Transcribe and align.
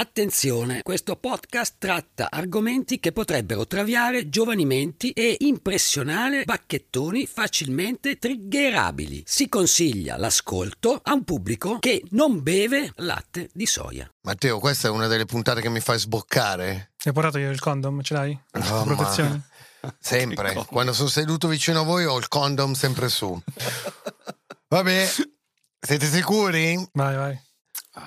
Attenzione, 0.00 0.80
questo 0.80 1.16
podcast 1.16 1.74
tratta 1.76 2.28
argomenti 2.30 2.98
che 2.98 3.12
potrebbero 3.12 3.66
traviare 3.66 4.30
giovani 4.30 4.64
menti 4.64 5.10
e 5.10 5.36
impressionare 5.40 6.44
bacchettoni 6.44 7.26
facilmente 7.26 8.16
triggerabili. 8.16 9.24
Si 9.26 9.50
consiglia 9.50 10.16
l'ascolto 10.16 10.98
a 11.02 11.12
un 11.12 11.24
pubblico 11.24 11.78
che 11.80 12.02
non 12.12 12.42
beve 12.42 12.92
latte 12.96 13.50
di 13.52 13.66
soia. 13.66 14.10
Matteo, 14.22 14.58
questa 14.58 14.88
è 14.88 14.90
una 14.90 15.06
delle 15.06 15.26
puntate 15.26 15.60
che 15.60 15.68
mi 15.68 15.80
fai 15.80 15.98
sboccare. 15.98 16.92
Hai 17.04 17.12
portato 17.12 17.36
io 17.36 17.50
il 17.50 17.60
condom? 17.60 18.00
Ce 18.00 18.14
l'hai? 18.14 18.40
Oh, 18.52 18.84
Protezione? 18.84 19.48
Sempre. 20.00 20.64
Quando 20.64 20.94
sono 20.94 21.10
seduto 21.10 21.46
vicino 21.46 21.80
a 21.80 21.84
voi 21.84 22.06
ho 22.06 22.16
il 22.16 22.28
condom 22.28 22.72
sempre 22.72 23.10
su. 23.10 23.38
Vabbè, 24.66 25.10
siete 25.78 26.06
sicuri? 26.06 26.88
Vai, 26.92 27.16
vai. 27.16 27.40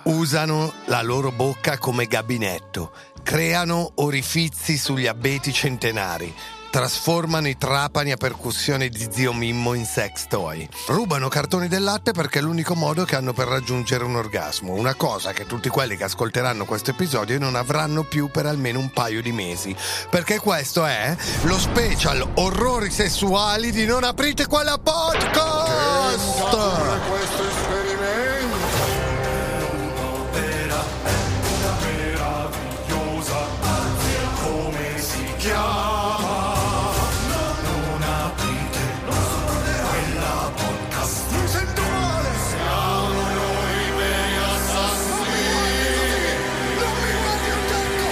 Usano 0.04 0.72
la 0.86 1.02
loro 1.02 1.34
bocca 1.34 1.78
come 1.78 2.06
gabinetto, 2.06 2.94
creano 3.22 3.92
orifizi 3.96 4.78
sugli 4.78 5.08
abeti 5.08 5.52
centenari, 5.52 6.34
trasformano 6.72 7.50
i 7.50 7.58
trapani 7.58 8.14
a 8.14 8.16
percussione 8.16 8.88
di 8.88 9.10
zio 9.12 9.34
Mimmo 9.34 9.74
in 9.74 9.84
sex 9.84 10.28
toy, 10.28 10.66
rubano 10.88 11.28
cartoni 11.28 11.68
del 11.68 11.84
latte 11.84 12.14
perché 12.14 12.40
è 12.40 12.42
l'unico 12.42 12.76
modo 12.76 13.04
che 13.04 13.18
hanno 13.18 13.34
per 13.34 13.50
raggiungere 13.50 14.06
un 14.06 14.16
orgasmo, 14.16 14.72
una 14.72 14.96
cosa 14.96 15.34
che 15.34 15.46
tutti 15.46 15.68
quelli 15.68 15.98
che 15.98 16.06
ascolteranno 16.06 16.64
questo 16.64 16.92
episodio 16.92 17.38
non 17.38 17.56
avranno 17.56 18.04
più 18.04 18.30
per 18.30 18.46
almeno 18.46 18.80
un 18.80 18.90
paio 18.90 19.22
di 19.22 19.34
mesi, 19.34 19.76
perché 20.10 20.40
questo 20.40 20.86
è 20.86 21.14
lo 21.42 21.60
special 21.60 22.26
orrori 22.36 22.90
sessuali 22.90 23.70
di 23.72 23.86
Non 23.86 24.06
aprite 24.06 24.48
quella 24.48 24.78
podcast! 24.78 26.40
questo 27.10 27.48
esperimento 27.50 28.13
chiama 35.44 36.56
non 37.66 38.02
aprite 38.02 38.84
quella 39.04 40.52
podcast 40.56 41.32
mi 41.32 41.48
sento 41.48 41.82
male 41.82 42.30
siamo 42.48 43.22
noi 43.40 43.92
veri 43.98 44.38
assassini 44.54 45.52
non 46.80 46.94
mi 47.02 47.12
guardi 47.20 47.50
attacco 47.60 48.08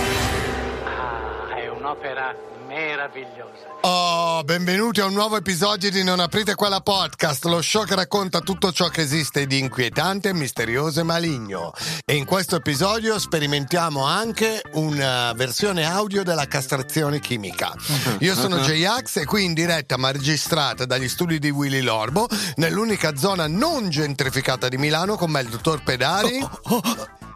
Ah, 0.83 1.55
è 1.55 1.67
un'opera 1.69 2.35
meravigliosa. 2.67 3.70
Oh, 3.83 4.43
benvenuti 4.43 5.01
a 5.01 5.05
un 5.05 5.13
nuovo 5.13 5.37
episodio 5.37 5.89
di 5.89 6.03
Non 6.03 6.19
aprite 6.19 6.53
quella 6.53 6.81
podcast, 6.81 7.45
lo 7.45 7.63
show 7.63 7.83
che 7.83 7.95
racconta 7.95 8.39
tutto 8.41 8.71
ciò 8.71 8.89
che 8.89 9.01
esiste 9.01 9.47
di 9.47 9.57
inquietante, 9.57 10.33
misterioso 10.33 10.99
e 10.99 11.03
maligno. 11.03 11.73
E 12.05 12.15
in 12.15 12.25
questo 12.25 12.57
episodio 12.57 13.17
sperimentiamo 13.17 14.05
anche 14.05 14.61
una 14.73 15.33
versione 15.33 15.83
audio 15.83 16.21
della 16.21 16.45
castrazione 16.45 17.19
chimica. 17.19 17.73
Io 18.19 18.35
sono 18.35 18.59
J-Ax 18.59 19.17
e 19.17 19.25
qui 19.25 19.45
in 19.45 19.55
diretta 19.55 19.97
ma 19.97 20.11
registrata 20.11 20.85
dagli 20.85 21.09
studi 21.09 21.39
di 21.39 21.49
Willy 21.49 21.81
Lorbo, 21.81 22.27
nell'unica 22.57 23.15
zona 23.15 23.47
non 23.47 23.89
gentrificata 23.89 24.69
di 24.69 24.77
Milano 24.77 25.15
con 25.15 25.31
me 25.31 25.41
il 25.41 25.49
dottor 25.49 25.81
Pedari. 25.81 26.39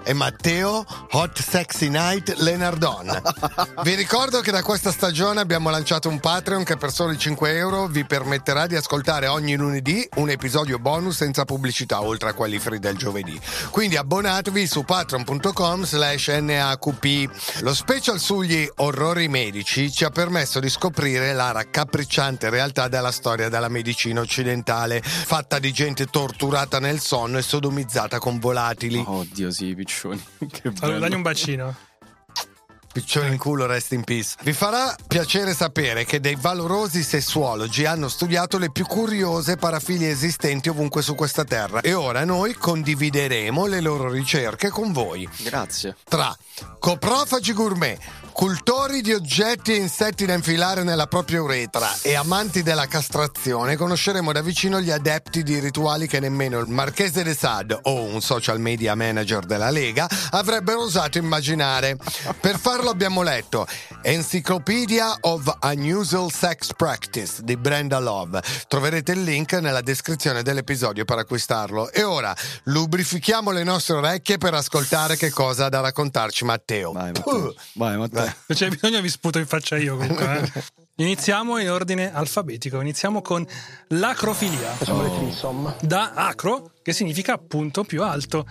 E 0.08 0.14
Matteo 0.14 0.86
Hot 1.14 1.42
Sexy 1.42 1.90
Night 1.90 2.32
Lenardon. 2.38 3.22
Vi 3.82 3.96
ricordo 3.96 4.42
che 4.42 4.52
da 4.52 4.62
questa 4.62 4.92
stagione 4.92 5.40
abbiamo 5.40 5.72
lanciato 5.72 6.10
un 6.10 6.20
Patreon 6.20 6.64
che 6.64 6.78
per 6.78 6.92
soli 6.92 7.18
5 7.18 7.56
euro 7.56 7.88
vi 7.88 8.06
permetterà 8.06 8.68
di 8.68 8.76
ascoltare 8.76 9.26
ogni 9.26 9.56
lunedì 9.56 10.08
un 10.18 10.30
episodio 10.30 10.78
bonus 10.78 11.16
senza 11.16 11.44
pubblicità, 11.44 12.04
oltre 12.04 12.30
a 12.30 12.34
quelli 12.34 12.60
free 12.60 12.78
del 12.78 12.98
giovedì. 12.98 13.40
Quindi 13.72 13.98
abbonatevi 13.98 14.68
su 14.68 14.84
patreon.com 14.84 15.86
slash 15.86 16.28
NAQP. 16.28 17.62
Lo 17.62 17.74
special 17.74 18.20
sugli 18.20 18.70
orrori 18.76 19.28
medici 19.28 19.92
ci 19.92 20.04
ha 20.04 20.12
permesso 20.12 20.60
di 20.60 20.70
scoprire 20.70 21.34
la 21.34 21.52
raccapricciante 21.52 22.52
realtà 22.52 22.88
della 22.88 23.12
storia 23.12 23.50
della 23.50 23.70
medicina 23.70 24.22
occidentale, 24.22 25.02
fatta 25.02 25.58
di 25.58 25.72
gente 25.72 26.06
torturata 26.06 26.80
nel 26.80 27.00
sonno 27.00 27.40
e 27.40 27.42
sodomizzata 27.42 28.20
con 28.20 28.38
volatili. 28.38 29.04
Oddio, 29.04 29.50
sì, 29.50 29.74
piccioni. 29.74 29.95
Che 30.52 30.72
Allora, 30.82 31.00
dagli 31.00 31.14
un 31.14 31.22
bacino. 31.22 31.76
Piccione 32.96 33.28
in 33.28 33.38
culo, 33.38 33.66
rest 33.66 33.92
in 33.92 34.06
peace. 34.06 34.36
Vi 34.44 34.54
farà 34.54 34.96
piacere 35.06 35.54
sapere 35.54 36.06
che 36.06 36.22
dei 36.22 36.38
valorosi 36.40 37.04
sessuologi 37.04 37.84
hanno 37.84 38.08
studiato 38.08 38.58
le 38.58 38.72
più 38.72 38.86
curiose 38.86 39.58
parafilie 39.58 40.12
esistenti 40.12 40.70
ovunque 40.70 41.02
su 41.02 41.14
questa 41.14 41.44
terra 41.44 41.82
e 41.82 41.94
ora 41.94 42.24
noi 42.24 42.54
condivideremo 42.54 43.66
le 43.66 43.82
loro 43.82 44.10
ricerche 44.10 44.70
con 44.70 44.94
voi. 44.94 45.28
Grazie. 45.40 45.98
Tra 46.08 46.34
coprofagi 46.80 47.52
gourmet, 47.52 48.00
cultori 48.32 49.02
di 49.02 49.12
oggetti 49.12 49.74
e 49.74 49.78
insetti 49.78 50.26
da 50.26 50.34
infilare 50.34 50.84
nella 50.84 51.08
propria 51.08 51.42
uretra 51.42 51.90
e 52.02 52.16
amanti 52.16 52.64
della 52.64 52.86
castrazione, 52.86 53.76
conosceremo 53.76 54.32
da 54.32 54.42
vicino 54.42 54.80
gli 54.80 54.92
adepti 54.92 55.44
di 55.44 55.60
rituali 55.60 56.08
che 56.08 56.22
nemmeno 56.22 56.60
il 56.60 56.70
Marchese 56.70 57.24
de 57.24 57.34
Sade 57.34 57.78
o 57.84 58.04
un 58.04 58.22
social 58.22 58.60
media 58.60 58.96
manager 58.96 59.46
della 59.46 59.70
Lega 59.70 60.08
avrebbero 60.32 60.84
osato 60.84 61.18
immaginare. 61.18 61.98
Per 62.40 62.58
farlo 62.86 62.92
abbiamo 62.92 63.24
letto 63.24 63.66
Encyclopedia 64.04 65.18
of 65.22 65.58
Unusual 65.62 66.32
Sex 66.32 66.74
Practice 66.76 67.42
di 67.44 67.58
Brenda 67.58 68.00
Love. 68.00 68.42
Troverete 68.68 69.14
il 69.14 69.24
link 69.24 69.54
nella 69.54 69.82
descrizione 69.82 70.44
dell'episodio 70.44 71.06
per 71.06 71.18
acquistarlo. 71.18 71.92
E 71.92 72.04
ora 72.04 72.36
lubrifichiamo 72.66 73.50
le 73.52 73.64
nostre 73.64 73.96
orecchie 73.96 74.38
per 74.38 74.54
ascoltare 74.54 75.16
che 75.16 75.32
cosa 75.32 75.66
ha 75.66 75.70
da 75.70 75.80
raccontarci 75.80 76.46
Matteo. 76.46 76.92
Vai. 76.92 77.12
Matteo. 77.12 77.56
Vai, 77.74 77.98
Matteo. 77.98 78.34
C'è 78.48 78.70
bisogno 78.70 79.02
vi 79.02 79.10
sputo 79.10 79.40
in 79.40 79.48
faccia 79.48 79.78
io 79.78 79.98
comunque. 79.98 80.52
eh. 80.54 80.64
Iniziamo 81.04 81.58
in 81.58 81.70
ordine 81.70 82.14
alfabetico. 82.14 82.80
Iniziamo 82.80 83.22
con 83.22 83.46
l'acrofilia. 83.88 84.78
Da 85.82 86.12
acro, 86.14 86.72
che 86.84 86.94
significa 86.94 87.34
appunto 87.34 87.84
più 87.84 88.04
alto. 88.04 88.46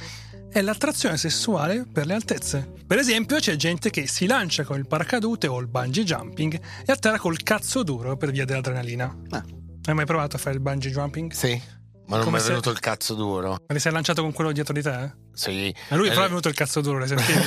È 0.54 0.62
l'attrazione 0.62 1.16
sessuale 1.16 1.84
per 1.84 2.06
le 2.06 2.14
altezze. 2.14 2.74
Per 2.86 2.96
esempio, 2.96 3.38
c'è 3.38 3.56
gente 3.56 3.90
che 3.90 4.06
si 4.06 4.24
lancia 4.26 4.62
con 4.62 4.78
il 4.78 4.86
paracadute 4.86 5.48
o 5.48 5.58
il 5.58 5.66
bungee 5.66 6.04
jumping 6.04 6.60
e 6.86 6.92
atterra 6.92 7.18
col 7.18 7.42
cazzo 7.42 7.82
duro 7.82 8.16
per 8.16 8.30
via 8.30 8.44
dell'adrenalina. 8.44 9.12
Ah. 9.30 9.44
Hai 9.86 9.94
mai 9.94 10.06
provato 10.06 10.36
a 10.36 10.38
fare 10.38 10.54
il 10.54 10.60
bungee 10.60 10.92
jumping? 10.92 11.32
Sì, 11.32 11.60
ma 12.06 12.18
non 12.18 12.32
mi 12.32 12.38
è 12.38 12.42
venuto 12.42 12.70
il 12.70 12.78
cazzo 12.78 13.14
duro. 13.14 13.50
Ma 13.66 13.74
ti 13.74 13.80
sei 13.80 13.90
lanciato 13.90 14.22
con 14.22 14.32
quello 14.32 14.52
dietro 14.52 14.72
di 14.72 14.82
te? 14.82 15.12
Eh? 15.34 15.38
Sì. 15.38 15.74
A 15.88 15.96
lui 15.96 16.06
Eh, 16.08 16.10
però 16.10 16.24
è 16.24 16.28
venuto 16.28 16.48
il 16.48 16.54
cazzo 16.54 16.80
duro, 16.80 16.98
l'hai 16.98 17.08
sentito? 17.08 17.40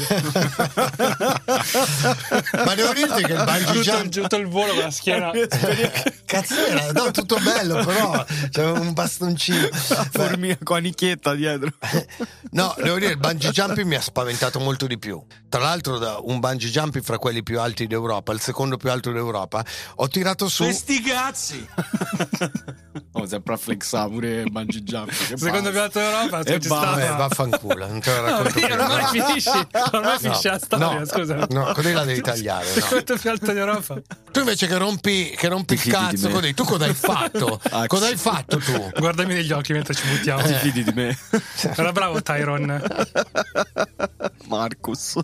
Ma 2.66 2.76
devo 2.76 2.94
dirti 2.94 3.24
che 3.24 3.34
il 3.34 3.44
bungee 3.44 3.82
jump- 3.82 4.10
tutto 4.10 4.36
il 4.36 4.48
volo 4.48 4.74
con 4.74 4.84
la 4.84 4.92
schiena. 4.92 5.32
Cazzo 6.26 6.56
era, 6.66 6.92
no, 6.92 7.12
tutto 7.12 7.38
bello, 7.40 7.86
però 7.86 8.26
c'era 8.50 8.74
un 8.74 8.92
bastoncino. 8.94 9.70
Formica 10.12 10.58
con 10.64 10.82
nicchietta 10.82 11.34
dietro. 11.34 11.72
No, 12.50 12.74
devo 12.78 12.98
dire, 12.98 13.12
il 13.12 13.18
bungee 13.18 13.52
jumping 13.52 13.86
mi 13.86 13.96
ha 13.96 14.02
spaventato 14.02 14.60
molto 14.60 14.88
di 14.88 14.98
più. 14.98 15.22
Tra 15.50 15.62
l'altro, 15.62 15.98
da 16.00 16.18
un 16.20 16.40
bungee 16.40 16.70
jumping 16.70 17.04
fra 17.04 17.18
quelli 17.18 17.44
più 17.44 17.60
alti 17.60 17.88
d'Europa, 17.88 18.32
il 18.34 18.40
secondo 18.40 18.78
più 18.78 18.90
alto 18.90 19.12
d'Europa, 19.12 19.64
ho 19.96 20.08
tirato 20.08 20.48
su. 20.48 20.64
cazzi 21.06 21.68
Oh, 23.12 23.26
sempre 23.26 23.54
a 23.54 23.58
flexare 23.58 24.10
pure 24.10 24.42
il 24.42 24.52
bungee 24.52 24.82
jump. 24.82 25.10
Che 25.10 25.38
Secondo 25.38 25.70
più 25.70 25.80
alto 25.80 26.00
d'Europa, 26.00 26.40
E 26.40 26.58
basta. 26.60 26.68
Vabbè, 26.68 27.04
stata. 27.06 27.28
Vaffanculo, 27.78 27.88
non 27.88 28.00
te 28.00 28.12
No, 28.12 28.22
racconto 28.26 28.52
più. 28.52 28.64
ormai 28.74 29.02
no. 29.02 29.08
finisci, 29.08 29.68
ormai 29.92 30.18
finisce 30.20 30.50
la 30.50 30.60
storia, 30.60 31.00
no, 31.00 31.06
scusa. 31.06 31.46
No, 31.50 31.72
così 31.74 31.94
la 31.94 32.04
devi 32.04 32.22
tagliare. 32.22 32.66
no. 32.66 32.72
Secondo 32.82 33.18
più 33.18 33.30
alto 33.30 33.52
d'Europa. 33.54 33.96
Tu 34.32 34.40
invece 34.40 34.68
che 34.68 34.78
rompi, 34.78 35.34
che 35.38 35.48
rompi 35.48 35.74
il 35.76 35.84
cazzo, 35.84 36.30
così, 36.30 36.54
tu 36.54 36.64
cosa 36.64 36.86
hai 36.86 36.94
fatto? 36.96 37.60
Ah, 37.72 37.88
cosa 37.88 38.08
hai 38.08 38.18
fatto 38.18 38.58
tu? 38.58 38.92
Guardami 38.98 39.34
negli 39.34 39.52
occhi 39.52 39.74
mentre 39.74 39.94
ci 39.94 40.06
buttiamo. 40.08 40.42
Ti 40.42 40.54
fidi 40.56 40.84
di 40.84 40.92
me? 40.94 41.18
Era 41.76 41.92
bravo 41.92 42.22
Tyron. 42.22 42.82
Marcus. 44.48 45.16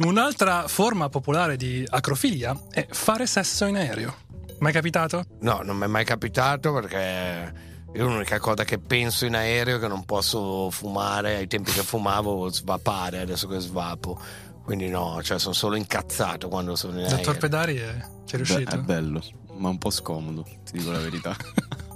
Un'altra 0.00 0.66
forma 0.68 1.08
popolare 1.08 1.56
di 1.56 1.84
acrofilia 1.88 2.56
è 2.70 2.86
fare 2.90 3.26
sesso 3.26 3.64
in 3.66 3.76
aereo. 3.76 4.14
Mai 4.58 4.72
capitato? 4.72 5.24
No, 5.40 5.60
non 5.62 5.76
mi 5.76 5.84
è 5.84 5.88
mai 5.88 6.04
capitato 6.04 6.72
perché 6.72 7.52
io 7.92 8.06
l'unica 8.06 8.38
cosa 8.38 8.64
che 8.64 8.78
penso 8.78 9.26
in 9.26 9.34
aereo 9.34 9.76
è 9.76 9.80
che 9.80 9.88
non 9.88 10.04
posso 10.04 10.70
fumare, 10.70 11.36
ai 11.36 11.46
tempi 11.46 11.72
che 11.72 11.82
fumavo 11.82 12.48
svapare, 12.48 13.20
adesso 13.20 13.48
che 13.48 13.58
svapo. 13.58 14.20
Quindi 14.62 14.88
no, 14.88 15.20
cioè 15.22 15.38
sono 15.38 15.54
solo 15.54 15.74
incazzato 15.74 16.48
quando 16.48 16.76
sono 16.76 17.00
in 17.00 17.02
Dottor 17.02 17.18
aereo. 17.18 17.34
Pedari 17.40 17.76
è... 17.76 17.94
ci 18.24 18.36
è 18.36 18.38
Beh, 18.38 18.44
riuscito? 18.44 18.74
è 18.76 18.78
bello, 18.78 19.22
ma 19.56 19.68
un 19.68 19.78
po' 19.78 19.90
scomodo, 19.90 20.42
ti 20.64 20.78
dico 20.78 20.92
la 20.92 20.98
verità. 20.98 21.34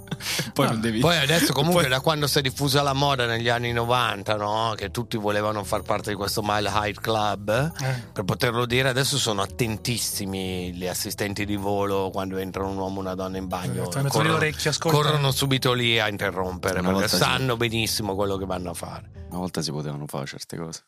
Poi 0.53 0.67
non 0.67 0.81
devi. 0.81 0.99
Poi 0.99 1.17
adesso 1.17 1.51
comunque 1.53 1.87
da 1.87 1.99
quando 1.99 2.27
si 2.27 2.39
è 2.39 2.41
diffusa 2.41 2.81
la 2.81 2.93
moda 2.93 3.25
negli 3.25 3.49
anni 3.49 3.71
90, 3.73 4.35
no? 4.35 4.73
Che 4.75 4.91
tutti 4.91 5.17
volevano 5.17 5.63
far 5.63 5.81
parte 5.81 6.11
di 6.11 6.15
questo 6.15 6.41
Mile 6.43 6.69
High 6.73 6.95
Club, 6.99 7.73
Eh. 7.81 8.03
per 8.13 8.23
poterlo 8.23 8.65
dire 8.65 8.89
adesso 8.89 9.17
sono 9.17 9.41
attentissimi 9.41 10.73
gli 10.73 10.87
assistenti 10.87 11.45
di 11.45 11.55
volo 11.55 12.09
quando 12.11 12.37
entrano 12.37 12.69
un 12.69 12.77
uomo 12.77 12.97
e 12.97 13.01
una 13.01 13.15
donna 13.15 13.37
in 13.37 13.47
bagno. 13.47 13.87
Orecchie, 13.87 14.69
ascoltano. 14.69 15.03
corrono 15.03 15.31
subito 15.31 15.73
lì 15.73 15.99
a 15.99 16.07
interrompere 16.07 16.79
Una 16.79 16.93
perché 16.93 17.07
sanno 17.07 17.57
benissimo 17.57 18.15
quello 18.15 18.37
che 18.37 18.45
vanno 18.45 18.71
a 18.71 18.73
fare. 18.73 19.11
Una 19.29 19.39
volta 19.39 19.61
si 19.61 19.71
potevano 19.71 20.05
fare 20.07 20.25
certe 20.25 20.57
cose. 20.57 20.85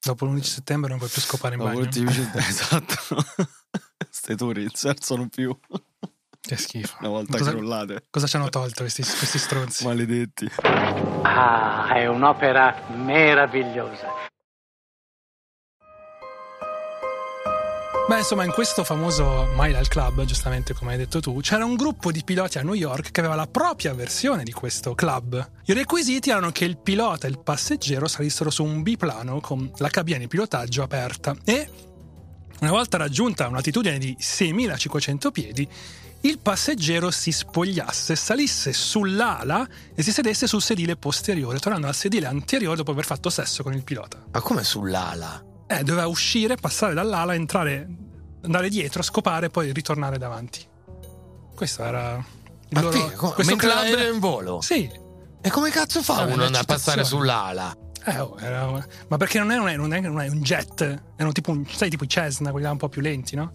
Dopo 0.00 0.24
l'11 0.24 0.42
settembre 0.42 0.88
non 0.90 0.98
puoi 0.98 1.10
più 1.10 1.20
scopare 1.20 1.54
in 1.54 1.60
Dopo 1.60 1.74
bagno. 1.74 1.88
esatto. 2.36 3.24
Ste 4.10 4.34
Turizzi 4.34 4.88
alzano 4.88 5.28
più 5.28 5.56
Che 6.44 6.56
schifo. 6.56 6.96
una 6.98 7.08
volta 7.08 7.38
cosa, 7.38 7.50
crollate. 7.52 8.04
cosa 8.10 8.26
ci 8.26 8.34
hanno 8.34 8.48
tolto 8.48 8.82
questi, 8.82 9.02
questi 9.02 9.38
stronzi? 9.38 9.84
Maledetti. 9.84 10.50
Ah, 11.22 11.92
è 11.94 12.06
un'opera 12.08 12.82
meravigliosa. 12.96 14.08
Beh, 18.08 18.18
insomma, 18.18 18.44
in 18.44 18.50
questo 18.50 18.82
famoso 18.82 19.48
Mile 19.56 19.86
Club, 19.86 20.24
giustamente 20.24 20.74
come 20.74 20.92
hai 20.92 20.98
detto 20.98 21.20
tu, 21.20 21.38
c'era 21.40 21.64
un 21.64 21.76
gruppo 21.76 22.10
di 22.10 22.24
piloti 22.24 22.58
a 22.58 22.62
New 22.62 22.74
York 22.74 23.12
che 23.12 23.20
aveva 23.20 23.36
la 23.36 23.46
propria 23.46 23.94
versione 23.94 24.42
di 24.42 24.52
questo 24.52 24.94
club. 24.96 25.50
I 25.66 25.72
requisiti 25.72 26.30
erano 26.30 26.50
che 26.50 26.64
il 26.64 26.76
pilota 26.76 27.28
e 27.28 27.30
il 27.30 27.38
passeggero 27.38 28.08
salissero 28.08 28.50
su 28.50 28.64
un 28.64 28.82
biplano 28.82 29.40
con 29.40 29.70
la 29.76 29.88
cabina 29.88 30.18
di 30.18 30.26
pilotaggio 30.26 30.82
aperta 30.82 31.36
e, 31.44 31.70
una 32.60 32.72
volta 32.72 32.96
raggiunta 32.96 33.46
un'altitudine 33.46 33.98
di 33.98 34.16
6500 34.18 35.30
piedi, 35.30 35.68
il 36.24 36.38
passeggero 36.38 37.10
si 37.10 37.32
spogliasse, 37.32 38.14
salisse 38.16 38.72
sull'ala 38.72 39.66
e 39.94 40.02
si 40.02 40.12
sedesse 40.12 40.46
sul 40.46 40.62
sedile 40.62 40.96
posteriore, 40.96 41.58
tornando 41.58 41.86
al 41.88 41.94
sedile 41.94 42.26
anteriore 42.26 42.76
dopo 42.76 42.92
aver 42.92 43.04
fatto 43.04 43.28
sesso 43.30 43.62
con 43.62 43.72
il 43.74 43.82
pilota. 43.82 44.22
Ma 44.30 44.40
come 44.40 44.62
sull'ala? 44.62 45.44
Eh, 45.66 45.82
doveva 45.82 46.06
uscire, 46.06 46.56
passare 46.56 46.94
dall'ala, 46.94 47.34
entrare, 47.34 47.88
andare 48.42 48.68
dietro, 48.68 49.02
scopare 49.02 49.46
e 49.46 49.50
poi 49.50 49.72
ritornare 49.72 50.18
davanti. 50.18 50.64
Questo 51.54 51.82
era 51.82 52.24
Ma 52.70 52.80
loro 52.80 52.92
figa, 52.98 53.16
come- 53.16 53.32
questo 53.34 53.52
mentre 53.56 53.70
club. 53.70 53.94
è 53.96 54.10
in 54.12 54.18
volo? 54.20 54.60
Sì. 54.60 54.90
E 55.40 55.50
come 55.50 55.70
cazzo 55.70 56.02
fa 56.02 56.22
uno 56.22 56.44
a 56.44 56.64
passare 56.64 57.02
sull'ala? 57.04 57.76
Eh, 58.04 58.18
oh, 58.18 58.36
era- 58.38 58.84
ma 59.08 59.16
perché 59.16 59.38
non 59.38 59.50
è, 59.50 59.56
non, 59.56 59.68
è, 59.68 59.76
non 59.76 59.92
è- 59.92 60.00
non 60.00 60.20
è 60.20 60.28
un 60.28 60.40
jet, 60.40 60.80
erano 61.16 61.32
tipo 61.32 61.50
un, 61.50 61.64
sai, 61.68 61.90
tipo 61.90 62.04
i 62.04 62.08
Cessna, 62.08 62.50
quelli 62.50 62.64
là 62.66 62.72
un 62.72 62.78
po' 62.78 62.88
più 62.88 63.00
lenti, 63.00 63.34
no? 63.36 63.52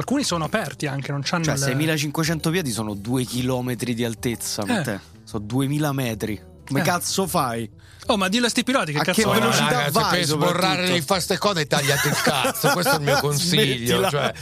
Alcuni 0.00 0.24
sono 0.24 0.44
aperti 0.44 0.86
anche, 0.86 1.12
non 1.12 1.20
hanno 1.30 1.44
Cioè, 1.44 1.54
il... 1.56 1.60
6500 1.60 2.50
piedi 2.50 2.70
sono 2.70 2.94
2 2.94 3.24
km 3.26 3.74
di 3.74 4.02
altezza 4.02 4.62
per 4.62 4.78
Eh. 4.78 4.82
te. 4.82 5.00
Sono 5.24 5.44
2000 5.44 5.92
metri. 5.92 6.40
Come 6.70 6.80
Eh. 6.80 6.84
cazzo 6.84 7.26
fai? 7.26 7.70
Oh, 8.06 8.16
ma 8.16 8.28
dillo 8.28 8.46
a 8.46 8.48
sti 8.48 8.64
piloti 8.64 8.92
che 8.92 8.98
A 8.98 9.02
cazzo 9.02 9.22
che 9.22 9.28
velocità 9.38 9.70
raga, 9.70 9.84
se 9.84 9.90
vai, 9.90 10.10
per 10.10 10.24
sborrare 10.24 10.56
soprattutto? 10.56 10.92
di 10.92 11.00
fare 11.02 11.20
ste 11.20 11.38
cose 11.38 11.66
tagliati 11.66 12.08
il 12.08 12.22
cazzo 12.22 12.68
questo 12.70 12.90
è 12.92 12.94
il 12.96 13.00
mio 13.02 13.18
consiglio 13.20 14.08
cioè, 14.08 14.32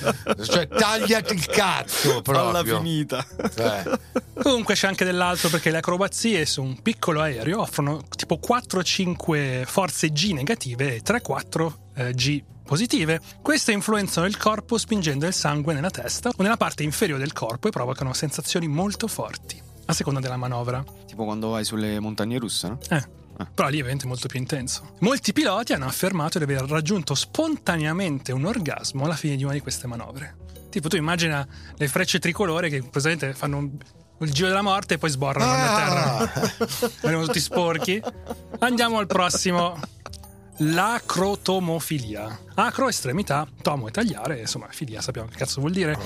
cioè, 0.43 0.69
tagliati 0.69 1.35
il 1.35 1.47
cazzo 1.47 2.23
Alla 2.25 2.51
proprio 2.51 2.77
finita. 2.79 3.27
Cioè, 3.55 3.83
Comunque 4.43 4.75
c'è 4.75 4.87
anche 4.87 5.05
dell'altro 5.05 5.49
perché 5.51 5.71
le 5.71 5.79
acrobazie 5.79 6.47
su 6.47 6.63
un 6.63 6.81
piccolo 6.81 7.21
aereo 7.21 7.61
offrono 7.61 8.03
tipo 8.17 8.39
4-5 8.43 9.65
forze 9.67 10.11
G 10.13 10.33
negative 10.33 10.95
e 10.97 11.03
3-4 11.03 11.73
eh, 11.97 12.15
G 12.15 12.43
positive. 12.65 13.21
Queste 13.43 13.73
influenzano 13.73 14.27
il 14.27 14.37
corpo 14.37 14.79
spingendo 14.79 15.27
il 15.27 15.33
sangue 15.35 15.75
nella 15.75 15.91
testa 15.91 16.31
o 16.31 16.43
nella 16.43 16.57
parte 16.57 16.83
inferiore 16.85 17.21
del 17.21 17.33
corpo 17.33 17.69
e 17.69 17.71
provocano 17.71 18.13
sensazioni 18.13 18.69
molto 18.69 19.09
forti, 19.09 19.61
a 19.91 19.93
seconda 19.95 20.21
della 20.21 20.37
manovra. 20.37 20.85
Tipo 21.07 21.25
quando 21.25 21.49
vai 21.49 21.65
sulle 21.65 21.99
montagne 21.99 22.39
russe, 22.39 22.69
no? 22.69 22.79
Eh. 22.91 23.17
Però 23.55 23.69
lì 23.69 23.77
ovviamente 23.79 24.05
è 24.05 24.09
molto 24.09 24.27
più 24.27 24.39
intenso. 24.41 24.95
Molti 25.01 25.33
piloti 25.33 25.73
hanno 25.73 25.87
affermato 25.87 26.39
di 26.39 26.45
aver 26.45 26.63
raggiunto 26.65 27.15
spontaneamente 27.15 28.33
un 28.33 28.45
orgasmo 28.45 29.05
alla 29.05 29.15
fine 29.15 29.37
di 29.37 29.45
una 29.45 29.53
di 29.53 29.61
queste 29.61 29.87
manovre. 29.87 30.37
Tipo, 30.71 30.89
tu 30.89 30.97
immagina 30.97 31.47
le 31.77 31.89
frecce 31.89 32.19
tricolore 32.19 32.69
che 32.69 32.83
praticamente 32.83 33.33
fanno 33.35 33.57
un- 33.59 33.71
il 34.21 34.33
giro 34.33 34.49
della 34.49 34.63
morte 34.63 34.95
e 34.95 34.99
poi 34.99 35.11
sborrano 35.11 35.53
a 35.53 35.77
terra. 35.77 36.91
Vengono 37.03 37.27
tutti 37.27 37.39
sporchi. 37.41 38.03
Andiamo 38.59 38.99
al 38.99 39.07
prossimo. 39.07 39.79
L'acrotomofilia. 40.59 42.39
Acro, 42.55 42.89
estremità, 42.89 43.47
tomo 43.63 43.89
è 43.89 43.91
tagliare, 43.91 44.41
insomma, 44.41 44.67
filia 44.71 45.01
sappiamo 45.01 45.29
che 45.29 45.37
cazzo 45.37 45.61
vuol 45.61 45.73
dire. 45.73 45.97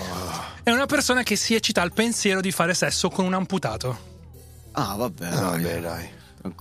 È 0.63 0.71
una 0.71 0.87
persona 0.87 1.23
che 1.23 1.37
si 1.37 1.55
eccita 1.55 1.81
al 1.83 1.93
pensiero 1.93 2.41
di 2.41 2.51
fare 2.53 2.75
sesso 2.75 3.09
con 3.09 3.25
un 3.25 3.35
amputato. 3.35 4.11
Ah, 4.73 4.95
vabbè. 4.97 5.31
no, 5.31 5.37
dai. 5.51 5.63
vabbè, 5.63 5.81
dai. 5.81 6.09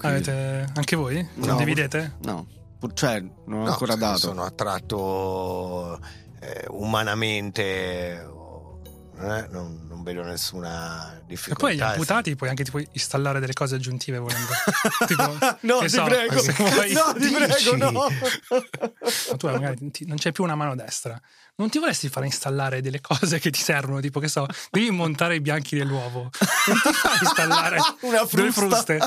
Avete 0.01 0.69
anche 0.75 0.95
voi? 0.95 1.27
No. 1.35 1.47
Condividete? 1.47 2.15
No, 2.21 2.45
pur- 2.79 2.93
cioè, 2.93 3.19
non 3.45 3.61
ho 3.61 3.63
No, 3.65 3.71
ancora 3.71 3.95
dato. 3.95 4.17
sono 4.19 4.43
attratto 4.43 5.99
eh, 6.39 6.65
umanamente 6.69 8.25
eh, 9.19 9.47
non, 9.51 9.85
non 9.87 10.03
vedo 10.03 10.23
nessuna 10.23 11.15
E 11.17 11.23
difficoltà 11.27 11.59
poi 11.65 11.75
gli 11.75 11.81
amputati 11.81 12.35
puoi 12.35 12.49
anche 12.49 12.63
tipo 12.63 12.79
installare 12.79 13.39
delle 13.39 13.53
cose 13.53 13.75
aggiuntive 13.75 14.17
volendo. 14.17 14.47
tipo, 15.07 15.37
No, 15.61 15.79
ti 15.79 15.89
so, 15.89 16.03
prego. 16.05 16.41
vuoi- 16.41 16.93
No, 16.93 17.13
ti 17.17 17.31
prego, 17.31 17.75
no. 17.77 17.91
ma 17.91 18.07
tu 19.37 19.47
magari 19.49 19.91
ti- 19.91 20.05
non 20.05 20.17
c'è 20.17 20.31
più 20.31 20.43
una 20.43 20.55
mano 20.55 20.75
destra. 20.75 21.19
Non 21.55 21.69
ti 21.69 21.77
vorresti 21.79 22.09
fare 22.09 22.25
installare 22.25 22.81
delle 22.81 23.01
cose 23.01 23.37
che 23.39 23.51
ti 23.51 23.59
servono, 23.61 23.99
tipo 23.99 24.19
che 24.19 24.27
so, 24.27 24.45
devi 24.71 24.89
montare 24.89 25.35
i 25.35 25.41
bianchi 25.41 25.77
dell'uovo. 25.77 26.21
Non 26.67 26.81
ti 26.81 26.93
fai 26.93 27.17
installare 27.21 27.77
Una 28.01 28.23
delle 28.31 28.51
frusta. 28.51 28.83
fruste. 28.83 28.99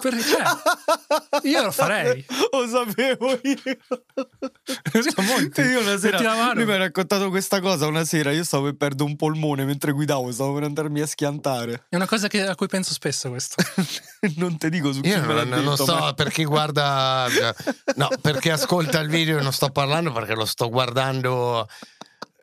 Per- 0.00 0.22
cioè, 0.22 0.42
io 1.42 1.62
lo 1.62 1.70
farei. 1.70 2.24
Lo 2.50 2.66
sapevo 2.68 3.38
io. 3.42 3.78
Monti. 5.16 5.60
Io 5.60 5.80
una 5.80 5.96
sera 5.98 6.18
Metti 6.18 6.22
la 6.22 6.34
mano. 6.36 6.54
lui 6.54 6.64
mi 6.64 6.72
ha 6.72 6.76
raccontato 6.78 7.28
questa 7.28 7.60
cosa 7.60 7.86
una 7.86 8.04
sera. 8.04 8.32
Io 8.32 8.44
stavo 8.44 8.64
per 8.64 8.74
perdere 8.76 9.08
un 9.08 9.16
polmone 9.16 9.64
mentre 9.64 9.92
guidavo, 9.92 10.30
stavo 10.32 10.54
per 10.54 10.64
andarmi 10.64 11.00
a 11.00 11.06
schiantare. 11.06 11.84
È 11.88 11.96
una 11.96 12.06
cosa 12.06 12.28
che- 12.28 12.46
a 12.46 12.54
cui 12.54 12.66
penso 12.68 12.92
spesso 12.92 13.28
questo. 13.28 13.56
non 14.36 14.56
ti 14.58 14.68
dico 14.70 14.92
su 14.92 15.00
chi 15.00 15.08
Io 15.08 15.20
me 15.24 15.34
l'ha 15.34 15.44
non, 15.44 15.62
non 15.64 15.74
detto, 15.74 15.84
so 15.84 15.94
ma- 15.96 16.12
per 16.14 16.30
chi 16.30 16.44
guarda, 16.44 17.26
no, 17.96 18.08
per 18.20 18.38
chi 18.38 18.50
ascolta 18.50 18.98
il 19.00 19.08
video 19.08 19.40
non 19.42 19.52
sto 19.52 19.70
parlando 19.70 20.12
perché 20.12 20.34
lo 20.34 20.44
sto 20.46 20.68
guardando 20.68 21.66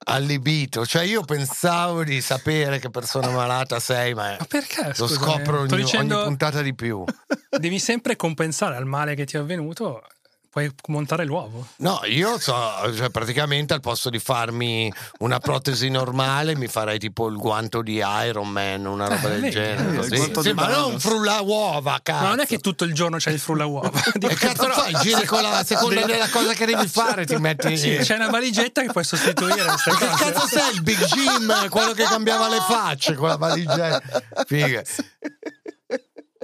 allibito. 0.07 0.85
Cioè, 0.85 1.03
io 1.03 1.21
pensavo 1.23 2.03
di 2.03 2.19
sapere 2.21 2.79
che 2.79 2.89
persona 2.89 3.29
malata 3.29 3.79
sei, 3.79 4.13
ma 4.13 4.35
Ma 4.39 4.45
perché? 4.45 4.93
lo 4.97 5.07
scopro 5.07 5.65
Sto 5.65 5.75
ogni, 5.75 5.83
dicendo- 5.83 6.15
ogni 6.17 6.25
puntata 6.25 6.61
di 6.61 6.73
più. 6.75 7.03
devi 7.59 7.79
sempre 7.79 8.15
compensare 8.15 8.75
al 8.75 8.85
male 8.85 9.15
che 9.15 9.25
ti 9.25 9.35
è 9.35 9.39
avvenuto, 9.39 10.03
puoi 10.49 10.71
montare 10.87 11.25
l'uovo. 11.25 11.67
No, 11.77 11.99
io 12.05 12.39
so, 12.39 12.55
cioè, 12.95 13.09
praticamente 13.09 13.73
al 13.73 13.79
posto 13.81 14.09
di 14.09 14.19
farmi 14.19 14.91
una 15.19 15.39
protesi 15.39 15.89
normale, 15.89 16.55
mi 16.55 16.67
farei 16.67 16.97
tipo 16.99 17.27
il 17.27 17.37
guanto 17.37 17.81
di 17.81 18.01
Iron 18.25 18.49
Man, 18.49 18.85
una 18.85 19.07
roba 19.07 19.33
Eh, 19.33 19.39
del 19.39 19.51
genere. 19.51 19.97
eh, 19.99 20.03
Sì, 20.17 20.31
di 20.41 20.53
ma 20.53 20.67
non 20.67 20.99
frulla 20.99 21.41
uova, 21.41 21.99
cazzo. 22.01 22.23
Ma 22.23 22.29
non 22.29 22.39
è 22.39 22.45
che 22.45 22.59
tutto 22.59 22.83
il 22.83 22.93
giorno 22.93 23.17
c'è 23.17 23.31
il 23.31 23.39
frulla 23.39 23.65
uova. 23.65 23.91
E 24.19 24.35
cazzo 24.35 24.63
però- 24.63 24.73
fai? 24.73 24.93
Giri 25.01 25.25
con 25.25 25.41
la 25.41 25.63
seconda 25.65 26.05
della 26.05 26.29
cosa 26.29 26.53
che 26.53 26.65
devi 26.65 26.87
fare, 26.87 27.25
ti 27.25 27.35
metti. 27.37 27.77
Sì, 27.77 27.97
c'è 27.97 28.15
una 28.15 28.29
valigetta 28.29 28.81
che 28.81 28.91
puoi 28.91 29.03
sostituire 29.03 29.63
queste 29.65 29.91
Che 29.91 30.05
cazzo 30.05 30.47
sei 30.47 30.73
il 30.73 30.81
Big 30.81 31.03
Jim, 31.05 31.69
quello 31.69 31.93
che 31.93 32.03
cambiava 32.03 32.47
le 32.49 32.59
facce 32.67 33.13
con 33.15 33.27
la 33.29 33.37
valigetta? 33.37 34.01
Figa. 34.45 34.81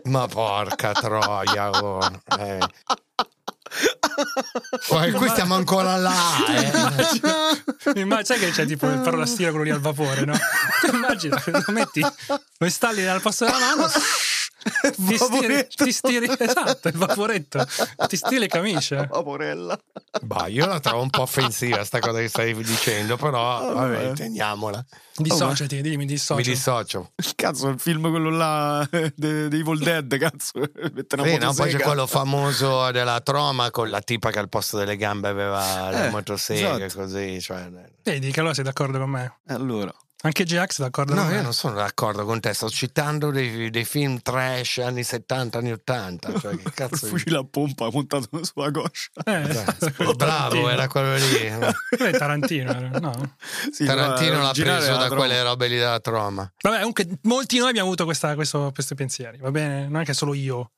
Ma 0.06 0.28
porca 0.28 0.92
troia, 0.92 1.70
oh. 1.70 2.00
eh. 2.38 2.60
Poi 4.88 5.12
qui 5.12 5.30
stiamo 5.30 5.56
ancora 5.56 5.96
là, 5.98 6.14
eh. 7.96 8.00
Immagina 8.00 8.24
sai 8.24 8.40
che 8.40 8.52
c'è 8.52 8.66
tipo 8.66 8.88
il 8.88 9.02
ferrolastino 9.04 9.50
quello 9.50 9.66
lì 9.66 9.72
al 9.72 9.80
vapore, 9.80 10.26
no? 10.26 10.38
Immagina, 10.92 11.42
lo 11.46 11.64
metti, 11.74 12.00
lo 12.00 12.66
installi 12.66 13.06
al 13.08 13.22
posto 13.22 13.46
della 13.46 13.60
mano. 13.60 13.88
Ti 14.96 15.18
stiri, 15.18 15.68
ti 15.68 15.92
stiri, 15.92 16.30
esatto, 16.40 16.88
il 16.88 16.96
vaporetto. 16.98 17.66
Ti 18.08 18.16
stiri 18.16 18.40
le 18.40 18.48
camicie. 18.48 18.96
Vaporella. 19.08 19.78
Bah, 20.22 20.48
io 20.48 20.66
la 20.66 20.80
trovo 20.80 21.02
un 21.02 21.10
po' 21.10 21.22
offensiva 21.24 21.84
sta 21.84 22.00
cosa 22.00 22.20
che 22.20 22.28
stai 22.30 22.54
dicendo, 22.56 23.18
però 23.18 23.74
vabbè, 23.74 24.04
vabbè. 24.04 24.14
teniamola. 24.14 24.84
Dissociati, 25.16 25.82
dimmi, 25.82 25.98
mi 25.98 26.06
dissocio. 26.06 26.36
Mi 26.40 26.44
dissocio. 26.44 27.12
Cazzo, 27.36 27.68
il 27.70 27.80
film 27.80 28.10
quello 28.10 28.30
là 28.30 28.88
de- 29.16 29.48
di 29.50 29.60
Evil 29.60 29.80
Dead, 29.80 30.18
cazzo. 30.18 30.60
Mette 30.94 31.16
una 31.16 31.26
Sì, 31.28 31.38
no, 31.38 31.54
poi 31.54 31.70
c'è 31.72 31.80
quello 31.80 32.08
famoso 32.08 32.90
della 32.92 33.20
troma 33.22 33.70
con 33.72 33.90
la 33.90 34.02
tipa 34.02 34.32
che 34.32 34.40
al 34.40 34.50
posto 34.50 34.78
delle 34.78 34.96
gambe 34.98 35.28
aveva 35.28 35.90
la 35.90 36.06
Eh, 36.06 36.10
motosega, 36.10 36.84
esatto. 36.86 37.02
così. 37.02 37.42
Cioè... 37.42 37.70
Vedi 38.04 38.32
che 38.32 38.40
allora 38.40 38.54
sei 38.56 38.64
d'accordo 38.64 38.98
con 39.00 39.10
me. 39.10 39.40
Allora, 39.48 39.94
Anche 40.26 40.46
Jax 40.46 40.80
è 40.80 40.84
d'accordo 40.84 41.14
No, 41.14 41.22
con 41.24 41.30
me. 41.32 41.36
io 41.36 41.42
non 41.42 41.54
sono 41.54 41.76
d'accordo 41.76 42.24
con 42.24 42.40
te, 42.40 42.54
sto 42.54 42.70
citando 42.70 43.30
dei, 43.30 43.70
dei 43.70 43.84
film 43.84 44.22
trash 44.22 44.78
anni 44.78 45.04
70, 45.04 45.58
anni 45.58 45.72
80. 45.74 46.40
Cioè, 46.40 46.56
che 46.56 46.62
il 46.64 46.72
cazzo 46.76 47.06
di... 47.06 47.12
fucile 47.12 47.38
a 47.40 47.44
pompa 47.44 47.90
montato 47.92 48.30
sulla 48.42 48.72
coscia. 48.72 49.10
Eh, 49.26 49.42
Bravo, 49.92 50.16
Tarantino. 50.16 50.70
era 50.70 50.88
quello 50.88 51.16
lì. 51.16 51.50
Quello 51.90 52.06
è 52.06 52.18
Tarantino, 52.18 52.90
no? 53.00 53.36
Sì, 53.70 53.84
Tarantino 53.84 54.38
no, 54.38 54.42
l'ha 54.44 54.52
preso 54.54 54.96
da 54.96 55.10
quelle 55.10 55.44
robe 55.44 55.68
lì 55.68 55.76
della 55.76 56.00
troma. 56.00 56.50
Vabbè, 56.62 56.78
comunque 56.78 57.06
molti 57.24 57.56
di 57.56 57.60
noi 57.60 57.70
abbiamo 57.70 57.88
avuto 57.88 58.06
questa- 58.06 58.34
questo- 58.36 58.72
questi 58.74 58.96
pensieri, 58.96 59.40
va 59.40 59.52
bene? 59.52 59.88
Non 59.90 60.02
è 60.02 60.06
che 60.06 60.14
solo 60.14 60.34
io. 60.34 60.72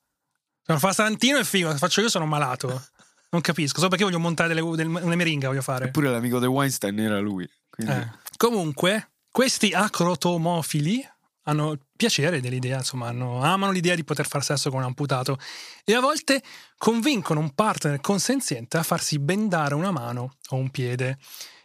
Se 0.58 0.72
non 0.72 0.80
fa 0.80 0.92
Tarantino 0.92 1.38
è 1.38 1.44
figo, 1.44 1.72
se 1.72 1.78
faccio 1.78 2.02
io 2.02 2.10
sono 2.10 2.26
malato. 2.26 2.84
Non 3.30 3.42
capisco, 3.42 3.78
solo 3.78 3.90
perché 3.90 4.06
voglio 4.06 4.18
montare 4.18 4.52
delle, 4.56 4.68
delle- 4.76 5.02
una 5.02 5.16
meringa 5.16 5.50
voglio 5.50 5.62
fare. 5.62 5.86
Eppure 5.86 6.10
l'amico 6.10 6.40
di 6.40 6.48
Weinstein 6.48 6.98
era 7.00 7.20
lui. 7.20 7.48
Quindi... 7.70 7.94
Eh. 7.94 8.10
Comunque, 8.38 9.12
questi 9.36 9.74
acrotomofili 9.74 11.06
hanno 11.44 11.78
piacere 11.98 12.40
dell'idea, 12.40 12.78
insomma, 12.78 13.10
hanno- 13.10 13.44
amano 13.44 13.74
l'idea 13.74 13.94
di 13.94 14.06
poter 14.06 14.30
far 14.30 14.42
sesso 14.46 14.70
con 14.70 14.80
un 14.80 14.86
amputato 14.86 15.38
e 15.84 15.94
a 15.94 16.00
volte 16.00 16.42
convincono 16.78 17.42
un 17.42 17.54
partner 17.54 18.00
consenziente 18.00 18.78
a 18.78 18.84
farsi 18.84 19.20
bendare 19.20 19.76
una 19.76 19.92
mano 19.92 20.38
o 20.52 20.56
un 20.56 20.70
piede. 20.70 21.18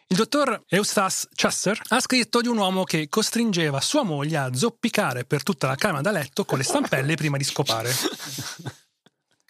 Il 0.08 0.16
dottor 0.16 0.64
Eustace 0.66 1.28
Chester 1.32 1.80
ha 1.90 2.00
scritto 2.00 2.40
di 2.40 2.48
un 2.48 2.58
uomo 2.58 2.82
che 2.82 3.08
costringeva 3.08 3.80
sua 3.80 4.02
moglie 4.02 4.38
a 4.38 4.52
zoppicare 4.52 5.24
per 5.24 5.44
tutta 5.44 5.68
la 5.68 5.76
camera 5.76 6.02
da 6.02 6.10
letto 6.10 6.44
con 6.44 6.58
le 6.58 6.64
stampelle 6.64 7.14
prima 7.14 7.36
di 7.36 7.44
scopare. 7.44 7.92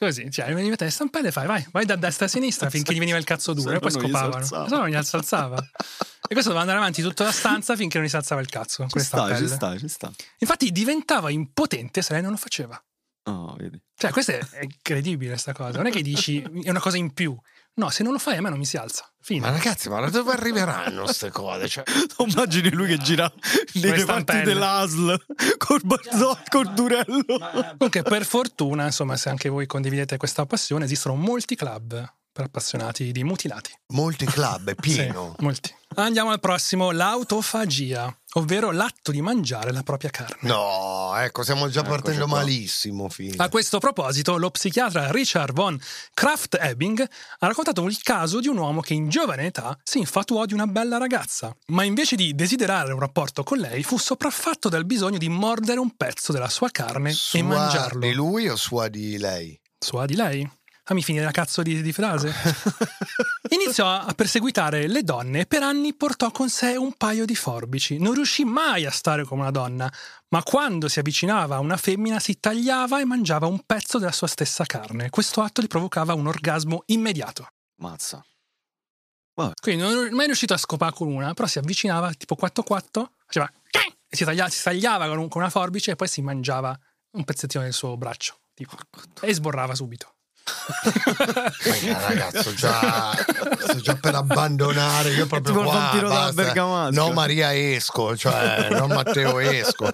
Così, 0.01 0.31
cioè, 0.31 0.51
mette 0.55 0.85
le 0.85 0.91
stampelle 0.91 1.29
e 1.29 1.31
fai, 1.31 1.47
vai, 1.47 1.67
vai 1.73 1.85
da 1.85 1.95
destra 1.95 2.25
a 2.25 2.29
sinistra 2.29 2.71
finché 2.71 2.95
gli 2.95 2.99
veniva 2.99 3.19
il 3.19 3.25
cazzo 3.25 3.53
duro 3.53 3.73
e 3.73 3.81
poi 3.81 3.91
scopavano. 3.91 4.47
Se 4.47 4.57
no 4.57 4.67
non 4.67 4.89
gli 4.89 4.95
alzava. 4.95 5.59
E 5.59 6.33
questo 6.33 6.45
doveva 6.45 6.61
andare 6.61 6.79
avanti 6.79 7.03
tutta 7.03 7.25
la 7.25 7.33
stanza 7.33 7.77
finché 7.77 7.99
non 7.99 8.07
gli 8.07 8.09
si 8.09 8.17
alzava 8.17 8.41
il 8.41 8.49
cazzo. 8.49 8.87
Ci 8.89 8.99
sta, 8.99 9.37
ci 9.37 9.47
sta, 9.47 9.77
ci 9.77 9.89
sta. 9.89 10.11
Infatti 10.39 10.73
diventava 10.73 11.29
impotente 11.29 12.01
se 12.01 12.15
lei 12.15 12.23
non 12.23 12.31
lo 12.31 12.39
faceva. 12.39 12.83
Oh, 13.25 13.55
vedi. 13.59 13.79
Cioè, 13.95 14.11
questa 14.11 14.33
è 14.33 14.39
è 14.39 14.63
incredibile 14.63 15.37
sta 15.37 15.53
cosa. 15.53 15.77
Non 15.77 15.89
è 15.89 15.91
che 15.91 16.01
dici 16.01 16.41
è 16.41 16.71
una 16.71 16.81
cosa 16.81 16.97
in 16.97 17.13
più. 17.13 17.39
No, 17.75 17.89
se 17.91 18.03
non 18.03 18.13
lo 18.13 18.19
fai 18.19 18.37
a 18.37 18.41
me 18.43 18.51
non 18.51 18.59
mi 18.59 18.67
si 18.67 18.77
alza. 18.77 19.05
Fine. 19.23 19.41
Ma 19.41 19.51
ragazzi, 19.51 19.89
ma 19.89 20.01
da 20.01 20.09
dove 20.11 20.33
arriveranno 20.33 21.03
queste 21.05 21.31
cose? 21.31 21.69
Cioè, 21.69 21.85
Immagini 22.27 22.71
lui 22.73 22.89
che 22.89 22.99
gira 22.99 23.31
nelle 23.75 23.89
parti 23.91 24.03
stampelle. 24.03 24.43
dell'ASL 24.45 25.25
col 25.59 25.81
barzotto, 25.85 26.43
col 26.49 26.73
durello. 26.75 27.25
Comunque, 27.79 28.03
per 28.03 28.25
fortuna, 28.25 28.85
insomma, 28.87 29.17
se 29.17 29.29
anche 29.29 29.49
voi 29.49 29.67
condividete 29.67 30.17
questa 30.17 30.47
passione, 30.47 30.85
esistono 30.87 31.15
molti 31.15 31.55
club 31.55 32.15
per 32.33 32.45
appassionati 32.47 33.13
di 33.13 33.25
mutilati. 33.25 33.73
molti 33.89 34.25
club, 34.27 34.71
è 34.71 34.75
pieno. 34.81 35.35
Sì, 35.39 35.45
molti. 35.45 35.75
Andiamo 35.97 36.31
al 36.31 36.41
prossimo, 36.41 36.91
l'autofagia, 36.91 38.15
ovvero 38.35 38.71
l'atto 38.71 39.11
di 39.11 39.21
mangiare 39.21 39.73
la 39.73 39.83
propria 39.83 40.11
carne. 40.11 40.49
No, 40.49 41.15
ecco, 41.17 41.43
stiamo 41.43 41.69
già 41.69 41.81
Eccoci 41.81 41.95
partendo 42.03 42.27
malissimo. 42.27 43.09
Fine. 43.09 43.35
A 43.39 43.49
questo 43.49 43.79
proposito, 43.79 44.37
lo 44.37 44.51
psichiatra 44.51 45.11
Richard 45.11 45.53
von 45.55 45.79
Kraft-Ebing 46.15 47.01
ha 47.41 47.47
raccontato 47.47 47.85
il 47.87 47.99
caso 48.03 48.41
di 48.41 48.49
un 48.49 48.57
uomo 48.59 48.81
che 48.81 48.95
in 48.95 49.09
giovane 49.09 49.47
età 49.47 49.77
si 49.83 49.99
infatuò 49.99 50.45
di 50.45 50.55
una 50.55 50.67
bella 50.67 50.97
ragazza, 50.99 51.55
ma 51.69 51.83
invece 51.85 52.17
di 52.17 52.35
desiderare 52.35 52.93
un 52.93 53.01
rapporto 53.01 53.43
con 53.43 53.59
lei 53.59 53.83
fu 53.83 53.99
sopraffatto 53.99 54.69
dal 54.69 54.85
bisogno 54.87 55.19
di 55.19 55.29
mordere 55.29 55.81
un 55.81 55.97
pezzo 55.97 56.33
della 56.33 56.49
sua 56.49 56.69
carne 56.71 57.13
Sua 57.13 57.39
e 57.39 57.43
mangiarlo. 57.43 58.01
di 58.01 58.13
lui 58.13 58.49
o 58.49 58.57
sua 58.57 58.89
di 58.89 59.19
lei? 59.19 59.59
Sua 59.79 60.05
di 60.07 60.15
lei? 60.15 60.49
Fammi 60.91 61.05
finire 61.05 61.25
la 61.25 61.31
cazzo 61.31 61.63
di, 61.63 61.83
di 61.83 61.93
frase. 61.93 62.35
Iniziò 63.51 63.89
a 63.89 64.13
perseguitare 64.13 64.89
le 64.89 65.05
donne 65.05 65.43
e 65.43 65.47
per 65.47 65.63
anni 65.63 65.95
portò 65.95 66.33
con 66.33 66.49
sé 66.49 66.75
un 66.75 66.95
paio 66.95 67.25
di 67.25 67.37
forbici. 67.37 67.99
Non 67.99 68.13
riuscì 68.15 68.45
mai 68.45 68.85
a 68.87 68.91
stare 68.91 69.23
come 69.23 69.43
una 69.43 69.53
donna, 69.53 69.89
ma 70.31 70.43
quando 70.43 70.89
si 70.89 70.99
avvicinava 70.99 71.55
a 71.55 71.61
una 71.61 71.77
femmina 71.77 72.19
si 72.19 72.41
tagliava 72.41 72.99
e 73.01 73.05
mangiava 73.05 73.47
un 73.47 73.61
pezzo 73.65 73.99
della 73.99 74.11
sua 74.11 74.27
stessa 74.27 74.65
carne. 74.65 75.11
Questo 75.11 75.43
atto 75.43 75.63
gli 75.63 75.69
provocava 75.69 76.13
un 76.15 76.27
orgasmo 76.27 76.83
immediato. 76.87 77.47
Mazza. 77.77 78.27
Quindi 79.61 79.83
non 79.83 80.07
è 80.07 80.11
mai 80.11 80.27
riuscito 80.27 80.55
a 80.55 80.59
scopare 80.59 80.93
con 80.93 81.07
una, 81.07 81.35
però 81.35 81.47
si 81.47 81.59
avvicinava 81.59 82.13
tipo 82.15 82.35
4-4, 82.35 83.05
faceva 83.27 83.49
e 84.09 84.17
si 84.17 84.25
tagliava, 84.25 84.51
si 84.51 84.61
tagliava 84.61 85.07
con, 85.07 85.19
un- 85.19 85.29
con 85.29 85.41
una 85.41 85.51
forbice 85.51 85.93
e 85.93 85.95
poi 85.95 86.09
si 86.09 86.21
mangiava 86.21 86.77
un 87.13 87.23
pezzettino 87.23 87.63
del 87.63 87.73
suo 87.73 87.97
braccio. 87.97 88.41
Tipo, 88.55 88.77
e 89.21 89.33
sborrava 89.33 89.77
subito. 89.77 90.17
Raga, 91.63 92.07
ragazzo, 92.07 92.55
già, 92.55 93.13
sto 93.59 93.81
già 93.81 93.95
per 93.97 94.15
abbandonare. 94.15 95.11
Io 95.11 95.27
proprio 95.27 95.55
qua, 95.63 95.73
vampiro 95.73 96.09
della 96.09 96.21
basta. 96.21 96.43
Bergamasca. 96.43 97.01
No, 97.01 97.13
Maria 97.13 97.55
esco, 97.55 98.17
cioè, 98.17 98.69
non 98.71 98.89
Matteo 98.89 99.39
esco. 99.39 99.91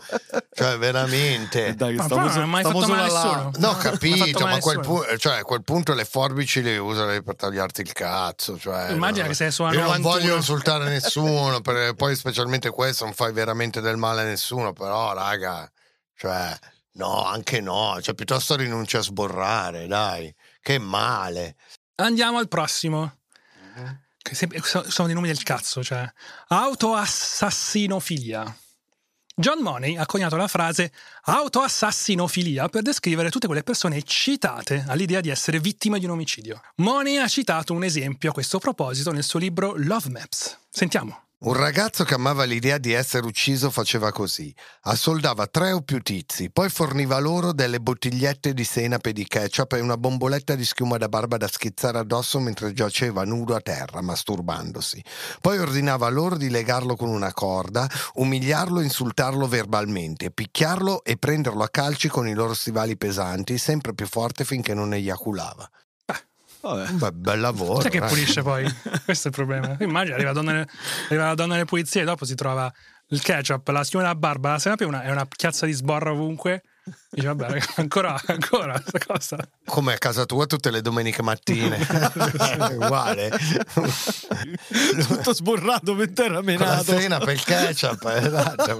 Cioè, 0.53 0.79
veramente. 0.79 1.75
Dai, 1.75 1.91
che 1.93 1.97
Ma 1.97 2.05
stavo, 2.05 2.21
non 2.27 2.39
ha 2.43 2.47
mai 2.47 2.63
stavo 2.63 2.81
fatto 2.81 2.93
male 2.93 3.13
nessuno. 3.13 3.51
No, 3.57 3.69
ho 3.69 3.77
capito, 3.77 4.45
ma 4.47 4.53
a 4.53 4.59
quel, 4.59 4.81
pu- 4.81 5.17
cioè, 5.19 5.39
a 5.39 5.43
quel 5.43 5.63
punto 5.65 5.95
le 5.95 6.05
forbici 6.05 6.63
le 6.63 6.79
userei 6.79 7.23
per 7.23 7.37
tagliarti 7.37 7.81
il 7.83 7.93
cazzo. 7.93 8.59
Cioè, 8.59 8.91
Immagina 8.91 9.25
no. 9.25 9.29
che 9.29 9.35
sei 9.35 9.51
su 9.51 9.63
una 9.63 9.73
Io 9.73 9.81
non 9.81 10.01
91. 10.01 10.13
voglio 10.19 10.37
insultare 10.37 10.89
nessuno, 10.89 11.61
poi 11.61 12.17
specialmente 12.17 12.71
questo 12.71 13.05
non 13.05 13.15
fai 13.15 13.33
veramente 13.33 13.81
del 13.81 13.97
male 13.97 14.23
a 14.23 14.25
nessuno, 14.25 14.73
però 14.73 15.13
raga, 15.13 15.71
cioè, 16.15 16.57
no, 16.93 17.25
anche 17.25 17.61
no, 17.61 17.99
cioè 18.01 18.15
piuttosto 18.15 18.57
rinuncia 18.57 18.99
a 18.99 19.03
sborrare, 19.03 19.87
dai, 19.87 20.35
che 20.67 20.79
male. 20.81 21.55
Andiamo 21.95 22.39
al 22.39 22.49
prossimo. 22.49 23.19
So- 24.33 24.91
sono 24.91 25.07
dei 25.07 25.15
nomi 25.15 25.29
del 25.29 25.45
cazzo, 25.45 25.85
cioè. 25.85 26.13
Autoassassinofilia. 26.49 28.53
John 29.37 29.63
Money 29.63 29.97
ha 29.97 30.07
coniato 30.07 30.35
la 30.35 30.49
frase 30.49 30.93
autoassassinofilia 31.23 32.69
per 32.69 32.83
descrivere 32.83 33.31
tutte 33.31 33.47
quelle 33.47 33.63
persone 33.63 33.99
eccitate 33.99 34.87
all'idea 34.89 35.21
di 35.21 35.29
essere 35.29 35.61
vittime 35.61 36.01
di 36.01 36.07
un 36.07 36.11
omicidio. 36.11 36.61
Money 36.77 37.19
ha 37.19 37.29
citato 37.29 37.73
un 37.73 37.85
esempio 37.85 38.31
a 38.31 38.33
questo 38.33 38.59
proposito 38.59 39.13
nel 39.13 39.23
suo 39.23 39.39
libro 39.39 39.75
Love 39.77 40.09
Maps. 40.09 40.59
Sentiamo. 40.69 41.26
Un 41.39 41.53
ragazzo 41.53 42.03
che 42.05 42.15
amava 42.15 42.45
l'idea 42.45 42.79
di 42.79 42.93
essere 42.93 43.27
ucciso 43.27 43.71
faceva 43.71 44.11
così. 44.11 44.55
Assoldava 44.85 45.47
tre 45.47 45.71
o 45.73 45.83
più 45.83 46.01
tizi, 46.01 46.51
poi 46.51 46.71
forniva 46.71 47.19
loro 47.19 47.53
delle 47.53 47.79
bottigliette 47.79 48.55
di 48.55 48.65
senape 48.65 49.13
di 49.13 49.27
ketchup 49.27 49.75
e 49.75 49.81
una 49.81 49.99
bomboletta 49.99 50.55
di 50.55 50.65
schiuma 50.65 50.97
da 50.97 51.11
barba 51.11 51.37
da 51.37 51.47
schizzare 51.47 51.99
addosso 51.99 52.41
mentre 52.41 52.73
giaceva 52.73 53.25
nudo 53.25 53.55
a 53.55 53.61
terra, 53.61 54.01
masturbandosi. 54.01 55.05
Poi 55.43 55.59
ordinava 55.59 56.09
loro 56.09 56.39
di 56.39 56.49
legarlo 56.49 56.97
con 56.97 57.11
una 57.11 57.35
corda, 57.35 57.87
umiliarlo 58.15 58.81
e 58.81 58.85
insultarlo 58.85 59.47
verbalmente, 59.47 60.31
picchiarlo 60.31 61.05
e 61.05 61.19
prenderlo 61.19 61.63
a 61.63 61.69
calci 61.69 62.09
con 62.09 62.27
i 62.27 62.33
loro 62.33 62.55
stivali 62.55 62.97
pesanti, 62.97 63.59
sempre 63.59 63.93
più 63.93 64.07
forte 64.07 64.47
finché 64.47 64.73
non 64.73 64.95
eiaculava. 64.95 65.69
Vabbè. 66.75 66.91
Beh, 66.93 67.13
bel 67.13 67.41
lavoro. 67.41 67.81
Sai 67.81 67.91
che 67.91 67.99
eh. 67.99 68.07
pulisce 68.07 68.43
poi? 68.43 68.65
Questo 69.05 69.29
è 69.29 69.31
il 69.31 69.37
problema. 69.37 69.77
Immagina, 69.81 70.15
arriva 70.17 70.33
la 70.33 70.41
donna, 70.41 70.67
arriva 71.09 71.27
la 71.27 71.35
donna 71.35 71.53
delle 71.55 71.65
pulizie 71.67 72.03
e 72.03 72.05
dopo 72.05 72.25
si 72.25 72.35
trova 72.35 72.73
il 73.09 73.23
ketchup, 73.23 73.69
la 73.69 73.85
schiuma 73.85 74.05
della 74.05 74.19
barba, 74.19 74.51
la 74.53 74.59
senape 74.59 74.83
è 74.83 74.87
una, 74.87 75.03
è 75.03 75.11
una 75.11 75.27
chiazza 75.29 75.65
di 75.67 75.73
sborra 75.73 76.11
ovunque. 76.11 76.63
Dice, 77.11 77.27
vabbè, 77.27 77.51
raga, 77.51 77.67
ancora, 77.77 78.21
ancora, 78.27 78.81
questa 78.81 78.99
cosa. 79.05 79.37
Come 79.65 79.95
a 79.95 79.99
casa 79.99 80.25
tua 80.25 80.47
tutte 80.47 80.71
le 80.71 80.81
domeniche 80.83 81.21
mattine. 81.21 81.79
Uguale. 82.79 83.33
Tutto 85.09 85.35
sborrato 85.35 85.95
mentre 85.95 86.27
era 86.27 86.35
Con 86.37 86.45
la 86.45 86.51
menato. 86.53 86.97
cena 86.97 87.19
per 87.19 87.35
il 87.35 87.43
ketchup. 87.43 88.05
esatto. 88.05 88.79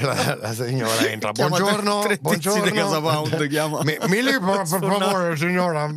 La, 0.00 0.38
la 0.40 0.54
signora 0.54 1.06
entra. 1.06 1.32
Chiama 1.32 1.56
Buongiorno. 1.58 1.98
tre- 2.00 2.08
tre 2.08 2.18
buongiorno. 2.18 2.72
Casa 2.72 3.00
Pound, 3.00 3.48
chiama. 3.48 3.82
Mi, 3.82 3.98
mi 4.06 4.22
libera, 4.22 4.62
per 4.62 4.66
favore, 4.66 5.36
signora. 5.36 5.86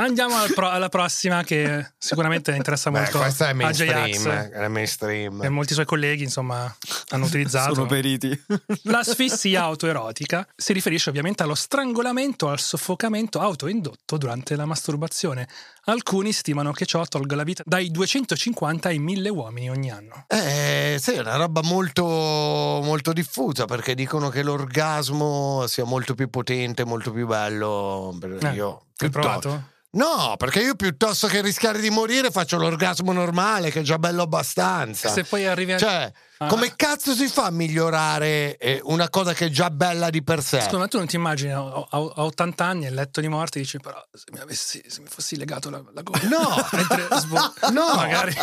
Andiamo 0.00 0.36
al 0.36 0.52
pro- 0.54 0.68
alla 0.68 0.88
prossima 0.88 1.42
che 1.42 1.92
sicuramente 1.98 2.54
interessa 2.54 2.88
Beh, 2.90 3.00
molto 3.00 3.18
questa 3.18 3.48
è 3.48 3.52
mainstream. 3.52 4.26
Eh, 4.28 4.50
È 4.50 4.68
mainstream. 4.68 5.42
e 5.42 5.48
molti 5.48 5.74
suoi 5.74 5.86
colleghi, 5.86 6.22
insomma, 6.22 6.72
hanno 7.08 7.24
utilizzato. 7.24 7.74
Sono 7.74 7.86
periti. 7.86 8.40
L'asfissia 8.82 9.62
autoerotica 9.66 10.46
si 10.54 10.72
riferisce 10.72 11.08
ovviamente 11.10 11.42
allo 11.42 11.56
strangolamento 11.56 12.48
al 12.48 12.60
soffocamento 12.60 13.40
autoindotto 13.40 14.16
durante 14.16 14.54
la 14.54 14.66
masturbazione. 14.66 15.48
Alcuni 15.88 16.32
stimano 16.32 16.72
che 16.72 16.84
ciò 16.84 17.02
tolga 17.06 17.34
la 17.34 17.44
vita 17.44 17.62
dai 17.64 17.90
250 17.90 18.88
ai 18.88 18.98
1000 18.98 19.28
uomini 19.30 19.70
ogni 19.70 19.90
anno. 19.90 20.24
Eh, 20.28 20.98
sì, 21.00 21.12
è 21.12 21.20
una 21.20 21.36
roba 21.36 21.62
molto, 21.62 22.04
molto 22.04 23.14
diffusa 23.14 23.64
perché 23.64 23.94
dicono 23.94 24.28
che 24.28 24.42
l'orgasmo 24.42 25.66
sia 25.66 25.84
molto 25.84 26.14
più 26.14 26.28
potente, 26.28 26.84
molto 26.84 27.10
più 27.10 27.26
bello. 27.26 28.16
Eh, 28.42 28.48
Io 28.50 28.82
Hai 28.98 29.08
provato? 29.08 29.76
No, 29.92 30.34
perché 30.36 30.60
io 30.60 30.74
piuttosto 30.74 31.26
che 31.26 31.40
rischiare 31.40 31.80
di 31.80 31.88
morire 31.88 32.30
faccio 32.30 32.58
l'orgasmo 32.58 33.12
normale, 33.12 33.70
che 33.70 33.80
è 33.80 33.82
già 33.82 33.98
bello 33.98 34.22
abbastanza. 34.22 35.08
Se 35.08 35.24
poi 35.24 35.46
arrivi 35.46 35.72
a... 35.72 35.78
Cioè. 35.78 36.12
Come 36.46 36.74
cazzo 36.76 37.14
si 37.14 37.26
fa 37.26 37.46
a 37.46 37.50
migliorare 37.50 38.56
eh, 38.58 38.80
una 38.84 39.08
cosa 39.08 39.32
che 39.32 39.46
è 39.46 39.48
già 39.48 39.70
bella 39.70 40.08
di 40.10 40.22
per 40.22 40.42
sé? 40.42 40.60
Secondo 40.60 40.84
me 40.84 40.88
tu 40.88 40.98
non 40.98 41.06
ti 41.06 41.16
immagini 41.16 41.50
a, 41.52 41.58
a- 41.60 41.86
a 41.90 42.24
80 42.24 42.64
anni 42.64 42.84
nel 42.84 42.94
letto 42.94 43.20
di 43.20 43.28
morte 43.28 43.58
dici 43.58 43.78
però 43.78 44.00
se 44.12 44.24
mi, 44.32 44.38
avessi, 44.38 44.82
se 44.86 45.00
mi 45.00 45.08
fossi 45.08 45.36
legato 45.36 45.68
la, 45.70 45.82
la 45.92 46.02
gola 46.02 46.20
No. 46.28 46.54
mentre 46.72 47.08
sbo- 47.18 47.52
No. 47.72 47.94
magari 47.96 48.36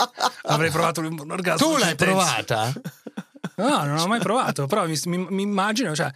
avrei 0.44 0.70
provato 0.72 1.00
un 1.02 1.32
orgasmo 1.32 1.68
Tu 1.68 1.78
l'hai 1.78 1.92
intenso. 1.92 2.16
provata? 2.16 2.74
no 3.58 3.84
non 3.86 3.98
ho 3.98 4.08
mai 4.08 4.20
provato 4.20 4.66
però 4.68 4.86
mi, 4.88 5.00
mi- 5.06 5.28
mi 5.30 5.42
immagino 5.44 5.96
cioè 5.96 6.12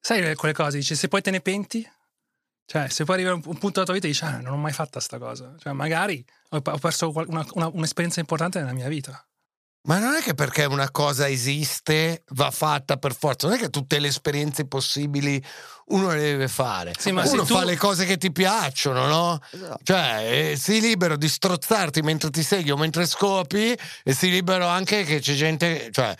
sai 0.00 0.34
quelle 0.34 0.52
cose 0.54 0.78
dici 0.78 0.94
se 0.94 1.08
poi 1.08 1.22
te 1.22 1.30
ne 1.30 1.40
penti 1.40 1.88
cioè 2.66 2.88
se 2.88 3.04
poi 3.04 3.14
arriva 3.16 3.32
un, 3.32 3.40
un 3.44 3.58
punto 3.58 3.82
della 3.82 3.84
tua 3.84 3.94
vita 3.94 4.06
e 4.06 4.10
dici 4.10 4.24
ah, 4.24 4.38
non 4.40 4.52
ho 4.52 4.56
mai 4.56 4.72
fatta 4.72 5.00
sta 5.00 5.18
cosa 5.18 5.54
cioè 5.58 5.72
magari 5.72 6.22
ho, 6.50 6.60
perso 6.60 7.10
una- 7.14 7.46
una- 7.52 7.68
un'esperienza 7.72 8.20
importante 8.20 8.58
nella 8.58 8.72
mia 8.74 8.88
vita 8.88 9.24
Ma 9.86 9.98
non 9.98 10.14
è 10.14 10.20
che 10.20 10.34
perché 10.34 10.64
una 10.64 10.90
cosa 10.90 11.28
esiste 11.28 12.24
va 12.30 12.50
fatta 12.50 12.96
per 12.96 13.14
forza, 13.14 13.46
non 13.46 13.56
è 13.56 13.58
che 13.58 13.70
tutte 13.70 14.00
le 14.00 14.08
esperienze 14.08 14.66
possibili 14.66 15.42
uno 15.86 16.08
le 16.10 16.20
deve 16.20 16.48
fare. 16.48 16.92
Sì, 16.98 17.12
ma 17.12 17.22
uno 17.24 17.44
tu- 17.44 17.54
fa 17.54 17.64
le 17.64 17.76
cose 17.76 18.04
che 18.04 18.16
ti 18.16 18.32
piacciono, 18.32 19.06
no? 19.06 19.40
Esatto. 19.52 19.78
Cioè, 19.84 20.50
eh, 20.52 20.56
sii 20.56 20.80
libero 20.80 21.16
di 21.16 21.28
strozzarti 21.28 22.02
mentre 22.02 22.30
ti 22.30 22.42
segui 22.42 22.72
o 22.72 22.76
mentre 22.76 23.06
scopi 23.06 23.78
e 24.02 24.12
sii 24.12 24.30
libero 24.30 24.66
anche 24.66 25.04
che 25.04 25.20
c'è 25.20 25.34
gente, 25.34 25.90
cioè 25.92 26.14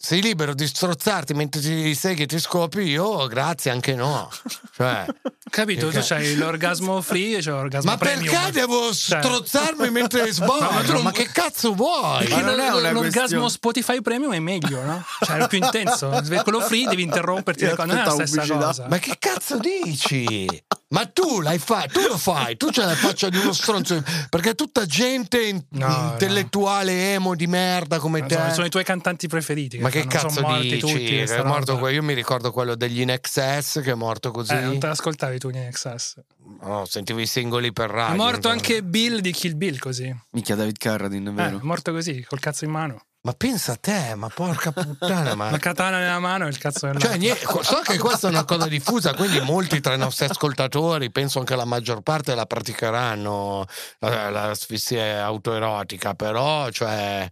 sei 0.00 0.20
libero 0.22 0.54
di 0.54 0.66
strozzarti 0.66 1.34
mentre 1.34 1.60
ti 1.60 1.94
sei 1.94 2.14
che 2.14 2.26
ti 2.26 2.38
scopi, 2.38 2.80
io 2.82 3.26
grazie 3.26 3.70
anche 3.70 3.94
no. 3.94 4.30
Cioè, 4.76 5.06
Capito? 5.50 5.88
Tu 5.88 5.98
c'hai 6.02 6.36
l'orgasmo 6.36 7.00
free 7.00 7.38
e 7.38 7.40
c'è 7.40 7.50
l'orgasmo 7.50 7.90
ma 7.90 7.96
premium. 7.96 8.32
perché 8.32 8.52
devo 8.52 8.92
Cioè- 8.94 9.20
strozzarmi 9.22 9.90
mentre 9.90 10.30
sborro? 10.32 10.70
ma 10.70 10.82
tu 10.82 10.92
non- 10.92 11.02
ma 11.02 11.10
che 11.10 11.28
cazzo 11.32 11.72
vuoi? 11.74 12.28
Ma 12.28 12.40
non 12.42 12.60
è 12.60 12.70
l'orgasmo 12.70 13.00
questione- 13.00 13.48
Spotify 13.50 14.00
premium 14.02 14.32
è 14.34 14.38
meglio, 14.38 14.82
no? 14.84 15.04
Cioè, 15.24 15.38
è 15.38 15.48
più 15.48 15.58
intenso. 15.62 16.08
Quello 16.42 16.60
free 16.60 16.86
devi 16.86 17.02
interromperti 17.02 17.64
le 17.64 17.74
cose. 17.74 17.88
Non 17.88 17.96
è 17.98 18.04
la 18.04 18.10
stessa 18.10 18.40
pubblicità. 18.42 18.64
cosa. 18.66 18.86
Ma 18.88 18.98
che 18.98 19.16
cazzo 19.18 19.58
dici? 19.58 20.46
Ma 20.90 21.04
tu 21.04 21.40
l'hai 21.42 21.58
fatto, 21.58 22.00
tu 22.00 22.06
lo 22.08 22.16
fai, 22.16 22.56
tu 22.56 22.68
c'hai 22.70 22.86
la 22.86 22.94
faccia 22.94 23.28
di 23.28 23.36
uno 23.36 23.52
stronzo. 23.52 24.02
Perché 24.30 24.54
tutta 24.54 24.86
gente 24.86 25.66
No, 25.70 26.10
intellettuale 26.12 27.12
emo 27.12 27.34
di 27.34 27.46
merda 27.46 27.98
come 27.98 28.24
te. 28.24 28.36
Sono, 28.36 28.52
sono 28.54 28.66
i 28.66 28.70
tuoi 28.70 28.84
cantanti 28.84 29.28
preferiti. 29.28 29.78
Ma 29.80 29.90
che 29.90 29.98
fanno- 29.98 30.10
cazzo 30.10 30.28
sono 30.30 30.48
morti 30.48 30.68
dici? 30.68 30.80
tutti. 30.80 31.16
È 31.18 31.42
morto 31.42 31.76
que- 31.78 31.92
Io 31.92 32.02
mi 32.02 32.14
ricordo 32.14 32.50
quello 32.52 32.74
degli 32.74 33.00
In 33.00 33.10
Excess 33.10 33.82
che 33.82 33.90
è 33.90 33.94
morto 33.94 34.30
così. 34.30 34.54
Eh, 34.54 34.60
non 34.60 34.78
te 34.78 34.86
l'ascoltavi 34.86 35.38
tu 35.38 35.50
in 35.50 35.56
Excess. 35.58 36.14
No, 36.62 36.86
sentivo 36.86 37.20
i 37.20 37.26
singoli 37.26 37.70
per 37.70 37.90
radio. 37.90 38.14
È 38.14 38.16
morto 38.16 38.48
anche 38.48 38.82
Bill 38.82 39.18
di 39.18 39.32
Kill 39.32 39.56
Bill 39.58 39.76
così. 39.78 40.10
Minchia 40.30 40.54
David 40.54 40.78
Carradine, 40.78 41.28
Eh, 41.28 41.32
vero? 41.34 41.58
è 41.58 41.62
morto 41.64 41.92
così, 41.92 42.24
col 42.26 42.40
cazzo 42.40 42.64
in 42.64 42.70
mano. 42.70 43.02
Ma 43.28 43.34
pensa 43.34 43.72
a 43.72 43.76
te, 43.76 44.14
ma 44.14 44.28
porca 44.30 44.72
puttana, 44.72 45.34
ma. 45.34 45.50
La 45.52 45.58
katana 45.58 45.98
nella 45.98 46.18
mano 46.18 46.46
e 46.46 46.48
il 46.48 46.56
cazzo 46.56 46.86
nella 46.86 46.98
Cioè, 46.98 47.18
nie- 47.18 47.36
so 47.36 47.80
che 47.84 47.98
questa 47.98 48.28
è 48.28 48.30
una 48.30 48.46
cosa 48.46 48.66
diffusa, 48.68 49.12
quindi 49.12 49.38
molti 49.42 49.82
tra 49.82 49.92
i 49.92 49.98
nostri 49.98 50.24
ascoltatori, 50.24 51.10
penso 51.10 51.38
anche 51.38 51.54
la 51.54 51.66
maggior 51.66 52.00
parte, 52.00 52.34
la 52.34 52.46
praticheranno 52.46 53.66
la- 53.98 54.30
l'asfissia 54.30 55.22
autoerotica, 55.26 56.14
però, 56.14 56.70
cioè, 56.70 57.28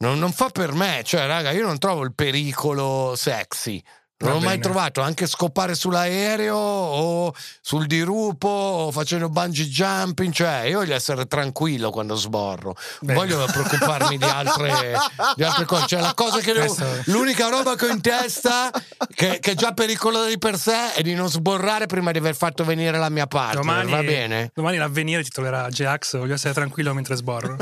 non, 0.00 0.18
non 0.18 0.32
fa 0.32 0.50
per 0.50 0.72
me. 0.74 1.00
Cioè, 1.02 1.24
raga, 1.26 1.50
io 1.52 1.64
non 1.66 1.78
trovo 1.78 2.02
il 2.04 2.12
pericolo 2.14 3.14
sexy. 3.16 3.82
Non 4.18 4.32
l'ho 4.32 4.40
mai 4.40 4.58
trovato, 4.58 5.02
anche 5.02 5.26
scopare 5.26 5.74
sull'aereo 5.74 6.56
o 6.56 7.34
sul 7.60 7.84
dirupo 7.84 8.48
o 8.48 8.90
facendo 8.90 9.28
bungee 9.28 9.66
jumping, 9.66 10.32
cioè 10.32 10.62
io 10.62 10.78
voglio 10.78 10.94
essere 10.94 11.26
tranquillo 11.26 11.90
quando 11.90 12.14
sborro, 12.14 12.74
non 13.00 13.02
Bene. 13.14 13.18
voglio 13.18 13.44
preoccuparmi 13.44 14.16
di 14.16 14.24
altre, 14.24 14.94
di 15.34 15.42
altre 15.42 15.66
cose, 15.66 15.86
cioè 15.86 16.00
la 16.00 16.14
cosa 16.14 16.38
che 16.38 16.54
devo, 16.54 16.74
l'unica 17.06 17.48
roba 17.48 17.74
che 17.74 17.84
ho 17.84 17.88
in 17.90 18.00
testa 18.00 18.70
che, 19.14 19.38
che 19.38 19.50
è 19.50 19.54
già 19.54 19.74
pericolosa 19.74 20.28
di 20.28 20.38
per 20.38 20.58
sé 20.58 20.94
è 20.94 21.02
di 21.02 21.12
non 21.12 21.28
sborrare 21.28 21.84
prima 21.84 22.10
di 22.10 22.16
aver 22.16 22.34
fatto 22.34 22.64
venire 22.64 22.96
la 22.96 23.10
mia 23.10 23.26
parte, 23.26 23.56
Domani, 23.56 23.90
va 23.90 24.02
bene? 24.02 24.50
domani 24.54 24.78
l'avvenire 24.78 25.22
titolerà 25.24 25.68
J-Ax, 25.68 26.16
voglio 26.16 26.32
essere 26.32 26.54
tranquillo 26.54 26.94
mentre 26.94 27.16
sborro. 27.16 27.54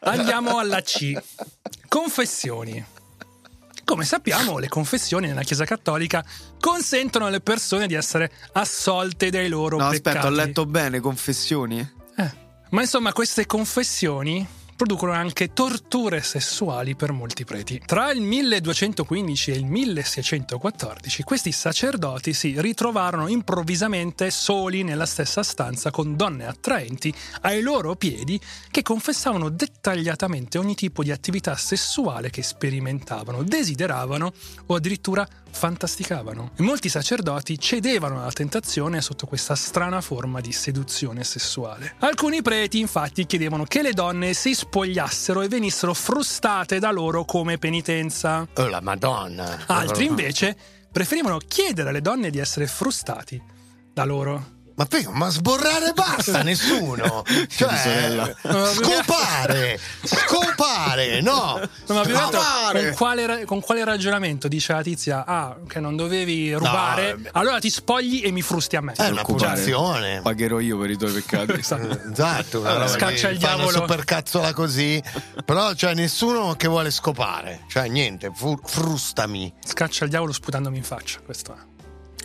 Andiamo 0.00 0.58
alla 0.58 0.80
C. 0.80 1.12
Confessioni. 1.88 2.82
Come 3.84 4.04
sappiamo, 4.04 4.58
le 4.58 4.68
confessioni 4.68 5.26
nella 5.26 5.42
Chiesa 5.42 5.64
Cattolica 5.64 6.24
consentono 6.60 7.26
alle 7.26 7.40
persone 7.40 7.86
di 7.86 7.94
essere 7.94 8.30
assolte 8.52 9.28
dai 9.30 9.48
loro 9.48 9.76
No, 9.76 9.88
peccati. 9.90 10.08
aspetta, 10.08 10.26
ho 10.26 10.30
letto 10.30 10.66
bene, 10.66 11.00
confessioni. 11.00 11.78
Eh, 12.16 12.30
Ma 12.70 12.80
insomma, 12.80 13.12
queste 13.12 13.44
confessioni 13.46 14.46
producono 14.76 15.12
anche 15.12 15.52
torture 15.52 16.22
sessuali 16.22 16.94
per 16.94 17.12
molti 17.12 17.44
preti. 17.44 17.80
Tra 17.84 18.10
il 18.12 18.20
1215 18.20 19.50
e 19.50 19.54
il 19.54 19.64
1614 19.64 21.22
questi 21.22 21.52
sacerdoti 21.52 22.32
si 22.32 22.60
ritrovarono 22.60 23.28
improvvisamente 23.28 24.30
soli 24.30 24.82
nella 24.82 25.06
stessa 25.06 25.42
stanza 25.42 25.90
con 25.90 26.16
donne 26.16 26.46
attraenti 26.46 27.14
ai 27.42 27.62
loro 27.62 27.94
piedi 27.94 28.40
che 28.70 28.82
confessavano 28.82 29.48
dettagliatamente 29.48 30.58
ogni 30.58 30.74
tipo 30.74 31.02
di 31.02 31.10
attività 31.10 31.56
sessuale 31.56 32.30
che 32.30 32.42
sperimentavano, 32.42 33.42
desideravano 33.42 34.32
o 34.66 34.74
addirittura 34.74 35.26
fantasticavano. 35.52 36.52
E 36.56 36.62
molti 36.62 36.88
sacerdoti 36.88 37.58
cedevano 37.58 38.20
alla 38.20 38.32
tentazione 38.32 39.00
sotto 39.00 39.26
questa 39.26 39.54
strana 39.54 40.00
forma 40.00 40.40
di 40.40 40.52
seduzione 40.52 41.22
sessuale. 41.24 41.94
Alcuni 42.00 42.42
preti 42.42 42.78
infatti 42.78 43.26
chiedevano 43.26 43.64
che 43.64 43.82
le 43.82 43.92
donne 43.92 44.34
si 44.34 44.54
spogliassero 44.54 45.42
e 45.42 45.48
venissero 45.48 45.94
frustate 45.94 46.78
da 46.78 46.90
loro 46.90 47.24
come 47.24 47.58
penitenza. 47.58 48.46
Oh 48.54 48.68
la 48.68 48.80
madonna. 48.80 49.64
Altri 49.66 50.06
invece 50.06 50.56
preferivano 50.90 51.38
chiedere 51.38 51.90
alle 51.90 52.00
donne 52.00 52.30
di 52.30 52.38
essere 52.38 52.66
frustati 52.66 53.40
da 53.92 54.04
loro. 54.04 54.60
Ma 54.74 54.86
prima, 54.86 55.10
ma 55.10 55.28
sborrare 55.28 55.92
basta, 55.92 56.42
nessuno. 56.44 57.22
Cioè, 57.48 57.76
sorella. 57.76 58.34
scopare, 58.72 59.78
scopare, 60.02 61.20
no. 61.20 61.60
No, 61.86 61.94
ma 61.94 62.00
più 62.02 62.14
con 62.14 62.92
quale, 62.96 63.44
con 63.44 63.60
quale 63.60 63.84
ragionamento 63.84 64.48
dice 64.48 64.72
la 64.72 64.82
tizia? 64.82 65.24
Ah, 65.26 65.56
che 65.68 65.78
non 65.80 65.96
dovevi 65.96 66.54
rubare, 66.54 67.10
eh, 67.22 67.28
allora 67.32 67.58
ti 67.58 67.70
spogli 67.70 68.22
e 68.24 68.30
mi 68.30 68.42
frusti 68.42 68.76
a 68.76 68.80
me. 68.80 68.92
È 68.94 69.02
una 69.08 69.22
Preoccupare. 69.22 69.52
punizione. 69.52 70.20
Pagherò 70.22 70.58
io 70.60 70.78
per 70.78 70.90
i 70.90 70.96
tuoi 70.96 71.12
peccati. 71.12 71.50
Esatto, 72.12 72.60
una 72.60 72.70
Allora, 72.70 72.84
roba 72.86 72.98
scaccia 72.98 73.28
il 73.28 73.38
fai 73.38 73.54
una 73.54 73.56
diavolo. 73.64 73.78
supercazzola 73.86 74.52
così. 74.52 75.02
Però 75.44 75.72
c'è 75.74 75.94
nessuno 75.94 76.54
che 76.54 76.68
vuole 76.68 76.90
scopare. 76.90 77.60
Cioè, 77.68 77.88
niente, 77.88 78.30
fu- 78.34 78.58
frustami. 78.64 79.52
Scaccia 79.64 80.04
il 80.04 80.10
diavolo 80.10 80.32
sputandomi 80.32 80.76
in 80.78 80.84
faccia. 80.84 81.20
Questo 81.24 81.52
è. 81.54 81.58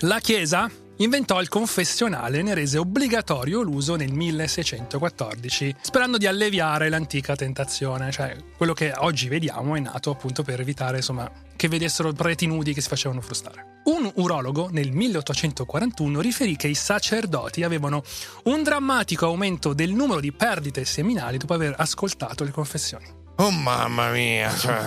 La 0.06 0.20
Chiesa 0.20 0.70
inventò 0.98 1.42
il 1.42 1.48
confessionale 1.50 2.40
e 2.40 2.42
ne 2.44 2.54
rese 2.54 2.78
obbligatorio 2.78 3.62
l'uso 3.62 3.96
nel 3.96 4.12
1614, 4.14 5.76
sperando 5.82 6.18
di 6.18 6.28
alleviare 6.28 6.90
l'antica 6.90 7.36
tentazione. 7.36 8.12
Cioè, 8.12 8.36
quello 8.56 8.74
che 8.74 8.94
oggi 8.98 9.28
vediamo 9.28 9.76
è 9.76 9.80
nato 9.80 10.12
appunto 10.12 10.44
per 10.44 10.60
evitare, 10.60 10.98
insomma, 10.98 11.30
che 11.56 11.68
vedessero 11.68 12.12
preti 12.14 12.46
nudi 12.48 12.74
che 12.74 12.82
si 12.82 12.88
facevano 12.88 13.22
frustare. 13.22 13.76
Un 13.86 14.12
urologo 14.16 14.70
nel 14.72 14.92
1841 14.92 16.20
riferì 16.20 16.56
che 16.56 16.68
i 16.68 16.76
sacerdoti 16.76 17.64
avevano 17.64 18.04
un 18.44 18.62
drammatico 18.64 19.26
aumento 19.26 19.74
del 19.74 19.92
numero 19.92 20.20
di 20.20 20.32
perdite 20.34 20.84
seminali 20.86 21.38
dopo 21.38 21.54
aver 21.54 21.74
ascoltato 21.78 22.44
le 22.44 22.52
confessioni. 22.52 23.06
Oh 23.38 23.52
mamma 23.52 24.10
mia. 24.10 24.54
Cioè, 24.56 24.82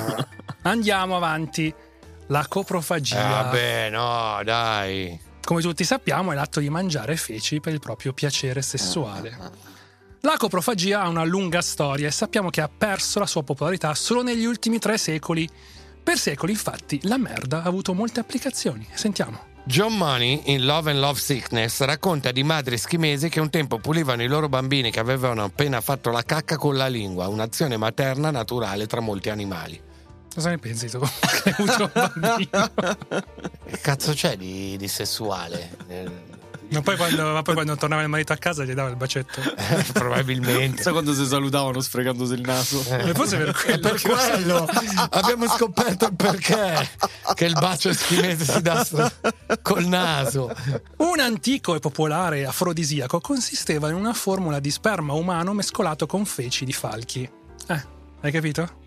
Andiamo 0.62 1.16
avanti. 1.16 1.72
La 2.26 2.46
coprofagia. 2.48 3.26
vabbè, 3.28 3.90
no, 3.90 4.40
dai. 4.44 5.18
Come 5.44 5.60
tutti 5.60 5.84
sappiamo, 5.84 6.32
è 6.32 6.34
l'atto 6.34 6.60
di 6.60 6.70
mangiare 6.70 7.16
feci 7.16 7.60
per 7.60 7.72
il 7.72 7.80
proprio 7.80 8.12
piacere 8.12 8.62
sessuale. 8.62 9.36
La 10.20 10.36
coprofagia 10.36 11.02
ha 11.02 11.08
una 11.08 11.24
lunga 11.24 11.62
storia 11.62 12.08
e 12.08 12.10
sappiamo 12.10 12.50
che 12.50 12.60
ha 12.60 12.68
perso 12.68 13.18
la 13.18 13.26
sua 13.26 13.42
popolarità 13.42 13.94
solo 13.94 14.22
negli 14.22 14.44
ultimi 14.44 14.78
tre 14.78 14.98
secoli. 14.98 15.48
Per 16.02 16.18
secoli, 16.18 16.52
infatti, 16.52 17.00
la 17.04 17.16
merda 17.16 17.62
ha 17.62 17.66
avuto 17.66 17.94
molte 17.94 18.20
applicazioni. 18.20 18.86
Sentiamo. 18.92 19.48
John 19.64 19.96
Money, 19.96 20.42
in 20.46 20.64
Love 20.64 20.90
and 20.90 21.00
Love 21.00 21.18
Sickness, 21.18 21.80
racconta 21.82 22.32
di 22.32 22.42
madri 22.42 22.74
eschimesi 22.74 23.28
che 23.28 23.40
un 23.40 23.50
tempo 23.50 23.78
pulivano 23.78 24.22
i 24.22 24.26
loro 24.26 24.48
bambini 24.48 24.90
che 24.90 25.00
avevano 25.00 25.44
appena 25.44 25.80
fatto 25.80 26.10
la 26.10 26.22
cacca 26.22 26.56
con 26.56 26.76
la 26.76 26.88
lingua, 26.88 27.28
un'azione 27.28 27.76
materna 27.76 28.30
naturale 28.30 28.86
tra 28.86 29.00
molti 29.00 29.30
animali. 29.30 29.80
Cosa 30.34 30.50
ne 30.50 30.58
pensi 30.58 30.88
tu? 30.88 30.98
Che 31.42 31.50
hai 31.50 31.54
avuto 31.58 31.90
un 31.94 32.10
bambino? 32.12 32.70
Che 33.70 33.78
cazzo 33.80 34.12
c'è 34.12 34.36
di, 34.36 34.76
di 34.76 34.88
sessuale? 34.88 35.76
Eh, 35.88 36.08
Ma 36.70 36.80
poi, 36.82 36.96
quando, 36.96 37.32
ma 37.32 37.42
poi 37.42 37.54
quando 37.54 37.76
tornava 37.76 38.02
il 38.02 38.08
marito 38.08 38.32
a 38.32 38.36
casa 38.36 38.64
gli 38.64 38.72
dava 38.72 38.88
il 38.90 38.96
bacetto. 38.96 39.40
probabilmente. 39.92 40.82
Sai 40.82 40.92
quando 40.92 41.14
si 41.14 41.24
salutavano 41.26 41.80
sfregandosi 41.80 42.34
il 42.34 42.40
naso? 42.42 42.80
E 42.88 43.12
forse 43.14 43.36
per 43.38 43.48
È 43.50 43.52
quello. 43.52 43.80
per 43.80 44.00
quello 44.00 44.68
abbiamo 45.10 45.48
scoperto 45.48 46.06
il 46.06 46.14
perché 46.14 46.88
che 47.34 47.44
il 47.44 47.54
bacio 47.54 47.88
eschimese 47.90 48.44
si 48.44 48.60
dà 48.62 48.86
col 49.62 49.84
naso. 49.86 50.52
Un 50.98 51.20
antico 51.20 51.74
e 51.74 51.80
popolare 51.80 52.44
afrodisiaco 52.44 53.20
consisteva 53.20 53.88
in 53.88 53.94
una 53.94 54.12
formula 54.14 54.58
di 54.60 54.70
sperma 54.70 55.12
umano 55.12 55.52
mescolato 55.52 56.06
con 56.06 56.24
feci 56.24 56.64
di 56.64 56.72
falchi. 56.72 57.28
Eh, 57.68 57.84
hai 58.22 58.32
capito? 58.32 58.78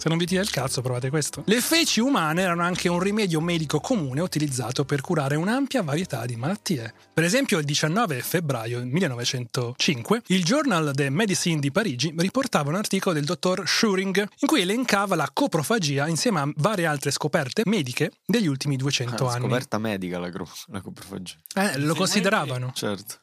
Se 0.00 0.08
non 0.08 0.16
vi 0.16 0.24
tira 0.24 0.40
il 0.40 0.48
cazzo, 0.48 0.80
provate 0.80 1.10
questo. 1.10 1.42
Le 1.44 1.60
feci 1.60 2.00
umane 2.00 2.40
erano 2.40 2.62
anche 2.62 2.88
un 2.88 3.00
rimedio 3.00 3.38
medico 3.42 3.80
comune 3.80 4.22
utilizzato 4.22 4.86
per 4.86 5.02
curare 5.02 5.36
un'ampia 5.36 5.82
varietà 5.82 6.24
di 6.24 6.36
malattie. 6.36 6.94
Per 7.12 7.22
esempio, 7.22 7.58
il 7.58 7.66
19 7.66 8.22
febbraio 8.22 8.82
1905, 8.82 10.22
il 10.28 10.42
Journal 10.42 10.92
de 10.94 11.10
Médecine 11.10 11.60
di 11.60 11.70
Parigi 11.70 12.14
riportava 12.16 12.70
un 12.70 12.76
articolo 12.76 13.14
del 13.14 13.24
dottor 13.26 13.62
Schuring 13.68 14.26
in 14.38 14.48
cui 14.48 14.62
elencava 14.62 15.16
la 15.16 15.28
coprofagia 15.30 16.08
insieme 16.08 16.40
a 16.40 16.50
varie 16.56 16.86
altre 16.86 17.10
scoperte 17.10 17.62
mediche 17.66 18.10
degli 18.24 18.46
ultimi 18.46 18.76
200 18.76 19.26
Ah, 19.26 19.32
anni. 19.32 19.40
scoperta 19.42 19.76
medica 19.76 20.18
la, 20.18 20.30
la 20.68 20.80
coprofagia. 20.80 21.34
Eh, 21.54 21.76
lo 21.78 21.94
consideravano. 21.94 22.72
Certo. 22.74 23.16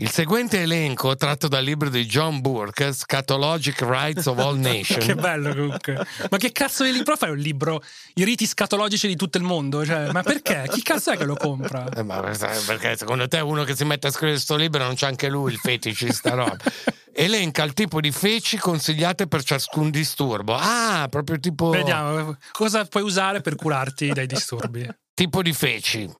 Il 0.00 0.10
seguente 0.10 0.62
elenco, 0.62 1.14
tratto 1.14 1.46
dal 1.46 1.62
libro 1.62 1.90
di 1.90 2.06
John 2.06 2.40
Burke, 2.40 2.94
Scatologic 2.94 3.82
Rights 3.82 4.24
of 4.24 4.38
All 4.38 4.56
Nations. 4.58 5.04
Che 5.04 5.14
bello 5.14 5.54
comunque. 5.54 6.06
Ma 6.30 6.38
che 6.38 6.52
cazzo 6.52 6.84
di 6.84 6.92
libro 6.92 7.16
fai 7.16 7.28
un 7.28 7.36
libro? 7.36 7.82
I 8.14 8.24
riti 8.24 8.46
scatologici 8.46 9.06
di 9.06 9.14
tutto 9.14 9.36
il 9.36 9.44
mondo? 9.44 9.84
Cioè, 9.84 10.10
ma 10.10 10.22
perché? 10.22 10.64
Chi 10.70 10.82
cazzo 10.82 11.10
è 11.10 11.18
che 11.18 11.26
lo 11.26 11.36
compra? 11.36 11.86
Eh, 11.94 12.02
ma 12.02 12.18
perché 12.20 12.96
secondo 12.96 13.28
te 13.28 13.40
uno 13.40 13.62
che 13.64 13.76
si 13.76 13.84
mette 13.84 14.06
a 14.06 14.10
scrivere 14.10 14.36
questo 14.36 14.56
libro 14.56 14.82
non 14.82 14.94
c'è 14.94 15.06
anche 15.06 15.28
lui 15.28 15.52
il 15.52 15.58
feticista 15.58 16.32
roba? 16.32 16.56
elenca 17.12 17.62
il 17.64 17.74
tipo 17.74 18.00
di 18.00 18.10
feci 18.10 18.56
consigliate 18.56 19.26
per 19.26 19.42
ciascun 19.42 19.90
disturbo. 19.90 20.56
Ah, 20.58 21.08
proprio 21.10 21.38
tipo... 21.38 21.68
Vediamo 21.68 22.38
cosa 22.52 22.86
puoi 22.86 23.02
usare 23.02 23.42
per 23.42 23.54
curarti 23.54 24.08
dai 24.14 24.26
disturbi. 24.26 24.88
Tipo 25.12 25.42
di 25.42 25.52
feci 25.52 26.10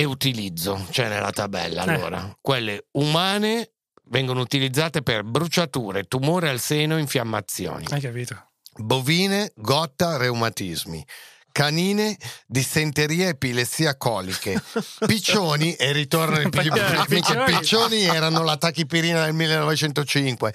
e 0.00 0.04
utilizzo, 0.06 0.86
c'è 0.90 1.08
nella 1.10 1.30
tabella 1.30 1.84
Eh. 1.84 1.92
allora. 1.92 2.34
Quelle 2.40 2.86
umane 2.92 3.72
vengono 4.04 4.40
utilizzate 4.40 5.02
per 5.02 5.24
bruciature, 5.24 6.04
tumore 6.04 6.48
al 6.48 6.58
seno, 6.58 6.96
infiammazioni. 6.96 7.84
Hai 7.90 8.00
capito? 8.00 8.46
Bovine, 8.76 9.52
gotta, 9.56 10.16
reumatismi. 10.16 11.04
Canine, 11.52 12.16
dissenteria, 12.46 13.28
epilessia 13.28 13.98
coliche. 13.98 14.62
Piccioni, 15.06 15.74
e 15.74 15.92
ritorno 15.92 16.36
ai 16.36 16.48
piccioni? 16.48 17.44
piccioni 17.44 18.02
erano 18.04 18.42
la 18.42 18.56
tachipirina 18.56 19.24
del 19.24 19.34
1905. 19.34 20.54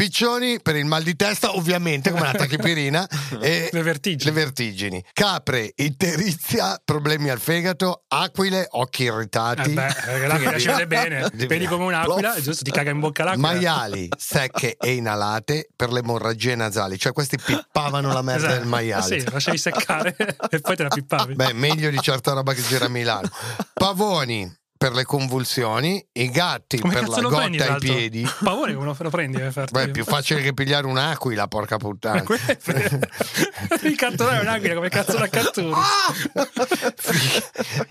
Piccioni 0.00 0.62
per 0.62 0.76
il 0.76 0.86
mal 0.86 1.02
di 1.02 1.14
testa, 1.14 1.54
ovviamente, 1.54 2.10
come 2.10 2.22
la 2.22 2.32
tachipirina. 2.32 3.06
e 3.38 3.68
Le 3.70 3.82
vertigini. 3.82 4.24
le 4.24 4.30
vertigini. 4.30 5.04
Capre, 5.12 5.72
iterizia, 5.76 6.80
problemi 6.82 7.28
al 7.28 7.38
fegato, 7.38 8.04
aquile, 8.08 8.66
occhi 8.70 9.02
irritati. 9.02 9.72
Eh 9.72 9.74
beh, 9.74 10.26
l'aquila 10.26 10.58
ci 10.58 10.66
vede 10.68 10.86
bene. 10.86 11.30
Vedi 11.34 11.66
come 11.66 11.84
un'aquila, 11.84 12.40
giusto, 12.40 12.64
ti 12.64 12.70
caga 12.70 12.92
in 12.92 13.00
bocca 13.00 13.24
l'aquila. 13.24 13.46
Maiali 13.52 14.08
secche 14.16 14.76
e 14.80 14.92
inalate 14.92 15.68
per 15.76 15.92
le 15.92 15.98
emorragie 15.98 16.54
nasali, 16.54 16.98
cioè 16.98 17.12
questi 17.12 17.36
pippavano 17.36 18.10
la 18.10 18.22
merda 18.22 18.46
Esatto. 18.46 18.58
del 18.60 18.68
maiale. 18.68 19.20
Sì, 19.20 19.30
lasciavi 19.30 19.58
seccare 19.58 20.16
e 20.48 20.60
poi 20.60 20.76
te 20.76 20.82
la 20.82 20.88
pippavi. 20.88 21.34
Beh, 21.34 21.52
meglio 21.52 21.90
di 21.90 21.98
certa 22.00 22.32
roba 22.32 22.54
che 22.54 22.62
gira 22.62 22.86
a 22.86 22.88
Milano. 22.88 23.28
Pavoni 23.74 24.50
per 24.80 24.94
le 24.94 25.04
convulsioni, 25.04 26.02
i 26.12 26.30
gatti 26.30 26.78
come 26.78 26.94
per 26.94 27.06
la 27.06 27.16
prendi? 27.16 27.28
gotta 27.28 27.44
ai 27.64 27.68
l'altro? 27.68 27.94
piedi. 27.94 28.26
Pavone 28.42 28.72
come 28.72 28.96
lo 28.98 29.10
prendi? 29.10 29.38
farti- 29.50 29.72
Beh, 29.72 29.82
è 29.82 29.90
più 29.90 30.04
facile 30.04 30.40
che 30.40 30.54
pigliare 30.54 30.86
un'aquila, 30.86 31.48
porca 31.48 31.76
puttana. 31.76 32.24
Il 33.82 33.94
catturare 33.94 34.40
un'aquila 34.40 34.72
come 34.76 34.88
cazzo 34.88 35.18
la 35.18 35.28
catturi? 35.28 35.78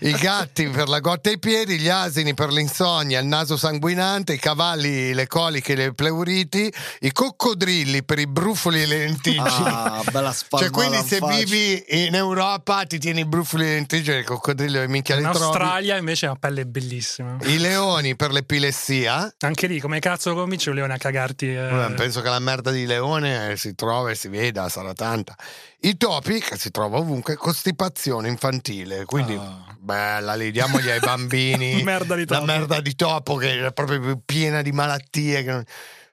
I 0.00 0.10
gatti 0.14 0.66
per 0.66 0.88
la 0.88 0.98
gotta 0.98 1.30
ai 1.30 1.38
piedi, 1.38 1.78
gli 1.78 1.88
asini 1.88 2.34
per 2.34 2.50
l'insonnia, 2.50 3.20
il 3.20 3.26
naso 3.26 3.56
sanguinante, 3.56 4.32
i 4.32 4.38
cavalli 4.40 5.14
le 5.14 5.28
coliche 5.28 5.76
le 5.76 5.94
pleuriti, 5.94 6.72
i 7.02 7.12
coccodrilli 7.12 8.02
per 8.02 8.18
i 8.18 8.26
brufoli 8.26 8.82
e 8.82 8.86
le 8.86 8.98
lentiggini. 8.98 9.44
Ah, 9.46 10.02
bella 10.10 10.32
spalla. 10.32 10.64
Cioè, 10.64 10.72
quindi 10.72 11.06
se 11.06 11.20
vivi 11.22 11.84
in 12.06 12.16
Europa 12.16 12.82
ti 12.82 12.98
tieni 12.98 13.20
i 13.20 13.26
brufoli 13.26 13.62
e 13.62 13.66
le 13.66 13.74
lentiggini, 13.74 14.16
il 14.18 14.24
coccodrillo 14.24 14.82
e 14.82 14.88
minchia 14.88 15.14
In 15.14 15.22
li 15.22 15.28
trovi. 15.30 15.44
Australia 15.44 15.96
invece 15.96 16.26
ha 16.26 16.30
una 16.30 16.38
pelle 16.40 16.66
bellissima. 16.80 17.36
I 17.42 17.58
leoni 17.58 18.16
per 18.16 18.32
l'epilessia. 18.32 19.32
Anche 19.40 19.66
lì, 19.66 19.78
come 19.80 19.98
cazzo 20.00 20.30
lo 20.30 20.36
convinci 20.40 20.68
un 20.68 20.74
leone 20.76 20.94
a 20.94 20.98
cagarti? 20.98 21.46
eh? 21.46 21.84
Eh, 21.86 21.92
Penso 21.94 22.20
che 22.20 22.28
la 22.28 22.38
merda 22.38 22.70
di 22.70 22.86
leone 22.86 23.52
eh, 23.52 23.56
si 23.56 23.74
trova 23.74 24.10
e 24.10 24.14
si 24.14 24.28
veda, 24.28 24.68
sarà 24.68 24.92
tanta. 24.92 25.34
I 25.80 25.96
topi, 25.96 26.40
che 26.40 26.56
si 26.58 26.70
trova 26.70 26.98
ovunque, 26.98 27.36
costipazione 27.36 28.28
infantile. 28.28 29.04
Quindi, 29.04 29.34
Ah. 29.34 29.64
bella 29.78 30.34
lì, 30.34 30.50
diamogli 30.50 30.90
ai 30.90 31.00
bambini 31.00 31.82
Merda 31.84 32.14
di 32.14 32.24
la 32.26 32.34
topo. 32.38 32.46
merda 32.46 32.80
di 32.80 32.94
topo 32.94 33.36
che 33.36 33.66
è 33.66 33.72
proprio 33.72 34.20
piena 34.24 34.62
di 34.62 34.72
malattie. 34.72 35.42
Che 35.44 35.50
non- 35.50 35.64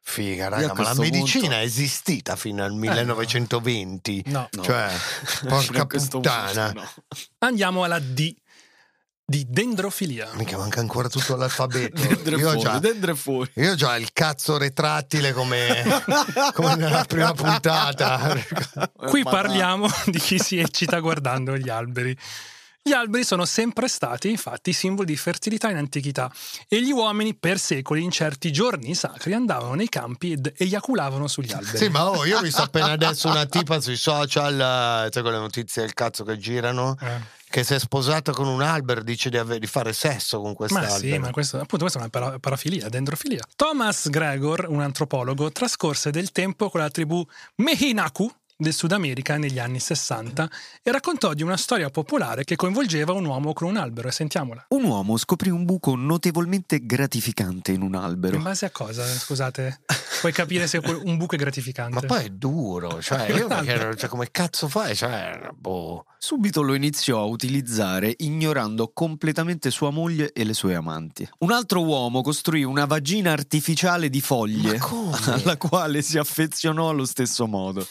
Figa, 0.09 0.47
raga, 0.47 0.73
ma 0.73 0.83
la 0.83 0.93
medicina 0.93 1.41
punto- 1.47 1.55
è 1.57 1.63
esistita 1.63 2.37
fino 2.37 2.63
al 2.63 2.71
1920. 2.73 4.23
No. 4.27 4.47
No. 4.53 4.63
Cioè, 4.63 4.89
porca 5.47 5.85
puttana. 5.85 6.71
punto, 6.71 6.79
no. 6.79 6.89
Andiamo 7.39 7.83
alla 7.83 7.99
D 7.99 8.33
di 9.29 9.45
dendrofilia. 9.45 10.29
Mica 10.35 10.55
manca 10.55 10.79
ancora 10.79 11.09
tutto 11.09 11.35
l'alfabeto. 11.35 11.99
Dentro 12.07 12.37
e 12.37 12.39
Io 12.39 12.55
già, 12.55 12.79
io 13.55 13.75
già 13.75 13.97
il 13.97 14.13
cazzo 14.13 14.57
retrattile 14.57 15.33
come, 15.33 15.83
come 16.55 16.75
nella 16.77 17.03
prima 17.03 17.33
puntata. 17.33 18.33
Qui 18.95 19.23
parliamo 19.23 19.87
di 20.05 20.17
chi 20.17 20.39
si 20.39 20.57
eccita 20.57 20.99
guardando 20.99 21.57
gli 21.57 21.67
alberi. 21.67 22.17
Gli 22.81 22.93
alberi 22.93 23.25
sono 23.25 23.43
sempre 23.43 23.89
stati, 23.89 24.29
infatti, 24.29 24.71
simboli 24.71 25.07
di 25.07 25.17
fertilità 25.17 25.69
in 25.69 25.75
antichità 25.75 26.31
e 26.69 26.81
gli 26.81 26.91
uomini 26.91 27.35
per 27.35 27.59
secoli 27.59 28.01
in 28.01 28.11
certi 28.11 28.49
giorni 28.53 28.95
sacri 28.95 29.33
andavano 29.33 29.73
nei 29.73 29.89
campi 29.89 30.31
ed 30.31 30.53
eiaculavano 30.55 31.27
sugli 31.27 31.51
alberi. 31.51 31.77
Sì, 31.77 31.89
ma 31.89 32.09
oh, 32.09 32.23
io 32.23 32.37
ho 32.37 32.41
visto 32.41 32.61
appena 32.61 32.91
adesso 32.91 33.27
una 33.27 33.45
tipa 33.45 33.81
sui 33.81 33.97
social, 33.97 34.53
eh, 34.53 35.11
sai 35.11 35.21
quelle 35.21 35.37
notizie 35.37 35.81
del 35.81 35.93
cazzo 35.93 36.23
che 36.23 36.37
girano, 36.37 36.95
Eh. 37.01 37.35
Che 37.49 37.63
si 37.63 37.73
è 37.73 37.79
sposata 37.79 38.31
con 38.31 38.47
un 38.47 38.61
albero, 38.61 39.01
dice 39.01 39.29
di, 39.29 39.37
ave- 39.37 39.59
di 39.59 39.67
fare 39.67 39.93
sesso 39.93 40.39
con 40.39 40.49
Ma 40.49 40.55
quest'albero. 40.55 40.97
sì, 40.97 41.17
ma 41.17 41.31
questo, 41.31 41.55
appunto 41.57 41.85
questa 41.85 41.99
è 41.99 42.01
una 42.01 42.09
para- 42.09 42.39
parafilia, 42.39 42.89
dendrofilia. 42.89 43.43
Thomas 43.55 44.09
Gregor, 44.09 44.65
un 44.69 44.81
antropologo, 44.81 45.51
trascorse 45.51 46.11
del 46.11 46.31
tempo 46.31 46.69
con 46.69 46.81
la 46.81 46.89
tribù 46.89 47.25
Mehinaku 47.55 48.29
del 48.59 48.73
Sud 48.73 48.91
America 48.91 49.37
negli 49.37 49.59
anni 49.59 49.79
60 49.79 50.49
e 50.81 50.91
raccontò 50.91 51.35
di 51.35 51.43
una 51.43 51.57
storia 51.57 51.91
popolare 51.91 52.43
che 52.43 52.55
coinvolgeva 52.55 53.13
un 53.13 53.23
uomo 53.25 53.53
con 53.53 53.67
un 53.67 53.77
albero. 53.77 54.07
E 54.07 54.11
sentiamola. 54.11 54.65
Un 54.69 54.83
uomo 54.83 55.15
scoprì 55.17 55.49
un 55.51 55.63
buco 55.63 55.95
notevolmente 55.95 56.83
gratificante 56.83 57.71
in 57.71 57.83
un 57.83 57.93
albero. 57.93 58.35
In 58.35 58.41
base 58.41 58.65
a 58.65 58.71
cosa? 58.71 59.05
Scusate, 59.05 59.81
puoi 60.21 60.31
capire 60.33 60.65
se 60.65 60.79
un 60.79 61.17
buco 61.17 61.35
è 61.35 61.37
gratificante. 61.37 61.93
Ma 61.93 62.01
poi 62.01 62.25
è 62.25 62.29
duro, 62.29 62.99
cioè, 62.99 63.29
io 63.31 63.47
perché, 63.47 63.95
cioè, 63.95 64.09
come 64.09 64.31
cazzo 64.31 64.67
fai? 64.67 64.95
Cioè, 64.95 65.51
boh. 65.53 66.05
Subito 66.19 66.61
lo 66.63 66.73
iniziò 66.73 67.19
a 67.21 67.25
utilizzare 67.25 68.13
ignorando 68.17 68.89
completamente 68.93 69.69
sua 69.69 69.91
moglie 69.91 70.31
e 70.33 70.43
le 70.43 70.53
sue 70.53 70.73
amanti. 70.75 71.27
Un 71.39 71.51
altro 71.51 71.83
uomo 71.83 72.21
costruì 72.21 72.63
una 72.63 72.85
vagina 72.85 73.31
artificiale 73.31 74.09
di 74.09 74.19
foglie 74.21 74.79
alla 75.27 75.57
quale 75.57 76.01
si 76.01 76.17
affezionò 76.17 76.89
allo 76.89 77.05
stesso 77.05 77.45
modo. 77.45 77.85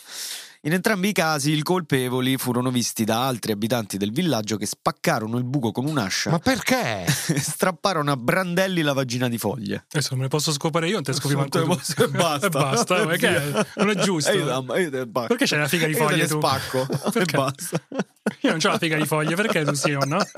In 0.62 0.73
entrambi 0.73 1.11
i 1.11 1.12
casi 1.12 1.53
i 1.53 1.62
colpevoli 1.62 2.37
furono 2.39 2.73
visti 2.73 3.05
da 3.05 3.25
altri 3.29 3.53
abitanti 3.53 3.99
del 3.99 4.11
villaggio 4.11 4.57
che 4.57 4.67
spaccarono 4.67 5.37
il 5.39 5.45
buco 5.45 5.71
con 5.71 5.87
un'ascia 5.87 6.31
Ma 6.31 6.41
perché? 6.41 7.05
e 7.05 7.39
strapparono 7.39 8.11
a 8.11 8.17
brandelli 8.17 8.83
la 8.83 8.93
vagina 8.93 9.29
di 9.29 9.39
foglie. 9.39 9.85
Adesso 9.89 10.09
non 10.11 10.19
me 10.19 10.25
ne 10.25 10.29
posso 10.31 10.51
scopare 10.51 10.89
io, 10.89 10.95
non 10.95 11.05
te 11.05 11.12
ne 11.12 11.19
scopri 11.19 11.37
manco 11.37 11.62
tu. 11.62 12.03
E 12.03 12.09
basta. 12.09 12.47
E 12.47 12.49
basta, 12.51 13.07
perché 13.07 13.65
non 13.77 13.91
è 13.91 13.95
giusto. 14.03 14.31
E 14.33 14.37
io, 14.39 14.45
damma- 14.45 14.77
io 14.79 14.91
te- 14.91 15.07
basta. 15.07 15.29
Perché 15.29 15.47
c'hai 15.47 15.59
la 15.61 15.69
figa 15.69 15.87
di 15.87 15.93
Io 15.93 15.99
te 15.99 16.05
foglie 16.05 16.27
tu? 16.27 16.39
spacco 16.39 16.81
e 16.91 17.11
Perché? 17.12 17.37
basta. 17.37 17.81
Io 18.43 18.51
non 18.51 18.61
ho 18.62 18.69
la 18.69 18.79
figa 18.79 18.97
di 18.97 19.07
foglie, 19.07 19.35
perché 19.35 19.65
tu 19.65 19.75
sì 19.75 19.93
o 19.93 20.05
no? 20.05 20.19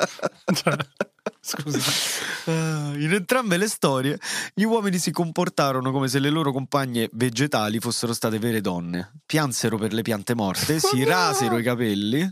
Cioè, 0.51 0.77
scusa. 1.41 1.79
Ah, 2.47 2.93
In 2.95 3.13
entrambe 3.13 3.59
le 3.59 3.69
storie, 3.69 4.19
gli 4.55 4.63
uomini 4.63 4.99
si 4.99 5.11
comportarono 5.11 5.91
come 5.93 6.09
se 6.09 6.19
le 6.19 6.31
loro 6.31 6.53
compagne 6.53 7.09
vegetali 7.13 7.79
fossero 7.81 8.15
state 8.15 8.39
vere 8.39 8.61
donne. 8.63 9.13
Piansero 9.27 9.77
per 9.77 9.93
le 9.93 10.03
piante 10.03 10.35
morte, 10.35 10.81
si 10.81 11.05
rasero 11.05 11.59
i 11.59 11.63
capelli 11.63 12.27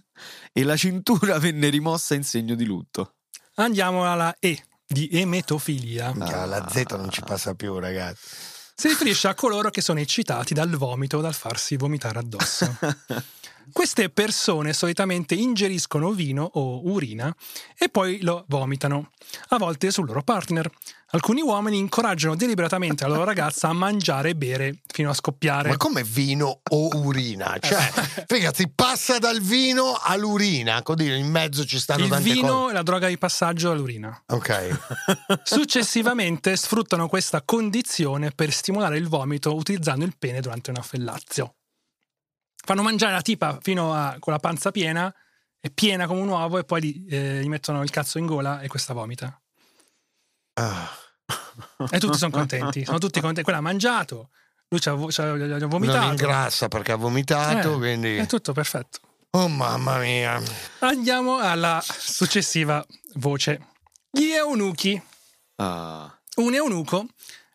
e 0.52 0.62
la 0.64 0.76
cintura 0.76 1.38
venne 1.38 1.68
rimossa 1.68 2.14
in 2.14 2.24
segno 2.24 2.54
di 2.54 2.64
lutto. 2.64 3.14
Andiamo 3.56 4.10
alla 4.10 4.34
E 4.38 4.62
di 4.86 5.08
emetofilia. 5.12 6.12
Minchia, 6.14 6.46
La 6.46 6.66
Z 6.68 6.84
non 6.92 7.10
ci 7.10 7.20
passa 7.22 7.54
più, 7.54 7.78
ragazzi. 7.78 8.26
Si 8.74 8.88
riferisce 8.88 9.28
a 9.28 9.34
coloro 9.34 9.70
che 9.70 9.80
sono 9.80 10.00
eccitati 10.00 10.52
dal 10.54 10.70
vomito 10.76 11.18
o 11.18 11.20
dal 11.20 11.34
farsi 11.34 11.76
vomitare 11.76 12.18
addosso. 12.18 12.76
Queste 13.72 14.10
persone 14.10 14.72
solitamente 14.72 15.34
ingeriscono 15.34 16.12
vino 16.12 16.48
o 16.54 16.88
urina 16.88 17.34
e 17.76 17.88
poi 17.88 18.20
lo 18.22 18.44
vomitano, 18.48 19.10
a 19.48 19.58
volte 19.58 19.90
sul 19.90 20.06
loro 20.06 20.22
partner. 20.22 20.70
Alcuni 21.10 21.40
uomini 21.40 21.78
incoraggiano 21.78 22.34
deliberatamente 22.34 23.04
la 23.04 23.10
loro 23.10 23.24
ragazza 23.24 23.68
a 23.68 23.72
mangiare 23.72 24.30
e 24.30 24.34
bere 24.34 24.78
fino 24.86 25.10
a 25.10 25.14
scoppiare. 25.14 25.68
Ma 25.68 25.76
come 25.76 26.02
vino 26.02 26.60
o 26.68 26.88
urina? 26.94 27.56
Cioè, 27.60 27.92
ragazzi, 28.26 28.68
passa 28.74 29.18
dal 29.18 29.40
vino 29.40 29.98
all'urina, 30.00 30.82
così 30.82 31.12
in 31.12 31.30
mezzo 31.30 31.64
ci 31.64 31.78
stanno 31.78 32.04
Il 32.04 32.10
tante 32.10 32.32
vino 32.32 32.48
cose. 32.48 32.70
è 32.70 32.74
la 32.74 32.82
droga 32.82 33.08
di 33.08 33.18
passaggio 33.18 33.70
all'urina. 33.70 34.22
Ok. 34.26 34.78
Successivamente 35.44 36.56
sfruttano 36.56 37.08
questa 37.08 37.42
condizione 37.42 38.32
per 38.32 38.52
stimolare 38.52 38.98
il 38.98 39.08
vomito 39.08 39.54
utilizzando 39.54 40.04
il 40.04 40.14
pene 40.18 40.40
durante 40.40 40.70
un 40.70 40.76
affellazio. 40.78 41.54
Fanno 42.66 42.82
mangiare 42.82 43.12
la 43.12 43.22
tipa 43.22 43.58
fino 43.62 43.94
a 43.94 44.16
con 44.18 44.32
la 44.32 44.38
panza 44.40 44.72
piena, 44.72 45.14
è 45.60 45.70
piena 45.70 46.06
come 46.08 46.20
un 46.20 46.28
uovo, 46.28 46.58
e 46.58 46.64
poi 46.64 46.82
gli, 46.82 47.06
eh, 47.14 47.40
gli 47.42 47.46
mettono 47.48 47.82
il 47.82 47.90
cazzo 47.90 48.18
in 48.18 48.26
gola 48.26 48.60
e 48.60 48.66
questa 48.66 48.92
vomita. 48.92 49.40
Ah. 50.54 50.90
E 51.90 51.98
tutti 51.98 52.18
sono 52.18 52.30
contenti, 52.36 52.84
sono 52.84 52.98
tutti 52.98 53.20
contenti. 53.20 53.42
Quella 53.42 53.58
ha 53.58 53.62
mangiato, 53.62 54.30
lui 54.68 54.80
ci 54.80 54.88
ha, 54.88 54.96
ci 55.10 55.20
ha- 55.20 55.36
gli 55.36 55.42
ha 55.52 55.58
Non 55.58 55.68
vomitato. 55.68 56.06
ingrassa 56.08 56.68
perché 56.68 56.92
ha 56.92 56.96
vomitato, 56.96 57.74
Eh, 57.74 57.76
quindi... 57.78 58.16
È 58.16 58.26
tutto 58.26 58.52
perfetto. 58.52 58.98
Oh 59.30 59.48
mamma 59.48 59.98
mia. 59.98 60.40
Andiamo 60.80 61.38
alla 61.38 61.82
successiva 61.86 62.84
voce. 63.14 63.68
Gli 64.10 64.30
eunuchi. 64.30 65.00
Ah, 65.56 66.12
Un 66.36 66.54
eunuco 66.54 67.06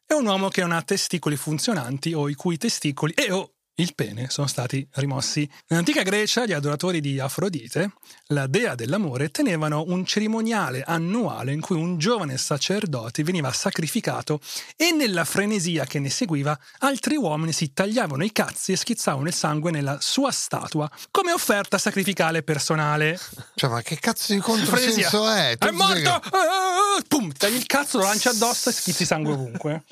è 0.06 0.14
un 0.14 0.26
uomo 0.26 0.50
che 0.50 0.62
non 0.62 0.72
ha 0.74 0.82
testicoli 0.84 1.36
funzionanti 1.36 2.14
o 2.14 2.30
i 2.30 2.36
cui 2.36 2.58
testicoli 2.58 3.14
e 3.14 3.32
o 3.32 3.54
il 3.82 3.96
pene 3.96 4.30
sono 4.30 4.48
stati 4.48 4.88
rimossi. 4.94 5.50
Nell'antica 5.68 6.04
Grecia 6.04 6.46
gli 6.46 6.54
adoratori 6.54 7.02
di 7.02 7.20
Afrodite, 7.20 7.94
la 8.28 8.48
dea 8.48 8.76
dell'amore, 8.76 9.30
tenevano 9.30 9.84
un 9.88 10.06
cerimoniale 10.06 10.84
annuale 10.86 11.52
in 11.52 11.62
cui 11.62 11.76
un 11.78 11.98
giovane 11.98 12.38
sacerdote 12.38 13.24
veniva 13.24 13.52
sacrificato 13.52 14.40
e 14.76 14.92
nella 14.92 15.26
frenesia 15.26 15.86
che 15.86 16.00
ne 16.00 16.10
seguiva 16.10 16.58
altri 16.80 17.16
uomini 17.16 17.52
si 17.54 17.74
tagliavano 17.74 18.24
i 18.24 18.32
cazzi 18.32 18.72
e 18.72 18.78
schizzavano 18.78 19.28
il 19.28 19.34
sangue 19.34 19.72
nella 19.72 19.98
sua 20.00 20.32
statua 20.32 20.90
come 21.10 21.32
offerta 21.32 21.78
sacrificale 21.78 22.44
personale. 22.44 23.20
Cioè, 23.56 23.70
ma 23.70 23.82
che 23.82 23.98
cazzo 24.00 24.34
di 24.34 24.40
controsenso 24.40 25.30
è? 25.30 25.56
Tu 25.58 25.68
È 25.68 25.72
morto! 25.72 25.94
che- 26.00 26.10
Ah, 26.10 26.98
ah, 26.98 27.02
Pum, 27.08 27.32
tagli 27.32 27.56
il 27.56 27.66
cazzo, 27.66 27.98
lo 27.98 28.04
lanci 28.04 28.28
addosso 28.28 28.70
e 28.70 28.74
schizzi 28.74 29.06
sangue 29.06 29.34
ovunque. 29.34 29.84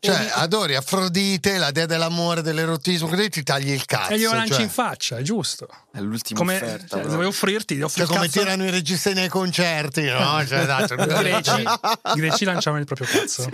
Cioè, 0.00 0.30
adori 0.34 0.74
Afrodite, 0.74 1.56
la 1.58 1.70
dea 1.70 1.86
dell'amore, 1.86 2.42
dell'erotismo, 2.42 2.95
così 2.98 3.28
ti 3.28 3.42
tagli 3.42 3.70
il 3.70 3.84
cazzo. 3.84 4.12
e 4.12 4.18
glielo 4.18 4.32
lanci 4.32 4.54
cioè. 4.54 4.62
in 4.62 4.70
faccia, 4.70 5.18
è 5.18 5.22
giusto. 5.22 5.68
È 5.92 6.00
l'ultima 6.00 6.38
Come 6.38 6.56
offerta. 6.56 6.96
cioè, 6.96 7.06
dovevo 7.06 7.28
offrirti, 7.28 7.76
gli 7.76 7.82
offri 7.82 8.06
Cioè, 8.06 8.14
come 8.14 8.28
tirano 8.28 8.64
i 8.64 8.70
registi 8.70 9.12
nei 9.12 9.28
concerti, 9.28 10.02
no? 10.04 10.42
Cioè, 10.46 10.60
esatto. 10.60 10.94
I 10.94 11.06
greci, 11.06 11.60
i 11.62 12.14
greci 12.14 12.44
lanciavano 12.44 12.80
il 12.80 12.86
proprio 12.86 13.06
cazzo. 13.06 13.48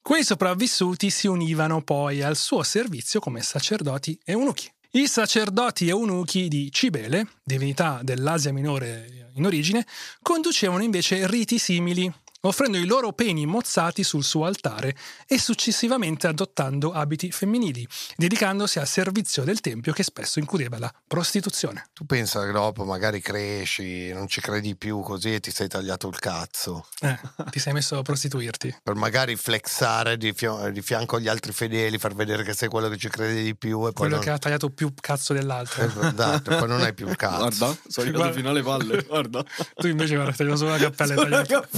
Quei 0.00 0.24
sopravvissuti 0.24 1.10
si 1.10 1.26
univano 1.26 1.82
poi 1.82 2.22
al 2.22 2.36
suo 2.36 2.62
servizio 2.62 3.20
come 3.20 3.42
sacerdoti 3.42 4.18
eunuchi. 4.24 4.70
I 4.92 5.06
sacerdoti 5.06 5.88
eunuchi 5.88 6.48
di 6.48 6.70
Cibele, 6.72 7.26
divinità 7.44 8.00
dell'Asia 8.02 8.52
minore 8.52 9.30
in 9.34 9.44
origine, 9.44 9.86
conducevano 10.22 10.82
invece 10.82 11.26
riti 11.26 11.58
simili, 11.58 12.10
offrendo 12.40 12.78
i 12.78 12.84
loro 12.86 13.12
peni 13.12 13.46
mozzati 13.46 14.02
sul 14.04 14.22
suo 14.24 14.44
altare 14.44 14.96
e 15.26 15.38
successivamente 15.38 16.26
adottando 16.26 16.92
abiti 16.92 17.30
femminili, 17.30 17.86
dedicandosi 18.16 18.78
al 18.78 18.86
servizio 18.86 19.44
del 19.44 19.60
tempio 19.60 19.92
che 19.92 20.02
spesso 20.02 20.38
includeva 20.38 20.78
la 20.78 20.92
prostituzione. 21.06 21.88
Tu 21.92 22.06
pensa 22.06 22.44
che 22.44 22.52
dopo 22.52 22.84
magari 22.84 23.20
cresci, 23.20 24.12
non 24.12 24.28
ci 24.28 24.40
credi 24.40 24.76
più 24.76 25.00
così 25.00 25.34
e 25.34 25.40
ti 25.40 25.50
sei 25.50 25.68
tagliato 25.68 26.08
il 26.08 26.18
cazzo. 26.18 26.86
Eh, 27.00 27.18
ti 27.50 27.58
sei 27.58 27.72
messo 27.72 27.98
a 27.98 28.02
prostituirti. 28.02 28.76
Per 28.82 28.94
magari 28.94 29.36
flexare 29.36 30.16
di, 30.16 30.32
fio- 30.32 30.70
di 30.70 30.82
fianco 30.82 31.16
agli 31.16 31.28
altri 31.28 31.52
fedeli, 31.52 31.98
far 31.98 32.14
vedere 32.14 32.42
che 32.44 32.54
sei 32.54 32.68
quello 32.68 32.88
che 32.88 32.96
ci 32.96 33.08
crede 33.08 33.42
di 33.42 33.56
più 33.56 33.78
e 33.80 33.92
poi 33.92 33.92
Quello 33.92 34.14
non... 34.16 34.24
che 34.24 34.30
ha 34.30 34.38
tagliato 34.38 34.70
più 34.70 34.92
cazzo 35.00 35.32
dell'altro. 35.32 35.82
Esatto, 35.84 36.56
poi 36.56 36.68
non 36.68 36.80
hai 36.82 36.94
più 36.94 37.08
il 37.08 37.16
cazzo. 37.16 37.36
Guarda, 37.38 37.78
sono 37.88 38.06
arrivato 38.06 38.12
Guarda. 38.12 38.32
fino 38.36 38.48
alle 38.50 38.62
palle. 38.62 39.02
Guarda. 39.02 39.44
Tu 39.74 39.86
invece 39.88 40.14
guarda, 40.14 40.32
tagliato 40.32 40.56
solo 40.56 40.70
la 40.70 40.78
cappella 40.78 41.14
e 41.14 41.16
tagliato. 41.16 41.68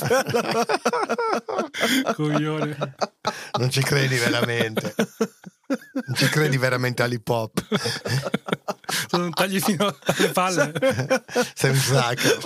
Coglione. 2.14 2.76
Non 3.58 3.70
ci 3.70 3.82
credi 3.82 4.16
veramente. 4.16 4.94
Non 5.68 6.14
ci 6.16 6.28
credi 6.28 6.56
veramente 6.56 7.02
all'hip 7.02 7.28
hop. 7.28 7.64
Sono 9.08 9.30
tagli 9.30 9.60
fino 9.60 9.94
alle 10.04 10.28
palle. 10.30 10.72
Sei 11.54 11.70
un 11.70 11.76
sucker. 11.76 12.38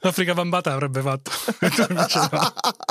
L'Africa 0.00 0.34
bambata 0.34 0.72
avrebbe 0.72 1.00
fatto. 1.00 1.30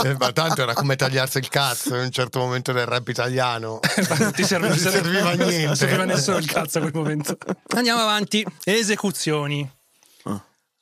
Eh, 0.04 0.16
Ma 0.18 0.32
tanto 0.32 0.62
era 0.62 0.74
come 0.74 0.96
tagliarsi 0.96 1.38
il 1.38 1.50
cazzo 1.50 1.96
in 1.96 2.02
un 2.04 2.12
certo 2.12 2.40
momento 2.40 2.72
del 2.72 2.86
rap 2.86 3.08
italiano. 3.08 3.80
Non 4.18 4.32
ti 4.34 4.44
serve- 4.44 4.68
Non 4.70 4.78
ti 4.78 4.84
serviva 4.84 5.32
niente. 5.34 5.66
Non 5.66 5.76
serviva 5.76 6.06
nessuno 6.06 6.38
il 6.38 6.46
cazzo 6.52 6.78
a 6.80 6.82
quel 6.82 6.94
momento. 6.94 7.38
Andiamo 7.76 8.02
avanti. 8.02 8.46
Esecuzioni. 8.64 9.70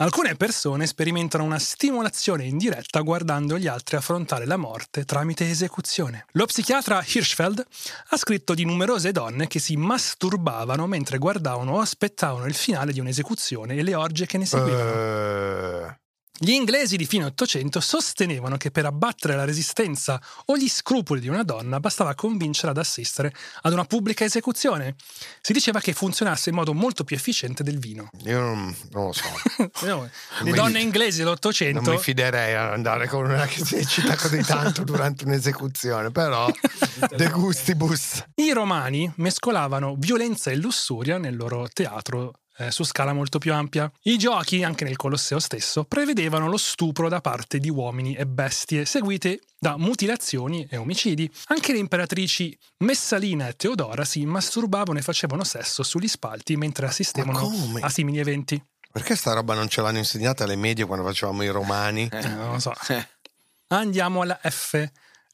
Alcune 0.01 0.35
persone 0.35 0.87
sperimentano 0.87 1.43
una 1.43 1.59
stimolazione 1.59 2.45
indiretta 2.45 3.01
guardando 3.01 3.57
gli 3.57 3.67
altri 3.67 3.97
affrontare 3.97 4.45
la 4.45 4.55
morte 4.55 5.03
tramite 5.03 5.49
esecuzione. 5.49 6.25
Lo 6.31 6.45
psichiatra 6.45 7.03
Hirschfeld 7.05 7.65
ha 8.07 8.15
scritto 8.15 8.53
di 8.53 8.63
numerose 8.63 9.11
donne 9.11 9.47
che 9.47 9.59
si 9.59 9.75
masturbavano 9.75 10.87
mentre 10.87 11.17
guardavano 11.17 11.73
o 11.73 11.79
aspettavano 11.81 12.45
il 12.45 12.53
finale 12.53 12.93
di 12.93 13.01
un'esecuzione 13.01 13.75
e 13.75 13.83
le 13.83 13.93
orge 13.93 14.25
che 14.25 14.37
ne 14.37 14.45
seguivano. 14.45 14.89
Eh, 14.89 15.99
Gli 16.41 16.51
inglesi 16.51 16.95
di 16.95 17.05
fine 17.05 17.25
Ottocento 17.25 17.81
sostenevano 17.81 18.55
che 18.55 18.71
per 18.71 18.85
abbattere 18.85 19.35
la 19.35 19.43
resistenza 19.43 20.21
o 20.45 20.55
gli 20.55 20.69
scrupoli 20.69 21.19
di 21.19 21.27
una 21.27 21.43
donna 21.43 21.81
bastava 21.81 22.15
convincerla 22.15 22.71
ad 22.71 22.77
assistere 22.77 23.33
ad 23.63 23.73
una 23.73 23.83
pubblica 23.83 24.23
esecuzione. 24.23 24.95
Si 25.41 25.51
diceva 25.51 25.81
che 25.81 25.91
funzionasse 25.91 26.49
in 26.49 26.55
modo 26.55 26.73
molto 26.73 27.03
più 27.03 27.17
efficiente 27.17 27.61
del 27.61 27.77
vino. 27.77 28.09
io 28.23 28.39
non, 28.39 28.73
non 28.91 29.05
lo 29.07 29.11
so. 29.11 29.23
No, 29.85 30.03
Le 30.43 30.43
mi- 30.49 30.51
donne 30.51 30.79
inglesi 30.79 31.17
Non 31.17 31.25
dell'Ottocento 31.25 31.91
mi 31.91 31.97
fiderei 31.97 32.55
ad 32.55 32.71
andare 32.71 33.07
con 33.07 33.25
una 33.25 33.45
che 33.45 33.65
si 33.65 33.75
eccita 33.75 34.15
così 34.15 34.41
tanto 34.41 34.83
durante 34.83 35.25
un'esecuzione, 35.25 36.09
però 36.11 36.49
de 37.17 37.29
gustibus. 37.31 38.23
I 38.35 38.53
romani 38.53 39.11
mescolavano 39.17 39.95
violenza 39.97 40.51
e 40.51 40.55
lussuria 40.55 41.17
nel 41.17 41.35
loro 41.35 41.67
teatro 41.73 42.38
eh, 42.59 42.71
su 42.71 42.83
scala 42.83 43.13
molto 43.13 43.39
più 43.39 43.53
ampia. 43.53 43.91
I 44.03 44.17
giochi, 44.17 44.63
anche 44.63 44.83
nel 44.83 44.97
Colosseo 44.97 45.39
stesso, 45.39 45.85
prevedevano 45.85 46.47
lo 46.49 46.57
stupro 46.57 47.09
da 47.09 47.21
parte 47.21 47.57
di 47.57 47.69
uomini 47.69 48.15
e 48.15 48.25
bestie, 48.25 48.85
seguite 48.85 49.39
da 49.57 49.77
mutilazioni 49.77 50.67
e 50.69 50.77
omicidi. 50.77 51.29
Anche 51.47 51.71
le 51.71 51.79
imperatrici 51.79 52.57
Messalina 52.79 53.47
e 53.47 53.55
Teodora 53.55 54.05
si 54.05 54.25
masturbavano 54.25 54.99
e 54.99 55.01
facevano 55.01 55.43
sesso 55.43 55.83
sugli 55.83 56.07
spalti 56.07 56.57
mentre 56.57 56.85
assistevano 56.85 57.49
a 57.79 57.89
simili 57.89 58.19
eventi. 58.19 58.61
Perché 58.91 59.15
sta 59.15 59.33
roba 59.33 59.53
non 59.53 59.69
ce 59.69 59.81
l'hanno 59.81 59.99
insegnata 59.99 60.43
alle 60.43 60.55
medie 60.55 60.85
quando 60.85 61.05
facevamo 61.05 61.43
i 61.43 61.49
romani? 61.49 62.09
Eh, 62.11 62.27
non 62.27 62.53
lo 62.53 62.59
so. 62.59 62.73
Andiamo 63.71 64.21
alla 64.21 64.39
F. 64.41 64.89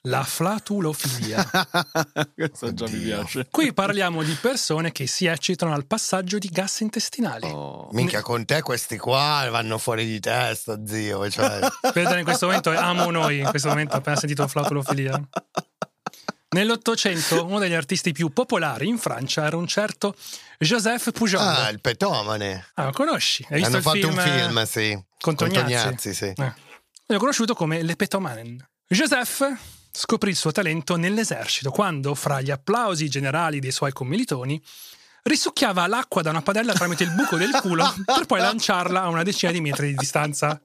La 0.05 0.23
flatulofilia. 0.23 1.43
Questo 2.35 2.73
già 2.73 2.87
mi 2.87 2.99
piace. 2.99 3.47
Qui 3.49 3.73
parliamo 3.73 4.21
di 4.21 4.33
persone 4.39 4.91
che 4.91 5.07
si 5.07 5.25
eccitano 5.25 5.73
al 5.73 5.85
passaggio 5.87 6.37
di 6.37 6.47
gas 6.49 6.81
intestinali. 6.81 7.47
Oh. 7.49 7.89
Minchia, 7.91 8.21
con 8.21 8.45
te 8.45 8.61
questi 8.61 8.97
qua 8.97 9.47
vanno 9.49 9.77
fuori 9.79 10.05
di 10.05 10.19
testa, 10.19 10.79
zio. 10.85 11.27
Cioè, 11.29 11.59
Vedete, 11.93 12.19
in 12.19 12.23
questo 12.23 12.45
momento 12.45 12.69
amo 12.69 13.09
noi, 13.09 13.39
in 13.39 13.49
questo 13.49 13.69
momento 13.69 13.95
ho 13.95 13.97
appena 13.97 14.15
sentito 14.15 14.47
flautulofilia. 14.47 15.19
Nell'Ottocento 16.49 17.43
uno 17.45 17.59
degli 17.59 17.73
artisti 17.73 18.11
più 18.11 18.31
popolari 18.31 18.87
in 18.87 18.97
Francia 18.97 19.45
era 19.45 19.57
un 19.57 19.67
certo 19.67 20.15
Joseph 20.59 21.11
Pujol. 21.11 21.41
ah, 21.41 21.69
il 21.69 21.81
petomane. 21.81 22.67
Ah, 22.75 22.85
lo 22.85 22.91
conosci? 22.91 23.45
Hai 23.49 23.59
visto 23.59 23.67
Hanno 23.67 23.77
il 23.77 23.83
fatto 23.83 23.97
film, 23.97 24.17
un 24.17 24.23
film, 24.23 24.63
sì. 24.63 25.03
con 25.19 25.35
Tognazzi? 25.35 26.13
sì. 26.13 26.33
Eh. 26.35 26.53
L'ho 27.07 27.17
conosciuto 27.17 27.53
come 27.55 27.81
Le 27.81 27.95
Petomanen. 27.95 28.65
Joseph 28.87 29.57
scoprì 29.95 30.31
il 30.31 30.35
suo 30.35 30.51
talento 30.51 30.97
nell'esercito 30.97 31.71
quando, 31.71 32.13
fra 32.15 32.41
gli 32.41 32.51
applausi 32.51 33.07
generali 33.07 33.59
dei 33.59 33.71
suoi 33.71 33.93
commilitoni, 33.93 34.61
risucchiava 35.23 35.87
l'acqua 35.87 36.21
da 36.21 36.31
una 36.31 36.41
padella 36.41 36.73
tramite 36.73 37.03
il 37.03 37.11
buco 37.11 37.37
del 37.37 37.51
culo 37.61 37.85
per 38.03 38.25
poi 38.25 38.39
lanciarla 38.39 39.03
a 39.03 39.07
una 39.07 39.23
decina 39.23 39.51
di 39.51 39.61
metri 39.61 39.87
di 39.87 39.95
distanza. 39.95 40.61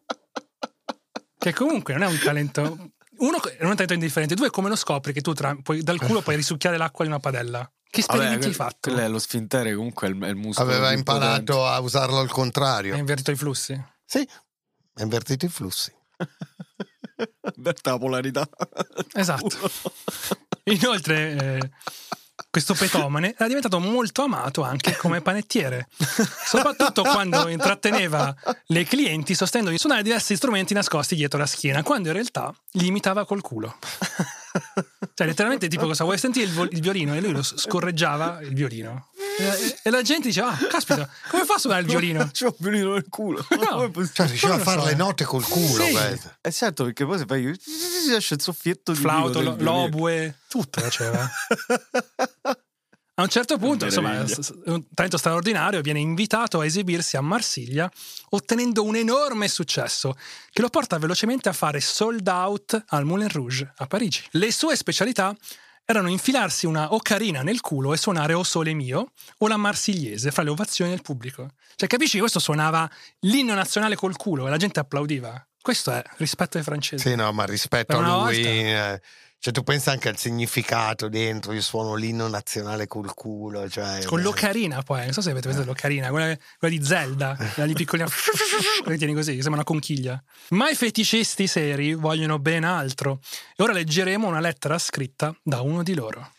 Che 1.39 1.55
comunque 1.55 1.95
non 1.95 2.03
è 2.03 2.07
un 2.07 2.19
talento. 2.19 2.91
Uno 3.19 3.43
è 3.43 3.65
un 3.65 3.73
talento 3.73 3.95
indifferente, 3.95 4.35
due 4.35 4.51
come 4.51 4.69
lo 4.69 4.77
scopri 4.77 5.13
che 5.13 5.21
tu 5.21 5.33
tra- 5.33 5.57
puoi- 5.63 5.83
dal 5.83 6.01
culo 6.01 6.23
puoi 6.23 6.37
risucchiare 6.37 6.77
l'acqua 6.77 7.05
di 7.05 7.11
una 7.11 7.21
padella. 7.21 7.71
Che 7.89 8.01
esperimenti 8.01 8.47
hai 8.47 8.53
fatto? 8.53 8.91
quello 8.91 9.01
è 9.01 9.09
lo 9.09 9.19
sfintere, 9.19 9.75
comunque 9.75 10.09
è 10.09 10.11
il, 10.11 10.21
è 10.23 10.29
il 10.29 10.37
muscolo. 10.37 10.69
Aveva 10.69 10.93
imparato 10.93 11.67
a 11.67 11.79
usarlo 11.81 12.19
al 12.19 12.31
contrario. 12.31 12.95
invertito 12.95 13.31
i 13.31 13.37
flussi? 13.37 13.81
Sì, 14.05 14.27
ha 14.95 15.03
invertito 15.03 15.45
i 15.45 15.49
flussi. 15.49 15.93
la 17.83 17.99
polarità. 17.99 18.49
Esatto. 19.15 19.71
Inoltre, 20.65 21.37
eh, 21.37 21.71
questo 22.51 22.75
petomane 22.75 23.35
era 23.37 23.47
diventato 23.47 23.79
molto 23.79 24.23
amato 24.23 24.63
anche 24.63 24.97
come 24.97 25.21
panettiere, 25.21 25.89
soprattutto 26.45 27.03
quando 27.03 27.49
intratteneva 27.49 28.35
le 28.67 28.85
clienti 28.85 29.35
sostenendo 29.35 29.71
di 29.71 29.79
suonare 29.79 30.03
diversi 30.03 30.35
strumenti 30.37 30.75
nascosti 30.75 31.15
dietro 31.15 31.39
la 31.39 31.47
schiena, 31.47 31.83
quando 31.83 32.09
in 32.09 32.15
realtà 32.15 32.55
li 32.73 32.87
imitava 32.87 33.25
col 33.25 33.41
culo. 33.41 33.77
Cioè, 35.15 35.27
letteralmente, 35.27 35.69
tipo, 35.69 35.87
cosa 35.87 36.05
vuoi 36.05 36.19
sentire 36.19 36.47
il, 36.47 36.81
violino? 36.81 37.15
E 37.15 37.21
lui 37.21 37.33
lo 37.33 37.43
scorreggiava 37.43 38.41
il 38.41 38.55
violino. 38.55 39.10
E, 39.41 39.79
e 39.83 39.91
la 39.91 40.03
gente 40.03 40.29
diceva: 40.29 40.51
Ah, 40.51 40.67
caspita, 40.69 41.09
come 41.29 41.45
fa 41.45 41.55
a 41.55 41.59
suonare 41.59 41.83
il 41.83 41.89
violino? 41.89 42.31
C'ho 42.33 42.47
un 42.47 42.55
violino 42.59 42.93
nel 42.93 43.07
culo. 43.09 43.47
No. 43.51 43.91
Cioè, 44.13 44.27
riusciva 44.27 44.55
a 44.55 44.59
fare 44.59 44.81
so? 44.81 44.87
le 44.87 44.95
note 44.95 45.25
col 45.25 45.45
culo. 45.45 45.85
Sì. 45.85 45.97
Eh 46.41 46.53
certo, 46.53 46.85
perché 46.85 47.05
poi 47.05 47.19
se 47.19 47.25
fai 47.27 47.59
si 47.61 48.15
esce 48.15 48.35
il 48.35 48.43
soffietto 48.43 48.93
di 48.93 48.99
flauto, 48.99 49.39
vivo 49.39 49.51
lo- 49.51 49.57
del 49.57 49.65
violino. 49.65 49.83
l'oboe, 49.87 50.39
tutto 50.49 50.81
faceva. 50.81 51.31
A 53.21 53.25
un 53.25 53.29
certo 53.29 53.59
punto, 53.59 53.85
insomma, 53.85 54.25
un 54.65 54.85
talento 54.95 55.19
straordinario 55.19 55.83
viene 55.83 55.99
invitato 55.99 56.61
a 56.61 56.65
esibirsi 56.65 57.19
a 57.19 57.21
Marsiglia, 57.21 57.91
ottenendo 58.31 58.83
un 58.83 58.97
enorme 58.97 59.47
successo 59.47 60.17
che 60.51 60.63
lo 60.63 60.71
porta 60.71 60.97
velocemente 60.97 61.51
a 61.51 61.53
fare 61.53 61.81
sold 61.81 62.27
out 62.27 62.83
al 62.89 63.05
Moulin 63.05 63.29
Rouge 63.29 63.71
a 63.77 63.87
Parigi. 63.87 64.25
Le 64.31 64.51
sue 64.51 64.75
specialità 64.75 65.37
erano 65.91 66.09
infilarsi 66.09 66.67
una 66.67 66.95
ocarina 66.95 67.43
nel 67.43 67.61
culo 67.61 67.93
e 67.93 67.97
suonare 67.97 68.33
O 68.35 68.43
Sole 68.43 68.73
Mio 68.75 69.13
o 69.39 69.49
la 69.49 69.57
Marsigliese 69.57 70.31
fra 70.31 70.43
le 70.43 70.51
ovazioni 70.51 70.91
del 70.91 71.03
pubblico. 71.03 71.51
Cioè, 71.75 71.89
capisci 71.89 72.15
che 72.15 72.21
questo 72.21 72.39
suonava 72.39 72.89
l'inno 73.21 73.55
nazionale 73.55 73.97
col 73.97 74.17
culo 74.17 74.47
e 74.47 74.51
la 74.51 74.57
gente 74.57 74.81
applaudiva? 74.81 75.45
Questo 75.61 75.91
è 75.91 76.03
rispetto 76.17 76.59
ai 76.59 76.63
francesi. 76.63 77.09
Sì, 77.09 77.15
no, 77.17 77.33
ma 77.33 77.45
rispetto 77.45 77.99
a 77.99 78.01
lui, 78.01 78.43
volta. 78.43 78.49
eh, 78.49 79.03
Cioè, 79.43 79.55
tu 79.55 79.63
pensa 79.63 79.91
anche 79.91 80.11
al 80.11 80.19
significato 80.19 81.09
dentro, 81.09 81.55
io 81.55 81.63
suono 81.63 81.95
l'inno 81.95 82.29
nazionale 82.29 82.87
col 82.87 83.15
culo. 83.15 83.67
Cioè, 83.71 84.05
Con 84.05 84.21
l'ocarina 84.21 84.83
poi, 84.83 85.05
non 85.05 85.13
so 85.13 85.23
se 85.23 85.31
avete 85.31 85.49
visto 85.49 85.65
l'ocarina, 85.65 86.11
quella, 86.11 86.37
quella 86.59 86.77
di 86.77 86.85
Zelda, 86.85 87.35
quella 87.55 87.67
di 87.67 87.73
piccolina, 87.73 88.07
che 88.85 88.99
tieni 88.99 89.15
così, 89.15 89.31
che 89.37 89.41
sembra 89.41 89.63
una 89.63 89.65
conchiglia. 89.65 90.23
Ma 90.51 90.69
i 90.69 90.75
feticisti 90.75 91.47
seri 91.47 91.95
vogliono 91.95 92.39
ben 92.39 92.65
altro. 92.65 93.21
E 93.57 93.63
ora 93.63 93.73
leggeremo 93.73 94.29
una 94.29 94.41
lettera 94.41 94.77
scritta 94.79 95.35
da 95.43 95.63
uno 95.63 95.83
di 95.83 95.95
loro. 95.95 96.33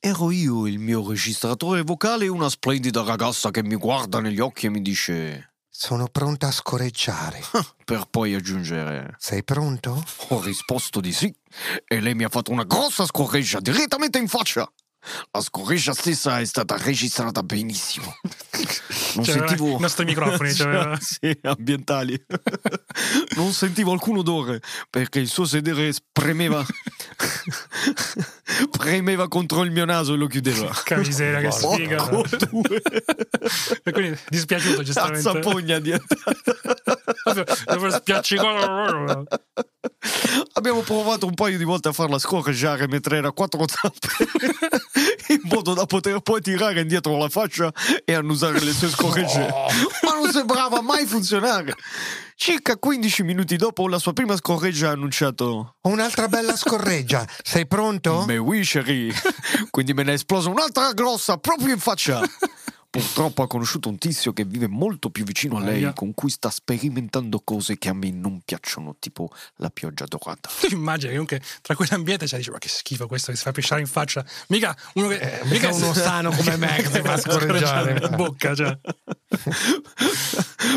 Ero 0.00 0.32
io 0.32 0.66
il 0.66 0.80
mio 0.80 1.08
registratore 1.08 1.82
vocale 1.82 2.24
e 2.24 2.28
una 2.28 2.48
splendida 2.48 3.04
ragazza 3.04 3.52
che 3.52 3.62
mi 3.62 3.76
guarda 3.76 4.18
negli 4.18 4.40
occhi 4.40 4.66
e 4.66 4.70
mi 4.70 4.82
dice... 4.82 5.52
Sono 5.80 6.08
pronta 6.08 6.48
a 6.48 6.50
scorreggiare. 6.50 7.40
Per 7.84 8.08
poi 8.10 8.34
aggiungere... 8.34 9.14
Sei 9.16 9.44
pronto? 9.44 10.02
Ho 10.30 10.42
risposto 10.42 10.98
di 10.98 11.12
sì 11.12 11.32
e 11.86 12.00
lei 12.00 12.16
mi 12.16 12.24
ha 12.24 12.28
fatto 12.28 12.50
una 12.50 12.64
grossa 12.64 13.06
scorreggia 13.06 13.60
direttamente 13.60 14.18
in 14.18 14.26
faccia. 14.26 14.68
La 15.30 15.40
scorreggia 15.40 15.94
stessa 15.94 16.40
è 16.40 16.44
stata 16.44 16.76
registrata 16.76 17.44
benissimo. 17.44 18.12
Non 19.14 19.24
C'aveva 19.24 19.46
sentivo 19.48 19.76
i 19.76 19.80
nostri 19.80 20.04
microfoni, 20.04 20.52
c'aveva. 20.54 20.98
sì, 21.00 21.38
ambientali. 21.42 22.26
Non 23.36 23.52
sentivo 23.52 23.92
alcun 23.92 24.18
odore 24.18 24.60
perché 24.90 25.20
il 25.20 25.28
suo 25.28 25.44
sedere 25.44 25.92
spremeva 25.92 26.64
premeva 28.70 29.28
contro 29.28 29.62
il 29.62 29.70
mio 29.70 29.84
naso 29.84 30.14
e 30.14 30.16
lo 30.16 30.26
chiudeva. 30.26 30.70
Che 30.82 30.96
miseria, 30.96 31.40
che 31.40 31.50
sfiga. 31.50 32.08
E 33.82 33.92
quindi 33.92 34.18
dispiaciuto, 34.28 34.82
giustamente. 34.82 35.20
Zazzapogna 35.20 35.78
dietro. 35.78 36.16
Dopo 37.66 37.90
spiaccicato. 37.90 39.24
Abbiamo 40.54 40.80
provato 40.80 41.26
un 41.26 41.34
paio 41.34 41.58
di 41.58 41.64
volte 41.64 41.88
a 41.88 41.92
farla 41.92 42.18
scorreggiare 42.18 42.86
mentre 42.88 43.18
era 43.18 43.28
a 43.28 43.32
quattro 43.32 43.64
zampe 43.66 44.08
in 45.32 45.40
modo 45.44 45.74
da 45.74 45.86
poter 45.86 46.20
poi 46.20 46.40
tirare 46.40 46.80
indietro 46.80 47.16
la 47.16 47.28
faccia 47.28 47.72
e 48.04 48.14
annusare 48.14 48.60
le 48.60 48.72
sue 48.72 48.88
scorregge. 48.88 49.40
Ma 50.02 50.14
non 50.14 50.30
sembrava 50.30 50.80
mai 50.80 51.06
funzionare. 51.06 51.74
Circa 52.40 52.76
15 52.76 53.24
minuti 53.24 53.56
dopo 53.56 53.88
la 53.88 53.98
sua 53.98 54.12
prima 54.12 54.36
scorreggia 54.36 54.90
ha 54.90 54.92
annunciato 54.92 55.74
Ho 55.80 55.88
un'altra 55.88 56.28
bella 56.28 56.54
scorreggia. 56.54 57.26
Sei 57.42 57.66
pronto? 57.66 58.24
Me 58.26 58.37
oui 58.38 58.62
chérie. 58.64 59.12
Quindi 59.70 59.92
me 59.94 60.02
ne 60.02 60.12
è 60.12 60.14
esplosa 60.14 60.48
un'altra 60.48 60.92
grossa 60.92 61.36
proprio 61.38 61.72
in 61.74 61.80
faccia. 61.80 62.20
Purtroppo 62.90 63.42
ha 63.42 63.46
conosciuto 63.46 63.90
un 63.90 63.98
tizio 63.98 64.32
che 64.32 64.44
vive 64.46 64.66
molto 64.66 65.10
più 65.10 65.22
vicino 65.22 65.58
a 65.58 65.60
lei, 65.60 65.82
Aia. 65.84 65.92
con 65.92 66.14
cui 66.14 66.30
sta 66.30 66.48
sperimentando 66.48 67.42
cose 67.44 67.76
che 67.76 67.90
a 67.90 67.92
me 67.92 68.10
non 68.10 68.40
piacciono, 68.42 68.96
tipo 68.98 69.28
la 69.56 69.68
pioggia 69.68 70.06
dorata. 70.06 70.48
Tu 70.58 70.74
immagini 70.74 71.08
che 71.10 71.18
comunque 71.18 71.42
tra 71.60 71.76
quell'ambiente 71.76 72.26
cioè, 72.26 72.38
dici 72.38 72.50
ma 72.50 72.56
che 72.58 72.70
schifo 72.70 73.06
questo 73.06 73.30
che 73.30 73.36
si 73.36 73.42
fa 73.42 73.52
pisciare 73.52 73.82
in 73.82 73.86
faccia 73.86 74.24
mica 74.48 74.74
uno 74.94 75.08
che 75.08 75.18
Eh, 75.18 75.44
mica 75.44 75.70
uno 75.72 75.92
sano 75.92 76.30
come 76.30 76.56
me 76.56 76.76
che 76.76 76.90
si 76.90 77.02
fa 77.02 77.18
scorreggiare. 77.18 78.06
in 78.08 78.16
bocca 78.16 78.54
cioè. 78.54 78.78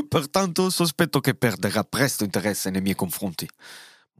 Pertanto 0.10 0.70
sospetto 0.70 1.22
che 1.22 1.34
perderà 1.34 1.84
presto 1.86 2.26
interesse 2.26 2.70
nei 2.70 2.82
miei 2.82 2.96
confronti. 2.96 3.48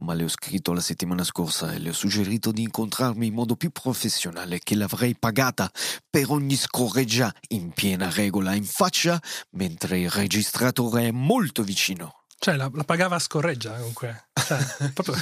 Ma 0.02 0.14
le 0.14 0.24
ho 0.24 0.28
scritto 0.28 0.72
la 0.72 0.80
settimana 0.80 1.22
scorsa 1.22 1.72
e 1.72 1.78
le 1.78 1.90
ho 1.90 1.92
suggerito 1.92 2.50
di 2.50 2.62
incontrarmi 2.62 3.26
in 3.28 3.34
modo 3.34 3.54
più 3.54 3.70
professionale 3.70 4.58
che 4.58 4.74
l'avrei 4.74 5.14
pagata 5.16 5.70
per 6.10 6.28
ogni 6.30 6.56
scorreggia 6.56 7.32
in 7.50 7.70
piena 7.70 8.10
regola 8.10 8.54
in 8.54 8.64
faccia 8.64 9.22
mentre 9.50 10.00
il 10.00 10.10
registratore 10.10 11.06
è 11.06 11.10
molto 11.12 11.62
vicino. 11.62 12.24
Cioè, 12.36 12.56
la, 12.56 12.68
la 12.74 12.82
pagava 12.82 13.14
a 13.14 13.18
scorreggia 13.20 13.76
comunque 13.76 14.24
cioè, 14.44 14.90
proprio 14.92 15.14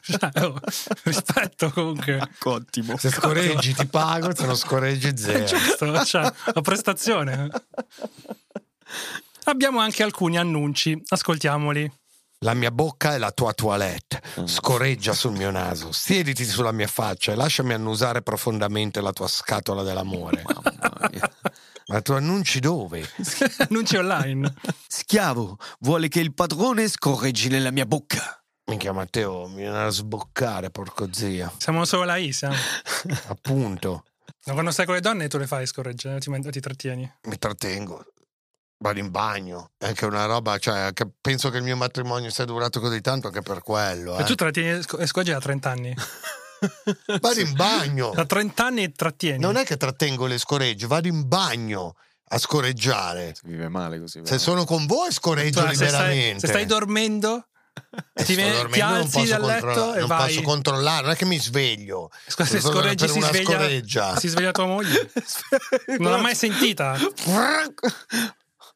cioè, 0.00 0.30
oh, 0.44 0.60
rispetto 1.02 1.70
comunque 1.72 2.30
Ottimo. 2.44 2.96
Se 2.96 3.10
scorreggi 3.10 3.74
ti 3.74 3.86
pago, 3.86 4.32
se 4.32 4.46
non 4.46 4.54
scorreggi 4.54 5.16
zero. 5.16 5.44
giusto 5.44 6.04
cioè, 6.04 6.32
la 6.54 6.60
prestazione 6.60 7.50
abbiamo 9.44 9.80
anche 9.80 10.04
alcuni 10.04 10.38
annunci 10.38 10.96
ascoltiamoli 11.08 11.90
La 12.42 12.54
mia 12.54 12.72
bocca 12.72 13.14
è 13.14 13.18
la 13.18 13.30
tua 13.30 13.52
toilette. 13.52 14.20
Scorreggia 14.46 15.12
sul 15.12 15.30
mio 15.32 15.50
naso. 15.52 15.92
Siediti 15.92 16.44
sulla 16.44 16.72
mia 16.72 16.88
faccia 16.88 17.30
e 17.30 17.36
lasciami 17.36 17.72
annusare 17.72 18.20
profondamente 18.22 19.00
la 19.00 19.12
tua 19.12 19.28
scatola 19.28 19.84
dell'amore. 19.84 20.42
Mamma 20.50 21.08
mia. 21.10 21.30
Ma 21.86 22.00
tu 22.00 22.12
annunci 22.12 22.58
dove? 22.58 23.08
annunci 23.68 23.96
online 23.96 24.54
Schiavo 24.88 25.56
vuole 25.80 26.08
che 26.08 26.20
il 26.20 26.34
padrone 26.34 26.88
scorreggi 26.88 27.48
nella 27.48 27.70
mia 27.70 27.86
bocca. 27.86 28.42
Minchia 28.64 28.92
Matteo, 28.92 29.46
mi 29.48 29.56
viene 29.56 29.78
a 29.78 29.88
sboccare, 29.90 30.70
porco 30.70 31.12
zio. 31.12 31.52
siamo 31.58 31.84
solo 31.84 32.04
la 32.04 32.16
I 32.16 32.32
siamo. 32.32 32.56
Appunto, 33.26 34.04
Ma 34.46 34.52
quando 34.52 34.70
stai 34.72 34.86
con 34.86 34.94
le 34.94 35.00
donne 35.00 35.28
tu 35.28 35.38
le 35.38 35.46
fai 35.46 35.66
scorreggere 35.66 36.18
ti, 36.18 36.30
ti 36.50 36.60
trattieni 36.60 37.12
mi 37.22 37.38
trattengo. 37.38 38.04
Vado 38.82 38.98
in 38.98 39.10
bagno. 39.10 39.70
È 39.78 39.86
anche 39.86 40.04
una 40.04 40.24
roba, 40.26 40.58
cioè, 40.58 40.92
che 40.92 41.08
penso 41.20 41.50
che 41.50 41.58
il 41.58 41.62
mio 41.62 41.76
matrimonio 41.76 42.30
sia 42.30 42.44
durato 42.44 42.80
così 42.80 43.00
tanto 43.00 43.28
anche 43.28 43.40
per 43.42 43.62
quello. 43.62 44.18
e 44.18 44.22
Eh. 44.22 44.24
tu 44.24 44.34
trattieni 44.34 44.80
e 44.98 45.06
scorreggi 45.06 45.30
da 45.32 45.40
30 45.40 45.70
anni 45.70 45.94
Vado 47.20 47.40
in 47.40 47.52
bagno. 47.54 48.12
da 48.14 48.24
30 48.24 48.64
anni 48.64 48.92
trattieni 48.92 49.38
Non 49.40 49.56
è 49.56 49.64
che 49.64 49.76
trattengo 49.76 50.26
le 50.26 50.38
scoregge, 50.38 50.86
vado 50.86 51.08
in 51.08 51.26
bagno 51.26 51.94
a 52.28 52.38
scorreggiare. 52.38 53.34
Si 53.34 53.46
vive 53.46 53.68
male 53.68 53.98
così. 54.00 54.20
Se 54.24 54.38
sono 54.38 54.64
con 54.64 54.86
voi 54.86 55.12
scoreggio 55.12 55.60
Cioè, 55.60 55.74
se, 55.74 55.88
stai, 55.88 56.08
liberamente. 56.14 56.38
se 56.40 56.46
stai 56.46 56.66
dormendo 56.66 57.46
Eh, 58.14 58.24
ti, 58.24 58.34
viene- 58.34 58.68
ti 58.68 58.80
alzi 58.80 59.18
posso 59.20 59.30
dal 59.30 59.40
letto 59.42 59.66
controllare- 59.66 59.96
e 59.96 59.98
non 60.00 60.08
vai 60.08 60.26
posso 60.28 60.42
controllare, 60.42 61.02
non 61.02 61.10
è 61.10 61.16
che 61.16 61.24
mi 61.24 61.38
sveglio. 61.40 62.10
Scusa, 62.26 62.48
se 62.50 62.60
scorreggi 62.60 63.08
si 63.08 63.20
sveglia, 63.20 63.44
scoreggia. 63.58 64.16
si 64.18 64.28
sveglia 64.28 64.50
tua 64.52 64.66
moglie 64.66 65.10
non 65.98 66.10
l'ha 66.12 66.18
mai 66.18 66.34
sentita 66.34 66.96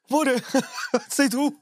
Amore, 0.08 0.42
sei 1.08 1.28
tu? 1.28 1.52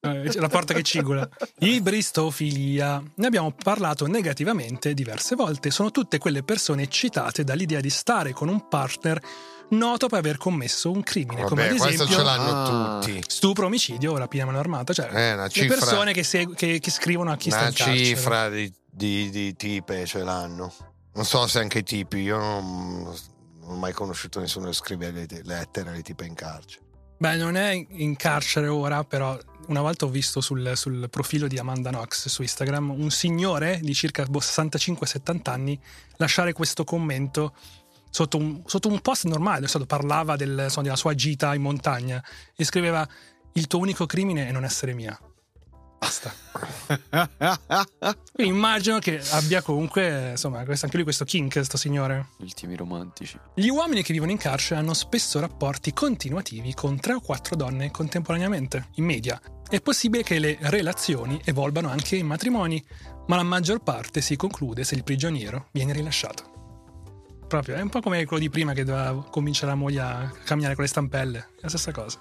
Eh, 0.00 0.32
la 0.40 0.48
porta 0.48 0.74
che 0.74 0.82
cigola. 0.82 1.28
Ibristofilia. 1.58 3.02
Ne 3.16 3.26
abbiamo 3.26 3.52
parlato 3.52 4.06
negativamente 4.06 4.94
diverse 4.94 5.34
volte. 5.36 5.70
Sono 5.70 5.90
tutte 5.90 6.18
quelle 6.18 6.42
persone 6.42 6.82
eccitate 6.82 7.44
dall'idea 7.44 7.80
di 7.80 7.90
stare 7.90 8.32
con 8.32 8.48
un 8.48 8.68
partner 8.68 9.20
noto 9.70 10.08
per 10.08 10.18
aver 10.18 10.36
commesso 10.36 10.90
un 10.90 11.02
crimine, 11.02 11.42
come 11.44 11.62
Vabbè, 11.62 11.74
ad 11.74 11.78
questo 11.78 12.02
esempio 12.04 12.16
ce 12.16 12.22
l'hanno 12.22 12.96
Ah. 12.96 12.98
tutti. 13.00 13.22
stupro, 13.28 13.66
omicidio 13.66 14.12
o 14.12 14.16
rapina 14.18 14.44
mano 14.44 14.58
armata. 14.58 14.92
Cioè, 14.92 15.06
Eh, 15.12 15.32
una 15.32 15.44
le 15.44 15.48
cifra- 15.50 15.76
persone 15.78 16.12
che, 16.12 16.22
segu- 16.22 16.54
che- 16.54 16.78
che 16.80 16.90
scrivono 16.90 17.30
a 17.32 17.36
chi 17.36 17.50
sta 17.50 17.60
Una 17.60 17.68
in 17.68 17.74
carcere. 17.74 18.04
cifra 18.04 18.48
di, 18.50 18.72
di- 18.90 19.30
di 19.30 19.54
tipe 19.56 20.04
ce 20.04 20.18
l'hanno. 20.22 20.72
Non 21.14 21.24
so 21.24 21.46
se 21.46 21.60
anche 21.60 21.78
i 21.78 21.82
tipi, 21.84 22.18
io 22.18 22.36
non, 22.38 23.02
non 23.60 23.70
ho 23.70 23.74
mai 23.76 23.92
conosciuto 23.92 24.40
nessuno 24.40 24.66
che 24.66 24.72
scrive 24.74 25.10
le 25.12 25.26
lettere 25.44 25.90
alle 25.90 26.02
tipe 26.02 26.26
in 26.26 26.34
carcere. 26.34 26.82
Beh, 27.16 27.36
non 27.36 27.56
è 27.56 27.86
in 27.90 28.16
carcere 28.16 28.66
ora, 28.68 29.04
però 29.04 29.38
una 29.68 29.80
volta 29.80 30.04
ho 30.04 30.08
visto 30.08 30.40
sul, 30.40 30.72
sul 30.74 31.08
profilo 31.08 31.46
di 31.46 31.58
Amanda 31.58 31.90
Knox 31.90 32.28
su 32.28 32.42
Instagram 32.42 32.90
un 32.90 33.10
signore 33.10 33.78
di 33.82 33.94
circa 33.94 34.24
boh, 34.24 34.40
65-70 34.40 35.50
anni 35.50 35.80
lasciare 36.16 36.52
questo 36.52 36.84
commento 36.84 37.54
sotto 38.10 38.36
un, 38.36 38.62
sotto 38.66 38.88
un 38.88 39.00
post 39.00 39.24
normale, 39.24 39.66
stato, 39.66 39.86
parlava 39.86 40.36
del- 40.36 40.60
insomma, 40.64 40.84
della 40.84 40.96
sua 40.96 41.14
gita 41.14 41.54
in 41.54 41.62
montagna 41.62 42.22
e 42.54 42.64
scriveva 42.64 43.08
il 43.54 43.66
tuo 43.66 43.80
unico 43.80 44.06
crimine 44.06 44.48
è 44.48 44.52
non 44.52 44.64
essere 44.64 44.92
mia. 44.92 45.18
Basta. 46.04 46.34
Quindi 48.32 48.52
immagino 48.52 48.98
che 48.98 49.22
abbia 49.30 49.62
comunque, 49.62 50.32
insomma, 50.32 50.62
questo- 50.64 50.84
anche 50.84 50.96
lui 50.98 51.04
questo 51.04 51.24
kink, 51.24 51.52
questo 51.54 51.78
signore. 51.78 52.28
Ultimi 52.40 52.76
romantici. 52.76 53.38
Gli 53.54 53.68
uomini 53.68 54.02
che 54.02 54.12
vivono 54.12 54.30
in 54.30 54.36
carcere 54.36 54.80
hanno 54.80 54.92
spesso 54.92 55.40
rapporti 55.40 55.94
continuativi 55.94 56.74
con 56.74 57.00
tre 57.00 57.14
o 57.14 57.20
quattro 57.20 57.56
donne 57.56 57.90
contemporaneamente, 57.90 58.88
in 58.96 59.04
media. 59.04 59.40
È 59.66 59.80
possibile 59.80 60.22
che 60.22 60.38
le 60.38 60.58
relazioni 60.60 61.40
evolvano 61.42 61.88
anche 61.88 62.16
in 62.16 62.26
matrimoni, 62.26 62.84
ma 63.28 63.36
la 63.36 63.42
maggior 63.42 63.82
parte 63.82 64.20
si 64.20 64.36
conclude 64.36 64.84
se 64.84 64.94
il 64.94 65.04
prigioniero 65.04 65.68
viene 65.72 65.94
rilasciato. 65.94 66.52
Proprio, 67.48 67.76
è 67.76 67.80
un 67.80 67.88
po' 67.88 68.00
come 68.00 68.24
quello 68.26 68.42
di 68.42 68.50
prima 68.50 68.74
che 68.74 68.84
doveva 68.84 69.24
convincere 69.30 69.68
la 69.68 69.74
moglie 69.74 70.00
a 70.00 70.30
camminare 70.44 70.74
con 70.74 70.84
le 70.84 70.90
stampelle, 70.90 71.38
è 71.38 71.62
la 71.62 71.68
stessa 71.68 71.92
cosa. 71.92 72.20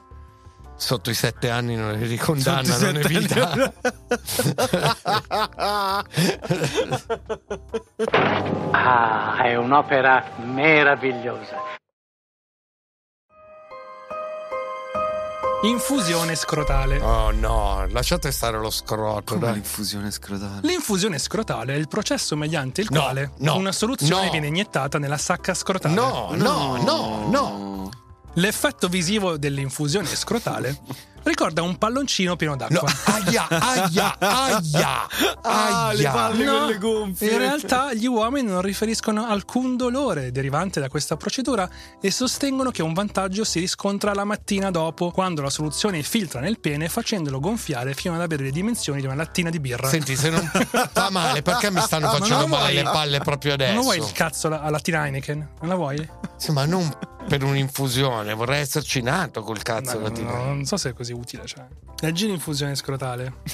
Sotto 0.76 1.10
i 1.10 1.14
sette 1.14 1.50
anni 1.50 1.76
non 1.76 1.94
li 1.94 2.08
ricondannano 2.08 2.90
in 2.90 3.02
sette 3.02 3.08
vita. 3.08 3.74
Ah, 8.76 9.42
è 9.44 9.56
un'opera 9.56 10.32
meravigliosa. 10.44 11.62
Infusione 15.64 16.36
scrotale. 16.36 17.00
Oh 17.00 17.32
no, 17.32 17.86
lasciate 17.90 18.32
stare 18.32 18.58
lo 18.58 18.70
scrotto. 18.70 19.36
Come 19.36 19.46
dai. 19.46 19.54
l'infusione 19.54 20.12
scrotale. 20.12 20.60
L'infusione 20.64 21.18
scrotale 21.20 21.74
è 21.74 21.78
il 21.78 21.88
processo 21.88 22.36
mediante 22.36 22.82
il 22.82 22.88
No, 22.92 23.02
quale 23.02 23.32
no, 23.38 23.56
una 23.56 23.72
soluzione 23.72 24.26
no. 24.26 24.32
viene 24.32 24.48
iniettata 24.48 25.00
nella 25.00 25.18
sacca 25.18 25.54
scrotale. 25.54 25.94
No, 25.94 26.32
no, 26.34 26.76
no, 26.84 27.28
no. 27.30 27.90
L'effetto 28.36 28.88
visivo 28.88 29.38
dell'infusione 29.38 30.08
scrotale 30.08 30.80
ricorda 31.24 31.62
un 31.62 31.78
palloncino 31.78 32.36
pieno 32.36 32.56
d'acqua. 32.56 32.82
No, 32.82 33.14
aia, 33.14 33.48
aia, 33.50 34.16
aia, 34.20 35.08
Ah, 35.42 35.92
le 35.94 36.00
aia. 36.00 36.12
palle 36.12 36.44
No, 36.44 36.58
quelle 36.66 36.78
gonfie. 36.78 37.32
in 37.32 37.38
realtà 37.38 37.94
gli 37.94 38.06
uomini 38.08 38.48
non 38.50 38.62
riferiscono 38.62 39.26
alcun 39.26 39.76
dolore 39.78 40.32
derivante 40.32 40.80
da 40.80 40.88
questa 40.90 41.16
procedura 41.18 41.70
e 42.02 42.12
sostengono 42.12 42.72
che 42.72 42.82
un 42.82 42.94
vantaggio 42.94 43.44
si 43.44 43.60
riscontra 43.60 44.14
la 44.14 44.24
mattina 44.24 44.72
dopo, 44.72 45.12
quando 45.12 45.42
la 45.42 45.50
soluzione 45.50 46.02
filtra 46.04 46.40
nel 46.40 46.60
pene 46.60 46.90
facendolo 46.90 47.40
gonfiare 47.40 47.94
fino 47.94 48.14
ad 48.16 48.22
avere 48.22 48.44
le 48.44 48.52
dimensioni 48.52 49.00
di 49.00 49.06
una 49.06 49.16
lattina 49.16 49.50
di 49.50 49.60
birra. 49.60 49.88
Senti, 49.88 50.16
se 50.16 50.30
non 50.30 50.50
fa 50.92 51.10
male, 51.10 51.42
perché 51.42 51.72
mi 51.72 51.82
stanno 51.82 52.10
facendo 52.18 52.48
male 52.48 52.72
vuoi- 52.72 52.74
le 52.76 52.84
palle 52.84 53.20
proprio 53.20 53.54
adesso? 53.54 53.74
non 53.74 53.84
vuoi 53.84 53.98
il 53.98 54.12
cazzo 54.12 54.48
alla 54.48 54.70
lattina 54.70 55.06
Heineken? 55.06 55.50
Non 55.62 55.70
la 55.70 55.76
vuoi? 55.76 56.10
Sì, 56.38 56.52
ma 56.52 56.66
non 56.66 56.92
per 57.28 57.42
un'infusione, 57.42 58.34
vorrei 58.34 58.60
esserci 58.60 59.02
nato 59.02 59.44
col 59.44 59.62
cazzo. 59.62 59.94
No, 59.98 60.04
la 60.04 60.10
tina. 60.12 60.32
no, 60.32 60.44
non 60.46 60.66
so 60.66 60.76
se 60.76 60.90
è 60.90 60.94
così 60.94 61.13
utile. 61.14 61.46
Cioè. 61.46 61.66
Leggi 62.02 62.28
l'infusione 62.28 62.76
scrotale. 62.76 63.36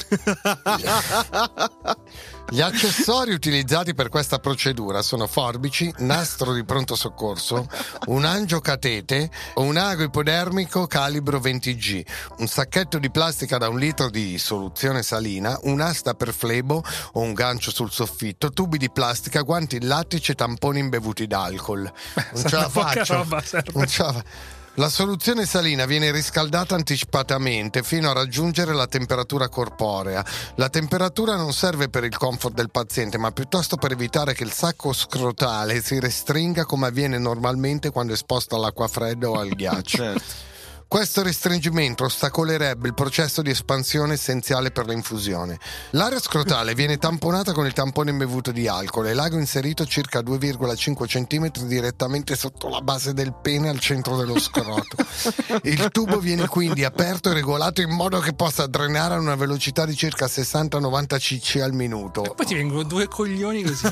Gli 2.52 2.62
accessori 2.62 3.32
utilizzati 3.32 3.94
per 3.94 4.10
questa 4.10 4.40
procedura 4.40 5.04
sono 5.04 5.28
forbici, 5.28 5.94
nastro 6.00 6.54
di 6.54 6.66
pronto 6.66 6.96
soccorso, 6.96 7.68
un 8.08 8.26
angiocatete 8.26 9.30
o 9.56 9.62
un 9.62 9.78
ago 9.78 10.04
ipodermico 10.04 10.88
calibro 10.88 11.38
20G, 11.38 12.02
un 12.38 12.48
sacchetto 12.48 12.98
di 12.98 13.12
plastica 13.12 13.60
da 13.60 13.70
un 13.70 13.78
litro 13.78 14.10
di 14.10 14.40
soluzione 14.40 15.04
salina, 15.04 15.60
un'asta 15.64 16.16
per 16.16 16.34
flebo 16.34 16.84
o 17.14 17.20
un 17.22 17.34
gancio 17.34 17.70
sul 17.70 17.92
soffitto, 17.92 18.50
tubi 18.50 18.80
di 18.80 18.90
plastica, 18.90 19.42
guanti 19.42 19.84
lattici 19.84 20.32
e 20.32 20.36
tamponi 20.36 20.80
imbevuti 20.80 21.28
d'alcol. 21.28 21.84
Non 22.34 22.44
ce 22.48 22.56
la 22.56 22.70
faccio. 22.70 23.14
roba. 23.16 23.44
Non 23.74 23.86
ce 23.88 24.04
la 24.04 24.14
fa- 24.14 24.24
La 24.80 24.88
soluzione 24.88 25.46
salina 25.46 25.86
viene 25.86 26.10
riscaldata 26.10 26.74
anticipatamente 26.74 27.84
fino 27.84 28.10
a 28.10 28.14
raggiungere 28.14 28.74
la 28.74 28.88
temperatura 28.88 29.50
corporea. 29.50 30.24
La 30.56 30.70
temperatura 30.70 31.36
non 31.36 31.52
serve 31.52 31.90
per 31.90 32.06
il 32.06 32.16
comfort 32.16 32.54
del 32.54 32.72
paziente, 32.72 33.18
ma 33.18 33.30
piuttosto 33.32 33.76
per 33.76 33.92
evitare 33.92 34.34
che 34.34 34.46
il 34.46 34.54
sacco 34.54 34.94
scrotale 34.94 35.82
si 35.82 36.00
restringa 36.00 36.64
come 36.64 36.88
avviene 36.88 37.18
normalmente 37.18 37.90
quando 37.90 38.14
esposto 38.14 38.56
all'acqua 38.56 38.88
fredda 38.88 39.30
o 39.30 39.34
al 39.34 39.50
ghiaccio. 39.50 39.98
Certo. 40.00 40.48
Questo 40.90 41.22
restringimento 41.22 42.06
ostacolerebbe 42.06 42.88
il 42.88 42.96
processo 42.96 43.44
di 43.44 43.52
espansione 43.52 44.14
essenziale 44.14 44.72
per 44.72 44.88
l'infusione. 44.88 45.60
L'area 45.92 46.20
scrotale 46.20 46.74
viene 46.74 46.98
tamponata 46.98 47.54
con 47.54 47.68
il 47.68 47.74
tampone 47.74 48.10
imbevuto 48.10 48.52
di 48.52 48.68
alcol 48.68 49.06
e 49.06 49.14
l'ago 49.14 49.38
inserito 49.38 49.86
circa 49.86 50.22
2,5 50.22 51.06
cm 51.06 51.68
direttamente 51.68 52.36
sotto 52.36 52.70
la 52.70 52.82
base 52.82 53.14
del 53.14 53.36
pene 53.40 53.70
al 53.70 53.80
centro 53.80 54.18
dello 54.18 54.40
scroto. 54.40 54.98
Il 55.62 55.90
tubo 55.92 56.18
viene 56.18 56.48
quindi 56.48 56.84
aperto 56.84 57.30
e 57.30 57.34
regolato 57.34 57.82
in 57.82 57.92
modo 57.92 58.18
che 58.18 58.34
possa 58.34 58.66
drenare 58.66 59.14
a 59.14 59.20
una 59.20 59.36
velocità 59.36 59.86
di 59.86 59.96
circa 59.96 60.26
60-90 60.26 61.20
cc 61.20 61.62
al 61.62 61.74
minuto. 61.74 62.34
Poi 62.36 62.46
ti 62.48 62.56
vengono 62.56 62.82
due 62.82 63.08
coglioni 63.08 63.62
così. 63.62 63.88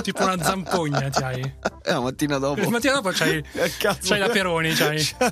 tipo 0.00 0.22
una 0.22 0.42
zampogna 0.42 1.10
ti 1.10 1.22
hai. 1.22 1.40
E 1.42 1.92
la 1.92 2.00
mattina 2.00 2.38
dopo. 2.38 2.58
La 2.62 2.70
mattina 2.70 2.94
dopo 2.94 3.10
c'hai, 3.12 3.44
Eh, 3.52 3.70
c'hai 3.78 4.18
la 4.18 4.30
Peroni. 4.30 4.72
C'hai. 4.72 5.24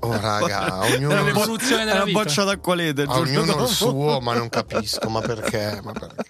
Oh, 0.00 0.20
raga, 0.20 0.80
È 0.82 0.94
ognuno, 0.96 1.24
l'evoluzione 1.24 1.84
della 1.84 1.96
una 1.96 2.04
vita. 2.04 2.22
boccia 2.22 2.44
d'acqualete. 2.44 3.02
il 3.02 3.08
a 3.08 3.14
giorno 3.14 3.30
ognuno 3.40 3.52
dopo. 3.52 3.62
il 3.64 3.68
suo, 3.68 4.20
ma 4.20 4.34
non 4.34 4.48
capisco, 4.48 5.08
ma 5.08 5.20
perché? 5.20 5.80
Ma 5.82 5.92
perché? 5.92 6.24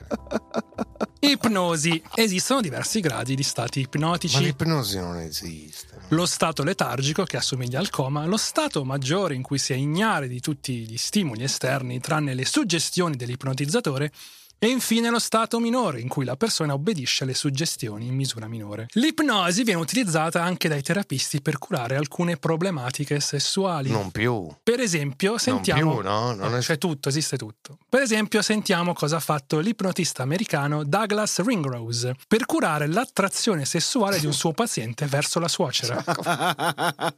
Ipnosi. 1.21 2.01
Esistono 2.15 2.61
diversi 2.61 3.01
gradi 3.01 3.35
di 3.35 3.43
stati 3.43 3.81
Ma 3.81 3.87
ipnotici. 3.87 4.43
l'ipnosi 4.45 4.99
non 4.99 5.17
esiste. 5.19 5.95
Lo 6.11 6.25
stato 6.25 6.63
letargico, 6.63 7.25
che 7.25 7.37
assomiglia 7.37 7.81
al 7.81 7.91
coma, 7.91 8.25
lo 8.27 8.37
stato 8.37 8.85
maggiore 8.85 9.35
in 9.35 9.43
cui 9.43 9.59
si 9.59 9.73
è 9.73 9.77
ignari 9.77 10.29
di 10.29 10.39
tutti 10.41 10.87
gli 10.87 10.97
stimoli 10.97 11.43
esterni, 11.43 11.99
tranne 11.99 12.33
le 12.35 12.45
suggestioni 12.45 13.17
dell'ipnotizzatore, 13.17 14.13
e 14.59 14.69
infine 14.69 15.11
lo 15.11 15.19
stato 15.19 15.59
minore, 15.61 16.01
in 16.01 16.09
cui 16.09 16.25
la 16.25 16.37
persona 16.37 16.73
obbedisce 16.73 17.25
alle 17.25 17.35
suggestioni 17.35 18.07
in 18.07 18.15
misura 18.15 18.49
minore. 18.49 18.87
L'ipnosi 18.93 19.63
viene 19.65 19.81
utilizzata 19.81 20.43
anche 20.43 20.69
dai 20.69 20.83
terapisti 20.83 21.43
per 21.43 21.59
curare 21.59 21.97
alcune 21.97 22.37
problematiche 22.37 23.21
sessuali. 23.21 23.91
Non 23.91 24.11
più. 24.11 24.49
Per 24.63 24.81
esempio, 24.81 25.37
sentiamo. 25.39 25.95
più, 25.97 26.03
no? 26.03 26.35
Non 26.35 26.55
Eh, 26.55 26.59
è- 26.59 26.61
C'è 26.63 26.79
tutto, 26.79 27.09
esiste 27.11 27.37
tutto. 27.37 27.79
Per 27.89 28.01
esempio, 28.03 28.41
sentiamo 28.43 28.93
cosa 28.95 29.17
ha 29.17 29.21
fatto 29.21 29.59
l'ipnotista 29.59 30.23
americano 30.23 30.85
Douglas 30.85 31.43
Ringrose 31.45 32.15
per 32.27 32.47
curare 32.47 32.87
l'attrazione 32.87 33.65
sessuale 33.65 34.19
di 34.19 34.27
un 34.27 34.33
suo 34.33 34.53
paziente 34.53 35.07
verso 35.07 35.39
la 35.39 35.49
suocera. 35.49 36.03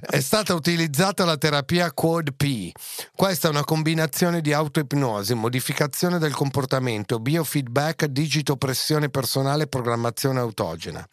È 0.00 0.20
stata 0.20 0.54
utilizzata 0.54 1.24
la 1.24 1.36
terapia 1.36 1.92
Quad 1.92 2.32
P. 2.34 2.72
Questa 3.14 3.48
è 3.48 3.50
una 3.50 3.64
combinazione 3.64 4.40
di 4.40 4.52
autoipnosi, 4.52 5.34
modificazione 5.34 6.18
del 6.18 6.32
comportamento, 6.38 7.18
biofeedback, 7.18 8.04
digitopressione 8.04 9.08
personale 9.08 9.64
e 9.64 9.66
programmazione 9.66 10.38
autogena. 10.38 11.04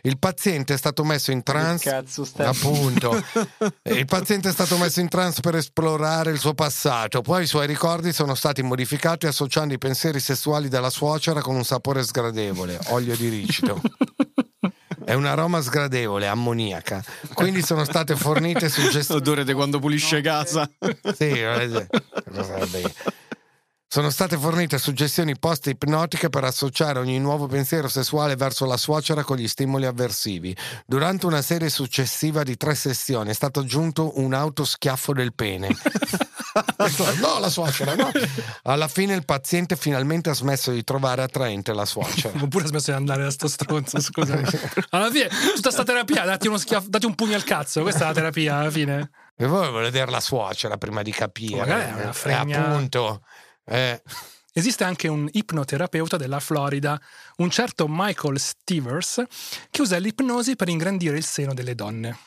Il 0.00 0.18
paziente 0.18 0.72
è 0.72 0.78
stato 0.78 1.04
messo 1.04 1.32
in 1.32 1.42
trance. 1.42 1.90
cazzo 1.90 2.26
Appunto. 2.38 3.22
Il 3.82 4.06
paziente 4.06 4.48
è 4.48 4.52
stato 4.52 4.78
messo 4.78 5.00
in 5.00 5.10
trance 5.10 5.42
per 5.42 5.56
esplorare 5.56 6.30
il 6.30 6.38
suo 6.38 6.54
passato, 6.54 7.20
poi 7.20 7.42
i 7.42 7.46
suoi 7.46 7.66
ricordi 7.66 8.10
sono 8.14 8.34
stati 8.34 8.62
modificati 8.62 9.26
associando 9.26 9.74
i 9.74 9.78
pensieri 9.78 10.18
sessuali 10.18 10.70
della 10.70 10.88
suocera 10.88 11.42
con 11.42 11.56
un 11.56 11.64
sapore 11.64 12.02
sgradevole, 12.02 12.78
olio 12.86 13.14
di 13.14 13.28
ricino. 13.28 13.82
È 15.04 15.12
un 15.12 15.26
aroma 15.26 15.60
sgradevole, 15.60 16.26
ammoniaca. 16.26 17.04
Quindi 17.34 17.62
sono 17.62 17.84
state 17.84 18.16
fornite 18.16 18.68
suggestioni. 18.70 19.20
Odore 19.20 19.44
di 19.44 19.52
quando 19.52 19.78
pulisce 19.78 20.22
casa. 20.22 20.70
Sì, 21.14 21.42
vabbè. 21.42 21.86
Sono 23.92 24.10
state 24.10 24.38
fornite 24.38 24.78
suggestioni 24.78 25.36
post-ipnotiche 25.36 26.28
per 26.28 26.44
associare 26.44 27.00
ogni 27.00 27.18
nuovo 27.18 27.48
pensiero 27.48 27.88
sessuale 27.88 28.36
verso 28.36 28.64
la 28.64 28.76
suocera 28.76 29.24
con 29.24 29.36
gli 29.36 29.48
stimoli 29.48 29.84
avversivi. 29.84 30.56
Durante 30.86 31.26
una 31.26 31.42
serie 31.42 31.68
successiva 31.68 32.44
di 32.44 32.56
tre 32.56 32.76
sessioni 32.76 33.30
è 33.30 33.32
stato 33.32 33.58
aggiunto 33.58 34.20
un 34.20 34.32
autoschiaffo 34.32 35.12
del 35.12 35.34
pene. 35.34 35.70
no, 37.18 37.40
la 37.40 37.48
suocera, 37.48 37.96
no. 37.96 38.12
Alla 38.62 38.86
fine 38.86 39.14
il 39.16 39.24
paziente 39.24 39.74
finalmente 39.74 40.30
ha 40.30 40.34
smesso 40.34 40.70
di 40.70 40.84
trovare 40.84 41.22
attraente 41.22 41.74
la 41.74 41.84
suocera. 41.84 42.38
Oppure 42.40 42.66
ha 42.66 42.68
smesso 42.68 42.92
di 42.92 42.96
andare 42.96 43.24
da 43.24 43.30
sto 43.32 43.48
stronzo, 43.48 44.00
scusami. 44.00 44.44
Alla 44.90 45.10
fine, 45.10 45.28
tutta 45.56 45.72
sta 45.72 45.82
terapia, 45.82 46.24
dati, 46.24 46.46
uno 46.46 46.58
schiaffo, 46.58 46.86
dati 46.88 47.06
un 47.06 47.16
pugno 47.16 47.34
al 47.34 47.42
cazzo, 47.42 47.82
questa 47.82 48.04
è 48.04 48.06
la 48.06 48.14
terapia 48.14 48.54
alla 48.58 48.70
fine. 48.70 49.10
E 49.36 49.46
voi 49.46 49.68
volete 49.70 49.90
vedere 49.90 50.12
la 50.12 50.20
suocera 50.20 50.76
prima 50.76 51.02
di 51.02 51.10
capire. 51.10 51.56
Magari 51.56 51.90
è 51.90 51.92
una 51.92 52.10
Eh, 52.10 52.12
fregna- 52.12 52.68
appunto. 52.68 53.22
Eh. 53.64 54.02
Esiste 54.52 54.82
anche 54.82 55.06
un 55.06 55.28
ipnoterapeuta 55.30 56.16
della 56.16 56.40
Florida, 56.40 57.00
un 57.36 57.50
certo 57.50 57.86
Michael 57.88 58.38
Stevers, 58.40 59.22
che 59.70 59.80
usa 59.80 59.96
l'ipnosi 59.98 60.56
per 60.56 60.68
ingrandire 60.68 61.16
il 61.16 61.24
seno 61.24 61.54
delle 61.54 61.74
donne. 61.76 62.18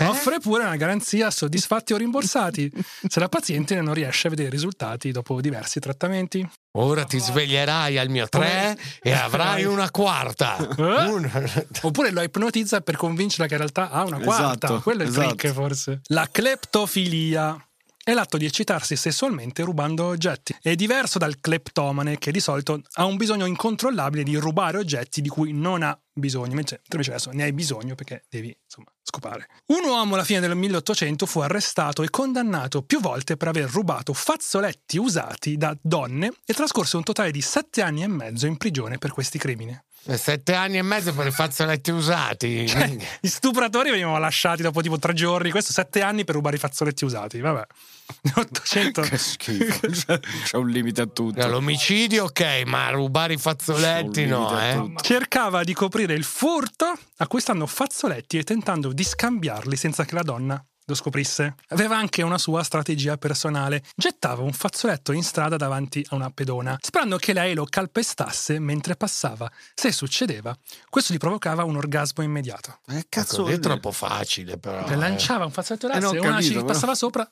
Offre 0.00 0.40
pure 0.40 0.62
una 0.64 0.76
garanzia 0.76 1.30
soddisfatti 1.30 1.94
o 1.94 1.96
rimborsati 1.96 2.70
se 3.08 3.18
la 3.18 3.30
paziente 3.30 3.80
non 3.80 3.94
riesce 3.94 4.26
a 4.26 4.30
vedere 4.30 4.50
risultati 4.50 5.10
dopo 5.10 5.40
diversi 5.40 5.80
trattamenti. 5.80 6.46
Ora 6.72 7.04
ti 7.04 7.18
sveglierai 7.18 7.96
al 7.96 8.10
mio 8.10 8.28
tre 8.28 8.76
e 9.00 9.12
avrai 9.12 9.64
una 9.64 9.90
quarta. 9.90 10.56
Eh? 10.58 10.82
Un- 11.08 11.62
Oppure 11.82 12.10
lo 12.10 12.20
ipnotizza 12.22 12.82
per 12.82 12.96
convincerla 12.96 13.46
che 13.46 13.52
in 13.52 13.58
realtà 13.60 13.90
ha 13.90 14.04
una 14.04 14.18
quarta. 14.18 14.66
Esatto, 14.66 14.80
Quello 14.82 15.02
è 15.02 15.04
il 15.06 15.10
esatto. 15.10 15.34
trick, 15.34 15.54
forse. 15.54 16.00
La 16.08 16.28
cleptofilia 16.30 17.63
è 18.04 18.12
l'atto 18.12 18.36
di 18.36 18.44
eccitarsi 18.44 18.96
sessualmente 18.96 19.62
rubando 19.62 20.04
oggetti. 20.04 20.54
È 20.60 20.74
diverso 20.74 21.18
dal 21.18 21.40
cleptomane, 21.40 22.18
che 22.18 22.30
di 22.30 22.38
solito 22.38 22.82
ha 22.92 23.06
un 23.06 23.16
bisogno 23.16 23.46
incontrollabile 23.46 24.22
di 24.22 24.36
rubare 24.36 24.76
oggetti 24.76 25.22
di 25.22 25.30
cui 25.30 25.52
non 25.52 25.82
ha 25.82 25.98
bisogno. 26.12 26.62
Tu 26.62 26.76
invece 26.90 27.10
adesso 27.10 27.30
ne 27.32 27.44
hai 27.44 27.52
bisogno 27.54 27.94
perché 27.94 28.26
devi, 28.28 28.54
insomma, 28.62 28.92
scopare. 29.02 29.48
Un 29.68 29.88
uomo 29.88 30.14
alla 30.14 30.24
fine 30.24 30.40
del 30.40 30.54
1800 30.54 31.24
fu 31.24 31.40
arrestato 31.40 32.02
e 32.02 32.10
condannato 32.10 32.82
più 32.82 33.00
volte 33.00 33.38
per 33.38 33.48
aver 33.48 33.70
rubato 33.70 34.12
fazzoletti 34.12 34.98
usati 34.98 35.56
da 35.56 35.74
donne 35.80 36.30
e 36.44 36.52
trascorse 36.52 36.98
un 36.98 37.04
totale 37.04 37.30
di 37.30 37.40
sette 37.40 37.80
anni 37.80 38.02
e 38.02 38.06
mezzo 38.08 38.46
in 38.46 38.58
prigione 38.58 38.98
per 38.98 39.12
questi 39.12 39.38
crimini. 39.38 39.76
Eh, 40.06 40.16
Sette 40.18 40.54
anni 40.54 40.76
e 40.76 40.82
mezzo 40.82 41.14
per 41.14 41.26
i 41.26 41.30
fazzoletti 41.30 41.90
usati. 41.90 42.68
Cioè, 42.68 42.94
Gli 43.20 43.28
stupratori 43.28 43.90
venivano 43.90 44.18
lasciati 44.18 44.62
dopo 44.62 44.82
tipo 44.82 44.98
tre 44.98 45.14
giorni, 45.14 45.50
questo 45.50 45.72
sette 45.72 46.02
anni 46.02 46.24
per 46.24 46.34
rubare 46.34 46.56
i 46.56 46.58
fazzoletti 46.58 47.04
usati. 47.04 47.40
Vabbè, 47.40 47.64
800. 48.36 49.00
Che 49.00 49.16
schifo. 49.16 49.88
C'è 50.44 50.56
un 50.56 50.68
limite 50.68 51.00
a 51.00 51.06
tutto. 51.06 51.40
No, 51.40 51.48
L'omicidio, 51.48 52.24
ok, 52.24 52.62
ma 52.66 52.90
rubare 52.90 53.32
i 53.34 53.38
fazzoletti 53.38 54.26
no, 54.26 54.60
eh. 54.60 54.92
Cercava 55.00 55.64
di 55.64 55.72
coprire 55.72 56.12
il 56.12 56.24
furto 56.24 56.92
acquistando 57.16 57.66
fazzoletti 57.66 58.36
e 58.38 58.42
tentando 58.42 58.92
di 58.92 59.04
scambiarli 59.04 59.76
senza 59.76 60.04
che 60.04 60.14
la 60.14 60.22
donna 60.22 60.62
lo 60.86 60.94
scoprisse. 60.94 61.54
Aveva 61.68 61.96
anche 61.96 62.22
una 62.22 62.38
sua 62.38 62.62
strategia 62.62 63.16
personale. 63.16 63.82
Gettava 63.96 64.42
un 64.42 64.52
fazzoletto 64.52 65.12
in 65.12 65.22
strada 65.22 65.56
davanti 65.56 66.04
a 66.10 66.14
una 66.14 66.30
pedona, 66.30 66.78
sperando 66.80 67.16
che 67.16 67.32
lei 67.32 67.54
lo 67.54 67.64
calpestasse 67.64 68.58
mentre 68.58 68.96
passava. 68.96 69.50
Se 69.74 69.92
succedeva, 69.92 70.56
questo 70.90 71.14
gli 71.14 71.18
provocava 71.18 71.64
un 71.64 71.76
orgasmo 71.76 72.22
immediato. 72.22 72.78
Ma 72.86 72.94
che 72.94 72.98
Ecco, 73.04 73.08
cazzo 73.08 73.46
lì 73.46 73.52
è 73.52 73.58
troppo 73.58 73.92
facile 73.92 74.58
però. 74.58 74.86
Le 74.86 74.92
eh. 74.92 74.96
lanciava 74.96 75.44
un 75.44 75.50
fazzoletto 75.50 75.88
là, 75.88 75.94
Eh, 75.94 76.00
no, 76.00 76.10
se 76.10 76.18
ho 76.18 76.22
una 76.22 76.40
ci 76.40 76.64
passava 76.64 76.94
sopra... 76.94 77.30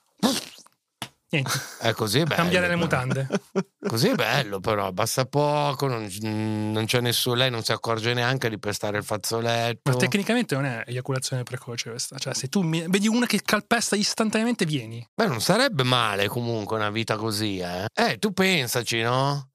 Niente, 1.32 1.50
È 1.78 1.92
così 1.92 2.18
è 2.20 2.24
bello. 2.24 2.42
cambiare 2.42 2.68
le 2.68 2.76
mutande. 2.76 3.26
Così 3.88 4.08
è 4.08 4.14
bello 4.14 4.60
però, 4.60 4.92
basta 4.92 5.24
poco, 5.24 5.86
non, 5.86 6.06
non 6.20 6.84
c'è 6.84 7.00
nessuno, 7.00 7.36
lei 7.36 7.50
non 7.50 7.62
si 7.64 7.72
accorge 7.72 8.12
neanche 8.14 8.48
di 8.50 8.58
pestare 8.58 8.98
il 8.98 9.04
fazzoletto. 9.04 9.90
Ma 9.90 9.96
tecnicamente 9.96 10.54
non 10.54 10.66
è 10.66 10.84
eiaculazione 10.86 11.42
precoce 11.42 11.90
questa. 11.90 12.18
Cioè, 12.18 12.34
se 12.34 12.48
tu 12.48 12.60
mi- 12.60 12.84
vedi 12.86 13.08
una 13.08 13.26
che 13.26 13.40
calpesta 13.42 13.96
istantaneamente, 13.96 14.66
vieni. 14.66 15.04
Beh, 15.14 15.26
non 15.26 15.40
sarebbe 15.40 15.82
male 15.82 16.28
comunque 16.28 16.76
una 16.76 16.90
vita 16.90 17.16
così, 17.16 17.58
eh. 17.58 17.86
Eh, 17.94 18.18
tu 18.18 18.32
pensaci, 18.32 19.00
no? 19.00 19.50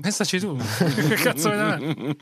Pensaci 0.00 0.38
tu. 0.38 0.56
che 0.94 1.14
cazzo 1.16 1.50
vuoi 1.50 1.56
da 1.58 1.76
me? 1.78 2.16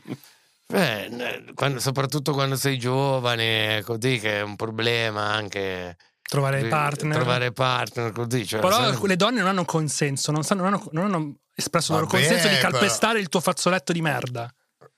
Beh, 0.67 1.51
quando- 1.53 1.79
soprattutto 1.79 2.33
quando 2.33 2.55
sei 2.55 2.77
giovane, 2.79 3.83
così 3.83 4.17
che 4.19 4.39
è 4.39 4.41
un 4.41 4.55
problema 4.55 5.31
anche 5.31 5.95
Trovare 6.31 6.61
eh, 6.61 6.67
partner. 6.69 7.15
Trovare 7.17 7.51
partner 7.51 8.13
così. 8.13 8.45
Cioè, 8.47 8.61
Però 8.61 8.71
sai- 8.93 9.05
le 9.05 9.15
donne 9.17 9.39
non 9.39 9.49
hanno 9.49 9.65
consenso, 9.65 10.31
non, 10.31 10.43
sanno- 10.43 10.63
non 10.63 10.73
hanno, 10.75 10.87
non 10.93 11.05
hanno 11.13 11.35
espresso 11.53 11.91
il 11.91 11.97
loro 11.99 12.09
consenso 12.09 12.47
di 12.47 12.55
però- 12.55 12.69
calpestare 12.69 13.19
il 13.19 13.27
tuo 13.27 13.41
fazzoletto 13.41 13.91
di 13.91 14.01
merda. 14.01 14.49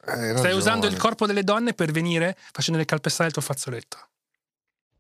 Hai 0.06 0.38
Stai 0.38 0.54
usando 0.54 0.86
il 0.86 0.96
corpo 0.96 1.26
delle 1.26 1.44
donne 1.44 1.74
per 1.74 1.92
venire 1.92 2.38
facendole 2.52 2.86
calpestare 2.86 3.30
il 3.30 3.34
tuo 3.34 3.42
fazzoletto. 3.42 3.98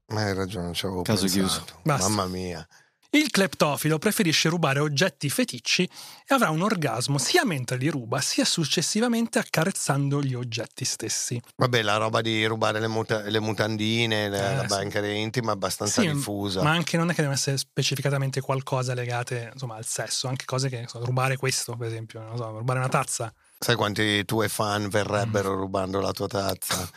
Ma 0.08 0.24
hai 0.24 0.34
ragione, 0.34 0.66
non 0.66 0.74
ci 0.74 0.88
avevo 0.88 1.04
Caso 1.04 1.22
pensato. 1.28 1.40
chiuso. 1.66 1.80
Basta. 1.84 2.08
Mamma 2.10 2.26
mia. 2.26 2.68
Il 3.16 3.30
cleptofilo 3.30 4.00
preferisce 4.00 4.50
rubare 4.50 4.80
oggetti 4.80 5.30
feticci 5.30 5.84
e 5.84 6.34
avrà 6.34 6.50
un 6.50 6.64
orgasmo 6.64 7.20
sia 7.20 7.46
mentre 7.46 7.78
li 7.78 7.88
ruba, 7.88 8.20
sia 8.22 8.44
successivamente 8.44 9.38
accarezzando 9.38 10.20
gli 10.20 10.34
oggetti 10.34 10.84
stessi. 10.84 11.40
Vabbè, 11.58 11.84
la 11.84 11.98
roba 11.98 12.22
di 12.22 12.44
rubare 12.48 12.80
le, 12.80 12.88
muta- 12.88 13.22
le 13.22 13.40
mutandine, 13.40 14.26
Eh, 14.26 14.30
la 14.56 14.64
banca 14.64 15.06
intima 15.06 15.52
è 15.52 15.54
abbastanza 15.54 16.02
Sì, 16.02 16.12
diffusa. 16.12 16.64
Ma 16.64 16.72
anche 16.72 16.98
non 16.98 17.06
è 17.06 17.10
che 17.12 17.18
devono 17.18 17.36
essere 17.38 17.58
specificatamente 17.58 18.42
qualcosa 18.42 18.96
legate 18.96 19.52
insomma, 19.54 19.76
al 19.76 19.86
sesso, 19.86 20.28
anche 20.28 20.46
cose 20.46 20.70
che 20.70 20.86
so, 20.88 21.06
rubare 21.06 21.38
questo, 21.38 21.76
per 21.78 21.90
esempio, 21.90 22.20
non 22.20 22.36
so, 22.36 22.50
rubare 22.58 22.80
una 22.80 22.90
tazza. 22.90 23.32
Sai 23.60 23.76
quanti 23.76 24.26
tuoi 24.26 24.50
fan 24.50 24.86
Mm. 24.86 24.88
verrebbero 24.88 25.54
rubando 25.54 26.00
la 26.02 26.12
tua 26.12 26.28
tazza? 26.28 26.90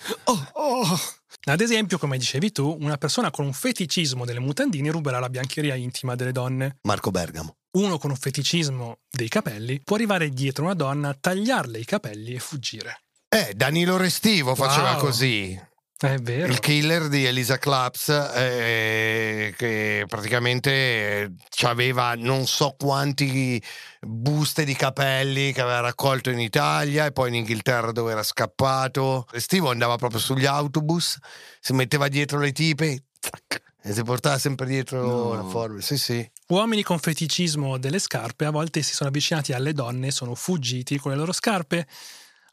Oh, 0.24 0.48
oh. 0.54 1.00
Ad 1.44 1.60
esempio, 1.60 1.96
come 1.98 2.18
dicevi 2.18 2.52
tu, 2.52 2.76
una 2.80 2.96
persona 2.98 3.30
con 3.30 3.46
un 3.46 3.52
feticismo 3.52 4.24
delle 4.24 4.40
mutandine 4.40 4.90
ruberà 4.90 5.18
la 5.18 5.30
biancheria 5.30 5.74
intima 5.74 6.14
delle 6.14 6.32
donne. 6.32 6.76
Marco 6.82 7.10
Bergamo. 7.10 7.56
Uno 7.72 7.98
con 7.98 8.10
un 8.10 8.16
feticismo 8.16 8.98
dei 9.08 9.28
capelli 9.28 9.80
può 9.82 9.96
arrivare 9.96 10.28
dietro 10.30 10.64
una 10.64 10.74
donna, 10.74 11.14
tagliarle 11.18 11.78
i 11.78 11.84
capelli 11.84 12.34
e 12.34 12.38
fuggire. 12.40 13.02
Eh, 13.28 13.52
Danilo 13.54 13.96
Restivo 13.96 14.54
faceva 14.54 14.92
Wow. 14.92 15.00
così. 15.00 15.68
È 15.96 16.16
vero. 16.16 16.50
Il 16.50 16.60
killer 16.60 17.08
di 17.08 17.24
Elisa 17.26 17.58
Claps, 17.58 18.08
eh, 18.34 19.54
che 19.56 20.04
praticamente 20.08 21.32
aveva 21.62 22.14
non 22.16 22.46
so 22.46 22.74
quanti 22.78 23.62
buste 24.00 24.64
di 24.64 24.74
capelli 24.74 25.52
che 25.52 25.60
aveva 25.60 25.80
raccolto 25.80 26.30
in 26.30 26.40
Italia 26.40 27.06
e 27.06 27.12
poi 27.12 27.28
in 27.28 27.34
Inghilterra 27.36 27.92
dove 27.92 28.12
era 28.12 28.22
scappato. 28.22 29.26
Restivo 29.30 29.70
andava 29.70 29.96
proprio 29.96 30.20
sugli 30.20 30.46
autobus, 30.46 31.18
si 31.60 31.72
metteva 31.74 32.08
dietro 32.08 32.38
le 32.38 32.52
tipe 32.52 33.04
zac, 33.20 33.62
e 33.82 33.92
si 33.92 34.02
portava 34.02 34.38
sempre 34.38 34.66
dietro 34.66 35.02
No. 35.02 35.34
la 35.34 35.44
forbice. 35.44 35.96
Sì, 35.96 35.98
sì. 35.98 36.30
Uomini 36.48 36.82
con 36.82 36.98
feticismo 36.98 37.78
delle 37.78 37.98
scarpe 37.98 38.44
a 38.46 38.50
volte 38.50 38.82
si 38.82 38.94
sono 38.94 39.10
avvicinati 39.10 39.52
alle 39.52 39.72
donne 39.72 40.08
e 40.08 40.12
sono 40.12 40.34
fuggiti 40.34 40.98
con 40.98 41.12
le 41.12 41.16
loro 41.18 41.32
scarpe. 41.32 41.86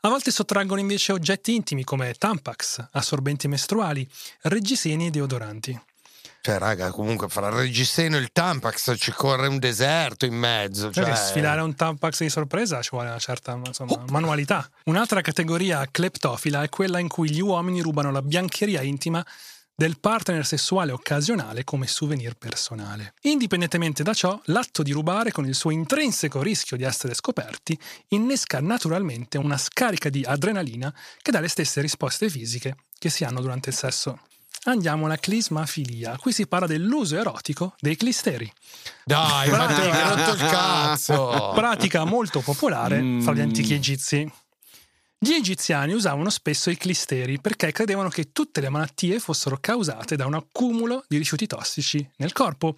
A 0.01 0.09
volte 0.09 0.29
sottraggono 0.31 0.79
invece 0.79 1.11
oggetti 1.11 1.55
intimi 1.55 1.83
come 1.83 2.13
tampax, 2.13 2.89
assorbenti 2.91 3.47
mestruali, 3.47 4.07
reggiseni 4.43 5.07
e 5.07 5.09
deodoranti. 5.09 5.81
Cioè, 6.41 6.57
raga, 6.57 6.91
comunque 6.91 7.27
fra 7.27 7.47
il 7.47 7.53
reggiseno 7.55 8.15
e 8.15 8.19
il 8.19 8.31
Tampax 8.31 8.95
ci 8.97 9.11
corre 9.11 9.47
un 9.47 9.59
deserto 9.59 10.25
in 10.25 10.35
mezzo. 10.35 10.91
Cioè, 10.91 11.03
Cioè, 11.03 11.15
sfilare 11.15 11.61
un 11.61 11.75
tampax 11.75 12.19
di 12.19 12.29
sorpresa 12.29 12.81
ci 12.81 12.89
vuole 12.91 13.09
una 13.09 13.19
certa 13.19 13.59
insomma, 13.65 14.01
manualità. 14.09 14.69
Un'altra 14.85 15.21
categoria 15.21 15.85
cleptofila 15.89 16.63
è 16.63 16.69
quella 16.69 16.99
in 16.99 17.09
cui 17.09 17.29
gli 17.29 17.41
uomini 17.41 17.81
rubano 17.81 18.11
la 18.11 18.21
biancheria 18.21 18.81
intima 18.81 19.25
del 19.79 19.99
partner 19.99 20.43
sessuale 20.43 20.91
occasionale 20.91 21.63
come 21.63 21.85
souvenir 21.85 22.33
personale. 22.33 23.13
Indipendentemente 23.23 24.01
da 24.01 24.13
ciò, 24.13 24.39
l'atto 24.45 24.81
di 24.81 24.91
rubare 24.91 25.31
con 25.31 25.45
il 25.45 25.53
suo 25.53 25.69
intrinseco 25.69 26.41
rischio 26.41 26.77
di 26.77 26.83
essere 26.83 27.13
scoperti 27.13 27.77
innesca 28.07 28.59
naturalmente 28.59 29.37
una 29.37 29.57
scarica 29.57 30.09
di 30.09 30.23
adrenalina 30.25 30.91
che 31.21 31.29
dà 31.29 31.39
le 31.39 31.47
stesse 31.47 31.79
risposte 31.81 32.27
fisiche 32.27 32.75
che 32.97 33.09
si 33.09 33.23
hanno 33.23 33.39
durante 33.39 33.69
il 33.69 33.75
sesso. 33.75 34.19
Andiamo 34.67 35.05
alla 35.05 35.15
clismafilia. 35.17 36.17
Qui 36.17 36.33
si 36.33 36.45
parla 36.45 36.67
dell'uso 36.67 37.17
erotico 37.17 37.73
dei 37.79 37.95
clisteri. 37.95 38.51
Dai, 39.05 39.49
ma 39.49 39.65
Pratica. 39.65 39.81
ti 39.81 39.89
hai 39.97 40.15
rotto 40.15 40.31
il 40.31 40.49
cazzo. 40.49 41.51
pratica 41.55 42.03
molto 42.03 42.41
popolare 42.41 43.01
Mm. 43.01 43.21
fra 43.21 43.33
gli 43.33 43.39
antichi 43.39 43.73
egizi. 43.73 44.29
Gli 45.19 45.31
egiziani 45.31 45.93
usavano 45.93 46.29
spesso 46.29 46.69
i 46.69 46.75
clisteri 46.77 47.39
perché 47.39 47.71
credevano 47.71 48.09
che 48.09 48.31
tutte 48.33 48.59
le 48.61 48.69
malattie 48.69 49.19
fossero 49.19 49.57
causate 49.59 50.15
da 50.17 50.25
un 50.27 50.33
accumulo 50.35 51.03
di 51.07 51.17
rifiuti 51.17 51.47
tossici 51.47 52.07
nel 52.17 52.33
corpo 52.33 52.75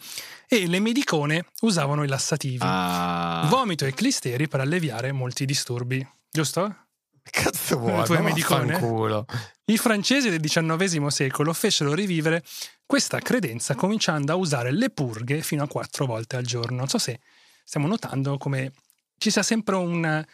e 0.48 0.68
le 0.68 0.80
medicone 0.80 1.46
usavano 1.62 2.04
i 2.04 2.08
lassativi, 2.08 2.60
Ah. 2.62 3.48
vomito 3.50 3.86
e 3.86 3.94
clisteri 3.96 4.48
per 4.48 4.60
alleviare 4.62 5.12
molti 5.12 5.44
disturbi. 5.46 6.08
Giusto? 6.32 6.76
Cazzo 7.30 7.78
vuoi? 7.78 8.04
Tu 8.06 8.14
hai 8.14 8.22
Ma 8.22 8.30
medicone? 8.30 9.28
I 9.66 9.78
francesi 9.78 10.30
del 10.30 10.40
XIX 10.40 11.08
secolo 11.08 11.54
fecero 11.54 11.94
rivivere 11.94 12.44
questa 12.86 13.20
credenza 13.20 13.76
cominciando 13.76 14.32
a 14.32 14.36
usare 14.36 14.72
le 14.72 14.90
purghe 14.90 15.42
fino 15.42 15.64
a 15.64 15.68
quattro 15.68 16.06
volte 16.06 16.38
al 16.38 16.44
giorno. 16.44 16.78
Non 16.78 16.88
so 16.88 16.98
se 16.98 17.20
stiamo 17.64 17.88
notando 17.88 18.38
come 18.38 18.72
ci 19.18 19.30
sia 19.30 19.44
sempre 19.44 19.76
un 19.76 20.26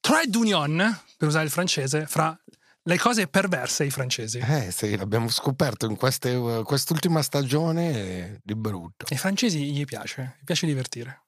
trade 0.00 0.36
union, 0.36 1.00
per 1.16 1.28
usare 1.28 1.44
il 1.44 1.50
francese, 1.50 2.06
fra 2.06 2.38
le 2.82 2.98
cose 2.98 3.26
perverse 3.26 3.82
ai 3.82 3.90
francesi. 3.90 4.38
Eh 4.38 4.70
sì, 4.70 4.96
l'abbiamo 4.96 5.28
scoperto 5.28 5.84
in 5.84 5.96
queste- 5.96 6.62
quest'ultima 6.64 7.20
stagione 7.20 8.40
di 8.42 8.54
brutto. 8.54 9.04
Ai 9.10 9.18
francesi 9.18 9.70
gli 9.72 9.84
piace, 9.84 10.36
gli 10.40 10.44
piace 10.44 10.66
divertire. 10.66 11.24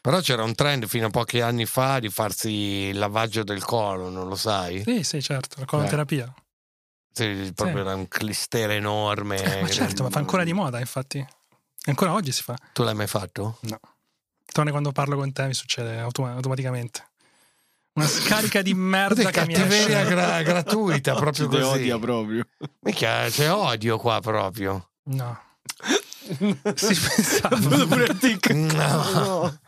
Però 0.00 0.20
c'era 0.20 0.42
un 0.42 0.54
trend 0.54 0.86
fino 0.86 1.06
a 1.06 1.10
pochi 1.10 1.40
anni 1.40 1.66
fa 1.66 1.98
di 1.98 2.08
farsi 2.08 2.50
il 2.88 2.98
lavaggio 2.98 3.42
del 3.44 3.62
colon, 3.62 4.12
non 4.12 4.28
lo 4.28 4.34
sai? 4.36 4.82
Sì, 4.82 5.02
sì, 5.04 5.20
certo, 5.20 5.56
la 5.60 5.66
coloterapia. 5.66 6.32
Sì, 7.12 7.52
proprio 7.54 7.80
era 7.80 7.94
un 7.94 8.08
clistere 8.08 8.76
enorme. 8.76 9.60
ma 9.60 9.68
certo, 9.68 10.02
ma 10.04 10.10
fa 10.10 10.18
ancora 10.20 10.42
di 10.44 10.52
moda, 10.54 10.78
infatti. 10.78 11.24
Ancora 11.86 12.12
oggi 12.14 12.32
si 12.32 12.42
fa. 12.42 12.56
Tu 12.72 12.82
l'hai 12.82 12.94
mai 12.94 13.06
fatto? 13.08 13.58
No. 13.62 13.78
Torne 14.52 14.70
quando 14.70 14.90
parlo 14.92 15.16
con 15.16 15.32
te 15.32 15.46
mi 15.46 15.54
succede 15.54 15.98
automa- 15.98 16.32
automaticamente. 16.32 17.08
Una 17.92 18.06
scarica 18.06 18.62
di 18.62 18.72
merda 18.72 19.30
che 19.30 19.46
mi 19.46 19.52
cattiveria 19.54 20.00
esce. 20.00 20.10
gra- 20.14 20.42
gratuita, 20.42 21.14
proprio 21.20 21.44
Ci 21.44 21.50
te 21.56 21.60
così. 21.60 21.78
odia 21.78 21.98
proprio. 21.98 22.46
Mica 22.80 23.26
c'è 23.28 23.52
odio 23.52 23.98
qua 23.98 24.20
proprio. 24.20 24.90
No. 25.04 25.38
si 26.74 26.94
pensava. 26.94 27.58
No. 28.54 29.58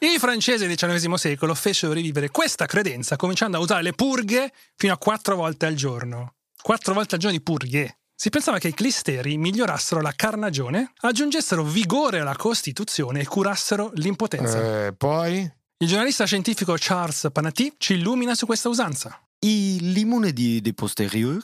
I 0.00 0.18
francesi 0.18 0.66
del 0.66 0.76
XIX 0.76 1.14
secolo 1.14 1.54
fecero 1.54 1.92
rivivere 1.92 2.30
questa 2.30 2.66
credenza 2.66 3.16
cominciando 3.16 3.56
a 3.56 3.60
usare 3.60 3.82
le 3.82 3.92
purghe 3.92 4.52
fino 4.76 4.92
a 4.92 4.98
quattro 4.98 5.36
volte 5.36 5.66
al 5.66 5.74
giorno. 5.74 6.34
Quattro 6.60 6.94
volte 6.94 7.14
al 7.14 7.20
giorno 7.20 7.36
di 7.36 7.42
purghe. 7.42 7.98
Si 8.14 8.30
pensava 8.30 8.58
che 8.58 8.68
i 8.68 8.74
clisteri 8.74 9.38
migliorassero 9.38 10.00
la 10.00 10.12
carnagione, 10.12 10.92
aggiungessero 11.02 11.62
vigore 11.62 12.18
alla 12.18 12.34
Costituzione 12.34 13.20
e 13.20 13.26
curassero 13.26 13.92
l'impotenza. 13.94 14.86
Eh, 14.86 14.92
poi? 14.92 15.48
Il 15.80 15.86
giornalista 15.86 16.24
scientifico 16.24 16.74
Charles 16.76 17.28
Panati 17.30 17.72
ci 17.78 17.94
illumina 17.94 18.34
su 18.34 18.46
questa 18.46 18.68
usanza. 18.68 19.16
I 19.38 19.78
limoni 19.92 20.32
di, 20.32 20.60
di 20.60 20.74
posterior, 20.74 21.40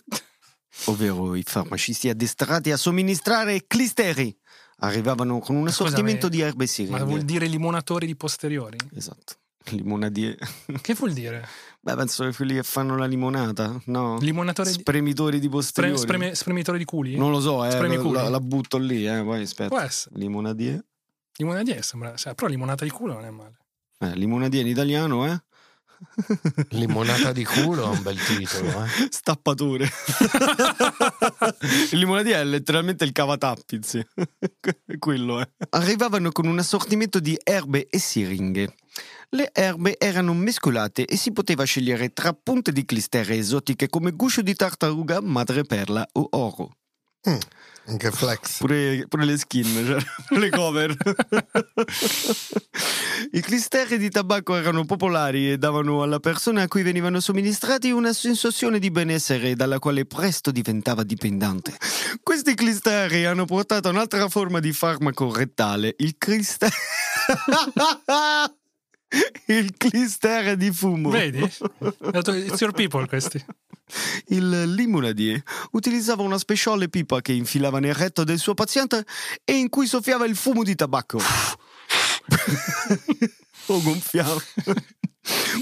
ovvero 0.86 1.36
i 1.36 1.44
farmacisti 1.44 2.08
addestrati 2.08 2.72
a 2.72 2.76
somministrare 2.76 3.68
clisteri, 3.68 4.36
arrivavano 4.78 5.38
con 5.38 5.56
un 5.56 5.68
Scusami, 5.68 5.88
assortimento 5.88 6.28
di 6.28 6.40
erbe 6.40 6.64
Ma 6.64 6.70
siringhe. 6.70 7.04
vuol 7.04 7.22
dire 7.22 7.46
limonatori 7.46 8.06
di 8.06 8.16
posteriori? 8.16 8.76
Esatto. 8.94 9.34
Limonadie. 9.70 10.36
Che 10.82 10.94
vuol 10.94 11.12
dire? 11.12 11.46
Beh, 11.80 11.94
penso 11.96 12.24
che 12.24 12.34
quelli 12.34 12.54
che 12.54 12.62
fanno 12.62 12.96
la 12.96 13.06
limonata, 13.06 13.78
no? 13.86 14.18
Limonatore. 14.18 14.70
Spremitori 14.70 15.38
di 15.38 15.48
posteriori. 15.48 15.98
spreme- 15.98 16.34
spremitore 16.34 16.78
di 16.78 16.84
culi? 16.84 17.16
Non 17.16 17.30
lo 17.30 17.40
so, 17.40 17.64
eh, 17.64 17.70
la, 18.10 18.28
la- 18.28 18.40
butto 18.40 18.78
lì, 18.78 19.06
eh, 19.06 19.22
poi 19.22 19.42
aspetta. 19.42 19.68
Può 19.68 19.80
essere. 19.80 20.18
Limonadie. 20.18 20.84
Limonadier 21.36 21.84
sembra... 21.84 22.14
cioè, 22.14 22.34
però 22.34 22.48
limonata 22.48 22.84
di 22.84 22.90
culo 22.90 23.14
non 23.14 23.24
è 23.24 23.30
male. 23.30 23.58
Eh, 23.98 24.14
limonadie 24.16 24.60
in 24.60 24.66
italiano, 24.68 25.26
eh? 25.26 25.42
Limonata 26.70 27.32
di 27.32 27.44
culo 27.44 27.84
è 27.84 27.96
un 27.96 28.02
bel 28.02 28.18
titolo, 28.18 28.84
eh. 28.84 28.88
Stappatore. 29.10 29.88
il 31.92 31.98
limonadier 31.98 32.40
è 32.40 32.44
letteralmente 32.44 33.04
il 33.04 33.12
cavatappi, 33.12 33.80
sì. 33.82 34.04
Quello 34.98 35.40
è. 35.40 35.48
Arrivavano 35.70 36.30
con 36.32 36.46
un 36.46 36.58
assortimento 36.58 37.20
di 37.20 37.38
erbe 37.42 37.86
e 37.88 37.98
siringhe. 37.98 38.74
Le 39.30 39.50
erbe 39.52 39.98
erano 39.98 40.32
mescolate 40.34 41.04
e 41.04 41.16
si 41.16 41.32
poteva 41.32 41.64
scegliere 41.64 42.12
tra 42.12 42.32
punte 42.32 42.70
di 42.70 42.84
clistere 42.84 43.36
esotiche 43.36 43.88
come 43.88 44.12
guscio 44.12 44.42
di 44.42 44.54
tartaruga, 44.54 45.20
madreperla 45.20 46.08
o 46.12 46.28
oro. 46.30 46.76
Mm, 47.28 47.38
anche 47.86 48.10
flex. 48.10 48.58
Pure, 48.58 49.06
pure 49.08 49.24
le 49.24 49.36
skin, 49.36 49.64
cioè, 49.86 50.02
le 50.38 50.50
cover. 50.50 50.96
I 53.32 53.40
clisteri 53.40 53.98
di 53.98 54.10
tabacco 54.10 54.54
erano 54.56 54.84
popolari 54.84 55.52
e 55.52 55.58
davano 55.58 56.02
alla 56.02 56.20
persona 56.20 56.62
a 56.62 56.68
cui 56.68 56.82
venivano 56.82 57.20
somministrati 57.20 57.90
una 57.90 58.12
sensazione 58.12 58.78
di 58.78 58.90
benessere 58.90 59.54
dalla 59.54 59.78
quale 59.78 60.06
presto 60.06 60.50
diventava 60.50 61.02
dipendente. 61.02 61.76
Questi 62.22 62.54
clisteri 62.54 63.24
hanno 63.24 63.44
portato 63.44 63.88
a 63.88 63.90
un'altra 63.90 64.28
forma 64.28 64.60
di 64.60 64.72
farmaco 64.72 65.32
rettale, 65.32 65.94
il 65.98 66.16
clister... 66.16 66.70
il 69.46 69.74
clister 69.76 70.56
di 70.56 70.72
fumo. 70.72 71.10
Vedi? 71.10 71.38
It's 71.40 72.60
your 72.60 72.72
people 72.72 73.06
questi. 73.06 73.44
Il 74.28 74.72
limonadier 74.74 75.42
utilizzava 75.72 76.22
una 76.22 76.38
speciale 76.38 76.88
pipa 76.88 77.20
che 77.20 77.32
infilava 77.32 77.80
nel 77.80 77.94
retto 77.94 78.24
del 78.24 78.38
suo 78.38 78.54
paziente 78.54 79.04
e 79.44 79.54
in 79.56 79.68
cui 79.68 79.86
soffiava 79.86 80.24
il 80.24 80.36
fumo 80.36 80.62
di 80.62 80.74
tabacco. 80.74 81.20
o 83.66 83.82
gonfiava. 83.82 84.42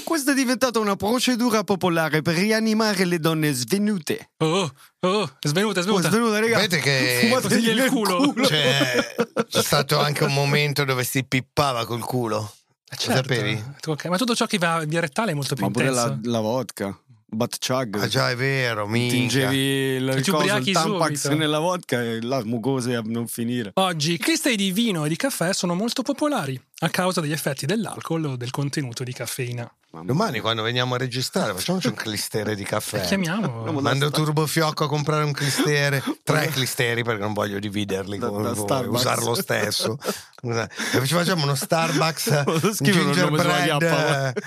Questa 0.05 0.33
è 0.33 0.35
diventata 0.35 0.79
una 0.81 0.97
procedura 0.97 1.63
popolare 1.63 2.21
per 2.23 2.35
rianimare 2.35 3.05
le 3.05 3.19
donne 3.19 3.53
svenute. 3.53 4.31
Oh, 4.39 4.69
oh, 5.01 5.37
svenuta, 5.41 5.81
è 5.81 5.83
Oh, 5.83 5.87
svenuta. 5.87 6.09
svenuta, 6.09 6.41
raga. 6.41 6.57
Vedete 6.59 6.81
che 6.81 7.19
Fumategli 7.23 7.69
il 7.69 7.77
nel 7.77 7.91
culo. 7.91 8.33
c'è, 8.33 9.15
c'è 9.49 9.63
stato 9.63 9.99
anche 10.01 10.25
un 10.25 10.33
momento 10.33 10.85
dove 10.85 11.05
si 11.05 11.25
pippava 11.25 11.87
col 11.87 12.05
culo. 12.05 12.53
Eh, 12.93 13.07
Lo 13.09 13.15
sapevi? 13.15 13.65
Ok, 13.87 14.05
Ma 14.07 14.17
tutto 14.19 14.35
ciò 14.35 14.47
che 14.47 14.59
va 14.59 14.85
via 14.87 15.01
rettale 15.01 15.33
è 15.33 15.35
molto 15.35 15.55
più 15.55 15.65
Ma 15.65 15.71
pure 15.71 15.87
intenso. 15.87 16.09
la, 16.09 16.19
la 16.31 16.41
vodka. 16.41 16.99
Butt 17.35 17.57
chug. 17.67 17.97
Ah 17.99 18.07
già, 18.09 18.29
è 18.31 18.37
vero, 18.37 18.87
minchia. 18.87 19.19
Tingevi 19.49 19.57
il, 19.57 20.21
Ti 20.23 20.31
coso, 20.31 20.55
il 20.57 20.71
tampax 20.73 21.13
subito. 21.15 21.41
nella 21.41 21.59
vodka 21.61 22.03
e 22.03 22.21
la 22.21 22.45
mucose 22.45 22.95
a 22.95 23.01
non 23.07 23.27
finire. 23.27 23.71
Oggi 23.75 24.13
i 24.13 24.19
cristalli 24.19 24.57
di 24.57 24.71
vino 24.71 25.07
e 25.07 25.09
di 25.09 25.17
caffè 25.17 25.55
sono 25.55 25.75
molto 25.75 26.03
popolari 26.03 26.61
a 26.81 26.91
causa 26.91 27.23
degli 27.23 27.33
effetti 27.33 27.65
dell'alcol 27.65 28.25
o 28.27 28.37
del 28.37 28.51
contenuto 28.51 29.03
di 29.03 29.15
caffeina. 29.15 29.73
Domani 30.01 30.41
quando 30.41 30.63
veniamo 30.63 30.95
a 30.95 30.99
registrare 30.99 31.53
facciamoci 31.53 31.89
un 31.89 31.95
clistere 31.95 32.55
di 32.55 32.65
caffè. 32.65 33.03
Chiamiamo. 33.03 33.71
Mando 33.83 34.11
Turbo 34.11 34.47
Fiocco 34.47 34.85
a 34.85 34.89
comprare 34.89 35.23
un 35.23 35.33
clistere, 35.33 36.03
tre 36.25 36.47
clisteri 36.49 37.05
perché 37.05 37.21
non 37.21 37.35
voglio 37.35 37.59
dividerli 37.59 38.17
Da- 38.17 38.29
con 38.29 38.43
da 38.43 38.53
voi, 38.53 38.65
Starbucks. 38.65 39.01
usarlo 39.01 39.35
stesso. 39.35 39.99
E 40.43 40.69
ci 41.07 41.13
facciamo 41.15 41.43
uno 41.43 41.55
Starbucks, 41.55 42.45
gingerbread. 42.81 44.33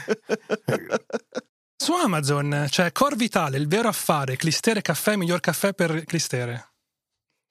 Su 1.77 1.93
Amazon 1.93 2.65
c'è 2.67 2.91
Cor 2.91 3.15
Vitale, 3.15 3.57
il 3.57 3.67
vero 3.67 3.87
affare, 3.87 4.37
clistere 4.37 4.81
caffè, 4.81 5.15
miglior 5.15 5.41
caffè 5.41 5.73
per 5.73 6.05
clistere. 6.05 6.71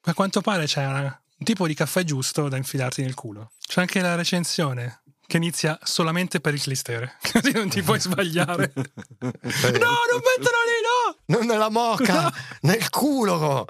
A 0.06 0.14
quanto 0.14 0.40
pare 0.40 0.64
c'è 0.66 0.84
una- 0.84 1.02
un 1.36 1.44
tipo 1.46 1.66
di 1.68 1.74
caffè 1.74 2.02
giusto 2.02 2.48
da 2.48 2.56
infilarti 2.56 3.02
nel 3.02 3.14
culo. 3.14 3.52
C'è 3.64 3.80
anche 3.80 4.00
la 4.00 4.16
recensione 4.16 5.02
che 5.34 5.38
inizia 5.38 5.76
solamente 5.82 6.40
per 6.40 6.54
il 6.54 6.62
clistere, 6.62 7.16
così 7.32 7.50
non 7.50 7.68
ti 7.68 7.82
puoi 7.82 7.98
sbagliare. 7.98 8.72
no, 8.76 8.80
non 8.80 10.20
metterlo 10.22 10.62
lì, 10.62 10.78
no! 10.84 11.16
Non 11.26 11.46
nella 11.46 11.70
moca, 11.70 12.32
nel 12.60 12.88
culo. 12.88 13.66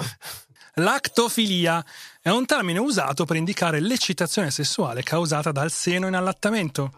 Lactofilia 0.74 1.82
è 2.20 2.28
un 2.28 2.44
termine 2.44 2.80
usato 2.80 3.24
per 3.24 3.36
indicare 3.36 3.80
l'eccitazione 3.80 4.50
sessuale 4.50 5.02
causata 5.02 5.52
dal 5.52 5.70
seno 5.70 6.06
in 6.06 6.14
allattamento. 6.14 6.92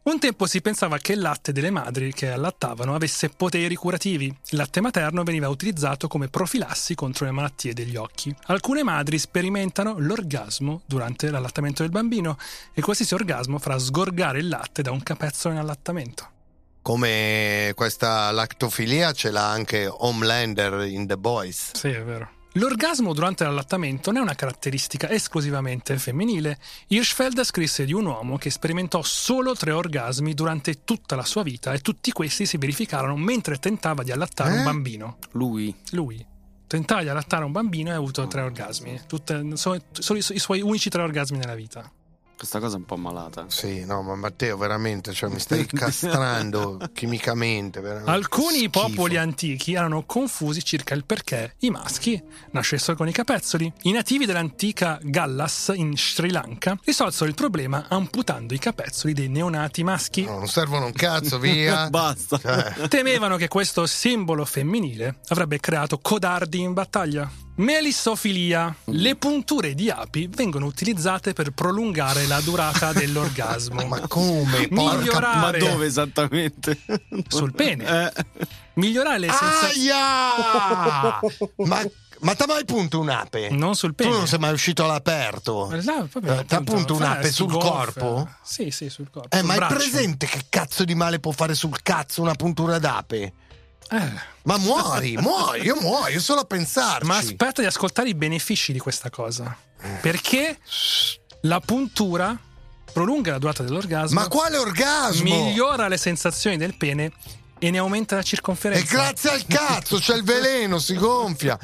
Un 0.00 0.18
tempo 0.18 0.46
si 0.46 0.62
pensava 0.62 0.96
che 0.96 1.12
il 1.12 1.20
latte 1.20 1.52
delle 1.52 1.70
madri 1.70 2.12
che 2.14 2.30
allattavano 2.30 2.94
avesse 2.94 3.28
poteri 3.28 3.74
curativi. 3.74 4.26
Il 4.26 4.56
latte 4.56 4.80
materno 4.80 5.22
veniva 5.22 5.48
utilizzato 5.48 6.08
come 6.08 6.28
profilassi 6.28 6.94
contro 6.94 7.26
le 7.26 7.32
malattie 7.32 7.74
degli 7.74 7.96
occhi. 7.96 8.34
Alcune 8.46 8.82
madri 8.82 9.18
sperimentano 9.18 9.96
l'orgasmo 9.98 10.80
durante 10.86 11.30
l'allattamento 11.30 11.82
del 11.82 11.90
bambino 11.90 12.38
e 12.72 12.80
qualsiasi 12.80 13.12
orgasmo 13.12 13.58
farà 13.58 13.78
sgorgare 13.78 14.38
il 14.38 14.48
latte 14.48 14.80
da 14.80 14.92
un 14.92 15.02
capezzolo 15.02 15.54
in 15.54 15.60
allattamento. 15.60 16.30
Come 16.80 17.72
questa 17.74 18.30
lactofilia 18.30 19.12
ce 19.12 19.30
l'ha 19.30 19.50
anche 19.50 19.86
Homelander 19.86 20.86
in 20.86 21.06
The 21.06 21.18
Boys. 21.18 21.72
Sì, 21.74 21.88
è 21.88 22.02
vero. 22.02 22.36
L'orgasmo 22.52 23.12
durante 23.12 23.44
l'allattamento 23.44 24.10
non 24.10 24.20
è 24.20 24.24
una 24.24 24.34
caratteristica 24.34 25.10
esclusivamente 25.10 25.96
femminile. 25.98 26.58
Hirschfeld 26.88 27.44
scrisse 27.44 27.84
di 27.84 27.92
un 27.92 28.06
uomo 28.06 28.36
che 28.38 28.50
sperimentò 28.50 29.02
solo 29.02 29.54
tre 29.54 29.70
orgasmi 29.70 30.34
durante 30.34 30.82
tutta 30.82 31.14
la 31.14 31.24
sua 31.24 31.42
vita 31.42 31.72
e 31.72 31.78
tutti 31.80 32.10
questi 32.10 32.46
si 32.46 32.56
verificarono 32.56 33.16
mentre 33.16 33.58
tentava 33.58 34.02
di 34.02 34.10
allattare 34.10 34.54
Eh? 34.54 34.58
un 34.58 34.64
bambino. 34.64 35.18
Lui. 35.32 35.72
Lui 35.92 36.24
tentava 36.66 37.02
di 37.02 37.08
allattare 37.08 37.44
un 37.44 37.52
bambino 37.52 37.90
e 37.90 37.92
ha 37.92 37.96
avuto 37.96 38.26
tre 38.26 38.42
orgasmi. 38.42 39.00
Tutte- 39.06 39.56
sono, 39.56 39.78
sono 39.92 40.18
i, 40.18 40.22
su- 40.22 40.32
i 40.34 40.38
suoi 40.38 40.60
unici 40.60 40.90
tre 40.90 41.02
orgasmi 41.02 41.38
nella 41.38 41.54
vita. 41.54 41.90
Questa 42.38 42.60
cosa 42.60 42.76
è 42.76 42.78
un 42.78 42.84
po' 42.84 42.96
malata. 42.96 43.46
Sì, 43.48 43.84
no, 43.84 44.00
ma 44.02 44.14
Matteo, 44.14 44.56
veramente, 44.56 45.12
cioè, 45.12 45.28
mi 45.28 45.40
stai 45.40 45.66
castrando 45.74 46.78
chimicamente. 46.92 47.80
veramente. 47.80 48.10
Alcuni 48.12 48.58
Schifo. 48.58 48.86
popoli 48.86 49.16
antichi 49.16 49.74
erano 49.74 50.04
confusi 50.06 50.62
circa 50.62 50.94
il 50.94 51.04
perché 51.04 51.56
i 51.60 51.70
maschi 51.70 52.22
nascessero 52.52 52.96
con 52.96 53.08
i 53.08 53.12
capezzoli. 53.12 53.72
I 53.82 53.90
nativi 53.90 54.24
dell'antica 54.24 55.00
Gallas 55.02 55.72
in 55.74 55.96
Sri 55.96 56.30
Lanka 56.30 56.78
risolsero 56.84 57.28
il 57.28 57.34
problema 57.34 57.86
amputando 57.88 58.54
i 58.54 58.58
capezzoli 58.58 59.14
dei 59.14 59.28
neonati 59.28 59.82
maschi. 59.82 60.22
No, 60.24 60.38
non 60.38 60.46
servono 60.46 60.86
un 60.86 60.92
cazzo, 60.92 61.38
via. 61.40 61.90
Basta. 61.90 62.38
Cioè, 62.38 62.86
Temevano 62.86 63.36
che 63.36 63.48
questo 63.48 63.84
simbolo 63.86 64.44
femminile 64.44 65.18
avrebbe 65.28 65.58
creato 65.58 65.98
codardi 65.98 66.60
in 66.60 66.72
battaglia. 66.72 67.28
Melissofilia. 67.58 68.72
Le 68.84 69.16
punture 69.16 69.74
di 69.74 69.90
api 69.90 70.28
vengono 70.32 70.66
utilizzate 70.66 71.32
per 71.32 71.50
prolungare 71.50 72.26
la 72.28 72.40
durata 72.40 72.92
dell'orgasmo. 72.94 73.84
ma 73.86 74.00
come? 74.06 74.68
Porca 74.68 74.96
Migliorare 74.98 75.58
Ma 75.58 75.66
dove 75.70 75.86
esattamente? 75.86 76.78
sul 77.26 77.52
pene. 77.52 77.84
Eh, 77.84 78.24
Migliorare 78.74 79.18
le 79.18 79.28
sensazioni. 79.28 79.90
Aia! 79.90 81.20
ma 81.66 81.82
ma 82.20 82.34
t'ha 82.34 82.46
mai 82.48 82.64
punto 82.64 82.98
un'ape? 82.98 83.50
Non 83.50 83.74
sul 83.76 83.90
Tu 83.94 84.02
pene. 84.04 84.10
non 84.16 84.26
sei 84.26 84.38
mai 84.40 84.52
uscito 84.52 84.82
all'aperto? 84.84 85.68
No, 85.84 86.08
Eh, 86.24 86.44
t'ha 86.46 86.56
appunto 86.56 86.94
un'ape 86.96 87.18
freschi, 87.20 87.34
sul 87.34 87.46
gonfia. 87.50 87.70
corpo? 87.70 88.28
Sì, 88.42 88.70
sì, 88.72 88.88
sul 88.88 89.08
corpo. 89.10 89.28
Eh, 89.36 89.38
sul 89.38 89.46
ma 89.46 89.54
braccio. 89.54 89.74
presente 89.74 90.26
che 90.26 90.46
cazzo 90.48 90.84
di 90.84 90.94
male 90.96 91.20
può 91.20 91.30
fare 91.32 91.54
sul 91.54 91.80
cazzo 91.82 92.20
una 92.22 92.34
puntura 92.34 92.78
d'ape? 92.80 93.32
Eh, 93.90 94.12
Ma 94.42 94.56
muori, 94.58 95.16
muori, 95.16 95.62
io 95.62 95.76
muoio 95.80 96.20
solo 96.20 96.40
a 96.40 96.44
pensarci. 96.44 97.06
ma 97.06 97.16
aspetta 97.16 97.60
di 97.62 97.66
ascoltare 97.66 98.08
i 98.08 98.14
benefici 98.14 98.72
di 98.72 98.78
questa 98.78 99.10
cosa. 99.10 99.56
Perché 100.00 100.58
la 101.42 101.60
puntura 101.60 102.36
prolunga 102.92 103.32
la 103.32 103.38
durata 103.38 103.62
dell'orgasmo, 103.62 104.20
Ma 104.20 104.28
quale 104.28 104.56
orgasmo? 104.56 105.22
migliora 105.24 105.88
le 105.88 105.96
sensazioni 105.96 106.56
del 106.56 106.76
pene 106.76 107.12
e 107.60 107.70
ne 107.70 107.78
aumenta 107.78 108.14
la 108.16 108.20
E 108.20 108.24
circonferenza. 108.24 108.94
grazie 108.96 109.30
al 109.30 109.44
cazzo, 109.46 109.98
c'è 109.98 110.14
il 110.16 110.24
veleno, 110.24 110.78
si 110.78 110.94
gonfia. 110.96 111.58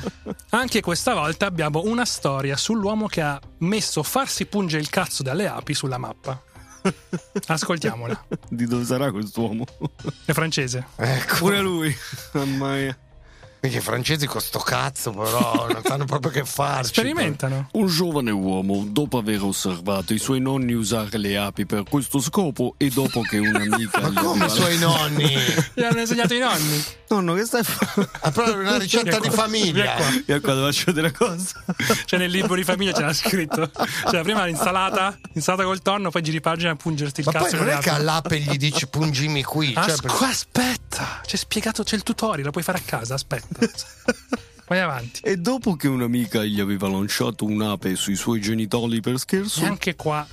Anche 0.50 0.80
questa 0.80 1.14
volta 1.14 1.46
abbiamo 1.46 1.82
una 1.84 2.04
storia 2.04 2.56
sull'uomo 2.56 3.06
che 3.06 3.20
ha 3.20 3.40
messo 3.58 4.02
farsi 4.02 4.46
pungere 4.46 4.82
il 4.82 4.90
cazzo 4.90 5.22
dalle 5.22 5.46
api 5.46 5.74
sulla 5.74 5.98
mappa. 5.98 6.40
Ascoltiamola. 7.46 8.24
di 8.48 8.66
dove 8.66 8.84
sarà 8.84 9.10
quest'uomo? 9.10 9.64
È 10.24 10.32
francese. 10.32 10.86
Ecco. 10.96 11.36
Pure 11.36 11.60
lui. 11.60 11.94
Mamma 12.32 12.74
mia. 12.74 12.98
Perché 13.64 13.78
i 13.78 13.80
francesi 13.80 14.26
con 14.26 14.42
sto 14.42 14.58
cazzo, 14.58 15.10
però, 15.12 15.68
non 15.72 15.80
sanno 15.82 16.04
proprio 16.04 16.30
che 16.30 16.44
farci. 16.44 16.92
Sperimentano. 16.92 17.68
Un 17.72 17.86
giovane 17.86 18.30
uomo, 18.30 18.84
dopo 18.86 19.16
aver 19.16 19.42
osservato 19.42 20.12
i 20.12 20.18
suoi 20.18 20.38
nonni 20.38 20.74
usare 20.74 21.16
le 21.16 21.38
api 21.38 21.64
per 21.64 21.84
questo 21.88 22.20
scopo 22.20 22.74
e 22.76 22.90
dopo 22.90 23.22
che 23.22 23.38
un'amica 23.38 24.00
Ma 24.12 24.20
come 24.20 24.44
i 24.44 24.50
suoi 24.50 24.76
nonni? 24.76 25.34
Gli 25.72 25.82
hanno 25.82 26.00
insegnato 26.00 26.34
i 26.34 26.40
nonni. 26.40 26.84
Nonno, 27.08 27.32
che 27.32 27.44
stai 27.46 27.62
facendo? 27.62 28.10
Ha 28.20 28.30
proprio 28.30 28.58
una 28.58 28.76
ricetta 28.76 29.18
di 29.18 29.30
famiglia. 29.30 29.96
Io 30.26 30.40
qua 30.42 30.54
devo 30.54 30.66
faccio 30.66 30.92
delle 30.92 31.12
cose. 31.12 31.52
Cioè 32.04 32.18
nel 32.18 32.30
libro 32.30 32.54
di 32.56 32.64
famiglia 32.64 32.92
c'era 32.92 33.14
scritto. 33.14 33.70
Cioè 34.10 34.22
prima 34.22 34.44
l'insalata, 34.44 35.16
insalata 35.32 35.64
col 35.64 35.80
tonno, 35.80 36.10
poi 36.10 36.22
giri 36.22 36.40
pagina 36.40 36.72
a 36.72 36.76
pungerti 36.76 37.20
il 37.20 37.26
Ma 37.26 37.32
cazzo 37.32 37.48
poi 37.48 37.58
con 37.58 37.66
non 37.66 37.76
è 37.76 37.80
che 37.80 37.90
all'ape 37.90 38.38
gli 38.40 38.56
dici 38.58 38.86
pungimi 38.88 39.42
qui. 39.42 39.72
Cioè, 39.72 39.84
As- 39.84 40.00
per- 40.00 40.12
aspetta, 40.20 41.20
c'è 41.24 41.36
spiegato, 41.36 41.82
c'è 41.82 41.96
il 41.96 42.02
tutorial, 42.02 42.44
lo 42.44 42.50
puoi 42.50 42.64
fare 42.64 42.78
a 42.78 42.82
casa, 42.84 43.14
aspetta. 43.14 43.53
Vai 44.66 44.80
avanti. 44.80 45.20
E 45.22 45.36
dopo 45.36 45.76
che 45.76 45.88
un'amica 45.88 46.42
gli 46.44 46.58
aveva 46.60 46.88
lanciato 46.88 47.44
un'ape 47.44 47.96
sui 47.96 48.16
suoi 48.16 48.40
genitali 48.40 49.00
per 49.00 49.18
scherzo, 49.18 49.62
E 49.62 49.66
anche 49.66 49.94
qua 49.94 50.26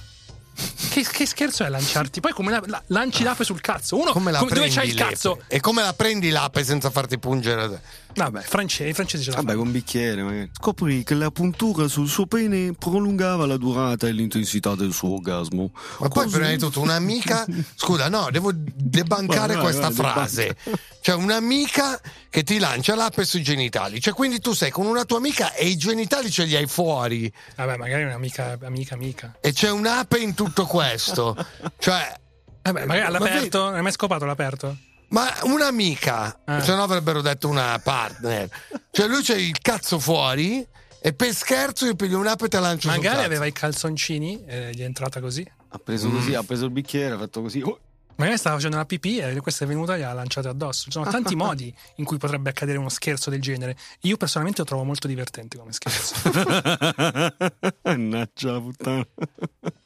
Che, 0.89 1.03
che 1.09 1.25
scherzo 1.25 1.63
è 1.65 1.69
lanciarti? 1.69 2.19
Poi 2.21 2.31
come 2.31 2.51
la, 2.51 2.61
la- 2.65 2.83
lanci 2.87 3.23
l'ape 3.23 3.43
sul 3.43 3.59
cazzo? 3.61 3.97
Uno 3.99 4.11
Come 4.11 4.31
la 4.31 4.39
come- 4.39 4.53
dove 4.53 4.69
c'hai 4.69 4.87
il 4.89 4.93
cazzo? 4.95 5.41
E 5.47 5.59
come 5.59 5.81
la 5.81 5.93
prendi 5.93 6.29
l'ape 6.29 6.63
senza 6.63 6.89
farti 6.89 7.17
pungere? 7.17 7.81
Vabbè, 8.13 8.41
francesi, 8.41 8.89
i 8.89 8.93
francesi 8.93 9.23
ce 9.23 9.29
la 9.31 9.35
Vabbè, 9.37 9.47
fanno. 9.49 9.59
con 9.59 9.67
un 9.67 9.73
bicchiere 9.73 10.23
magari. 10.23 10.49
Scoprì 10.53 11.03
che 11.03 11.13
la 11.13 11.31
puntura 11.31 11.87
sul 11.87 12.07
suo 12.07 12.25
pene 12.25 12.73
prolungava 12.73 13.45
la 13.45 13.57
durata 13.57 14.07
e 14.07 14.11
l'intensità 14.11 14.75
del 14.75 14.93
suo 14.93 15.13
orgasmo. 15.15 15.71
Ma 15.99 16.07
poi 16.07 16.23
Così- 16.25 16.35
prima 16.35 16.49
di 16.51 16.57
tutto 16.57 16.81
un'amica, 16.81 17.45
scusa, 17.75 18.09
no, 18.09 18.27
devo 18.31 18.51
debancare 18.53 19.53
Vai, 19.55 19.55
vai, 19.55 19.63
questa 19.63 19.89
vai, 19.89 19.93
frase. 20.11 20.55
Cioè 21.01 21.15
un'amica 21.15 21.99
che 22.29 22.43
ti 22.43 22.59
lancia 22.59 22.95
l'ape 22.95 23.25
sui 23.25 23.41
genitali. 23.41 23.99
Cioè 24.01 24.13
quindi 24.13 24.39
tu 24.39 24.53
sei 24.53 24.69
con 24.71 24.85
una 24.85 25.05
tua 25.05 25.17
amica 25.17 25.53
e 25.53 25.67
i 25.67 25.77
genitali 25.77 26.29
ce 26.29 26.43
li 26.43 26.55
hai 26.55 26.67
fuori 26.67 27.31
Vabbè, 27.55 27.77
magari 27.77 28.03
un'amica, 28.03 28.57
amica, 28.63 28.93
amica. 28.93 29.35
e 29.41 29.51
c'è 29.53 29.71
un'ape 29.71 30.17
in 30.19 30.33
tutto 30.33 30.65
questo. 30.65 31.35
Cioè 31.79 32.19
Vabbè, 32.63 32.85
magari 32.85 32.99
Ma 33.11 33.17
all'aperto, 33.17 33.63
non 33.63 33.75
hai 33.75 33.81
mai 33.81 33.91
scopato 33.91 34.25
l'aperto? 34.25 34.77
Ma 35.11 35.29
un'amica, 35.43 36.39
Eh. 36.45 36.61
se 36.61 36.73
no 36.75 36.83
avrebbero 36.83 37.21
detto 37.21 37.47
una 37.47 37.79
partner. 37.79 38.49
Cioè 38.91 39.07
lui 39.07 39.21
c'è 39.21 39.35
il 39.35 39.57
cazzo 39.59 39.99
fuori 39.99 40.65
e 41.01 41.13
per 41.13 41.33
scherzo 41.33 41.85
io 41.85 41.95
piglio 41.95 42.19
un'ape 42.19 42.45
e 42.45 42.47
te 42.47 42.57
la 42.59 42.67
lancio 42.67 42.87
Magari 42.87 43.15
cazzo. 43.15 43.25
aveva 43.25 43.45
i 43.45 43.51
calzoncini 43.51 44.43
e 44.45 44.71
gli 44.73 44.81
è 44.81 44.85
entrata 44.85 45.19
così. 45.19 45.45
Ha 45.69 45.77
preso 45.79 46.09
così, 46.09 46.33
ha 46.33 46.43
preso 46.43 46.65
il 46.65 46.71
bicchiere, 46.71 47.15
ha 47.15 47.17
fatto 47.17 47.41
così. 47.41 47.61
Oh, 47.61 47.79
Magari 48.17 48.37
stava 48.37 48.55
facendo 48.57 48.75
una 48.75 48.85
pipì 48.85 49.17
e 49.17 49.39
questa 49.39 49.65
è 49.65 49.67
venuta 49.67 49.95
e 49.95 49.99
gliela 49.99 50.13
lanciata 50.13 50.49
addosso. 50.49 50.83
Ci 50.85 50.91
sono 50.91 51.09
tanti 51.09 51.33
modi 51.35 51.73
in 51.95 52.05
cui 52.05 52.17
potrebbe 52.17 52.49
accadere 52.51 52.77
uno 52.77 52.89
scherzo 52.89 53.29
del 53.31 53.41
genere. 53.41 53.75
Io 54.01 54.15
personalmente 54.15 54.61
lo 54.61 54.67
trovo 54.67 54.83
molto 54.83 55.07
divertente 55.07 55.57
come 55.57 55.71
scherzo. 55.73 56.13
Mannaggia 57.83 58.51
la 58.51 58.59
puttana. 58.61 59.07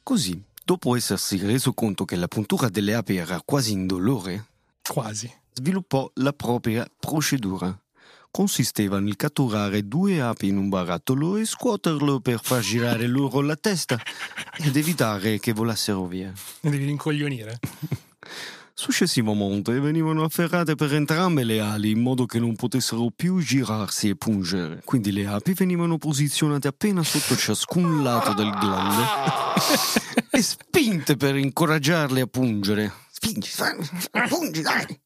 Così, 0.04 0.44
dopo 0.64 0.96
essersi 0.96 1.38
reso 1.38 1.74
conto 1.74 2.04
che 2.06 2.16
la 2.16 2.28
puntura 2.28 2.68
delle 2.70 2.94
api 2.94 3.16
era 3.16 3.42
quasi 3.46 3.72
indolore, 3.72 4.46
Quasi. 4.88 5.32
sviluppò 5.54 6.10
la 6.16 6.34
propria 6.34 6.88
procedura. 7.00 7.78
Consisteva 8.30 9.00
nel 9.00 9.16
catturare 9.16 9.88
due 9.88 10.22
api 10.22 10.48
in 10.48 10.58
un 10.58 10.68
barattolo 10.68 11.38
e 11.38 11.46
scuoterlo 11.46 12.20
per 12.20 12.40
far 12.42 12.60
girare 12.60 13.08
loro 13.08 13.42
la 13.42 13.56
testa 13.56 13.98
ed 14.58 14.76
evitare 14.76 15.40
che 15.40 15.54
volassero 15.54 16.06
via. 16.06 16.34
Ne 16.62 16.70
devi 16.70 16.86
rincoglionire. 16.86 17.60
Successivamente 18.78 19.80
venivano 19.80 20.26
afferrate 20.26 20.76
per 20.76 20.94
entrambe 20.94 21.46
le 21.46 21.62
ali 21.62 21.92
in 21.92 22.02
modo 22.02 22.26
che 22.26 22.40
non 22.40 22.58
potessero 22.58 23.08
più 23.16 23.40
girarsi 23.40 24.10
e 24.10 24.18
pungere. 24.18 24.82
Quindi 24.84 25.14
le 25.14 25.26
api 25.28 25.54
venivano 25.54 25.98
posizionate 25.98 26.68
appena 26.68 27.02
sotto 27.02 27.38
ciascun 27.38 28.04
lato 28.04 28.34
del 28.34 28.50
glande 28.50 29.04
e 30.30 30.42
spinte 30.42 31.16
per 31.16 31.38
incoraggiarle 31.38 32.20
a 32.20 32.28
pungere. 32.28 32.92
Spingi, 33.26 33.50
fai- 33.50 34.28
pungi, 34.28 34.62
dai! 34.62 35.00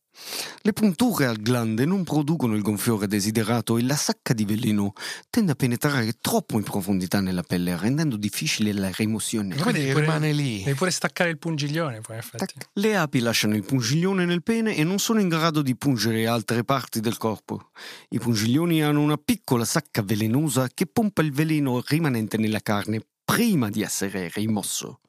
Le 0.63 0.73
punture 0.73 1.27
al 1.27 1.37
glande 1.37 1.85
non 1.85 2.03
producono 2.03 2.53
il 2.55 2.61
gonfiore 2.61 3.07
desiderato 3.07 3.77
e 3.77 3.83
la 3.83 3.95
sacca 3.95 4.33
di 4.33 4.43
veleno 4.43 4.91
tende 5.29 5.53
a 5.53 5.55
penetrare 5.55 6.17
troppo 6.19 6.57
in 6.57 6.63
profondità 6.63 7.21
nella 7.21 7.43
pelle, 7.43 7.77
rendendo 7.77 8.17
difficile 8.17 8.73
la 8.73 8.91
rimozione. 8.93 9.55
Poi 9.55 9.71
devi 9.71 9.91
pure, 9.91 10.01
rimane 10.03 10.33
lì. 10.33 10.61
devi 10.63 10.75
pure 10.75 10.91
staccare 10.91 11.29
il 11.29 11.37
pungiglione, 11.37 12.01
poi 12.01 12.17
in 12.17 12.21
effetti. 12.21 12.53
Tac. 12.55 12.69
Le 12.73 12.97
api 12.97 13.19
lasciano 13.19 13.55
il 13.55 13.63
pungiglione 13.63 14.25
nel 14.25 14.43
pene 14.43 14.75
e 14.75 14.83
non 14.83 14.99
sono 14.99 15.21
in 15.21 15.29
grado 15.29 15.61
di 15.61 15.77
pungere 15.77 16.27
altre 16.27 16.65
parti 16.65 16.99
del 16.99 17.15
corpo. 17.15 17.69
I 18.09 18.19
pungiglioni 18.19 18.83
hanno 18.83 18.99
una 18.99 19.17
piccola 19.17 19.63
sacca 19.63 20.01
velenosa 20.01 20.67
che 20.73 20.85
pompa 20.85 21.21
il 21.21 21.31
veleno 21.31 21.81
rimanente 21.87 22.37
nella 22.37 22.59
carne 22.59 23.01
prima 23.23 23.69
di 23.69 23.81
essere 23.81 24.29
rimosso. 24.33 24.99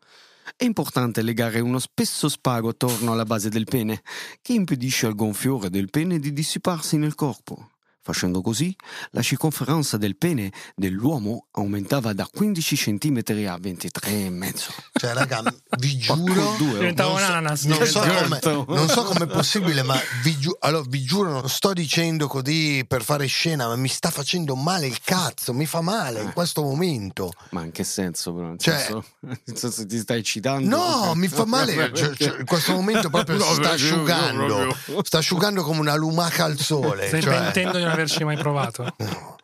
È 0.56 0.64
importante 0.64 1.22
legare 1.22 1.60
uno 1.60 1.78
spesso 1.78 2.28
spago 2.28 2.68
attorno 2.70 3.12
alla 3.12 3.24
base 3.24 3.48
del 3.48 3.64
pene, 3.64 4.02
che 4.42 4.52
impedisce 4.52 5.06
al 5.06 5.14
gonfiore 5.14 5.70
del 5.70 5.90
pene 5.90 6.18
di 6.18 6.32
dissiparsi 6.32 6.96
nel 6.96 7.14
corpo. 7.14 7.70
Facendo 8.02 8.40
così, 8.40 8.74
la 9.10 9.20
circonferenza 9.20 9.98
del 9.98 10.16
pene 10.16 10.50
dell'uomo 10.74 11.46
aumentava 11.52 12.14
da 12.14 12.26
15 12.32 12.74
cm 12.76 13.16
a 13.46 13.56
23,5. 13.56 14.54
Cioè, 14.94 15.12
raga, 15.12 15.42
vi 15.78 15.98
giuro. 15.98 16.54
Diventava 16.58 17.10
non 17.10 17.18
un 17.20 17.24
so- 17.26 17.30
ananas. 17.32 17.62
Non 17.64 17.86
so, 17.86 18.02
Certo. 18.02 18.64
come, 18.64 18.78
non 18.78 18.88
so 18.88 19.02
com'è 19.04 19.26
possibile, 19.26 19.82
ma 19.82 20.00
vi, 20.22 20.38
giu- 20.38 20.56
allora, 20.60 20.82
vi 20.88 21.02
giuro, 21.02 21.30
non 21.30 21.48
sto 21.50 21.72
dicendo 21.74 22.26
così 22.26 22.84
per 22.88 23.02
fare 23.04 23.26
scena, 23.26 23.66
ma 23.68 23.76
mi 23.76 23.88
sta 23.88 24.10
facendo 24.10 24.54
male 24.56 24.86
il 24.86 24.98
cazzo, 25.04 25.52
mi 25.52 25.66
fa 25.66 25.82
male 25.82 26.22
in 26.22 26.32
questo 26.32 26.62
momento. 26.62 27.30
Ma 27.50 27.64
in 27.64 27.70
che 27.70 27.84
senso, 27.84 28.32
però? 28.32 28.46
Nel, 28.48 28.58
Cioè- 28.58 28.78
senso, 28.78 29.04
nel 29.20 29.38
senso 29.58 29.86
ti 29.86 29.98
stai 29.98 30.20
eccitando? 30.20 30.68
No, 30.74 31.12
mi 31.14 31.28
fa 31.28 31.44
male. 31.44 31.92
Cioè, 32.00 32.14
cioè, 32.16 32.38
in 32.38 32.46
questo 32.46 32.72
momento 32.72 33.10
proprio 33.10 33.36
No, 33.36 33.44
si 33.44 33.54
sta 33.54 33.70
asciugando. 33.72 34.74
Sta 35.02 35.18
asciugando 35.18 35.62
come 35.62 35.80
una 35.80 35.94
lumaca 35.96 36.44
al 36.44 36.58
sole. 36.58 37.08
Stai 37.08 37.20
cioè- 37.22 37.34
non 37.90 37.98
averci 37.98 38.24
mai 38.24 38.36
provato. 38.36 38.94
No. 38.98 39.38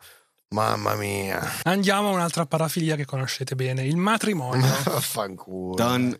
Mamma 0.49 0.95
mia. 0.95 1.45
Andiamo 1.63 2.07
a 2.07 2.11
un'altra 2.13 2.45
parafilia 2.45 2.95
che 2.95 3.03
conoscete 3.03 3.53
bene, 3.53 3.83
il 3.83 3.97
matrimonio. 3.97 4.65
Vaffanculo. 4.85 5.75
Dan, 5.75 6.17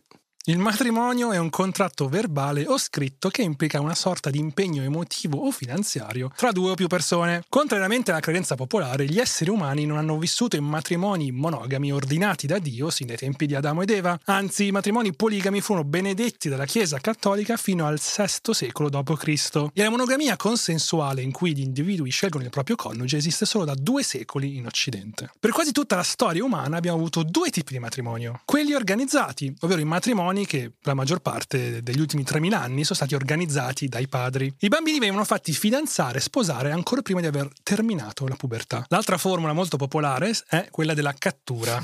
Il 0.49 0.59
matrimonio 0.59 1.33
è 1.33 1.37
un 1.37 1.49
contratto 1.49 2.07
verbale 2.07 2.65
o 2.65 2.77
scritto 2.77 3.27
che 3.27 3.41
implica 3.41 3.81
una 3.81 3.93
sorta 3.93 4.29
di 4.29 4.39
impegno 4.39 4.81
emotivo 4.81 5.39
o 5.39 5.51
finanziario 5.51 6.31
tra 6.33 6.53
due 6.53 6.71
o 6.71 6.73
più 6.73 6.87
persone. 6.87 7.43
Contrariamente 7.49 8.11
alla 8.11 8.21
credenza 8.21 8.55
popolare, 8.55 9.03
gli 9.07 9.19
esseri 9.19 9.49
umani 9.49 9.85
non 9.85 9.97
hanno 9.97 10.17
vissuto 10.17 10.55
in 10.55 10.63
matrimoni 10.63 11.33
monogami 11.33 11.91
ordinati 11.91 12.47
da 12.47 12.59
Dio 12.59 12.89
sin 12.89 13.07
dai 13.07 13.17
tempi 13.17 13.45
di 13.45 13.55
Adamo 13.55 13.81
ed 13.81 13.89
Eva, 13.89 14.17
anzi 14.23 14.67
i 14.67 14.71
matrimoni 14.71 15.13
poligami 15.13 15.59
furono 15.59 15.83
benedetti 15.83 16.47
dalla 16.47 16.63
Chiesa 16.63 16.97
cattolica 16.99 17.57
fino 17.57 17.85
al 17.85 17.99
VI 17.99 18.53
secolo 18.53 18.87
d.C. 18.87 19.71
E 19.73 19.83
la 19.83 19.89
monogamia 19.89 20.37
consensuale 20.37 21.23
in 21.23 21.33
cui 21.33 21.53
gli 21.57 21.61
individui 21.61 22.09
scelgono 22.09 22.45
il 22.45 22.51
proprio 22.51 22.77
coniuge 22.77 23.17
esiste 23.17 23.45
solo 23.45 23.65
da 23.65 23.75
due 23.75 24.01
secoli 24.01 24.55
in 24.55 24.65
Occidente. 24.65 25.29
Per 25.37 25.51
quasi 25.51 25.73
tutta 25.73 25.97
la 25.97 26.03
storia 26.03 26.45
umana 26.45 26.77
abbiamo 26.77 26.95
avuto 26.95 27.23
due 27.23 27.49
tipi 27.49 27.73
di 27.73 27.79
matrimonio. 27.79 28.39
Quelli 28.45 28.73
organizzati, 28.73 29.53
ovvero 29.59 29.81
i 29.81 29.83
matrimoni 29.83 30.35
che 30.45 30.69
per 30.69 30.87
la 30.87 30.93
maggior 30.93 31.19
parte 31.19 31.81
degli 31.81 31.99
ultimi 31.99 32.23
3000 32.23 32.59
anni 32.59 32.83
sono 32.83 32.95
stati 32.95 33.15
organizzati 33.15 33.87
dai 33.87 34.07
padri. 34.07 34.53
I 34.59 34.67
bambini 34.67 34.99
venivano 34.99 35.25
fatti 35.25 35.51
fidanzare 35.53 36.19
e 36.19 36.21
sposare 36.21 36.71
ancora 36.71 37.01
prima 37.01 37.21
di 37.21 37.27
aver 37.27 37.49
terminato 37.63 38.27
la 38.27 38.35
pubertà. 38.35 38.85
L'altra 38.89 39.17
formula 39.17 39.53
molto 39.53 39.77
popolare 39.77 40.31
è 40.47 40.67
quella 40.69 40.93
della 40.93 41.13
cattura. 41.17 41.83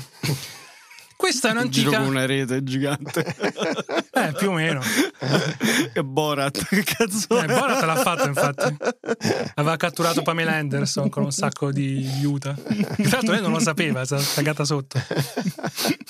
Questa 1.16 1.48
è 1.48 1.50
giro 1.52 1.60
un'antica... 1.60 1.98
con 1.98 2.06
una 2.08 2.26
rete 2.26 2.62
gigante. 2.62 4.02
Eh, 4.14 4.32
più 4.32 4.50
o 4.50 4.52
meno. 4.52 4.80
e 5.92 6.04
Borat, 6.04 6.66
che 6.68 6.84
cazzo 6.84 7.40
Eh, 7.42 7.46
Borat 7.46 7.82
l'ha 7.82 7.96
fatto, 7.96 8.28
infatti. 8.28 8.76
Aveva 9.56 9.76
catturato 9.76 10.22
Pamela 10.22 10.52
Anderson 10.52 11.08
con 11.08 11.24
un 11.24 11.32
sacco 11.32 11.72
di 11.72 12.08
aiuta. 12.14 12.56
Intanto 12.98 13.32
lei 13.32 13.40
non 13.40 13.50
lo 13.50 13.58
sapeva, 13.58 14.04
si 14.04 14.14
è 14.14 14.22
cagata 14.34 14.64
sotto. 14.64 15.02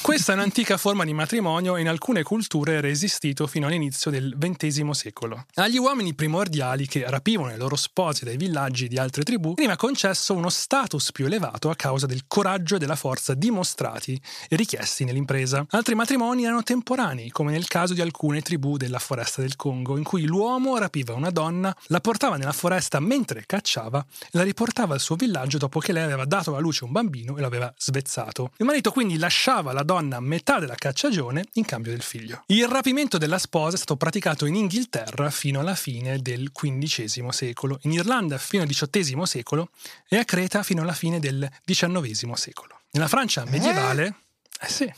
Questa 0.03 0.33
è 0.33 0.35
un'antica 0.35 0.77
forma 0.77 1.05
di 1.05 1.15
matrimonio 1.15 1.77
e 1.77 1.81
in 1.81 1.89
alcune 1.89 2.23
culture 2.23 2.75
era 2.75 2.89
esistito 2.89 3.47
fino 3.47 3.67
all'inizio 3.67 4.11
del 4.11 4.37
XX 4.39 4.91
secolo. 4.91 5.47
Agli 5.55 5.79
uomini 5.79 6.15
primordiali 6.15 6.87
che 6.87 7.05
rapivano 7.09 7.53
i 7.53 7.57
loro 7.57 7.77
sposi 7.77 8.25
dai 8.25 8.37
villaggi 8.37 8.87
di 8.87 8.99
altre 8.99 9.23
tribù 9.23 9.55
veniva 9.55 9.77
concesso 9.77 10.35
uno 10.35 10.51
status 10.51 11.11
più 11.11 11.25
elevato 11.25 11.71
a 11.71 11.75
causa 11.75 12.07
del 12.07 12.25
coraggio 12.29 12.77
e 12.77 12.79
della 12.79 12.97
forza 12.97 13.33
dimostrati 13.35 14.21
e 14.49 14.57
richiesti 14.57 14.94
nell'impresa. 15.03 15.67
Altri 15.71 15.97
matrimoni 15.97 16.45
erano 16.45 16.63
temporanei, 16.63 17.31
come 17.31 17.51
nel 17.51 17.67
caso 17.67 17.95
di 17.95 18.01
alcune 18.01 18.43
tribù 18.43 18.77
della 18.77 19.01
foresta 19.01 19.41
del 19.41 19.57
Congo, 19.57 19.97
in 19.97 20.05
cui 20.05 20.25
l'uomo 20.25 20.79
rapiva 20.79 21.15
una 21.15 21.31
donna, 21.31 21.75
la 21.87 22.01
portava 22.01 22.37
nella 22.37 22.53
foresta 22.53 23.01
mentre 23.01 23.43
cacciava 23.47 24.05
e 24.27 24.29
la 24.33 24.45
riportava 24.45 24.95
al 24.95 25.01
suo 25.01 25.17
villaggio 25.17 25.59
dopo 25.59 25.81
che 25.81 25.93
lei 25.93 26.05
aveva 26.05 26.25
dato 26.25 26.51
alla 26.51 26.61
luce 26.61 26.85
un 26.85 26.93
bambino 26.93 27.37
e 27.37 27.41
lo 27.41 27.47
aveva 27.47 27.75
svezzato. 27.77 28.53
Il 28.59 28.67
marito 28.67 28.93
quindi 28.93 29.19
lasciava 29.19 29.73
la 29.73 29.83
donna 29.83 30.19
a 30.19 30.21
metà 30.21 30.61
della 30.61 30.75
cacciagione 30.77 31.47
in 31.55 31.65
cambio 31.65 31.91
del 31.91 32.03
figlio. 32.03 32.45
Il 32.47 32.69
rapimento 32.69 33.19
della 33.19 33.39
sposa 33.39 33.75
è 33.75 33.79
stato 33.79 33.97
praticato 33.97 34.47
in 34.47 34.55
Inghilterra 34.55 35.31
fino 35.31 35.61
alla 35.61 35.75
fine 35.75 36.19
del 36.21 36.53
XV 36.53 37.29
secolo, 37.31 37.79
in 37.83 37.93
Irlanda 37.93 38.39
fino 38.39 38.63
al 38.63 38.69
XVIII 38.69 39.27
secolo 39.27 39.71
e 40.09 40.19
a 40.19 40.25
Creta 40.25 40.63
fino 40.63 40.83
alla 40.83 40.93
fine 40.93 41.19
del 41.19 41.49
XIX 41.65 42.33
secolo. 42.33 42.81
Nella 42.91 43.09
Francia 43.09 43.45
medievale... 43.45 44.07
Eh 44.07 44.24
sì. 44.67 44.91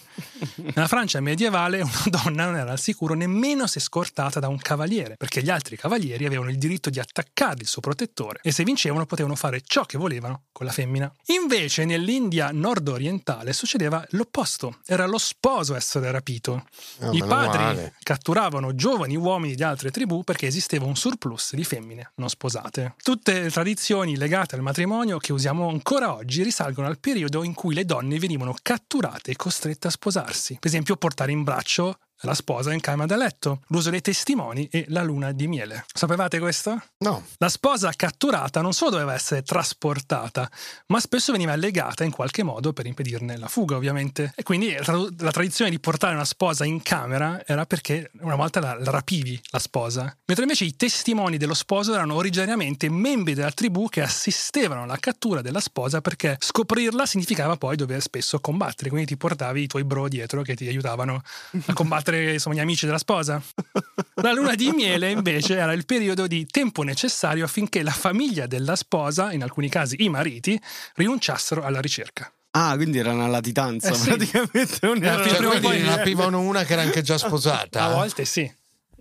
Nella 0.57 0.87
Francia 0.87 1.21
medievale 1.21 1.81
una 1.81 2.05
donna 2.11 2.45
non 2.47 2.57
era 2.57 2.73
al 2.73 2.79
sicuro 2.79 3.15
nemmeno 3.15 3.67
se 3.67 3.81
scortata 3.81 4.41
da 4.41 4.49
un 4.49 4.59
cavaliere, 4.59 5.17
perché 5.17 5.43
gli 5.43 5.51
altri 5.51 5.77
cavalieri 5.77 6.25
avevano 6.25 6.51
il 6.51 6.59
diritto 6.59 6.91
di 6.91 6.99
attaccare 6.99 7.59
il 7.61 7.67
suo 7.67 7.81
protettore 7.81 8.39
e 8.43 8.53
se 8.53 8.65
vincevano 8.65 9.07
potevano 9.07 9.35
fare 9.35 9.63
ciò 9.65 9.85
che 9.85 9.99
volevano 9.99 10.45
con 10.53 10.67
la 10.67 10.73
femmina. 10.73 11.13
Invece 11.27 11.85
nell'India 11.85 12.51
nord-orientale 12.53 13.53
succedeva 13.53 14.05
l'opposto, 14.11 14.79
era 14.87 15.07
lo 15.07 15.19
sposo 15.19 15.75
a 15.75 15.77
essere 15.77 16.11
rapito. 16.11 16.67
Ah, 17.01 17.11
I 17.13 17.19
padri 17.19 17.63
male. 17.63 17.95
catturavano 18.03 18.75
giovani 18.75 19.17
uomini 19.17 19.55
di 19.55 19.63
altre 19.63 19.91
tribù 19.91 20.23
perché 20.23 20.47
esisteva 20.47 20.87
un 20.87 20.97
surplus 20.97 21.55
di 21.55 21.65
femmine 21.65 22.13
non 22.17 22.29
sposate. 22.29 22.95
Tutte 23.03 23.41
le 23.41 23.51
tradizioni 23.51 24.17
legate 24.17 24.55
al 24.55 24.63
matrimonio 24.63 25.19
che 25.19 25.33
usiamo 25.33 25.69
ancora 25.69 26.15
oggi 26.15 26.43
risalgono 26.43 26.87
al 26.87 26.99
periodo 26.99 27.43
in 27.43 27.55
cui 27.55 27.75
le 27.75 27.85
donne 27.85 28.19
venivano 28.19 28.55
catturate 28.63 29.33
e 29.33 29.37
costrette 29.47 29.86
a 29.86 29.90
sposarsi. 29.90 30.57
Per 30.59 30.68
esempio, 30.68 30.97
portare 30.97 31.30
in 31.30 31.44
braccio 31.44 32.01
la 32.21 32.35
sposa 32.35 32.73
in 32.73 32.81
camera 32.81 33.07
da 33.07 33.17
letto, 33.17 33.62
l'uso 33.69 33.91
dei 33.91 34.01
testimoni 34.01 34.69
e 34.71 34.87
la 34.89 35.03
luna 35.03 35.33
di 35.33 35.47
miele. 35.47 35.85
Sapevate 35.93 36.39
questo? 36.39 36.81
No. 36.99 37.25
La 37.39 37.49
sposa 37.49 37.93
catturata 37.95 38.61
non 38.61 38.73
solo 38.73 38.93
doveva 38.93 39.14
essere 39.14 39.43
trasportata, 39.43 40.51
ma 40.87 41.01
spesso 41.01 41.33
veniva 41.33 41.55
legata 41.57 42.05
in 42.05 42.11
qualche 42.11 42.43
modo 42.43 42.73
per 42.73 42.87
impedirne 42.87 43.37
la 43.37 43.49
fuga, 43.49 43.77
ovviamente. 43.77 44.33
E 44.35 44.43
quindi 44.43 44.73
la, 44.73 44.83
tra- 44.83 45.09
la 45.19 45.31
tradizione 45.31 45.71
di 45.71 45.79
portare 45.79 46.14
una 46.14 46.25
sposa 46.25 46.64
in 46.64 46.83
camera 46.83 47.45
era 47.47 47.67
perché 47.67 48.11
una 48.21 48.37
volta 48.37 48.61
la, 48.61 48.75
la 48.79 48.91
rapivi 48.91 49.41
la 49.51 49.59
sposa. 49.59 50.05
Mentre 50.25 50.45
invece 50.45 50.64
i 50.64 50.77
testimoni 50.77 51.37
dello 51.37 51.55
sposo 51.55 51.93
erano 51.93 52.14
originariamente 52.14 52.89
membri 52.89 53.35
della 53.35 53.51
tribù 53.51 53.89
che 53.89 54.03
assistevano 54.03 54.83
alla 54.83 54.99
cattura 54.99 55.43
della 55.43 55.61
sposa 55.61 56.01
perché 56.01 56.37
scoprirla 56.39 57.05
significava 57.07 57.57
poi 57.57 57.77
dover 57.77 58.01
spesso 58.01 58.41
combattere. 58.41 58.89
Quindi 58.89 59.09
ti 59.09 59.17
portavi 59.17 59.62
i 59.62 59.67
tuoi 59.67 59.85
bro 59.85 60.09
dietro 60.09 60.43
che 60.43 60.55
ti 60.55 60.67
aiutavano 60.67 61.23
a 61.67 61.73
combattere 61.75 62.06
insomma, 62.15 62.55
gli 62.57 62.61
amici 62.61 62.87
della 62.87 62.99
sposa. 62.99 63.43
La 64.17 64.33
luna 64.33 64.55
di 64.55 64.71
miele 64.71 65.11
invece 65.11 65.57
era 65.57 65.73
il 65.73 65.85
periodo 65.85 66.27
di 66.27 66.47
tempo 66.47 66.83
necessario 66.83 67.45
affinché 67.45 67.83
la 67.83 67.91
famiglia 67.91 68.47
della 68.47 68.77
sposa, 68.77 69.33
in 69.33 69.43
alcuni 69.43 69.69
casi 69.69 69.97
i 70.03 70.09
mariti, 70.09 70.61
rinunciassero 70.95 71.63
alla 71.63 71.81
ricerca. 71.81 72.31
Ah, 72.53 72.75
quindi 72.77 72.99
era 72.99 73.13
una 73.13 73.27
latitanza, 73.27 73.91
Eh 73.91 73.95
sì. 73.95 74.05
praticamente 74.09 74.79
non 74.81 75.03
era 75.05 75.23
Cioè, 75.27 75.37
prima 75.37 75.59
poi- 75.59 75.83
rapivano 75.85 76.41
una 76.41 76.65
che 76.65 76.73
era 76.73 76.83
anche 76.83 77.03
già 77.03 77.19
sposata. 77.19 77.85
A 77.85 77.93
volte 77.93 78.25
sì. 78.25 78.51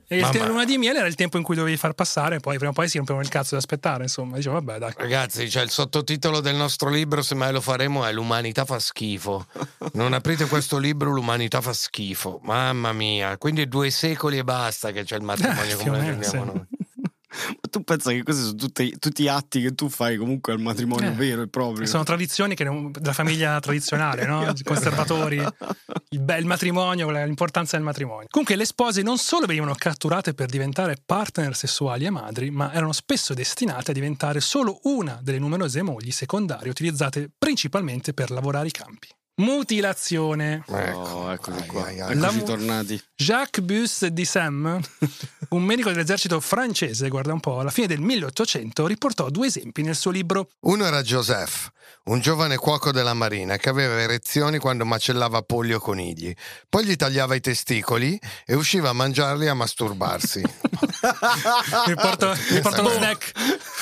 E 0.07 0.17
il 0.17 0.21
Mamma. 0.21 0.37
la 0.37 0.45
luna 0.45 0.65
di 0.65 0.77
miele 0.77 0.99
era 0.99 1.07
il 1.07 1.15
tempo 1.15 1.37
in 1.37 1.43
cui 1.43 1.55
dovevi 1.55 1.77
far 1.77 1.93
passare, 1.93 2.39
poi 2.39 2.57
prima 2.57 2.69
o 2.71 2.73
poi 2.73 2.87
si 2.87 2.97
rompevano 2.97 3.23
il 3.23 3.31
cazzo 3.31 3.55
di 3.55 3.57
aspettare, 3.57 4.03
insomma. 4.03 4.35
Dicevo, 4.35 4.55
vabbè, 4.55 4.77
dai. 4.77 4.93
Ragazzi, 4.95 5.49
cioè 5.49 5.63
il 5.63 5.71
sottotitolo 5.71 6.41
del 6.41 6.55
nostro 6.55 6.89
libro, 6.89 7.21
se 7.23 7.33
mai 7.33 7.51
lo 7.51 7.61
faremo, 7.61 8.05
è 8.05 8.11
L'umanità 8.13 8.65
fa 8.65 8.77
schifo. 8.79 9.47
Non 9.93 10.13
aprite 10.13 10.45
questo 10.45 10.77
libro, 10.77 11.09
l'umanità 11.11 11.59
fa 11.61 11.73
schifo. 11.73 12.39
Mamma 12.43 12.93
mia, 12.93 13.37
quindi 13.37 13.67
due 13.67 13.89
secoli 13.89 14.37
e 14.37 14.43
basta 14.43 14.91
che 14.91 15.03
c'è 15.03 15.15
il 15.15 15.23
matrimonio 15.23 15.73
Eh, 15.79 15.83
come 15.83 16.15
lo 16.15 16.23
sì. 16.23 16.37
noi. 16.37 16.65
Ma 17.47 17.69
tu 17.69 17.83
pensa 17.83 18.11
che 18.11 18.23
questi 18.23 18.43
sono 18.43 18.55
tutti, 18.55 18.95
tutti 18.99 19.27
atti 19.27 19.61
che 19.61 19.75
tu 19.75 19.89
fai 19.89 20.17
comunque 20.17 20.53
al 20.53 20.59
matrimonio 20.59 21.09
Eh, 21.09 21.13
vero 21.13 21.41
e 21.41 21.47
proprio? 21.47 21.85
Sono 21.85 22.03
tradizioni 22.03 22.55
che 22.55 22.63
della 22.63 23.13
famiglia 23.13 23.59
tradizionale, 23.59 24.25
no? 24.25 24.43
I 24.55 24.63
conservatori, 24.63 25.37
il, 26.09 26.21
be- 26.21 26.37
il 26.37 26.45
matrimonio, 26.45 27.09
l'importanza 27.09 27.75
del 27.75 27.85
matrimonio. 27.85 28.27
Comunque, 28.29 28.55
le 28.55 28.65
spose 28.65 29.01
non 29.01 29.17
solo 29.17 29.45
venivano 29.45 29.73
catturate 29.75 30.33
per 30.33 30.49
diventare 30.49 30.97
partner 31.03 31.55
sessuali 31.55 32.05
e 32.05 32.09
madri, 32.09 32.49
ma 32.51 32.73
erano 32.73 32.91
spesso 32.91 33.33
destinate 33.33 33.91
a 33.91 33.93
diventare 33.93 34.39
solo 34.39 34.79
una 34.83 35.19
delle 35.21 35.39
numerose 35.39 35.81
mogli 35.81 36.11
secondarie 36.11 36.69
utilizzate 36.69 37.29
principalmente 37.37 38.13
per 38.13 38.31
lavorare 38.31 38.67
i 38.67 38.71
campi. 38.71 39.14
Mutilazione. 39.37 40.63
Ecco. 40.67 40.97
Oh, 40.99 41.31
eccoci 41.31 41.59
Ai, 41.61 41.67
qua. 41.67 41.85
ai, 41.85 41.99
ai. 41.99 42.11
Eccoci 42.17 42.37
La- 42.37 42.43
tornati. 42.43 43.03
Jacques 43.15 43.63
Bus 43.65 44.05
di 44.07 44.25
Sem, 44.25 44.79
un 45.49 45.63
medico 45.63 45.89
dell'esercito 45.91 46.39
francese, 46.39 47.09
guarda 47.09 47.33
un 47.33 47.39
po', 47.39 47.59
alla 47.59 47.69
fine 47.71 47.87
del 47.87 47.99
1800 47.99 48.87
riportò 48.87 49.29
due 49.29 49.47
esempi 49.47 49.81
nel 49.83 49.95
suo 49.95 50.11
libro 50.11 50.49
Uno 50.61 50.85
era 50.85 51.01
Joseph, 51.01 51.69
un 52.05 52.19
giovane 52.19 52.57
cuoco 52.57 52.91
della 52.91 53.13
marina 53.13 53.57
che 53.57 53.69
aveva 53.69 53.99
erezioni 53.99 54.57
quando 54.57 54.85
macellava 54.85 55.41
polli 55.41 55.73
o 55.73 55.79
conigli. 55.79 56.33
Poi 56.69 56.85
gli 56.85 56.95
tagliava 56.95 57.35
i 57.35 57.41
testicoli 57.41 58.19
e 58.45 58.53
usciva 58.55 58.89
a 58.89 58.93
mangiarli 58.93 59.45
e 59.45 59.49
a 59.49 59.53
masturbarsi. 59.53 60.41
Mi 61.87 61.95
porto, 61.95 62.35
mi 62.51 62.59
porto 62.61 62.81
lo 62.81 62.89
snack. 62.91 63.31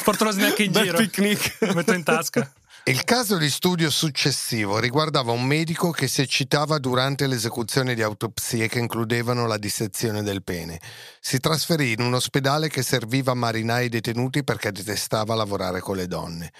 Porto 0.03 0.23
lo 0.25 0.31
snack 0.31 0.59
in 0.59 0.71
Bel 0.71 0.83
giro. 0.83 0.97
picnic. 0.97 1.57
Lo 1.61 1.73
metto 1.73 1.93
in 1.93 2.03
tasca. 2.03 2.51
Il 2.85 3.05
caso 3.05 3.37
di 3.37 3.49
studio 3.49 3.89
successivo 3.89 4.77
riguardava 4.77 5.31
un 5.31 5.45
medico 5.45 5.91
che 5.91 6.09
si 6.09 6.19
eccitava 6.19 6.79
durante 6.79 7.27
l'esecuzione 7.27 7.95
di 7.95 8.01
autopsie 8.01 8.67
che 8.67 8.79
includevano 8.79 9.47
la 9.47 9.57
dissezione 9.57 10.21
del 10.21 10.43
pene. 10.43 10.81
Si 11.21 11.39
trasferì 11.39 11.93
in 11.93 12.01
un 12.01 12.13
ospedale 12.15 12.67
che 12.67 12.81
serviva 12.81 13.33
marinai 13.35 13.87
detenuti 13.87 14.43
perché 14.43 14.73
detestava 14.73 15.33
lavorare 15.33 15.79
con 15.79 15.95
le 15.95 16.07
donne. 16.07 16.51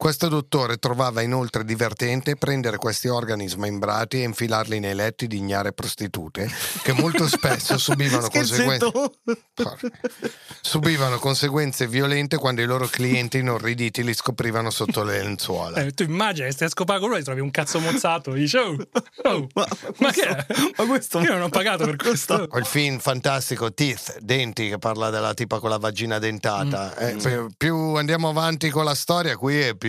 Questo 0.00 0.28
dottore 0.28 0.78
trovava 0.78 1.20
inoltre 1.20 1.62
divertente 1.62 2.34
prendere 2.34 2.78
questi 2.78 3.08
organi 3.08 3.46
smembrati 3.46 4.22
e 4.22 4.24
infilarli 4.24 4.80
nei 4.80 4.94
letti 4.94 5.26
di 5.26 5.36
ignare 5.36 5.74
prostitute 5.74 6.50
che 6.82 6.94
molto 6.94 7.28
spesso 7.28 7.76
subivano 7.76 8.30
conseguenze. 8.30 8.90
Subivano 10.62 11.18
conseguenze 11.18 11.86
violente 11.86 12.38
quando 12.38 12.62
i 12.62 12.64
loro 12.64 12.86
clienti 12.86 13.36
inorriditi 13.40 14.02
li 14.02 14.14
scoprivano 14.14 14.70
sotto 14.70 15.02
le 15.02 15.22
lenzuola. 15.22 15.82
Eh, 15.82 15.92
tu 15.92 16.04
immagini 16.04 16.46
che 16.46 16.54
stai 16.54 16.68
a 16.68 16.70
scopare 16.70 16.98
con 16.98 17.10
lui 17.10 17.18
e 17.18 17.22
trovi 17.22 17.40
un 17.40 17.50
cazzo 17.50 17.78
mozzato. 17.78 18.32
Dici, 18.32 18.56
oh, 18.56 18.74
oh, 19.24 19.48
ma, 19.98 20.10
che 20.12 20.22
è? 20.22 20.46
Ma 20.76 20.86
questo 20.86 21.20
Io 21.20 21.32
non 21.32 21.42
ho 21.42 21.48
pagato 21.50 21.84
per 21.84 21.96
questo. 21.96 22.48
Quel 22.48 22.64
film 22.64 22.98
fantastico 23.00 23.70
Teeth, 23.74 24.18
Denti, 24.20 24.70
che 24.70 24.78
parla 24.78 25.10
della 25.10 25.34
tipa 25.34 25.58
con 25.58 25.68
la 25.68 25.78
vagina 25.78 26.18
dentata. 26.18 26.96
Eh, 26.96 27.16
più, 27.16 27.48
più 27.54 27.76
andiamo 27.96 28.30
avanti 28.30 28.70
con 28.70 28.84
la 28.84 28.94
storia, 28.94 29.36
qui 29.36 29.60
è 29.60 29.74
più. 29.74 29.88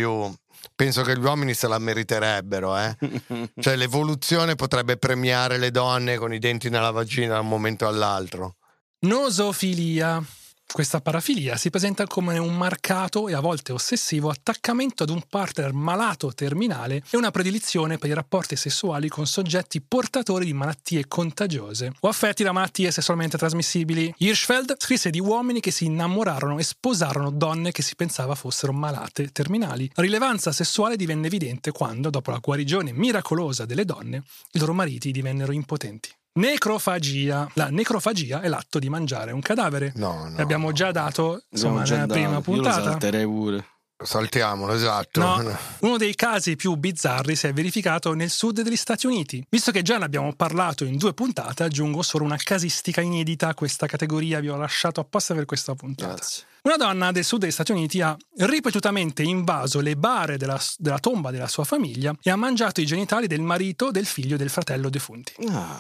Penso 0.76 1.04
che 1.04 1.18
gli 1.18 1.24
uomini 1.24 1.54
se 1.54 1.68
la 1.68 1.80
meriterebbero, 1.80 2.78
eh? 2.78 2.97
Cioè, 3.60 3.76
l'evoluzione 3.76 4.56
potrebbe 4.56 4.97
premiare 4.97 5.58
le 5.58 5.72
donne 5.72 6.18
con 6.18 6.34
i 6.34 6.39
denti 6.39 6.70
nella 6.70 6.91
vagina 6.91 7.36
da 7.36 7.39
un 7.39 7.47
momento 7.47 7.88
all'altro. 7.88 8.56
Nosofilia. 8.99 10.24
Questa 10.72 11.01
parafilia 11.01 11.57
si 11.57 11.69
presenta 11.69 12.07
come 12.07 12.38
un 12.38 12.55
marcato 12.55 13.28
e 13.28 13.34
a 13.34 13.41
volte 13.41 13.74
ossessivo 13.74 14.30
attaccamento 14.30 15.03
ad 15.03 15.09
un 15.09 15.22
partner 15.28 15.74
malato 15.74 16.32
terminale 16.34 17.03
e 17.09 17.17
una 17.17 17.30
predilizione 17.30 17.97
per 17.97 18.09
i 18.09 18.13
rapporti 18.13 18.55
sessuali 18.55 19.09
con 19.09 19.28
soggetti 19.28 19.82
portatori 19.82 20.45
di 20.45 20.53
malattie 20.53 21.09
contagiose 21.09 21.91
o 21.99 22.07
affetti 22.07 22.43
da 22.43 22.53
malattie 22.53 22.89
sessualmente 22.89 23.38
trasmissibili. 23.38 24.13
Hirschfeld 24.19 24.76
scrisse 24.78 25.09
di 25.09 25.19
uomini 25.19 25.59
che 25.59 25.72
si 25.72 25.86
innamorarono 25.86 26.57
e 26.57 26.63
sposarono 26.63 27.32
donne 27.32 27.74
che 27.74 27.82
si 27.82 27.95
pensava 27.95 28.34
fossero 28.34 28.72
malate 28.72 29.34
terminali. 29.34 29.91
La 29.95 30.03
rilevanza 30.03 30.53
sessuale 30.53 30.95
divenne 30.95 31.28
evidente 31.28 31.72
quando, 31.72 32.09
dopo 32.09 32.32
la 32.32 32.39
guarigione 32.41 32.93
miracolosa 32.93 33.65
delle 33.65 33.84
donne, 33.84 34.24
i 34.53 34.59
loro 34.59 34.74
mariti 34.74 35.11
divennero 35.11 35.51
impotenti. 35.51 36.09
Necrofagia. 36.34 37.50
La 37.56 37.70
necrofagia 37.70 38.42
è 38.42 38.48
l'atto 38.48 38.80
di 38.80 38.90
mangiare 38.90 39.32
un 39.32 39.42
cadavere. 39.42 39.92
No, 39.96 40.30
no. 40.30 40.38
L'abbiamo 40.38 40.72
già 40.72 40.92
dato 40.92 41.44
insomma, 41.50 41.84
già 41.84 41.96
nella 41.96 42.06
dato. 42.06 42.20
prima 42.20 42.30
Io 42.30 42.36
lo 42.38 42.42
puntata. 42.42 42.84
salterei 42.84 43.26
pure. 43.26 43.66
Saltiamolo, 44.04 44.74
esatto. 44.74 45.20
No, 45.20 45.58
uno 45.82 45.98
dei 45.98 46.16
casi 46.16 46.56
più 46.56 46.74
bizzarri 46.76 47.36
si 47.36 47.46
è 47.48 47.54
verificato 47.54 48.14
nel 48.14 48.32
sud 48.32 48.62
degli 48.62 48.76
Stati 48.76 49.06
Uniti. 49.06 49.46
Visto 49.48 49.72
che 49.72 49.84
già 49.84 50.00
ne 50.00 50.06
abbiamo 50.06 50.34
parlato 50.34 50.86
in 50.86 50.98
due 50.98 51.14
puntate, 51.14 51.62
aggiungo 51.64 52.02
solo 52.02 52.24
una 52.24 52.38
casistica 52.42 53.02
inedita 53.02 53.50
a 53.50 53.54
questa 53.54 53.86
categoria. 53.86 54.40
Vi 54.40 54.50
ho 54.50 54.56
lasciato 54.56 55.02
apposta 55.02 55.36
per 55.36 55.46
questa 55.46 55.76
puntata. 55.76 56.14
Grazie. 56.14 56.46
Una 56.64 56.78
donna 56.78 57.12
del 57.12 57.24
sud 57.24 57.42
degli 57.42 57.52
Stati 57.52 57.72
Uniti 57.74 58.02
ha 58.02 58.16
ripetutamente 58.38 59.22
invaso 59.22 59.80
le 59.82 59.96
bare 59.96 60.38
della, 60.38 60.60
della 60.78 61.00
tomba 61.00 61.30
della 61.30 61.48
sua 61.48 61.64
famiglia 61.64 62.16
e 62.24 62.32
ha 62.32 62.36
mangiato 62.36 62.82
i 62.82 62.86
genitali 62.86 63.28
del 63.28 63.42
marito, 63.42 63.92
del 63.92 64.06
figlio 64.08 64.36
e 64.36 64.38
del 64.38 64.50
fratello 64.50 64.90
defunti. 64.90 65.34
Ah, 65.50 65.80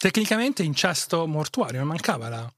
Tecnicamente 0.00 0.62
incesto 0.62 1.26
mortuario, 1.26 1.80
non 1.80 1.88
mancava 1.88 2.28
la 2.28 2.52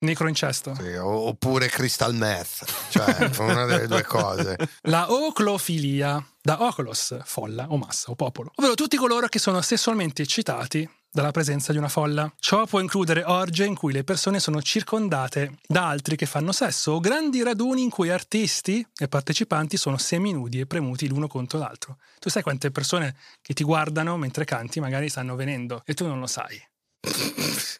necroincesto. 0.00 0.74
Sì, 0.74 0.94
oppure 0.96 1.68
crystal 1.68 2.12
meth, 2.12 2.64
cioè 2.90 3.30
una 3.38 3.66
delle 3.66 3.86
due 3.86 4.02
cose. 4.02 4.56
La 4.82 5.12
oclofilia, 5.12 6.24
da 6.42 6.62
ocolos, 6.64 7.18
folla 7.24 7.66
o 7.70 7.76
massa 7.76 8.10
o 8.10 8.16
popolo, 8.16 8.50
ovvero 8.56 8.74
tutti 8.74 8.96
coloro 8.96 9.28
che 9.28 9.38
sono 9.38 9.60
sessualmente 9.62 10.22
eccitati 10.22 10.88
dalla 11.16 11.30
presenza 11.30 11.72
di 11.72 11.78
una 11.78 11.88
folla. 11.88 12.30
Ciò 12.38 12.66
può 12.66 12.78
includere 12.78 13.22
orge 13.24 13.64
in 13.64 13.74
cui 13.74 13.90
le 13.94 14.04
persone 14.04 14.38
sono 14.38 14.60
circondate 14.60 15.56
da 15.66 15.88
altri 15.88 16.14
che 16.14 16.26
fanno 16.26 16.52
sesso 16.52 16.92
o 16.92 17.00
grandi 17.00 17.42
raduni 17.42 17.82
in 17.82 17.88
cui 17.88 18.10
artisti 18.10 18.86
e 18.94 19.08
partecipanti 19.08 19.78
sono 19.78 19.96
seminudi 19.96 20.60
e 20.60 20.66
premuti 20.66 21.08
l'uno 21.08 21.26
contro 21.26 21.58
l'altro. 21.58 21.96
Tu 22.18 22.28
sai 22.28 22.42
quante 22.42 22.70
persone 22.70 23.16
che 23.40 23.54
ti 23.54 23.64
guardano 23.64 24.18
mentre 24.18 24.44
canti 24.44 24.78
magari 24.78 25.08
stanno 25.08 25.36
venendo 25.36 25.80
e 25.86 25.94
tu 25.94 26.06
non 26.06 26.20
lo 26.20 26.26
sai. 26.26 26.62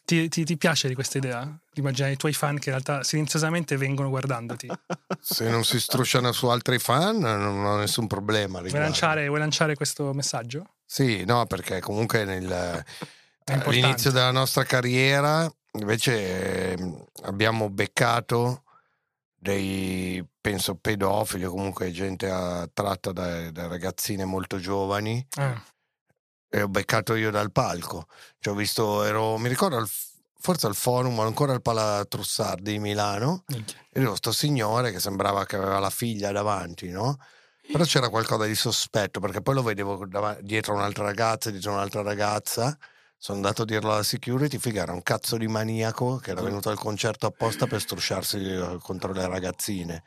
Ti, 0.03 0.29
ti- 0.29 0.43
ti 0.43 0.57
piace 0.57 0.87
di 0.87 0.95
questa 0.95 1.19
idea? 1.19 1.43
Di 1.43 1.81
immaginare 1.81 2.13
i 2.13 2.17
tuoi 2.17 2.33
fan 2.33 2.57
che 2.57 2.69
in 2.69 2.75
realtà 2.81 3.03
silenziosamente 3.03 3.77
vengono 3.77 4.09
guardandoti? 4.09 4.67
Se 5.19 5.47
non 5.47 5.63
si 5.63 5.79
strusciano 5.79 6.31
su 6.31 6.47
altri 6.47 6.79
fan, 6.79 7.17
non 7.19 7.63
ho 7.65 7.75
nessun 7.77 8.07
problema. 8.07 8.61
Vuoi 8.61 8.71
lanciare, 8.79 9.27
vuoi 9.27 9.39
lanciare 9.39 9.75
questo 9.75 10.11
messaggio? 10.13 10.75
Sì, 10.85 11.23
no, 11.25 11.45
perché 11.45 11.81
comunque 11.81 12.23
nel. 12.23 12.83
All'inizio 13.53 14.11
della 14.11 14.31
nostra 14.31 14.63
carriera 14.63 15.49
invece 15.73 16.71
ehm, 16.73 17.05
abbiamo 17.23 17.69
beccato 17.69 18.63
dei, 19.39 20.25
penso, 20.41 20.75
pedofili 20.75 21.45
o 21.45 21.51
comunque 21.51 21.91
gente 21.91 22.29
attratta 22.29 23.11
da, 23.11 23.51
da 23.51 23.67
ragazzine 23.67 24.25
molto 24.25 24.57
giovani 24.57 25.25
Ah, 25.35 25.63
e 26.49 26.61
ho 26.61 26.67
beccato 26.67 27.13
io 27.15 27.29
dal 27.29 27.51
palco. 27.51 28.07
Cioè, 28.39 28.53
ho 28.53 28.55
visto, 28.57 29.03
ero, 29.03 29.37
mi 29.37 29.47
ricordo, 29.49 29.77
al- 29.77 29.89
forse 30.39 30.65
al 30.65 30.75
forum, 30.75 31.19
ancora 31.19 31.53
al 31.53 31.61
Pala 31.61 32.05
Trussardi 32.05 32.71
di 32.71 32.79
Milano, 32.79 33.43
minchia. 33.47 33.77
e 33.91 33.99
avevo 33.99 34.15
sto 34.15 34.31
signore 34.31 34.91
che 34.91 34.99
sembrava 34.99 35.45
che 35.45 35.57
aveva 35.57 35.79
la 35.79 35.89
figlia 35.89 36.31
davanti, 36.31 36.89
no? 36.89 37.17
Però 37.69 37.83
c'era 37.83 38.09
qualcosa 38.09 38.45
di 38.45 38.55
sospetto 38.55 39.19
perché 39.19 39.41
poi 39.41 39.55
lo 39.55 39.61
vedevo 39.61 40.05
dav- 40.07 40.39
dietro 40.39 40.73
un'altra 40.73 41.03
ragazza, 41.03 41.51
dietro 41.51 41.73
un'altra 41.73 42.01
ragazza. 42.01 42.77
Sono 43.19 43.37
andato 43.37 43.63
a 43.63 43.65
dirlo 43.65 43.91
alla 43.91 44.03
security, 44.03 44.59
figa, 44.59 44.83
era 44.83 44.93
un 44.93 45.01
cazzo 45.01 45.37
di 45.37 45.47
maniaco 45.47 46.17
che 46.17 46.31
era 46.31 46.41
venuto 46.41 46.69
al 46.69 46.77
concerto 46.77 47.25
apposta 47.25 47.65
per 47.65 47.81
strusciarsi 47.81 48.37
eh, 48.37 48.77
contro 48.79 49.11
le 49.11 49.27
ragazzine. 49.27 50.03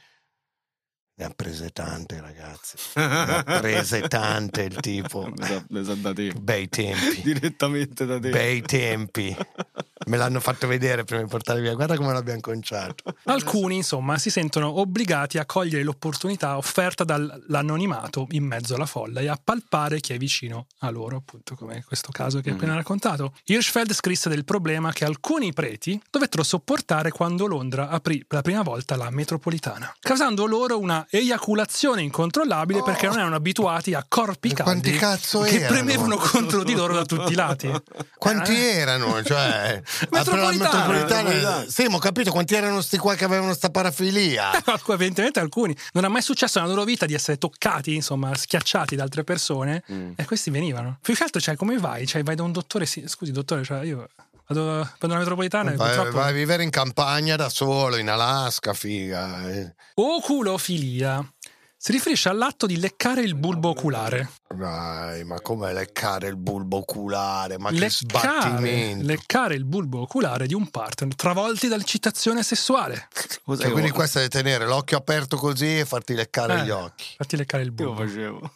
Ne 1.20 1.26
ha 1.26 1.32
prese 1.36 1.68
tante, 1.68 2.18
ragazzi. 2.18 2.76
Ne 2.94 3.02
ha 3.04 3.42
prese 3.60 4.08
tante 4.08 4.62
il 4.62 4.76
tipo. 4.76 5.30
Le 5.68 5.84
sa 5.84 5.94
da 5.94 6.14
te. 6.14 6.32
Bei 6.32 6.66
tempi. 6.70 7.20
Direttamente 7.20 8.06
da 8.06 8.18
te. 8.18 8.30
Bei 8.30 8.62
tempi. 8.62 9.36
Me 10.06 10.16
l'hanno 10.16 10.40
fatto 10.40 10.66
vedere 10.66 11.04
prima 11.04 11.22
di 11.22 11.28
portare 11.28 11.60
via. 11.60 11.74
Guarda 11.74 11.96
come 11.96 12.14
l'abbiamo 12.14 12.40
conciato. 12.40 13.14
Alcuni, 13.24 13.76
insomma, 13.76 14.16
si 14.16 14.30
sentono 14.30 14.80
obbligati 14.80 15.36
a 15.36 15.44
cogliere 15.44 15.82
l'opportunità 15.82 16.56
offerta 16.56 17.04
dall'anonimato 17.04 18.26
in 18.30 18.44
mezzo 18.44 18.74
alla 18.74 18.86
folla 18.86 19.20
e 19.20 19.28
a 19.28 19.38
palpare 19.42 20.00
chi 20.00 20.14
è 20.14 20.16
vicino 20.16 20.66
a 20.78 20.90
loro, 20.90 21.16
appunto, 21.16 21.54
come 21.54 21.76
in 21.76 21.84
questo 21.84 22.12
caso 22.12 22.40
che 22.40 22.48
hai 22.48 22.56
appena 22.56 22.74
raccontato. 22.74 23.34
Hirschfeld 23.44 23.92
scrisse 23.92 24.30
del 24.30 24.44
problema 24.44 24.90
che 24.90 25.04
alcuni 25.04 25.52
preti 25.52 26.00
dovettero 26.10 26.44
sopportare 26.44 27.10
quando 27.10 27.46
Londra 27.46 27.90
aprì 27.90 28.24
per 28.26 28.38
la 28.38 28.42
prima 28.42 28.62
volta 28.62 28.96
la 28.96 29.10
metropolitana, 29.10 29.94
causando 30.00 30.46
loro 30.46 30.78
una 30.78 31.06
eiaculazione 31.10 32.02
incontrollabile 32.02 32.82
perché 32.82 33.06
non 33.06 33.18
erano 33.18 33.36
abituati 33.36 33.94
a 33.94 34.04
corpi 34.08 34.50
E 34.50 34.54
quanti 34.54 34.90
caldi 34.90 34.98
cazzo 34.98 35.40
che 35.40 35.56
erano? 35.56 35.68
premevano 35.74 36.16
contro 36.16 36.62
di 36.62 36.74
loro 36.74 36.94
da 36.94 37.04
tutti 37.04 37.32
i 37.32 37.34
lati. 37.34 37.70
Quanti 38.16 38.52
Eh, 38.54 38.76
erano? 38.78 39.22
Cioè, 39.22 39.82
Metropolitana, 40.10 40.42
la 40.42 40.50
metropolitana- 40.50 41.22
metropolitana. 41.22 41.64
Sì, 41.68 41.86
ma 41.88 41.96
ho 41.96 41.98
capito 41.98 42.30
quanti 42.30 42.54
erano 42.54 42.80
sti 42.80 42.98
qua 42.98 43.14
che 43.14 43.24
avevano 43.24 43.54
sta 43.54 43.70
parafilia. 43.70 44.50
Alcuni- 44.64 44.94
evidentemente 44.96 45.40
alcuni 45.40 45.76
non 45.92 46.04
è 46.04 46.08
mai 46.08 46.22
successo 46.22 46.60
nella 46.60 46.72
loro 46.72 46.84
vita 46.84 47.06
di 47.06 47.14
essere 47.14 47.38
toccati, 47.38 47.94
insomma, 47.94 48.34
schiacciati 48.34 48.96
da 48.96 49.02
altre 49.02 49.24
persone 49.24 49.82
e 50.16 50.24
questi 50.24 50.50
venivano. 50.50 50.98
Più 51.02 51.14
che 51.14 51.22
altro, 51.24 51.40
cioè, 51.40 51.56
come 51.56 51.76
vai? 51.78 52.06
Cioè, 52.06 52.22
vai 52.22 52.34
da 52.34 52.42
un 52.42 52.52
dottore, 52.52 52.86
sì, 52.86 53.04
scusi, 53.06 53.32
dottore, 53.32 53.64
cioè, 53.64 53.84
io 53.84 54.08
vado, 54.50 54.88
vado 54.98 55.06
alla 55.06 55.18
metropolitana 55.18 55.74
Vai, 55.76 55.94
purtroppo... 55.94 56.18
vai 56.18 56.30
a 56.30 56.32
vivere 56.32 56.62
in 56.62 56.70
campagna 56.70 57.36
da 57.36 57.48
solo, 57.48 57.96
in 57.96 58.08
Alaska, 58.08 58.74
figa. 58.74 59.48
eh. 59.50 59.74
Oculofilia 59.94 61.24
si 61.82 61.92
riferisce 61.92 62.28
all'atto 62.28 62.66
di 62.66 62.78
leccare 62.78 63.22
il 63.22 63.34
bulbo 63.34 63.70
oculare. 63.70 64.28
Dai, 64.54 65.24
ma 65.24 65.40
come 65.40 65.72
leccare 65.72 66.28
il 66.28 66.36
bulbo 66.36 66.76
oculare? 66.78 67.56
Ma 67.56 67.70
che 67.70 67.76
leccare, 67.78 67.90
sbattimento. 67.90 69.06
leccare 69.06 69.54
il 69.54 69.64
bulbo 69.64 70.00
oculare 70.02 70.46
di 70.46 70.52
un 70.52 70.68
partner 70.68 71.14
travolti 71.14 71.68
dall'eccitazione 71.68 72.42
sessuale. 72.42 73.08
Cos'è 73.44 73.60
Cioè, 73.62 73.66
che 73.68 73.72
quindi 73.72 73.92
questo 73.92 74.18
è 74.18 74.28
tenere 74.28 74.66
l'occhio 74.66 74.98
aperto 74.98 75.38
così 75.38 75.78
e 75.78 75.86
farti 75.86 76.12
leccare 76.12 76.60
Eh, 76.60 76.64
gli 76.64 76.70
occhi. 76.70 77.06
Farti 77.16 77.36
leccare 77.38 77.62
il 77.62 77.68
Io 77.70 77.74
bulbo. 77.74 78.02
lo 78.02 78.06
facevo. 78.08 78.52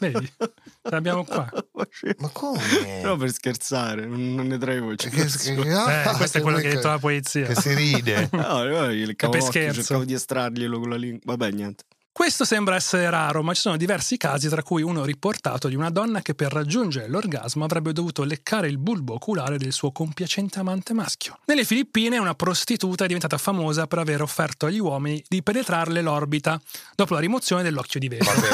Vedi? 0.00 0.32
Ce 0.36 0.50
l'abbiamo 0.90 1.24
qua. 1.24 1.48
Ma 2.18 2.28
come? 2.28 2.60
Però 3.00 3.16
per 3.16 3.32
scherzare, 3.32 4.04
non 4.04 4.46
ne 4.46 4.58
traevo 4.58 4.94
Che- 4.94 5.08
che- 5.08 5.22
Eh, 5.22 6.12
questo 6.18 6.36
è 6.36 6.40
quello 6.42 6.58
che 6.58 6.68
ha 6.68 6.74
detto 6.74 6.88
la 6.88 6.98
poezia. 6.98 7.46
Che 7.46 7.54
si 7.54 7.72
ride. 7.74 8.28
No, 8.36 8.62
io 8.92 9.10
cavolo 9.16 9.40
scherzo. 9.40 9.80
cercavo 9.80 10.04
di 10.04 10.12
estrarglielo 10.12 10.78
con 10.78 10.90
la 10.90 10.96
lingua. 10.96 11.20
Vabbè, 11.34 11.50
niente. 11.52 11.84
Questo 12.18 12.44
sembra 12.44 12.74
essere 12.74 13.08
raro, 13.10 13.44
ma 13.44 13.54
ci 13.54 13.60
sono 13.60 13.76
diversi 13.76 14.16
casi, 14.16 14.48
tra 14.48 14.64
cui 14.64 14.82
uno 14.82 15.04
riportato 15.04 15.68
di 15.68 15.76
una 15.76 15.88
donna 15.88 16.20
che 16.20 16.34
per 16.34 16.52
raggiungere 16.52 17.06
l'orgasmo 17.06 17.62
avrebbe 17.64 17.92
dovuto 17.92 18.24
leccare 18.24 18.66
il 18.66 18.76
bulbo 18.76 19.14
oculare 19.14 19.56
del 19.56 19.72
suo 19.72 19.92
compiacente 19.92 20.58
amante 20.58 20.92
maschio. 20.94 21.38
Nelle 21.44 21.64
Filippine 21.64 22.18
una 22.18 22.34
prostituta 22.34 23.04
è 23.04 23.06
diventata 23.06 23.38
famosa 23.38 23.86
per 23.86 24.00
aver 24.00 24.20
offerto 24.22 24.66
agli 24.66 24.80
uomini 24.80 25.22
di 25.28 25.44
penetrarle 25.44 26.02
l'orbita 26.02 26.60
dopo 26.96 27.14
la 27.14 27.20
rimozione 27.20 27.62
dell'occhio 27.62 28.00
di 28.00 28.08
vetro. 28.08 28.32
Vabbè, 28.32 28.50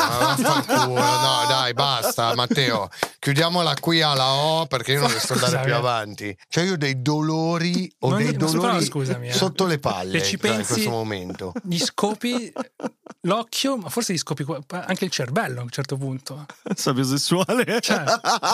ma. 0.66 0.84
No, 0.86 1.46
dai, 1.48 1.72
basta, 1.72 2.34
Matteo. 2.34 2.90
Chiudiamola 3.18 3.74
qui 3.80 4.02
alla 4.02 4.30
O 4.34 4.66
perché 4.66 4.92
io 4.92 5.00
non 5.00 5.08
riesco 5.08 5.32
ad 5.32 5.42
andare 5.42 5.64
più 5.64 5.74
avanti. 5.74 6.36
Cioè, 6.48 6.64
io 6.64 6.74
ho 6.74 6.76
dei 6.76 7.00
dolori 7.00 7.90
o 8.00 8.10
Non- 8.10 8.18
dei 8.18 8.26
so- 8.32 8.36
però, 8.36 8.50
dolori 8.50 8.84
scusami, 8.84 9.28
eh. 9.28 9.32
sotto 9.32 9.64
le 9.64 9.78
palle 9.78 10.18
Se 10.18 10.24
ci 10.26 10.36
cioè, 10.38 10.50
in 10.50 10.56
pensi- 10.56 10.72
questo 10.74 10.90
momento. 10.90 11.52
Gli 11.62 11.78
scopi 11.78 12.52
l'occhio, 13.22 13.52
ma 13.76 13.88
forse 13.88 14.12
gli 14.12 14.18
scopi 14.18 14.44
qua- 14.44 14.60
anche 14.68 15.04
il 15.04 15.10
cervello 15.10 15.60
a 15.60 15.62
un 15.62 15.70
certo 15.70 15.96
punto. 15.96 16.46
Sapio 16.74 17.04
sessuale. 17.04 17.80
Cioè, 17.80 18.02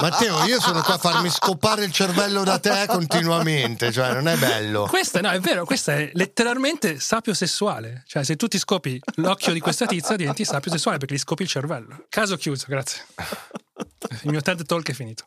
Matteo, 0.00 0.44
io 0.44 0.60
sono 0.60 0.82
qua 0.82 0.94
a 0.94 0.98
farmi 0.98 1.30
scopare 1.30 1.84
il 1.84 1.92
cervello 1.92 2.44
da 2.44 2.58
te 2.58 2.86
continuamente, 2.86 3.92
cioè 3.92 4.12
non 4.12 4.28
è 4.28 4.36
bello. 4.36 4.86
Questo 4.86 5.20
no, 5.20 5.30
è 5.30 5.40
vero, 5.40 5.64
questo 5.64 5.92
è 5.92 6.10
letteralmente 6.14 7.00
sapio 7.00 7.34
sessuale. 7.34 8.04
Cioè, 8.06 8.22
se 8.24 8.36
tu 8.36 8.46
ti 8.46 8.58
scopi 8.58 9.00
l'occhio 9.16 9.52
di 9.52 9.60
questa 9.60 9.86
tizia, 9.86 10.16
diventi 10.16 10.44
sapio 10.44 10.70
sessuale 10.70 10.98
perché 10.98 11.14
gli 11.14 11.18
scopi 11.18 11.42
il 11.42 11.48
cervello. 11.48 12.04
Caso 12.08 12.36
chiuso, 12.36 12.66
grazie. 12.68 13.04
Il 14.22 14.30
mio 14.30 14.42
TED 14.42 14.64
Talk 14.66 14.88
è 14.88 14.92
finito. 14.92 15.26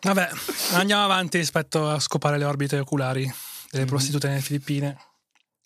Vabbè, 0.00 0.30
andiamo 0.74 1.02
avanti 1.02 1.38
rispetto 1.38 1.88
a 1.88 1.98
scopare 1.98 2.38
le 2.38 2.44
orbite 2.44 2.78
oculari 2.78 3.30
delle 3.70 3.84
prostitute 3.84 4.28
nelle 4.28 4.40
Filippine. 4.40 4.96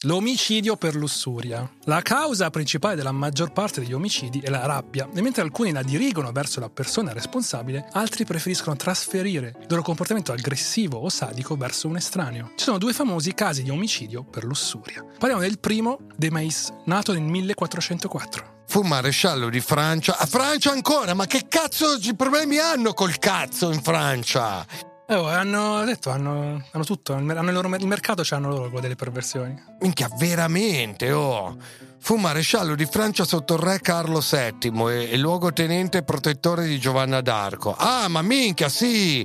L'omicidio 0.05 0.75
per 0.75 0.97
lussuria. 0.97 1.71
La 1.85 2.03
causa 2.03 2.51
principale 2.51 2.97
della 2.97 3.13
maggior 3.13 3.53
parte 3.53 3.81
degli 3.81 3.93
omicidi 3.93 4.41
è 4.41 4.51
la 4.51 4.67
rabbia, 4.67 5.09
e 5.15 5.23
mentre 5.23 5.43
alcuni 5.43 5.71
la 5.71 5.85
dirigono 5.85 6.33
verso 6.33 6.59
la 6.59 6.69
persona 6.69 7.13
responsabile, 7.13 7.87
altri 7.93 8.25
preferiscono 8.25 8.75
trasferire 8.75 9.55
il 9.61 9.67
loro 9.69 9.83
comportamento 9.83 10.33
aggressivo 10.33 10.99
o 10.99 11.09
sadico 11.09 11.55
verso 11.55 11.87
un 11.87 11.97
estraneo. 11.97 12.51
Ci 12.57 12.65
sono 12.65 12.79
due 12.79 12.93
famosi 12.93 13.33
casi 13.33 13.63
di 13.63 13.71
omicidio 13.71 14.25
per 14.25 14.43
lussuria. 14.43 15.05
Parliamo 15.05 15.41
del 15.41 15.61
primo, 15.61 15.99
De 16.17 16.33
Meis, 16.33 16.73
nato 16.87 17.13
nel 17.13 17.23
1404. 17.23 18.63
Fu 18.67 18.81
maresciallo 18.81 19.49
di 19.51 19.61
Francia. 19.61 20.19
A 20.19 20.27
Francia 20.27 20.73
ancora? 20.73 21.15
Ma 21.15 21.27
che 21.27 21.47
cazzo 21.49 21.97
di 21.97 22.13
problemi 22.17 22.59
hanno 22.59 22.93
col 22.93 23.19
cazzo 23.19 23.71
in 23.71 23.81
Francia? 23.81 24.67
Eh, 25.13 25.17
oh, 25.17 25.27
hanno 25.29 25.85
detto, 25.85 26.11
hanno, 26.11 26.63
hanno 26.71 26.85
tutto, 26.85 27.13
hanno 27.13 27.33
il, 27.33 27.53
loro, 27.53 27.75
il 27.77 27.87
mercato 27.87 28.23
c'hanno 28.25 28.49
loro 28.49 28.65
quello 28.65 28.81
delle 28.81 28.97
perversioni. 28.97 29.61
Minchia, 29.81 30.09
veramente, 30.19 31.13
oh. 31.13 31.57
Fu 31.99 32.17
maresciallo 32.17 32.75
di 32.75 32.85
Francia 32.87 33.25
sotto 33.25 33.55
il 33.55 33.61
re 33.61 33.81
Carlo 33.81 34.21
VII 34.21 34.73
e, 34.91 35.11
e 35.13 35.17
luogotenente 35.19 36.03
protettore 36.03 36.67
di 36.67 36.79
Giovanna 36.81 37.21
d'Arco. 37.21 37.75
Ah, 37.79 38.09
ma 38.09 38.23
minchia, 38.23 38.69
sì! 38.69 39.25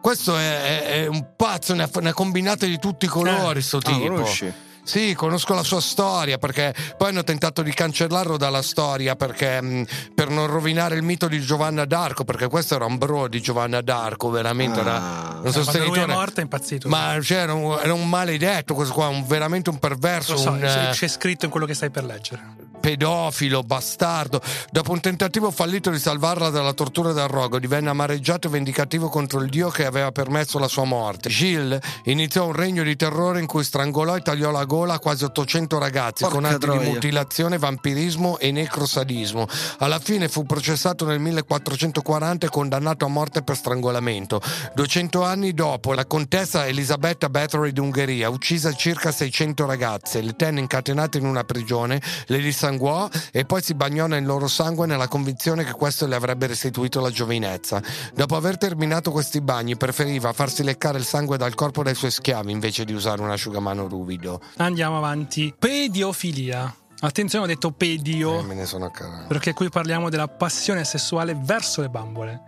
Questo 0.00 0.36
è, 0.36 0.60
è- 0.60 1.02
è 1.02 1.06
un 1.06 1.34
pazzo, 1.36 1.74
ne 1.74 1.84
ha, 1.84 1.90
ne 2.00 2.08
ha 2.10 2.12
combinate 2.12 2.66
di 2.66 2.78
tutti 2.78 3.06
i 3.06 3.08
colori, 3.08 3.62
sto 3.62 3.78
Ah, 3.78 3.80
tipo. 3.80 4.14
conosci? 4.14 4.52
Sì, 4.88 5.12
conosco 5.14 5.52
la 5.52 5.62
sua 5.62 5.82
storia 5.82 6.38
perché 6.38 6.74
poi 6.96 7.10
hanno 7.10 7.22
tentato 7.22 7.60
di 7.60 7.72
cancellarlo 7.74 8.38
dalla 8.38 8.62
storia 8.62 9.16
perché, 9.16 9.60
mh, 9.60 9.84
per 10.14 10.30
non 10.30 10.46
rovinare 10.46 10.96
il 10.96 11.02
mito 11.02 11.28
di 11.28 11.42
Giovanna 11.42 11.84
d'Arco, 11.84 12.24
perché 12.24 12.48
questo 12.48 12.74
era 12.76 12.86
un 12.86 12.96
bro 12.96 13.28
di 13.28 13.38
Giovanna 13.42 13.82
d'Arco, 13.82 14.30
veramente 14.30 14.80
era 14.80 14.94
Ah. 14.94 15.00
un 15.00 15.40
Quando 15.42 15.42
lui 15.42 15.48
è 15.50 15.52
sostenitore. 15.52 16.06
morto 16.14 16.40
è 16.40 16.42
impazzito. 16.42 16.88
Ma 16.88 17.18
cioè, 17.22 17.36
era, 17.38 17.52
un, 17.52 17.78
era 17.82 17.92
un 17.92 18.08
maledetto 18.08 18.72
questo 18.72 18.94
qua, 18.94 19.08
un- 19.08 19.26
veramente 19.26 19.68
un 19.68 19.78
perverso, 19.78 20.32
Lo 20.32 20.38
so, 20.38 20.50
un 20.52 20.60
c'è- 20.60 20.88
eh, 20.88 20.92
c'è 20.92 21.06
scritto 21.08 21.44
in 21.44 21.50
quello 21.50 21.66
che 21.66 21.74
stai 21.74 21.90
per 21.90 22.04
leggere. 22.04 22.42
Pedofilo, 22.78 23.62
bastardo. 23.62 24.40
Dopo 24.70 24.92
un 24.92 25.00
tentativo 25.00 25.50
fallito 25.50 25.90
di 25.90 25.98
salvarla 25.98 26.50
dalla 26.50 26.72
tortura 26.72 27.10
e 27.10 27.14
dal 27.14 27.28
rogo, 27.28 27.58
divenne 27.58 27.90
amareggiato 27.90 28.48
e 28.48 28.50
vendicativo 28.50 29.08
contro 29.08 29.40
il 29.40 29.48
dio 29.48 29.68
che 29.70 29.84
aveva 29.84 30.12
permesso 30.12 30.58
la 30.58 30.68
sua 30.68 30.84
morte. 30.84 31.28
Gilles 31.28 31.80
iniziò 32.04 32.46
un 32.46 32.52
regno 32.52 32.82
di 32.82 32.96
terrore 32.96 33.40
in 33.40 33.46
cui 33.46 33.64
strangolò 33.64 34.16
e 34.16 34.20
tagliò 34.20 34.50
la 34.50 34.64
gola 34.64 34.94
a 34.94 34.98
quasi 34.98 35.24
800 35.24 35.78
ragazzi 35.78 36.22
Porca 36.22 36.36
con 36.36 36.44
atti 36.44 36.58
troia. 36.58 36.80
di 36.80 36.88
mutilazione, 36.88 37.58
vampirismo 37.58 38.38
e 38.38 38.50
necrosadismo. 38.52 39.46
Alla 39.78 39.98
fine 39.98 40.28
fu 40.28 40.44
processato 40.46 41.04
nel 41.04 41.18
1440 41.20 42.46
e 42.46 42.48
condannato 42.48 43.04
a 43.04 43.08
morte 43.08 43.42
per 43.42 43.56
strangolamento. 43.56 44.40
200 44.74 45.24
anni 45.24 45.52
dopo, 45.52 45.92
la 45.92 46.06
contessa 46.06 46.66
Elisabetta 46.66 47.28
Bathory 47.28 47.72
d'Ungheria, 47.72 48.28
uccisa 48.28 48.72
circa 48.72 49.10
600 49.10 49.66
ragazze, 49.66 50.20
le 50.20 50.34
tenne 50.36 50.60
incatenate 50.60 51.18
in 51.18 51.26
una 51.26 51.44
prigione, 51.44 52.00
le 52.26 52.38
dissanguò 52.68 53.08
e 53.32 53.44
poi 53.44 53.62
si 53.62 53.74
bagnò 53.74 54.06
nel 54.06 54.24
loro 54.24 54.46
sangue 54.48 54.86
nella 54.86 55.08
convinzione 55.08 55.64
che 55.64 55.72
questo 55.72 56.06
le 56.06 56.14
avrebbe 56.14 56.46
restituito 56.46 57.00
la 57.00 57.10
giovinezza. 57.10 57.80
Dopo 58.14 58.36
aver 58.36 58.58
terminato 58.58 59.10
questi 59.10 59.40
bagni, 59.40 59.76
preferiva 59.76 60.32
farsi 60.32 60.62
leccare 60.62 60.98
il 60.98 61.04
sangue 61.04 61.36
dal 61.38 61.54
corpo 61.54 61.82
dei 61.82 61.94
suoi 61.94 62.10
schiavi 62.10 62.52
invece 62.52 62.84
di 62.84 62.92
usare 62.92 63.22
un 63.22 63.30
asciugamano 63.30 63.88
ruvido. 63.88 64.40
Andiamo 64.58 64.98
avanti. 64.98 65.54
Pediofilia. 65.58 66.74
Attenzione, 67.00 67.44
ho 67.44 67.48
detto 67.48 67.70
pedio, 67.70 68.40
Eh, 68.40 68.42
me 68.42 68.54
ne 68.54 68.66
sono 68.66 68.86
accarato. 68.86 69.26
perché 69.28 69.52
qui 69.52 69.68
parliamo 69.68 70.08
della 70.10 70.26
passione 70.26 70.84
sessuale 70.84 71.36
verso 71.40 71.80
le 71.80 71.88
bambole. 71.88 72.42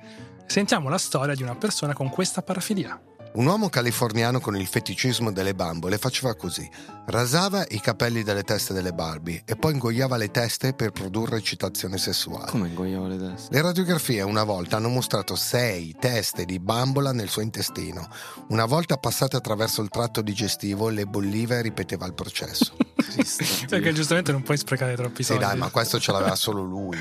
Sentiamo 0.47 0.89
la 0.89 0.99
storia 0.99 1.35
di 1.37 1.45
una 1.45 1.55
persona 1.55 1.93
con 1.95 2.09
questa 2.11 2.43
parafilia. 2.43 3.01
Un 3.33 3.47
uomo 3.47 3.69
californiano 3.69 4.41
con 4.41 4.57
il 4.57 4.67
feticismo 4.67 5.31
delle 5.31 5.55
bambole 5.55 5.99
faceva 5.99 6.35
così. 6.35 6.69
Rasava 7.07 7.65
i 7.69 7.81
capelli 7.81 8.25
delle 8.25 8.43
teste 8.43 8.73
delle 8.73 8.93
Barbie 8.93 9.43
e 9.45 9.55
poi 9.55 9.73
ingoiava 9.75 10.17
le 10.17 10.33
teste 10.33 10.73
per 10.75 10.91
produrre 10.91 11.37
eccitazione 11.37 11.97
sessuale. 11.97 12.51
Come 12.51 12.69
ingoiavo 12.69 13.07
le 13.07 13.19
teste? 13.19 13.55
Le 13.55 13.63
radiografie 13.63 14.23
una 14.23 14.43
volta 14.43 14.77
hanno 14.79 14.89
mostrato 14.89 15.37
sei 15.37 15.95
teste 15.99 16.45
di 16.45 16.59
bambola 16.59 17.13
nel 17.13 17.29
suo 17.29 17.43
intestino. 17.43 18.09
Una 18.49 18.65
volta 18.65 18.97
passate 18.97 19.37
attraverso 19.37 19.81
il 19.81 19.91
tratto 19.91 20.23
digestivo, 20.23 20.89
le 20.89 21.07
bolliva 21.07 21.55
e 21.57 21.63
ripeteva 21.63 22.07
il 22.07 22.15
processo. 22.15 22.75
Perché 23.69 23.93
giustamente 23.93 24.33
non 24.33 24.43
puoi 24.43 24.57
sprecare 24.59 24.97
troppi 24.97 25.23
Sì, 25.23 25.33
soldi. 25.35 25.45
dai, 25.45 25.57
ma 25.57 25.71
questo 25.71 26.01
ce 26.01 26.11
l'aveva 26.11 26.35
solo 26.35 26.63
lui. 26.63 26.99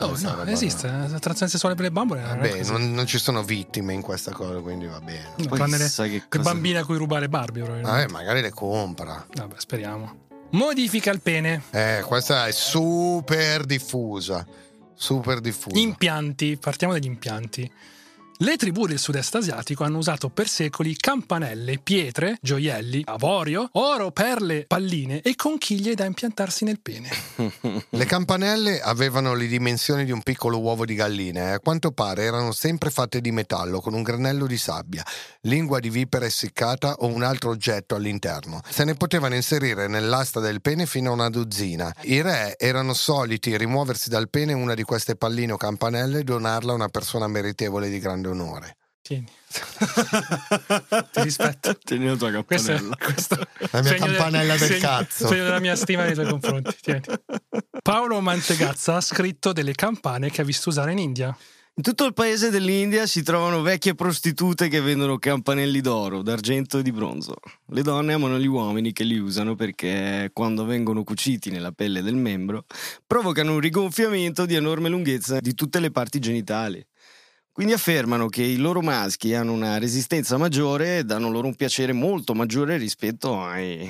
Oh, 0.00 0.16
no, 0.18 0.34
roba- 0.34 0.50
esiste. 0.50 0.86
La 0.88 1.18
trazione 1.18 1.50
sessuale 1.50 1.74
per 1.74 1.84
le 1.84 1.90
bambole. 1.90 2.22
Vabbè, 2.22 2.58
così. 2.58 2.70
non, 2.72 2.92
non 2.92 3.06
ci 3.06 3.18
sono 3.18 3.42
vittime 3.42 3.92
in 3.92 4.00
questa 4.00 4.32
cosa, 4.32 4.58
quindi 4.60 4.86
va 4.86 5.00
bene. 5.00 5.34
No, 5.36 5.46
Poi 5.46 5.68
le, 5.70 5.78
sai 5.88 6.08
che 6.10 6.14
le 6.16 6.24
cosa- 6.28 6.42
bambine 6.52 6.78
a 6.78 6.84
cui 6.84 6.96
rubare 6.96 7.28
Barbie, 7.28 7.62
probabilmente. 7.62 8.00
Vabbè, 8.00 8.12
magari 8.12 8.40
le 8.40 8.50
compra. 8.50 9.26
Vabbè, 9.34 9.54
speriamo. 9.58 10.28
Modifica 10.52 11.10
il 11.12 11.20
pene. 11.20 11.62
Eh, 11.70 12.02
questa 12.06 12.46
è 12.46 12.52
super 12.52 13.64
diffusa. 13.64 14.44
Super 14.94 15.40
diffusa. 15.40 15.78
Impianti, 15.78 16.56
partiamo 16.58 16.92
dagli 16.92 17.06
impianti. 17.06 17.70
Le 18.42 18.56
tribù 18.56 18.86
del 18.86 18.98
sud-est 18.98 19.34
asiatico 19.34 19.84
hanno 19.84 19.98
usato 19.98 20.30
per 20.30 20.48
secoli 20.48 20.96
campanelle, 20.96 21.78
pietre, 21.78 22.38
gioielli, 22.40 23.02
avorio, 23.04 23.68
oro, 23.72 24.12
perle, 24.12 24.64
palline 24.66 25.20
e 25.20 25.36
conchiglie 25.36 25.94
da 25.94 26.06
impiantarsi 26.06 26.64
nel 26.64 26.80
pene. 26.80 27.10
Le 27.90 28.04
campanelle 28.06 28.80
avevano 28.80 29.34
le 29.34 29.46
dimensioni 29.46 30.06
di 30.06 30.10
un 30.10 30.22
piccolo 30.22 30.58
uovo 30.58 30.86
di 30.86 30.94
gallina 30.94 31.40
e 31.40 31.50
a 31.50 31.60
quanto 31.60 31.92
pare 31.92 32.22
erano 32.22 32.52
sempre 32.52 32.88
fatte 32.88 33.20
di 33.20 33.30
metallo 33.30 33.82
con 33.82 33.92
un 33.92 34.02
granello 34.02 34.46
di 34.46 34.56
sabbia, 34.56 35.04
lingua 35.42 35.78
di 35.78 35.90
vipera 35.90 36.24
essiccata 36.24 36.94
o 37.00 37.08
un 37.08 37.22
altro 37.22 37.50
oggetto 37.50 37.94
all'interno. 37.94 38.62
Se 38.66 38.84
ne 38.84 38.94
potevano 38.94 39.34
inserire 39.34 39.86
nell'asta 39.86 40.40
del 40.40 40.62
pene 40.62 40.86
fino 40.86 41.10
a 41.10 41.12
una 41.12 41.28
dozzina. 41.28 41.92
I 42.04 42.22
re 42.22 42.56
erano 42.56 42.94
soliti 42.94 43.54
rimuoversi 43.58 44.08
dal 44.08 44.30
pene 44.30 44.54
una 44.54 44.72
di 44.72 44.82
queste 44.82 45.14
palline 45.14 45.52
o 45.52 45.56
campanelle 45.58 46.20
e 46.20 46.24
donarla 46.24 46.72
a 46.72 46.76
una 46.76 46.88
persona 46.88 47.28
meritevole 47.28 47.90
di 47.90 47.98
grande 47.98 48.28
onore. 48.30 48.76
Tieni. 49.02 49.26
Ti 51.12 51.22
rispetto. 51.22 51.76
Tieni 51.82 52.06
la 52.06 52.16
tua 52.16 52.42
Questo, 52.44 52.72
campanella. 52.72 52.96
questo 52.96 53.36
La 53.72 53.80
mia 53.82 53.90
segno 53.90 54.04
campanella 54.06 54.56
del 54.56 54.68
segno- 54.68 54.80
cazzo. 54.80 55.26
Segno 55.28 55.44
della 55.44 55.60
mia 55.60 55.76
stima 55.76 56.04
nei 56.04 56.14
tuoi 56.14 56.28
confronti. 56.28 56.76
Tieni. 56.80 57.00
Paolo 57.82 58.20
Mantegazza 58.20 58.96
ha 58.96 59.00
scritto 59.00 59.52
delle 59.52 59.72
campane 59.74 60.30
che 60.30 60.42
ha 60.42 60.44
visto 60.44 60.68
usare 60.68 60.92
in 60.92 60.98
India. 60.98 61.36
In 61.72 61.82
tutto 61.84 62.04
il 62.04 62.12
paese 62.12 62.50
dell'India 62.50 63.06
si 63.06 63.22
trovano 63.22 63.62
vecchie 63.62 63.94
prostitute 63.94 64.68
che 64.68 64.80
vendono 64.82 65.18
campanelli 65.18 65.80
d'oro, 65.80 66.20
d'argento 66.20 66.78
e 66.78 66.82
di 66.82 66.92
bronzo. 66.92 67.36
Le 67.68 67.80
donne 67.82 68.12
amano 68.12 68.38
gli 68.38 68.46
uomini 68.46 68.92
che 68.92 69.02
li 69.04 69.16
usano 69.18 69.54
perché 69.54 70.28
quando 70.34 70.66
vengono 70.66 71.04
cuciti 71.04 71.48
nella 71.50 71.72
pelle 71.72 72.02
del 72.02 72.16
membro 72.16 72.66
provocano 73.06 73.54
un 73.54 73.60
rigonfiamento 73.60 74.44
di 74.44 74.56
enorme 74.56 74.90
lunghezza 74.90 75.40
di 75.40 75.54
tutte 75.54 75.80
le 75.80 75.90
parti 75.90 76.18
genitali. 76.18 76.84
Quindi 77.60 77.76
affermano 77.76 78.28
che 78.28 78.42
i 78.42 78.56
loro 78.56 78.80
maschi 78.80 79.34
hanno 79.34 79.52
una 79.52 79.76
resistenza 79.76 80.38
maggiore 80.38 80.96
e 80.96 81.04
danno 81.04 81.28
loro 81.28 81.46
un 81.46 81.54
piacere 81.54 81.92
molto 81.92 82.32
maggiore 82.34 82.78
rispetto 82.78 83.38
ai, 83.38 83.80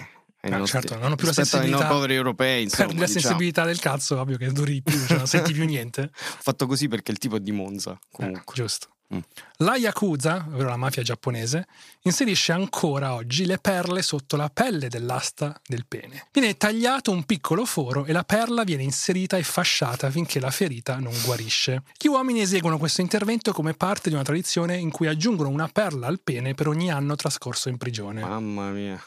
ai 0.41 0.51
Ah, 0.53 0.57
nostri, 0.57 0.81
certo, 0.81 0.95
non 0.95 1.05
hanno 1.05 1.15
più 1.15 1.27
la 1.27 1.31
rispetto 1.31 1.57
ai 1.59 1.63
sensibilità 1.63 1.87
poveri 1.87 2.15
europei. 2.15 2.65
Insomma, 2.65 2.89
per 2.89 2.97
la 2.99 3.05
diciamo. 3.07 3.21
sensibilità 3.21 3.65
del 3.65 3.79
cazzo, 3.79 4.19
ovvio 4.19 4.39
che 4.39 4.51
duri 4.51 4.83
più, 4.83 4.99
cioè 5.07 5.19
non 5.19 5.29
senti 5.29 5.53
più 5.53 5.65
niente. 5.67 6.11
Fatto 6.13 6.67
così 6.67 6.89
perché 6.89 7.13
il 7.13 7.19
tipo 7.19 7.37
è 7.37 7.39
di 7.39 7.53
Monza. 7.53 7.97
Comunque. 8.11 8.41
Eh, 8.41 8.53
giusto. 8.57 8.89
Mm. 9.13 9.19
La 9.59 9.77
Yakuza, 9.77 10.47
ovvero 10.49 10.69
la 10.69 10.77
mafia 10.77 11.03
giapponese, 11.03 11.67
inserisce 12.03 12.53
ancora 12.53 13.15
oggi 13.15 13.45
le 13.45 13.59
perle 13.59 14.03
sotto 14.03 14.37
la 14.37 14.49
pelle 14.49 14.89
dell'asta 14.89 15.61
del 15.67 15.85
pene. 15.87 16.29
Viene 16.33 16.57
tagliato 16.57 17.11
un 17.11 17.25
piccolo 17.25 17.65
foro 17.65 18.05
e 18.05 18.13
la 18.13 18.23
perla 18.23 18.63
viene 18.65 18.85
inserita 18.85 19.37
e 19.37 19.43
fasciata 19.43 20.11
finché 20.11 20.39
la 20.39 20.51
ferita 20.51 20.99
non 20.99 21.13
guarisce. 21.25 21.83
Gli 21.99 22.07
uomini 22.07 22.41
eseguono 22.41 22.79
questo 22.79 23.01
intervento 23.01 23.53
come 23.53 23.75
parte 23.75 24.09
di 24.09 24.15
una 24.15 24.25
tradizione 24.25 24.77
in 24.77 24.91
cui 24.91 25.09
aggiungono 25.09 25.49
una 25.49 25.69
perla 25.69 26.07
al 26.07 26.21
pene 26.23 26.55
per 26.55 26.69
ogni 26.69 26.91
anno 26.91 27.17
trascorso 27.17 27.69
in 27.69 27.77
prigione. 27.77 28.21
Mamma 28.21 28.71
mia. 28.71 29.03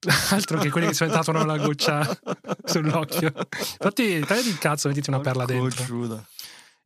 Altro 0.30 0.58
che 0.60 0.70
quelli 0.70 0.88
che 0.88 0.94
si 0.94 1.06
tatuano 1.06 1.44
la 1.44 1.56
goccia 1.56 2.06
sull'occhio. 2.64 3.32
Infatti, 3.34 4.20
tagliati 4.20 4.48
il 4.48 4.58
cazzo 4.58 4.86
e 4.86 4.90
mettiti 4.90 5.10
una 5.10 5.20
perla 5.20 5.44
dentro. 5.44 5.80
Cocciuda. 5.80 6.24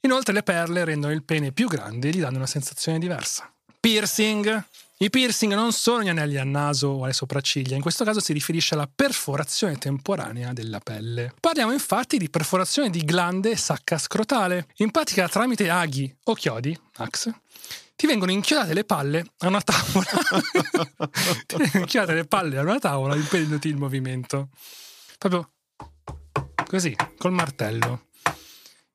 Inoltre 0.05 0.32
le 0.32 0.42
perle 0.42 0.84
rendono 0.84 1.12
il 1.12 1.22
pene 1.22 1.53
più 1.53 1.68
grande 1.68 2.09
e 2.09 2.11
gli 2.11 2.20
danno 2.20 2.38
una 2.38 2.46
sensazione 2.46 2.98
diversa. 2.98 3.53
Piercing. 3.78 4.64
I 4.98 5.11
piercing 5.11 5.55
non 5.55 5.72
sono 5.72 6.03
gli 6.03 6.09
anelli 6.09 6.38
al 6.38 6.46
naso 6.46 6.88
o 6.88 7.05
alle 7.05 7.12
sopracciglia, 7.12 7.74
in 7.74 7.82
questo 7.82 8.05
caso 8.05 8.20
si 8.20 8.32
riferisce 8.32 8.74
alla 8.74 8.88
perforazione 8.92 9.76
temporanea 9.76 10.53
della 10.53 10.78
pelle. 10.78 11.34
Parliamo 11.40 11.72
infatti 11.72 12.18
di 12.18 12.30
perforazione 12.30 12.90
di 12.90 13.05
glande 13.05 13.50
e 13.50 13.57
sacca 13.57 13.98
scrotale. 13.98 14.68
In 14.76 14.92
pratica 14.92 15.28
tramite 15.28 15.68
aghi 15.70 16.12
o 16.24 16.34
chiodi, 16.34 16.76
ax, 16.96 17.32
ti 17.96 18.07
vengono 18.07 18.30
inchiodate 18.32 18.74
le 18.74 18.84
palle 18.84 19.24
a 19.38 19.48
una 19.48 19.61
tavola. 19.61 20.11
ti 21.46 21.57
vengono 21.57 21.80
inchiodate 21.80 22.14
le 22.14 22.24
palle 22.24 22.59
a 22.59 22.62
una 22.62 22.78
tavola 22.78 23.16
impedendoti 23.16 23.68
il 23.68 23.76
movimento. 23.76 24.48
Proprio 25.18 25.50
così, 26.66 26.96
col 27.18 27.32
martello. 27.32 28.07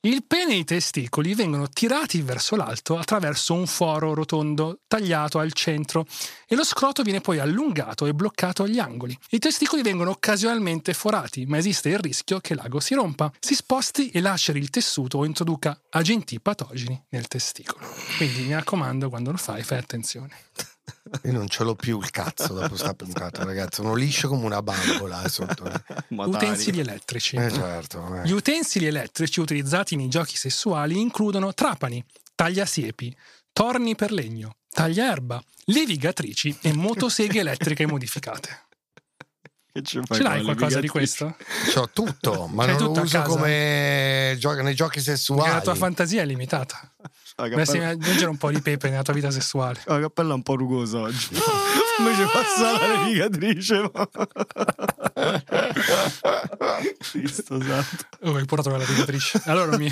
Il 0.07 0.23
pene 0.23 0.53
e 0.53 0.59
i 0.59 0.63
testicoli 0.63 1.35
vengono 1.35 1.67
tirati 1.67 2.21
verso 2.21 2.55
l'alto 2.55 2.97
attraverso 2.97 3.53
un 3.53 3.67
foro 3.67 4.13
rotondo 4.13 4.79
tagliato 4.87 5.37
al 5.37 5.51
centro 5.51 6.05
e 6.47 6.55
lo 6.55 6.63
scroto 6.63 7.03
viene 7.03 7.19
poi 7.19 7.39
allungato 7.39 8.05
e 8.05 8.13
bloccato 8.13 8.63
agli 8.63 8.79
angoli. 8.79 9.17
I 9.31 9.39
testicoli 9.39 9.81
vengono 9.81 10.11
occasionalmente 10.11 10.93
forati, 10.93 11.45
ma 11.45 11.57
esiste 11.57 11.89
il 11.89 11.99
rischio 11.99 12.39
che 12.39 12.55
l'ago 12.55 12.79
si 12.79 12.93
rompa, 12.93 13.29
si 13.37 13.53
sposti 13.53 14.09
e 14.09 14.21
laceri 14.21 14.59
il 14.59 14.69
tessuto 14.69 15.17
o 15.17 15.25
introduca 15.25 15.77
agenti 15.89 16.39
patogeni 16.39 17.03
nel 17.09 17.27
testicolo. 17.27 17.85
Quindi 18.15 18.43
mi 18.43 18.53
raccomando, 18.53 19.09
quando 19.09 19.31
lo 19.31 19.37
fai, 19.37 19.61
fai 19.61 19.79
attenzione. 19.79 20.31
Io 21.23 21.31
non 21.31 21.47
ce 21.47 21.63
l'ho 21.63 21.75
più 21.75 21.99
il 21.99 22.09
cazzo 22.09 22.53
dopo 22.53 22.75
sta 22.75 22.93
puntata, 22.93 23.43
ragazzi. 23.43 23.81
Sono 23.81 23.93
liscio 23.95 24.27
come 24.27 24.45
una 24.45 24.61
bambola 24.61 25.23
eh, 25.23 25.29
sotto. 25.29 25.65
Eh. 25.65 26.05
Utensili 26.09 26.79
elettrici. 26.79 27.37
certo. 27.37 28.15
eh. 28.15 28.25
Gli 28.27 28.31
utensili 28.31 28.85
elettrici 28.85 29.39
utilizzati 29.39 29.95
nei 29.95 30.09
giochi 30.09 30.35
sessuali 30.37 30.99
includono 30.99 31.53
trapani, 31.53 32.03
tagliasiepi, 32.35 33.15
torni 33.53 33.95
per 33.95 34.11
legno, 34.11 34.57
tagliaerba, 34.69 35.41
levigatrici 35.65 36.57
e 36.61 36.73
motoseghe 36.73 37.39
elettriche 37.39 37.85
modificate. 37.85 38.65
Ce 39.83 40.01
l'hai 40.23 40.43
qualcosa 40.43 40.79
di 40.79 40.87
questo? 40.87 41.35
C'ho 41.71 41.89
tutto, 41.93 42.47
ma 42.47 42.65
C'hai 42.65 42.73
non 42.73 42.81
lo 42.81 42.87
tutto 42.87 42.99
a 42.99 43.03
uso 43.03 43.21
come 43.21 44.35
gio- 44.39 44.53
nei 44.61 44.73
giochi 44.73 44.95
Perché 44.95 45.11
sessuali. 45.11 45.51
la 45.51 45.61
tua 45.61 45.75
fantasia 45.75 46.23
è 46.23 46.25
limitata. 46.25 46.91
La 47.39 47.49
Dovresti 47.49 47.77
cappella, 47.77 47.91
aggiungere 47.93 48.29
un 48.31 48.37
po' 48.37 48.49
di 48.49 48.61
pepe 48.61 48.89
nella 48.89 49.03
tua 49.03 49.13
vita 49.13 49.29
sessuale. 49.29 49.79
la 49.85 49.99
cappella 49.99 50.31
è 50.31 50.33
un 50.33 50.41
po' 50.41 50.55
rugosa 50.55 51.01
oggi. 51.01 51.29
Invece 51.99 52.25
passa 52.33 52.71
la 52.71 52.87
levigatrice. 52.97 53.91
Cristo 57.11 57.61
santo. 57.61 58.05
Oh, 58.23 58.35
hai 58.35 58.45
portato 58.45 58.69
la 58.69 58.77
levigatrice. 58.77 59.41
Allora 59.45 59.65
non 59.71 59.79
mi, 59.79 59.89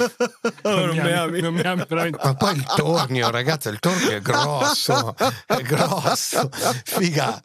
Allora 0.63 0.86
non 0.88 0.97
mi 0.97 1.11
ami, 1.11 1.41
non 1.41 1.53
mi 1.53 1.61
ami 1.61 1.83
veramente. 1.88 2.19
Ma 2.23 2.33
poi 2.36 2.55
il 2.55 2.63
tornio, 2.75 3.29
ragazzi, 3.29 3.69
il 3.69 3.79
tornio 3.79 4.09
è 4.11 4.21
grosso, 4.21 5.15
è 5.45 5.61
grosso. 5.61 6.49
Figa, 6.83 7.41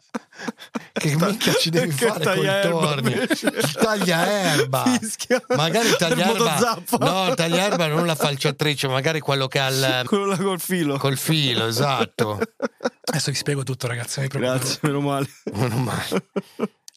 che 0.93 1.15
minchia 1.15 1.53
ci 1.53 1.69
devi 1.69 1.93
Che 1.93 2.07
fare 2.07 2.23
col 2.35 2.71
tornio? 2.71 3.21
invece. 3.21 3.47
Il 3.47 3.71
tagliaerba. 3.71 4.83
Fischia. 4.99 5.41
Magari 5.55 5.87
il 5.89 5.95
tagliaerba. 5.95 6.83
No, 6.99 7.27
il 7.29 7.35
tagliaerba 7.35 7.87
non 7.87 8.05
la 8.05 8.15
falciatrice, 8.15 8.87
magari 8.87 9.19
quello 9.19 9.47
che 9.47 9.59
ha 9.59 9.67
il. 9.67 10.03
Quello 10.05 10.25
là 10.25 10.37
col 10.37 10.59
filo. 10.59 10.97
col 10.97 11.17
filo, 11.17 11.67
esatto. 11.67 12.39
Adesso 13.03 13.31
vi 13.31 13.37
spiego 13.37 13.63
tutto, 13.63 13.87
ragazzi. 13.87 14.25
Grazie, 14.27 14.79
meno 14.83 15.01
male. 15.01 15.27
Non 15.53 15.83
mai. 15.83 16.07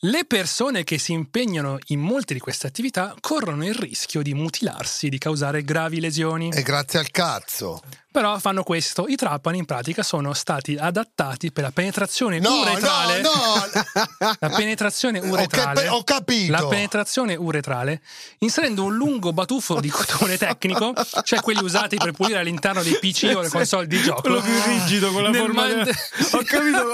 Le 0.06 0.26
persone 0.26 0.84
che 0.84 0.98
si 0.98 1.12
impegnano 1.12 1.78
in 1.86 2.00
molte 2.00 2.34
di 2.34 2.40
queste 2.40 2.66
attività 2.66 3.14
corrono 3.20 3.64
il 3.64 3.72
rischio 3.72 4.20
di 4.20 4.34
mutilarsi, 4.34 5.06
e 5.06 5.08
di 5.08 5.16
causare 5.16 5.64
gravi 5.64 5.98
lesioni. 5.98 6.50
E 6.50 6.60
grazie 6.60 6.98
al 6.98 7.10
cazzo. 7.10 7.80
Però 8.14 8.38
fanno 8.38 8.62
questo. 8.62 9.06
I 9.08 9.16
trapani 9.16 9.58
in 9.58 9.64
pratica 9.64 10.04
sono 10.04 10.34
stati 10.34 10.76
adattati 10.76 11.50
per 11.50 11.64
la 11.64 11.72
penetrazione 11.72 12.38
no, 12.38 12.60
uretrale. 12.60 13.20
No, 13.20 13.30
no. 13.32 14.36
la 14.38 14.50
penetrazione 14.50 15.18
uretrale. 15.18 15.88
Ho, 15.88 16.04
capito. 16.04 16.52
La 16.52 16.64
penetrazione 16.64 17.34
uretrale, 17.34 18.00
inserendo 18.38 18.84
un 18.84 18.94
lungo 18.94 19.32
batuffo 19.32 19.80
di 19.80 19.88
cotone 19.88 20.36
tecnico, 20.36 20.92
cioè 21.24 21.40
quelli 21.40 21.64
usati 21.64 21.96
per 21.96 22.12
pulire 22.12 22.38
all'interno 22.38 22.84
dei 22.84 22.96
PC 23.00 23.32
o 23.34 23.40
le 23.40 23.48
console 23.48 23.88
di 23.88 24.00
gioco. 24.00 24.20
Quello 24.20 24.40
più 24.42 24.62
rigido 24.64 25.10
con 25.10 25.22
la 25.24 25.32
forma. 25.32 25.66
Man- 25.66 25.78
ho 25.80 26.42
capito. 26.44 26.86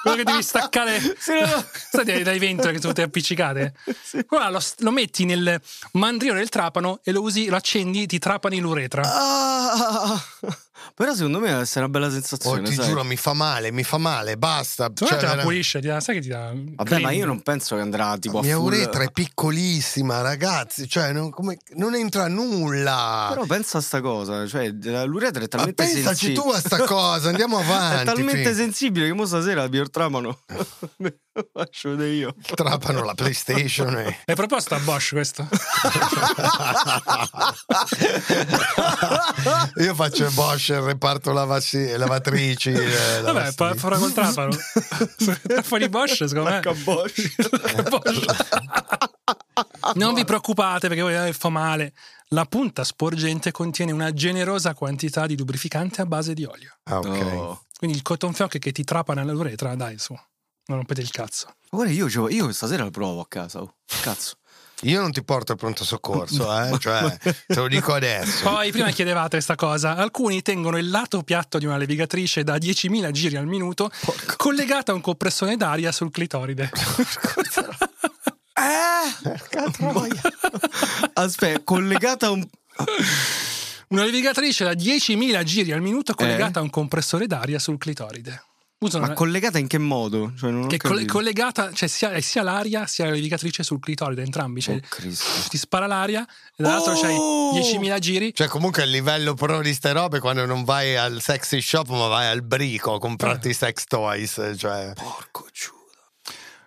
Quello 0.00 0.16
che 0.16 0.24
devi 0.24 0.42
staccare. 0.42 0.98
Stai 1.18 2.22
dai 2.22 2.38
20 2.38 2.51
dentro 2.54 2.70
che 2.70 2.78
tutte 2.78 3.02
appiccicate. 3.02 3.74
sì. 4.02 4.24
Allora 4.28 4.50
lo, 4.50 4.60
lo, 4.78 4.90
metti 4.90 5.24
nel 5.24 5.60
mandrino 5.92 6.34
del 6.34 6.48
trapano 6.48 7.00
e 7.02 7.12
lo 7.12 7.22
usi, 7.22 7.46
lo 7.46 7.56
accendi, 7.56 8.06
ti 8.06 8.18
trapani 8.18 8.60
l'uretra. 8.60 9.02
Ah, 9.04 10.22
però 10.94 11.14
secondo 11.14 11.38
me 11.38 11.62
è 11.62 11.78
una 11.78 11.88
bella 11.88 12.10
sensazione. 12.10 12.60
Oh, 12.60 12.64
ti 12.64 12.74
sai? 12.74 12.86
giuro, 12.86 13.04
mi 13.04 13.16
fa 13.16 13.32
male, 13.32 13.70
mi 13.70 13.82
fa 13.82 13.98
male, 13.98 14.36
basta. 14.36 14.90
Tu 14.90 15.06
cioè, 15.06 15.18
te 15.18 15.26
la 15.26 15.36
pulisce, 15.36 15.80
ti 15.80 15.86
dà, 15.86 16.00
sai 16.00 16.16
che 16.16 16.20
ti 16.20 16.28
dà. 16.28 16.52
Vabbè, 16.52 16.84
clean. 16.84 17.02
ma 17.02 17.10
io 17.12 17.24
non 17.24 17.40
penso 17.40 17.76
che 17.76 17.80
andrà 17.80 18.16
tipo. 18.18 18.40
La 18.40 18.44
mia 18.44 18.56
full... 18.56 18.66
uretra 18.66 19.02
è 19.02 19.10
piccolissima, 19.10 20.20
ragazzi. 20.20 20.88
Cioè, 20.88 21.12
non, 21.12 21.30
come, 21.30 21.58
non 21.76 21.94
entra 21.94 22.28
nulla. 22.28 23.28
Però 23.30 23.46
pensa 23.46 23.78
a 23.78 23.80
sta 23.80 24.00
cosa. 24.00 24.46
Cioè, 24.46 24.68
l'uretra 25.06 25.42
è 25.42 25.48
talmente. 25.48 25.82
Ma 25.82 25.88
pensaci 25.88 26.04
sensibile. 26.04 26.42
tu 26.42 26.48
a 26.50 26.58
sta 26.58 26.84
cosa, 26.84 27.28
andiamo 27.28 27.58
avanti. 27.58 28.02
è 28.02 28.04
talmente 28.04 28.44
fin. 28.44 28.54
sensibile 28.54 29.06
che 29.06 29.12
mo 29.12 29.24
stasera 29.24 29.66
vi 29.68 29.78
ortramano. 29.78 30.40
faccio 31.52 31.90
vedere 31.90 32.10
io. 32.10 32.34
Trappano 32.54 33.02
la 33.04 33.14
PlayStation 33.14 33.96
e... 33.98 34.18
È 34.24 34.34
proposto 34.34 34.74
a 34.74 34.78
Bosch 34.80 35.10
questo? 35.12 35.48
Io 39.76 39.94
faccio 39.94 40.24
il 40.26 40.32
Bosch, 40.32 40.68
il 40.70 40.80
reparto 40.80 41.32
lavassi- 41.32 41.96
lavatrici. 41.96 42.70
eh, 42.70 43.20
Vabbè, 43.22 43.52
pa- 43.54 43.74
farà 43.74 43.96
col 43.98 44.12
trapano. 44.12 44.56
Fuori 45.62 45.88
Bosch, 45.88 46.26
secondo 46.28 46.50
me. 46.50 46.60
Bosch. 46.84 47.34
Bosch. 47.88 48.24
Non 49.94 50.14
vi 50.14 50.24
preoccupate 50.24 50.88
perché 50.88 51.02
voi 51.02 51.28
eh, 51.28 51.32
fa 51.32 51.48
male. 51.48 51.92
La 52.28 52.44
punta 52.46 52.84
sporgente 52.84 53.50
contiene 53.50 53.92
una 53.92 54.12
generosa 54.12 54.74
quantità 54.74 55.26
di 55.26 55.36
lubrificante 55.36 56.00
a 56.00 56.06
base 56.06 56.32
di 56.34 56.44
olio. 56.44 56.76
Ah, 56.84 56.98
ok. 56.98 57.06
No. 57.06 57.62
Quindi 57.76 57.96
il 57.96 58.02
cotton 58.02 58.32
fioc 58.32 58.58
che 58.58 58.72
ti 58.72 58.84
trapana 58.84 59.22
nell'uretra, 59.22 59.74
dai 59.74 59.98
su, 59.98 60.16
non 60.66 60.78
rompete 60.78 61.00
il 61.00 61.10
cazzo. 61.10 61.54
Guarda, 61.70 61.92
io, 61.92 62.06
c'ho- 62.06 62.28
io 62.28 62.52
stasera 62.52 62.84
lo 62.84 62.90
provo 62.90 63.20
a 63.20 63.26
casa. 63.28 63.60
oh. 63.60 63.74
Cazzo. 64.02 64.36
Io 64.82 65.00
non 65.00 65.12
ti 65.12 65.22
porto 65.22 65.52
al 65.52 65.58
pronto 65.58 65.84
soccorso, 65.84 66.50
eh? 66.60 66.76
cioè, 66.78 67.16
te 67.18 67.54
lo 67.54 67.68
dico 67.68 67.92
adesso. 67.94 68.42
Poi 68.48 68.72
prima 68.72 68.90
chiedevate 68.90 69.30
questa 69.30 69.54
cosa, 69.54 69.94
alcuni 69.94 70.42
tengono 70.42 70.76
il 70.76 70.90
lato 70.90 71.22
piatto 71.22 71.58
di 71.58 71.66
una 71.66 71.76
levigatrice 71.76 72.42
da 72.42 72.56
10.000 72.56 73.10
giri 73.12 73.36
al 73.36 73.46
minuto 73.46 73.90
collegata 74.36 74.90
a 74.90 74.94
un 74.96 75.00
compressore 75.00 75.56
d'aria 75.56 75.92
sul 75.92 76.10
clitoride. 76.10 76.70
Aspetta, 81.14 81.60
collegata 81.64 82.26
a 82.26 82.30
un. 82.30 82.48
Una 83.88 84.04
levigatrice 84.04 84.64
da 84.64 84.72
10.000 84.72 85.42
giri 85.42 85.72
al 85.72 85.82
minuto 85.82 86.14
collegata 86.14 86.58
a 86.60 86.62
un 86.62 86.70
compressore 86.70 87.26
d'aria 87.26 87.58
sul 87.58 87.78
clitoride. 87.78 88.42
Usano 88.82 89.02
Ma 89.02 89.06
una- 89.10 89.14
collegata 89.16 89.58
in 89.58 89.68
che 89.68 89.78
modo? 89.78 90.32
Cioè, 90.36 90.66
che 90.66 90.76
coll- 90.76 91.06
collegata, 91.06 91.72
cioè 91.72 91.88
sia, 91.88 92.10
è 92.12 92.20
sia 92.20 92.42
l'aria 92.42 92.86
sia 92.86 93.04
la 93.04 93.12
levigatrice 93.12 93.62
sul 93.62 93.78
clitoride, 93.78 94.22
entrambi. 94.22 94.60
Cioè, 94.60 94.74
Oh, 94.74 94.80
Cristo. 94.88 95.48
ti 95.48 95.56
spara 95.56 95.86
l'aria 95.86 96.22
e 96.24 96.62
dall'altro 96.62 96.92
Oh! 96.92 97.00
c'hai 97.00 97.16
10.000 97.60 97.98
giri. 97.98 98.34
Cioè, 98.34 98.48
comunque 98.48 98.82
il 98.82 98.90
livello 98.90 99.34
pro 99.34 99.60
di 99.62 99.72
ste 99.72 99.92
robe 99.92 100.18
quando 100.18 100.44
non 100.46 100.64
vai 100.64 100.96
al 100.96 101.20
sexy 101.20 101.60
shop, 101.60 101.88
ma 101.90 102.08
vai 102.08 102.26
al 102.26 102.42
brico 102.42 102.94
a 102.94 102.98
comprarti 102.98 103.48
i 103.50 103.54
sex 103.54 103.84
toys. 103.84 104.54
Cioè, 104.56 104.92
Porco 104.94 105.46
giuda. 105.52 105.80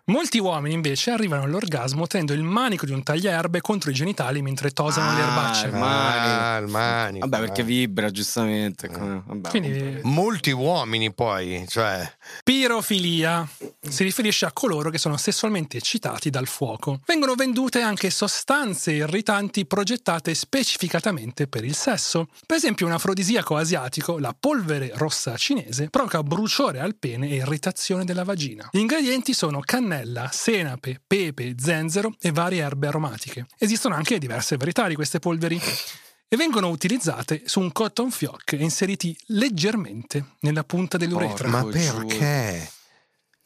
Molti 0.07 0.38
uomini 0.38 0.76
invece 0.76 1.10
arrivano 1.10 1.45
all'orgasmo 1.45 2.06
tenendo 2.06 2.34
il 2.34 2.44
manico 2.44 2.86
di 2.86 2.91
un 2.91 3.02
tagliaerbe 3.02 3.60
contro 3.61 3.90
i 3.90 3.94
genitali 3.95 4.44
mentre 4.44 4.69
tosano 4.69 5.15
le 5.15 5.22
Ah, 5.23 5.27
erbacce. 5.27 5.65
il 5.65 5.73
mani. 5.73 6.30
Ah, 6.30 6.57
il 6.57 6.68
manico, 6.68 7.27
Vabbè, 7.27 7.44
perché 7.44 7.61
eh. 7.61 7.64
vibra 7.64 8.11
giustamente. 8.11 8.88
come- 8.88 9.23
Vabbè, 9.26 9.49
Quindi 9.49 9.99
Molti 10.03 10.52
uomini 10.52 11.11
poi, 11.11 11.65
cioè, 11.68 12.07
Pirofilia 12.44 13.48
si 13.82 14.03
riferisce 14.03 14.45
a 14.45 14.52
coloro 14.52 14.91
che 14.91 14.99
sono 14.99 15.18
sessualmente 15.18 15.77
eccitati 15.77 16.30
dal 16.30 16.45
fuoco. 16.45 16.99
Vengono 17.07 17.34
vendute 17.34 17.82
anche 17.82 18.11
sostanze 18.11 18.91
irritanti 18.91 19.65
progettate 19.65 20.36
specificatamente 20.36 21.48
per 21.48 21.64
il 21.64 21.73
sesso. 21.73 22.27
Per 22.45 22.57
esempio, 22.57 22.86
un 22.86 22.91
afrodisiaco 22.91 23.56
asiatico, 23.57 24.19
la 24.19 24.36
polvere 24.40 24.91
rossa 24.94 25.36
cinese, 25.36 25.90
provoca 25.90 26.22
bruciore 26.22 26.80
al 26.80 26.95
pene 26.95 27.27
e 27.30 27.36
irritazione 27.38 28.06
della 28.06 28.23
vagina. 28.23 28.69
Gli 28.72 28.77
ingredienti 28.80 29.34
sono 29.34 29.60
cannella, 29.61 29.94
senape, 30.32 31.02
pepe, 31.06 31.56
zenzero 31.58 32.16
e 32.20 32.32
varie 32.32 32.62
erbe 32.62 32.88
aromatiche. 32.88 33.46
Esistono 33.58 33.96
anche 33.96 34.18
diverse 34.18 34.58
varietà 34.58 34.88
di 34.88 34.96
queste 34.96 35.20
polveri. 35.20 35.60
E 36.28 36.38
vengono 36.38 36.70
utilizzate 36.70 37.44
su 37.46 37.60
un 37.60 37.72
cotton 37.72 38.10
fioc 38.10 38.54
e 38.54 38.56
inseriti 38.58 39.16
leggermente 39.28 40.32
nella 40.40 40.64
punta 40.64 40.98
dell'uretra. 40.98 41.48
ma 41.48 41.62
Porco 41.62 41.78
perché? 41.78 42.68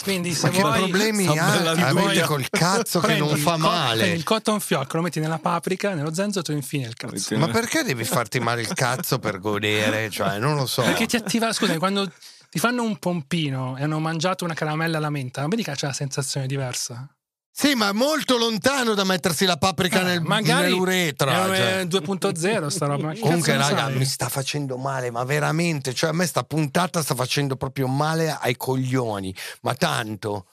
Quindi 0.01 0.33
se 0.33 0.47
Ma 0.47 0.53
che 0.53 0.61
vuoi 0.61 0.77
problemi 0.77 1.37
ha? 1.37 1.71
Avete 1.71 2.21
col 2.21 2.49
cazzo 2.49 3.01
che 3.01 3.17
non 3.17 3.31
il 3.31 3.37
fa 3.37 3.57
male? 3.57 4.11
il 4.11 4.23
cotton 4.23 4.61
fioc, 4.61 4.93
lo 4.93 5.01
metti 5.01 5.19
nella 5.19 5.39
paprika, 5.39 5.93
nello 5.93 6.13
zenzero 6.13 6.53
e 6.53 6.55
infini 6.55 6.83
nel 6.83 6.95
cazzo. 6.95 7.37
Ma 7.37 7.49
perché 7.49 7.83
devi 7.83 8.05
farti 8.05 8.39
male 8.39 8.61
il 8.61 8.73
cazzo 8.73 9.19
per 9.19 9.39
godere? 9.39 10.09
Cioè, 10.09 10.39
non 10.39 10.55
lo 10.55 10.65
so. 10.65 10.81
Perché 10.83 11.05
ti 11.05 11.17
attiva, 11.17 11.51
scusami, 11.51 11.77
quando 11.77 12.09
ti 12.49 12.59
fanno 12.59 12.83
un 12.83 12.97
pompino 12.97 13.77
e 13.77 13.83
hanno 13.83 13.99
mangiato 13.99 14.43
una 14.45 14.53
caramella 14.53 14.97
alla 14.97 15.09
menta, 15.09 15.41
non 15.41 15.49
vedi 15.49 15.63
che 15.63 15.71
c'è 15.73 15.85
una 15.85 15.93
sensazione 15.93 16.47
diversa? 16.47 17.07
Sì, 17.51 17.73
ma 17.75 17.91
molto 17.91 18.37
lontano 18.37 18.93
da 18.93 19.03
mettersi 19.03 19.43
la 19.43 19.57
paprika 19.57 20.01
nel, 20.01 20.17
Eh, 20.17 20.21
Magari 20.21 20.69
nell'uretra. 20.69 21.53
è 21.53 21.85
cioè. 21.89 21.99
2.0 22.01 22.67
sta 22.67 22.85
roba. 22.85 23.13
Comunque, 23.19 23.57
raga, 23.57 23.85
sai? 23.85 23.97
mi 23.97 24.05
sta 24.05 24.29
facendo 24.29 24.77
male, 24.77 25.11
ma 25.11 25.25
veramente. 25.25 25.93
Cioè, 25.93 26.11
a 26.11 26.13
me 26.13 26.25
sta 26.25 26.43
puntata 26.43 27.01
sta 27.01 27.15
facendo 27.15 27.57
proprio 27.57 27.87
male 27.87 28.31
ai 28.39 28.55
coglioni. 28.55 29.35
Ma 29.63 29.73
tanto. 29.73 30.45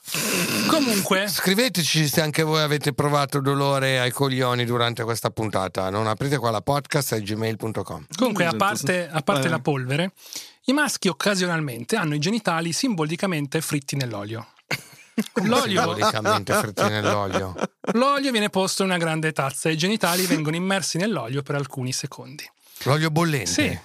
Comunque, 0.67 1.29
Scriveteci 1.29 2.07
se 2.09 2.19
anche 2.21 2.43
voi 2.43 2.61
avete 2.61 2.91
provato 2.93 3.39
dolore 3.39 3.99
ai 4.01 4.11
coglioni 4.11 4.65
durante 4.65 5.03
questa 5.03 5.29
puntata. 5.29 5.89
Non 5.89 6.07
aprite 6.07 6.37
qua 6.37 6.51
la 6.51 6.61
podcast 6.61 7.13
a 7.13 7.19
gmail.com. 7.19 8.05
comunque 8.17 8.43
a 8.45 8.49
Sento- 8.49 8.65
parte, 8.65 9.07
a 9.09 9.21
parte 9.21 9.47
eh. 9.47 9.49
la 9.49 9.59
polvere, 9.59 10.11
i 10.69 10.73
maschi 10.73 11.07
occasionalmente 11.07 11.95
hanno 11.95 12.15
i 12.15 12.19
genitali 12.19 12.71
simbolicamente 12.73 13.61
fritti 13.61 13.95
nell'olio. 13.95 14.47
L'olio, 15.45 15.81
Simbolicamente 15.81 16.53
fritti 16.53 16.83
nell'olio. 16.83 17.55
l'olio 17.93 18.31
viene 18.31 18.49
posto 18.49 18.83
in 18.83 18.89
una 18.89 18.97
grande 18.97 19.31
tazza 19.31 19.67
e 19.69 19.71
i 19.73 19.77
genitali 19.77 20.25
vengono 20.25 20.55
immersi 20.55 20.97
nell'olio 20.97 21.41
per 21.41 21.55
alcuni 21.55 21.91
secondi. 21.91 22.47
L'olio 22.83 23.09
bollente. 23.09 23.49
Sì. 23.49 23.79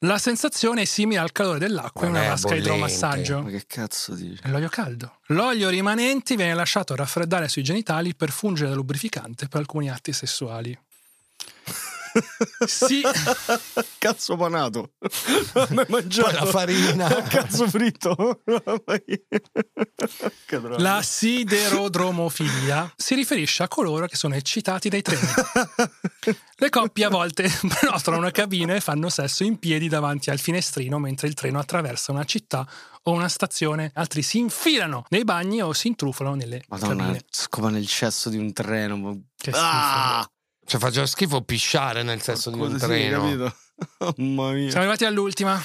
La 0.00 0.18
sensazione 0.18 0.82
è 0.82 0.84
simile 0.84 1.20
al 1.20 1.32
calore 1.32 1.58
dell'acqua 1.58 2.06
in 2.06 2.12
una 2.12 2.28
vasca 2.28 2.48
bollente. 2.48 2.68
idromassaggio. 2.68 3.42
Ma 3.42 3.50
che 3.50 3.64
cazzo 3.66 4.14
dici? 4.14 4.40
È 4.42 4.48
l'olio 4.48 4.68
caldo. 4.68 5.18
L'olio 5.28 5.70
rimanente 5.70 6.36
viene 6.36 6.54
lasciato 6.54 6.94
raffreddare 6.94 7.48
sui 7.48 7.62
genitali 7.64 8.14
per 8.14 8.30
fungere 8.30 8.68
da 8.68 8.74
lubrificante 8.76 9.48
per 9.48 9.60
alcuni 9.60 9.90
atti 9.90 10.12
sessuali. 10.12 10.78
Sì, 12.66 13.02
Cazzo 13.98 14.36
panato. 14.36 14.92
Non 15.54 15.78
hai 15.78 15.86
mangiato. 15.88 16.30
Poi 16.30 16.38
la 16.38 16.46
farina. 16.46 17.08
Cazzo 17.28 17.68
fritto. 17.68 18.42
La 20.78 21.02
siderodromofilia 21.02 22.92
si 22.96 23.14
riferisce 23.14 23.62
a 23.62 23.68
coloro 23.68 24.06
che 24.06 24.16
sono 24.16 24.34
eccitati 24.34 24.88
dai 24.88 25.02
treni. 25.02 25.26
Le 26.56 26.68
coppie 26.68 27.04
a 27.04 27.08
volte 27.08 27.48
prenotano 27.66 28.18
una 28.18 28.30
cabina 28.30 28.74
e 28.74 28.80
fanno 28.80 29.08
sesso 29.08 29.42
in 29.44 29.58
piedi 29.58 29.88
davanti 29.88 30.30
al 30.30 30.38
finestrino 30.38 30.98
mentre 30.98 31.26
il 31.28 31.34
treno 31.34 31.58
attraversa 31.58 32.12
una 32.12 32.24
città 32.24 32.66
o 33.02 33.12
una 33.12 33.28
stazione. 33.28 33.90
Altri 33.94 34.22
si 34.22 34.38
infilano 34.38 35.04
nei 35.08 35.24
bagni 35.24 35.60
o 35.62 35.72
si 35.72 35.88
intrufano 35.88 36.34
nelle 36.34 36.62
Madonna, 36.68 37.04
cabine. 37.04 37.24
scova 37.30 37.70
nel 37.70 37.86
cesso 37.86 38.28
di 38.30 38.36
un 38.38 38.52
treno. 38.52 39.22
Che. 39.36 39.50
Ah! 39.52 40.26
Cioè, 40.66 40.80
fa 40.80 40.90
già 40.90 41.06
schifo 41.06 41.42
pisciare 41.42 42.02
nel 42.02 42.20
sesso 42.22 42.50
di 42.50 42.58
un 42.58 42.78
sì, 42.78 42.86
treno. 42.86 43.20
capito? 43.22 43.54
Mamma 44.22 44.52
mia. 44.52 44.68
Siamo 44.70 44.80
arrivati 44.84 45.04
all'ultima. 45.04 45.62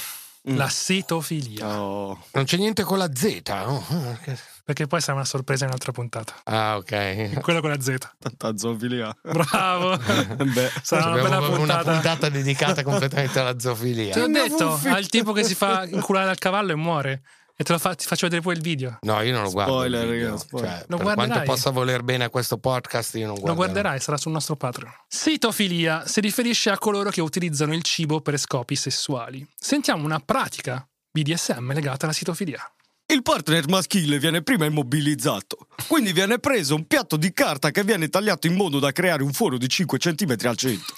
Mm. 0.49 0.55
La 0.55 0.69
sitofilia. 0.69 1.81
Oh. 1.81 2.17
Non 2.31 2.45
c'è 2.45 2.57
niente 2.57 2.83
con 2.83 2.97
la 2.97 3.09
Z. 3.13 3.41
no? 3.47 4.17
Perché 4.63 4.87
poi 4.87 5.01
sarà 5.01 5.15
una 5.17 5.25
sorpresa 5.25 5.63
in 5.63 5.69
un'altra 5.69 5.91
puntata. 5.91 6.33
Ah, 6.45 6.77
ok. 6.77 7.39
Quello 7.41 7.59
con 7.59 7.69
la 7.71 7.79
Z. 7.81 7.97
Tanta 8.17 8.55
zoofilia. 8.57 9.13
Bravo. 9.21 9.97
Beh, 9.97 10.71
Sarà 10.81 11.07
una 11.09 11.19
Abbiamo 11.21 11.39
bella 11.39 11.55
puntata. 11.57 11.81
una 11.89 11.99
puntata 11.99 12.29
dedicata 12.29 12.83
completamente 12.83 13.39
alla 13.39 13.59
zoofilia. 13.59 14.13
Te 14.13 14.19
l'ho 14.21 14.27
detto, 14.27 14.79
al 14.85 15.07
tipo 15.07 15.33
che 15.33 15.43
si 15.43 15.55
fa 15.55 15.85
inculare 15.85 16.27
dal 16.27 16.37
cavallo 16.37 16.71
e 16.71 16.75
muore. 16.75 17.21
E 17.61 17.65
te 17.65 17.73
lo 17.73 17.77
fa- 17.77 17.93
ti 17.93 18.05
faccio 18.05 18.21
vedere 18.23 18.41
poi 18.41 18.53
il 18.55 18.61
video. 18.61 18.99
No, 19.01 19.19
io 19.19 19.33
non 19.33 19.43
lo 19.43 19.49
guardo. 19.51 19.83
il 19.83 19.91
Spoiler, 19.91 20.09
video. 20.09 20.25
raga, 20.27 20.37
spoiler. 20.39 20.69
Cioè, 20.77 20.85
Lo 20.87 20.97
per 20.97 21.13
quanto 21.13 21.41
possa 21.41 21.69
voler 21.71 22.03
bene 22.03 22.23
a 22.23 22.29
questo 22.29 22.57
podcast, 22.57 23.15
io 23.15 23.25
non 23.25 23.33
guardo. 23.33 23.49
Lo 23.49 23.55
guarderai, 23.55 23.99
sarà 23.99 24.15
sul 24.15 24.31
nostro 24.31 24.55
Patreon. 24.55 24.93
Sitofilia 25.09 26.07
si 26.07 26.21
riferisce 26.21 26.69
a 26.69 26.77
coloro 26.77 27.09
che 27.09 27.19
utilizzano 27.19 27.73
il 27.73 27.81
cibo 27.83 28.21
per 28.21 28.37
scopi 28.37 28.77
sessuali. 28.77 29.45
Sentiamo 29.59 30.05
una 30.05 30.21
pratica 30.21 30.87
BDSM 31.11 31.73
legata 31.73 32.05
alla 32.05 32.13
sitofilia. 32.15 32.63
Il 33.07 33.23
partner 33.23 33.67
maschile 33.67 34.19
viene 34.19 34.41
prima 34.41 34.63
immobilizzato, 34.65 35.67
quindi 35.87 36.13
viene 36.13 36.39
preso 36.39 36.75
un 36.75 36.87
piatto 36.87 37.17
di 37.17 37.33
carta 37.33 37.71
che 37.71 37.83
viene 37.83 38.07
tagliato 38.07 38.47
in 38.47 38.55
modo 38.55 38.79
da 38.79 38.93
creare 38.93 39.21
un 39.21 39.33
foro 39.33 39.57
di 39.57 39.67
5 39.67 39.97
cm 39.97 40.35
al 40.43 40.55
centro. 40.55 40.95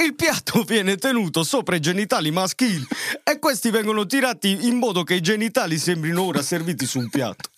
Il 0.00 0.14
piatto 0.14 0.62
viene 0.68 0.96
tenuto 0.96 1.42
sopra 1.42 1.74
i 1.74 1.80
genitali 1.80 2.30
maschili 2.30 2.86
e 3.24 3.38
questi 3.40 3.70
vengono 3.70 4.06
tirati 4.06 4.66
in 4.68 4.76
modo 4.76 5.02
che 5.02 5.14
i 5.14 5.20
genitali 5.20 5.76
sembrino 5.76 6.22
ora 6.22 6.40
serviti 6.40 6.86
su 6.86 7.00
un 7.00 7.08
piatto. 7.08 7.50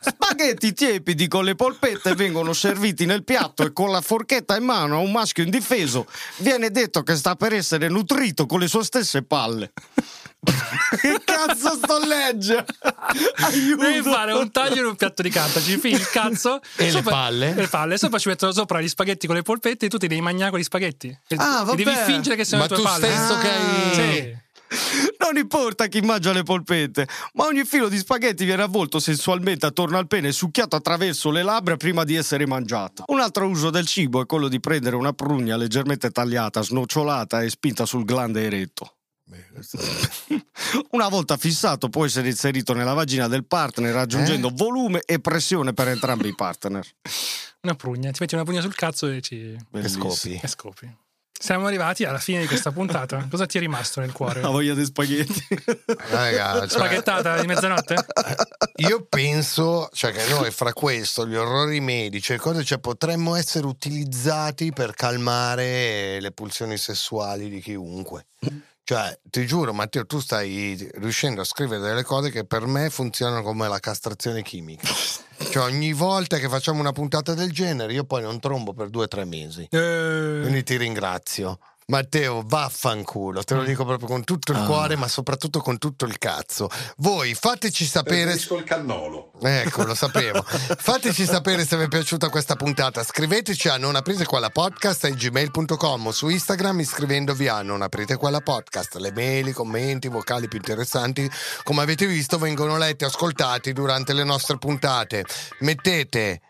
Spaghetti 0.00 0.72
tiepidi 0.72 1.26
con 1.26 1.44
le 1.44 1.56
polpette 1.56 2.14
vengono 2.14 2.52
serviti 2.52 3.04
nel 3.04 3.24
piatto 3.24 3.64
e 3.64 3.72
con 3.72 3.90
la 3.90 4.00
forchetta 4.00 4.56
in 4.56 4.64
mano 4.64 4.96
a 4.96 4.98
un 5.00 5.10
maschio 5.10 5.42
indifeso 5.42 6.06
viene 6.38 6.70
detto 6.70 7.02
che 7.02 7.16
sta 7.16 7.34
per 7.34 7.52
essere 7.52 7.88
nutrito 7.88 8.46
con 8.46 8.60
le 8.60 8.68
sue 8.68 8.84
stesse 8.84 9.22
palle. 9.22 9.72
Che 11.00 11.20
cazzo 11.24 11.74
sto 11.76 11.98
leggendo? 12.04 12.64
Aiuto! 13.36 13.82
Devi 13.84 14.02
fare 14.02 14.32
un 14.32 14.50
taglio 14.50 14.80
in 14.80 14.86
un 14.86 14.96
piatto 14.96 15.22
di 15.22 15.30
carta, 15.30 15.60
ci 15.60 15.78
fili 15.78 15.94
il 15.94 16.08
cazzo 16.08 16.60
E 16.76 16.84
le 16.84 16.90
sopra- 16.90 17.10
palle? 17.12 17.50
e 17.50 17.54
Le 17.54 17.68
palle, 17.68 17.98
sopra 17.98 18.18
ci 18.18 18.28
mettono 18.28 18.52
sopra 18.52 18.80
gli 18.80 18.88
spaghetti 18.88 19.26
con 19.26 19.36
le 19.36 19.42
polpette 19.42 19.86
e 19.86 19.88
tu 19.88 19.98
ti 19.98 20.06
devi 20.08 20.20
mangiare 20.20 20.50
con 20.50 20.58
gli 20.58 20.64
spaghetti. 20.64 21.16
Ah, 21.36 21.62
e 21.62 21.76
devi 21.76 21.84
vabbè. 21.84 22.04
fingere 22.04 22.36
che 22.36 22.44
siano 22.44 22.64
Ma 22.64 22.68
le 22.68 22.74
tue 22.76 22.84
tu 22.84 22.90
palle. 22.90 23.06
stesso 23.14 23.38
che 23.38 23.48
hai- 23.48 23.94
Sì. 23.94 24.40
Non 25.18 25.36
importa 25.36 25.86
chi 25.86 26.00
mangia 26.00 26.32
le 26.32 26.42
polpette, 26.42 27.06
ma 27.34 27.44
ogni 27.44 27.62
filo 27.64 27.88
di 27.90 27.98
spaghetti 27.98 28.44
viene 28.46 28.62
avvolto 28.62 29.00
sensualmente 29.00 29.66
attorno 29.66 29.98
al 29.98 30.06
pene 30.06 30.28
e 30.28 30.32
succhiato 30.32 30.76
attraverso 30.76 31.30
le 31.30 31.42
labbra 31.42 31.76
prima 31.76 32.04
di 32.04 32.14
essere 32.16 32.46
mangiato. 32.46 33.04
Un 33.08 33.20
altro 33.20 33.46
uso 33.48 33.68
del 33.68 33.86
cibo 33.86 34.22
è 34.22 34.26
quello 34.26 34.48
di 34.48 34.60
prendere 34.60 34.96
una 34.96 35.12
prugna 35.12 35.56
leggermente 35.56 36.10
tagliata, 36.10 36.62
snocciolata 36.62 37.42
e 37.42 37.50
spinta 37.50 37.84
sul 37.84 38.04
glande 38.06 38.44
eretto. 38.46 38.94
Una 40.90 41.08
volta 41.08 41.36
fissato 41.36 41.88
può 41.88 42.04
essere 42.04 42.28
inserito 42.28 42.72
nella 42.74 42.92
vagina 42.94 43.28
del 43.28 43.44
partner 43.44 43.92
raggiungendo 43.92 44.48
Eh? 44.48 44.52
volume 44.54 45.02
e 45.04 45.20
pressione 45.20 45.72
per 45.72 45.88
entrambi 45.88 46.28
i 46.28 46.34
partner. 46.34 46.86
Una 47.62 47.74
prugna, 47.74 48.10
ti 48.10 48.18
metti 48.20 48.34
una 48.34 48.44
prugna 48.44 48.60
sul 48.60 48.74
cazzo 48.74 49.06
e 49.08 49.20
ci 49.20 49.56
Che 49.72 49.88
scopi. 49.88 50.40
e 50.42 50.48
scopi. 50.48 50.96
Siamo 51.42 51.66
arrivati 51.66 52.04
alla 52.04 52.18
fine 52.20 52.40
di 52.42 52.46
questa 52.46 52.70
puntata. 52.70 53.26
Cosa 53.30 53.46
ti 53.46 53.56
è 53.56 53.60
rimasto 53.60 53.98
nel 54.00 54.12
cuore? 54.12 54.40
La 54.40 54.48
voglia 54.50 54.74
di 54.74 54.84
spaghetti. 54.84 55.44
Raga, 56.10 56.60
cioè, 56.68 56.68
Spaghettata 56.68 57.40
di 57.40 57.46
mezzanotte? 57.48 57.96
io 58.76 59.04
penso 59.08 59.88
cioè, 59.92 60.12
che 60.12 60.24
noi 60.28 60.52
fra 60.52 60.72
questo, 60.72 61.26
gli 61.26 61.34
orrori 61.34 61.80
medici 61.80 62.32
e 62.32 62.38
cose, 62.38 62.62
cioè, 62.62 62.78
potremmo 62.78 63.34
essere 63.34 63.66
utilizzati 63.66 64.72
per 64.72 64.94
calmare 64.94 66.20
le 66.20 66.30
pulsioni 66.30 66.76
sessuali 66.76 67.48
di 67.48 67.60
chiunque. 67.60 68.26
Cioè, 68.84 69.16
ti 69.22 69.46
giuro, 69.46 69.72
Matteo, 69.72 70.04
tu 70.06 70.18
stai 70.18 70.90
riuscendo 70.94 71.40
a 71.40 71.44
scrivere 71.44 71.80
delle 71.80 72.02
cose 72.02 72.30
che 72.30 72.44
per 72.44 72.66
me 72.66 72.90
funzionano 72.90 73.42
come 73.42 73.68
la 73.68 73.78
castrazione 73.78 74.42
chimica. 74.42 74.88
Cioè, 75.50 75.62
ogni 75.62 75.92
volta 75.92 76.38
che 76.38 76.48
facciamo 76.48 76.80
una 76.80 76.92
puntata 76.92 77.34
del 77.34 77.52
genere, 77.52 77.92
io 77.92 78.04
poi 78.04 78.22
non 78.22 78.40
trombo 78.40 78.72
per 78.72 78.88
due 78.88 79.04
o 79.04 79.08
tre 79.08 79.24
mesi. 79.24 79.68
Eh, 79.70 80.38
Quindi 80.40 80.64
ti 80.64 80.76
ringrazio. 80.76 81.58
Matteo, 81.92 82.42
vaffanculo, 82.46 83.44
te 83.44 83.54
lo 83.54 83.64
dico 83.64 83.84
proprio 83.84 84.08
con 84.08 84.24
tutto 84.24 84.52
il 84.52 84.64
cuore, 84.64 84.96
ma 84.96 85.08
soprattutto 85.08 85.60
con 85.60 85.76
tutto 85.76 86.06
il 86.06 86.16
cazzo. 86.16 86.70
Voi 86.96 87.34
fateci 87.34 87.84
sapere. 87.84 88.22
Preferisco 88.22 88.56
il 88.56 88.64
cannolo. 88.64 89.32
Ecco, 89.42 89.84
lo 89.84 89.94
sapevo. 89.94 90.42
Fateci 90.48 91.26
sapere 91.26 91.66
se 91.66 91.76
vi 91.76 91.82
è 91.82 91.88
piaciuta 91.88 92.30
questa 92.30 92.56
puntata. 92.56 93.04
Scriveteci 93.04 93.68
a 93.68 93.76
non 93.76 93.94
aprite 93.94 94.24
quella 94.24 94.48
podcast 94.48 95.06
gmail.com 95.06 96.06
o 96.06 96.12
su 96.12 96.30
Instagram 96.30 96.80
iscrivendovi 96.80 97.48
a 97.48 97.60
non 97.60 97.82
aprite 97.82 98.16
quella 98.16 98.40
podcast. 98.40 98.96
Le 98.96 99.12
mail, 99.12 99.48
i 99.48 99.52
commenti, 99.52 100.06
i 100.06 100.10
vocali 100.10 100.48
più 100.48 100.56
interessanti, 100.56 101.30
come 101.62 101.82
avete 101.82 102.06
visto, 102.06 102.38
vengono 102.38 102.78
letti 102.78 103.04
e 103.04 103.08
ascoltati 103.08 103.74
durante 103.74 104.14
le 104.14 104.24
nostre 104.24 104.56
puntate. 104.56 105.26
Mettete. 105.58 106.40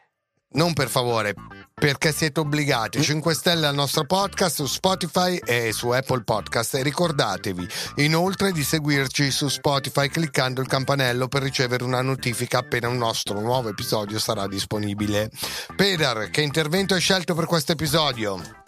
Non 0.54 0.74
per 0.74 0.88
favore, 0.88 1.34
perché 1.72 2.12
siete 2.12 2.40
obbligati 2.40 3.02
5 3.02 3.34
stelle 3.34 3.66
al 3.66 3.74
nostro 3.74 4.04
podcast 4.04 4.56
su 4.56 4.66
Spotify 4.66 5.36
e 5.36 5.72
su 5.72 5.88
Apple 5.88 6.22
Podcast 6.22 6.74
e 6.74 6.82
ricordatevi 6.82 7.66
inoltre 7.96 8.52
di 8.52 8.62
seguirci 8.62 9.30
su 9.30 9.48
Spotify 9.48 10.08
cliccando 10.08 10.60
il 10.60 10.68
campanello 10.68 11.26
per 11.28 11.42
ricevere 11.42 11.84
una 11.84 12.02
notifica 12.02 12.58
appena 12.58 12.88
un 12.88 12.98
nostro 12.98 13.40
nuovo 13.40 13.70
episodio 13.70 14.18
sarà 14.18 14.46
disponibile. 14.46 15.30
Pedar, 15.74 16.30
che 16.30 16.42
intervento 16.42 16.94
hai 16.94 17.00
scelto 17.00 17.34
per 17.34 17.46
questo 17.46 17.72
episodio? 17.72 18.61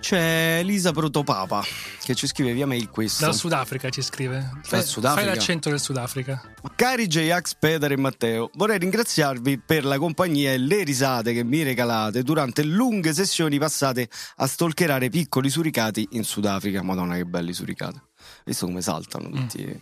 C'è 0.00 0.58
Elisa 0.60 0.92
Protopapa 0.92 1.62
che 2.02 2.14
ci 2.14 2.26
scrive 2.26 2.54
via 2.54 2.66
mail 2.66 2.88
questo. 2.88 3.24
dal 3.24 3.34
Sudafrica 3.34 3.90
ci 3.90 4.02
scrive. 4.02 4.50
Fai, 4.62 4.82
Sudafrica? 4.82 5.26
fai 5.26 5.34
l'accento 5.34 5.68
del 5.68 5.78
Sudafrica. 5.78 6.40
Cari 6.74 7.06
J-Ax, 7.06 7.54
Pedro 7.58 7.92
e 7.92 7.96
Matteo, 7.98 8.50
vorrei 8.54 8.78
ringraziarvi 8.78 9.58
per 9.58 9.84
la 9.84 9.98
compagnia 9.98 10.52
e 10.52 10.58
le 10.58 10.82
risate 10.84 11.32
che 11.34 11.44
mi 11.44 11.62
regalate 11.62 12.22
durante 12.22 12.64
lunghe 12.64 13.12
sessioni 13.12 13.58
passate 13.58 14.08
a 14.36 14.46
stalkerare 14.46 15.10
piccoli 15.10 15.50
suricati 15.50 16.08
in 16.12 16.24
Sudafrica. 16.24 16.82
Madonna, 16.82 17.16
che 17.16 17.26
belli 17.26 17.52
suricati. 17.52 18.00
Visto 18.44 18.66
come 18.66 18.80
saltano 18.80 19.28
tutti. 19.28 19.80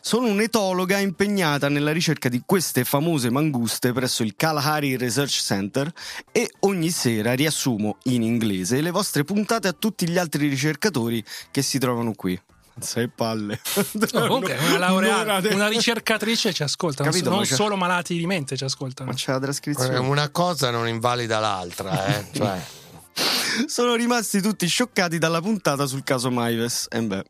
Sono 0.00 0.28
un'etologa 0.28 0.98
impegnata 0.98 1.68
nella 1.68 1.92
ricerca 1.92 2.28
di 2.28 2.42
queste 2.46 2.84
famose 2.84 3.30
manguste 3.30 3.92
presso 3.92 4.22
il 4.22 4.34
Kalahari 4.36 4.96
Research 4.96 5.40
Center 5.42 5.92
e 6.32 6.50
ogni 6.60 6.90
sera 6.90 7.34
riassumo 7.34 7.98
in 8.04 8.22
inglese 8.22 8.80
le 8.80 8.90
vostre 8.90 9.24
puntate 9.24 9.68
a 9.68 9.72
tutti 9.72 10.08
gli 10.08 10.18
altri 10.18 10.48
ricercatori 10.48 11.22
che 11.50 11.62
si 11.62 11.78
trovano 11.78 12.12
qui. 12.12 12.40
Sei 12.78 13.08
palle. 13.08 13.58
No, 14.12 14.26
comunque, 14.26 14.56
una 14.56 14.78
laureata, 14.78 15.54
una 15.54 15.68
ricercatrice 15.68 16.52
ci 16.52 16.62
ascolta, 16.62 17.02
non, 17.02 17.12
Capito, 17.12 17.30
non 17.30 17.40
ma 17.40 17.44
solo 17.44 17.76
malati 17.76 18.16
di 18.16 18.26
mente 18.26 18.56
ci 18.56 18.64
ascoltano. 18.64 19.10
Ma 19.10 19.16
c'è 19.16 19.32
la 19.32 19.40
trascrizione. 19.40 19.96
Una 19.98 20.28
cosa 20.28 20.70
non 20.70 20.86
invalida 20.86 21.38
l'altra, 21.38 22.06
eh? 22.06 22.26
Cioè, 22.32 22.62
Sono 23.66 23.94
rimasti 23.94 24.42
tutti 24.42 24.66
scioccati 24.66 25.18
dalla 25.18 25.40
puntata 25.40 25.86
sul 25.86 26.04
caso 26.04 26.30
Maives. 26.30 26.86
E 26.90 27.02
beh. 27.02 27.24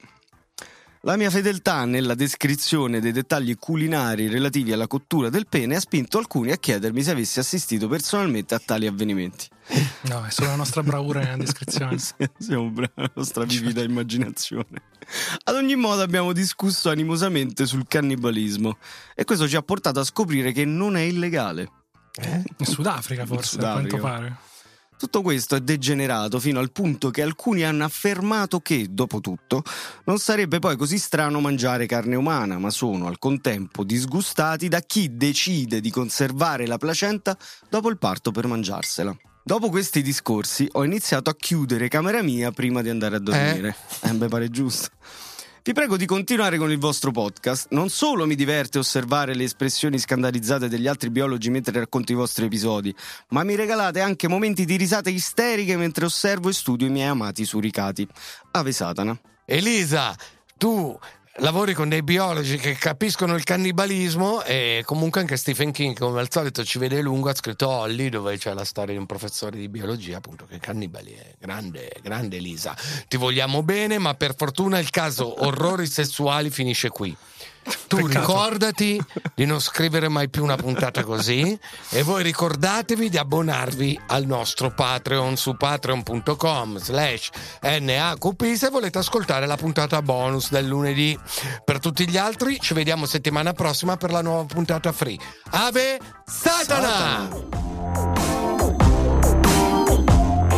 La 1.07 1.17
mia 1.17 1.31
fedeltà 1.31 1.85
nella 1.85 2.17
descrizione 2.17 2.99
dei 2.99 3.13
dettagli 3.13 3.57
culinari 3.57 4.27
relativi 4.27 4.73
alla 4.73 4.89
cottura 4.89 5.29
del 5.29 5.47
pene 5.47 5.77
ha 5.77 5.81
spinto 5.81 6.19
alcuni 6.19 6.51
a 6.51 6.57
chiedermi 6.57 7.01
se 7.01 7.13
avessi 7.13 7.39
assistito 7.39 7.87
personalmente 7.87 8.57
a 8.57 8.59
tali 8.59 8.89
avvenimenti. 8.89 9.47
No, 10.07 10.25
è 10.25 10.31
solo 10.31 10.49
la 10.49 10.57
nostra 10.57 10.83
bravura 10.83 11.21
nella 11.21 11.37
descrizione. 11.37 11.97
Siamo 12.39 12.71
bravi, 12.71 12.93
la 12.97 13.11
nostra 13.15 13.45
vivida 13.45 13.83
immaginazione. 13.83 14.83
Ad 15.45 15.55
ogni 15.55 15.77
modo 15.77 16.03
abbiamo 16.03 16.33
discusso 16.33 16.91
animosamente 16.91 17.67
sul 17.67 17.87
cannibalismo 17.87 18.79
e 19.15 19.23
questo 19.23 19.47
ci 19.49 19.55
ha 19.55 19.63
portato 19.63 20.01
a 20.01 20.05
scoprire 20.05 20.51
che 20.51 20.65
non 20.65 20.97
è 20.97 21.03
illegale. 21.03 21.71
In 22.57 22.67
Sudafrica 22.67 23.27
forse, 23.27 23.45
a 23.45 23.61
Sudafrica. 23.61 23.99
quanto 23.99 24.07
pare. 24.09 24.37
Tutto 24.99 25.21
questo 25.21 25.57
è 25.57 25.61
degenerato 25.61 26.41
fino 26.41 26.59
al 26.59 26.73
punto 26.73 27.11
che 27.11 27.21
alcuni 27.21 27.65
hanno 27.65 27.85
affermato 27.85 28.61
che, 28.61 28.87
dopo 28.89 29.21
tutto, 29.21 29.63
non 30.05 30.19
sarebbe 30.19 30.59
poi 30.59 30.77
così 30.77 30.99
strano 30.99 31.39
mangiare 31.41 31.85
carne 31.85 32.17
umana, 32.17 32.59
ma 32.59 32.71
sono 32.71 33.07
al 33.07 33.19
contempo 33.19 33.85
disgustati 33.85 34.69
da 34.69 34.81
chi 34.81 35.15
decide 35.17 35.81
di 35.81 35.91
conservare 35.91 36.67
la 36.67 36.79
placenta 36.79 37.37
dopo 37.69 37.91
il 37.91 37.99
parto 37.99 38.31
per 38.31 38.47
mangiarsela. 38.47 39.15
Dopo 39.45 39.69
questi 39.69 40.03
discorsi 40.03 40.67
ho 40.73 40.83
iniziato 40.83 41.31
a 41.31 41.37
chiudere 41.37 41.89
camera 41.89 42.23
mia 42.23 42.51
prima 42.51 42.81
di 42.81 42.89
andare 42.89 43.17
a 43.17 43.21
dormire. 43.21 43.77
Eh, 44.01 44.13
beh, 44.13 44.29
pare 44.29 44.51
giusto. 44.51 44.89
Vi 45.67 45.73
prego 45.73 45.97
di 45.97 46.07
continuare 46.07 46.59
con 46.59 46.71
il 46.71 46.79
vostro 46.79 47.11
podcast. 47.11 47.73
Non 47.73 47.89
solo 47.89 48.25
mi 48.25 48.37
diverte 48.37 48.79
osservare 48.79 49.35
le 49.35 49.43
espressioni 49.43 49.99
scandalizzate 49.99 50.69
degli 50.69 50.87
altri 50.87 51.11
biologi 51.11 51.51
mentre 51.51 51.81
racconto 51.81 52.13
i 52.13 52.15
vostri 52.15 52.45
episodi, 52.45 52.95
ma 53.31 53.43
mi 53.43 53.57
regalate 53.57 54.01
anche 54.01 54.29
momenti 54.29 54.65
di 54.65 54.77
risate 54.77 55.11
isteriche 55.11 55.77
mentre 55.77 56.05
osservo 56.05 56.51
e 56.51 56.53
studio 56.53 56.87
i 56.87 56.91
miei 56.91 57.09
amati 57.09 57.45
suricati. 57.45 58.07
Ave 58.53 58.71
Satana. 58.71 59.19
Elisa, 59.45 60.15
tu 60.57 60.97
lavori 61.39 61.75
con 61.75 61.89
dei 61.89 62.03
biologi 62.03 62.57
che 62.57 62.75
capiscono 62.75 63.35
il 63.35 63.45
cannibalismo 63.45 64.43
e 64.43 64.83
comunque 64.85 65.21
anche 65.21 65.37
Stephen 65.37 65.73
King, 65.73 65.99
come 65.99 66.21
al 66.21 66.31
solito, 66.31 66.65
ci 66.65 66.79
vede 66.79 67.01
lungo, 67.01 67.29
ha 67.29 67.35
scritto 67.35 67.69
Holly, 67.69 68.09
dove 68.09 68.39
c'è 68.39 68.55
la 68.55 68.65
storia 68.65 68.95
di 68.95 68.99
un 69.01 69.07
professore 69.07 69.57
di 69.59 69.69
biologia, 69.69 70.17
appunto, 70.19 70.47
che 70.47 70.59
cannibali 70.59 71.13
è 71.13 71.35
grande, 71.39 71.91
grande 72.03 72.37
Elisa. 72.37 72.77
Ti 73.09 73.17
vogliamo 73.17 73.63
bene, 73.63 73.99
ma 73.99 74.15
per 74.15 74.35
fortuna 74.37 74.79
il 74.79 74.91
caso 74.91 75.43
orrori 75.45 75.87
sessuali 75.87 76.51
finisce 76.51 76.89
qui. 76.89 77.15
Tu 77.87 77.97
Peccato. 77.97 78.19
ricordati 78.19 79.01
di 79.35 79.45
non 79.45 79.61
scrivere 79.61 80.09
mai 80.09 80.29
più 80.29 80.43
una 80.43 80.57
puntata 80.57 81.05
così 81.05 81.59
e 81.91 82.03
voi 82.03 82.23
ricordatevi 82.23 83.09
di 83.09 83.19
abbonarvi 83.19 84.01
al 84.09 84.25
nostro 84.25 84.73
Patreon 84.73 85.37
su 85.37 85.57
patreon.com 85.57 86.79
slash 86.79 87.31
NAQP 87.61 88.55
se 88.55 88.69
volete 88.69 88.99
ascoltare 88.99 89.47
la 89.47 89.57
puntata 89.57 90.03
bonus 90.03 90.51
del 90.51 90.67
lunedì. 90.67 91.19
Per 91.65 91.79
tutti 91.79 92.09
gli 92.09 92.17
altri 92.17 92.59
ci 92.61 92.75
vediamo 92.75 93.07
settimana 93.07 93.53
prossima 93.53 93.97
per 93.97 94.11
la 94.11 94.23
nuova 94.23 94.45
puntata 94.45 94.93
free. 94.93 95.19
Ave 95.51 96.01
Satana! 96.25 97.29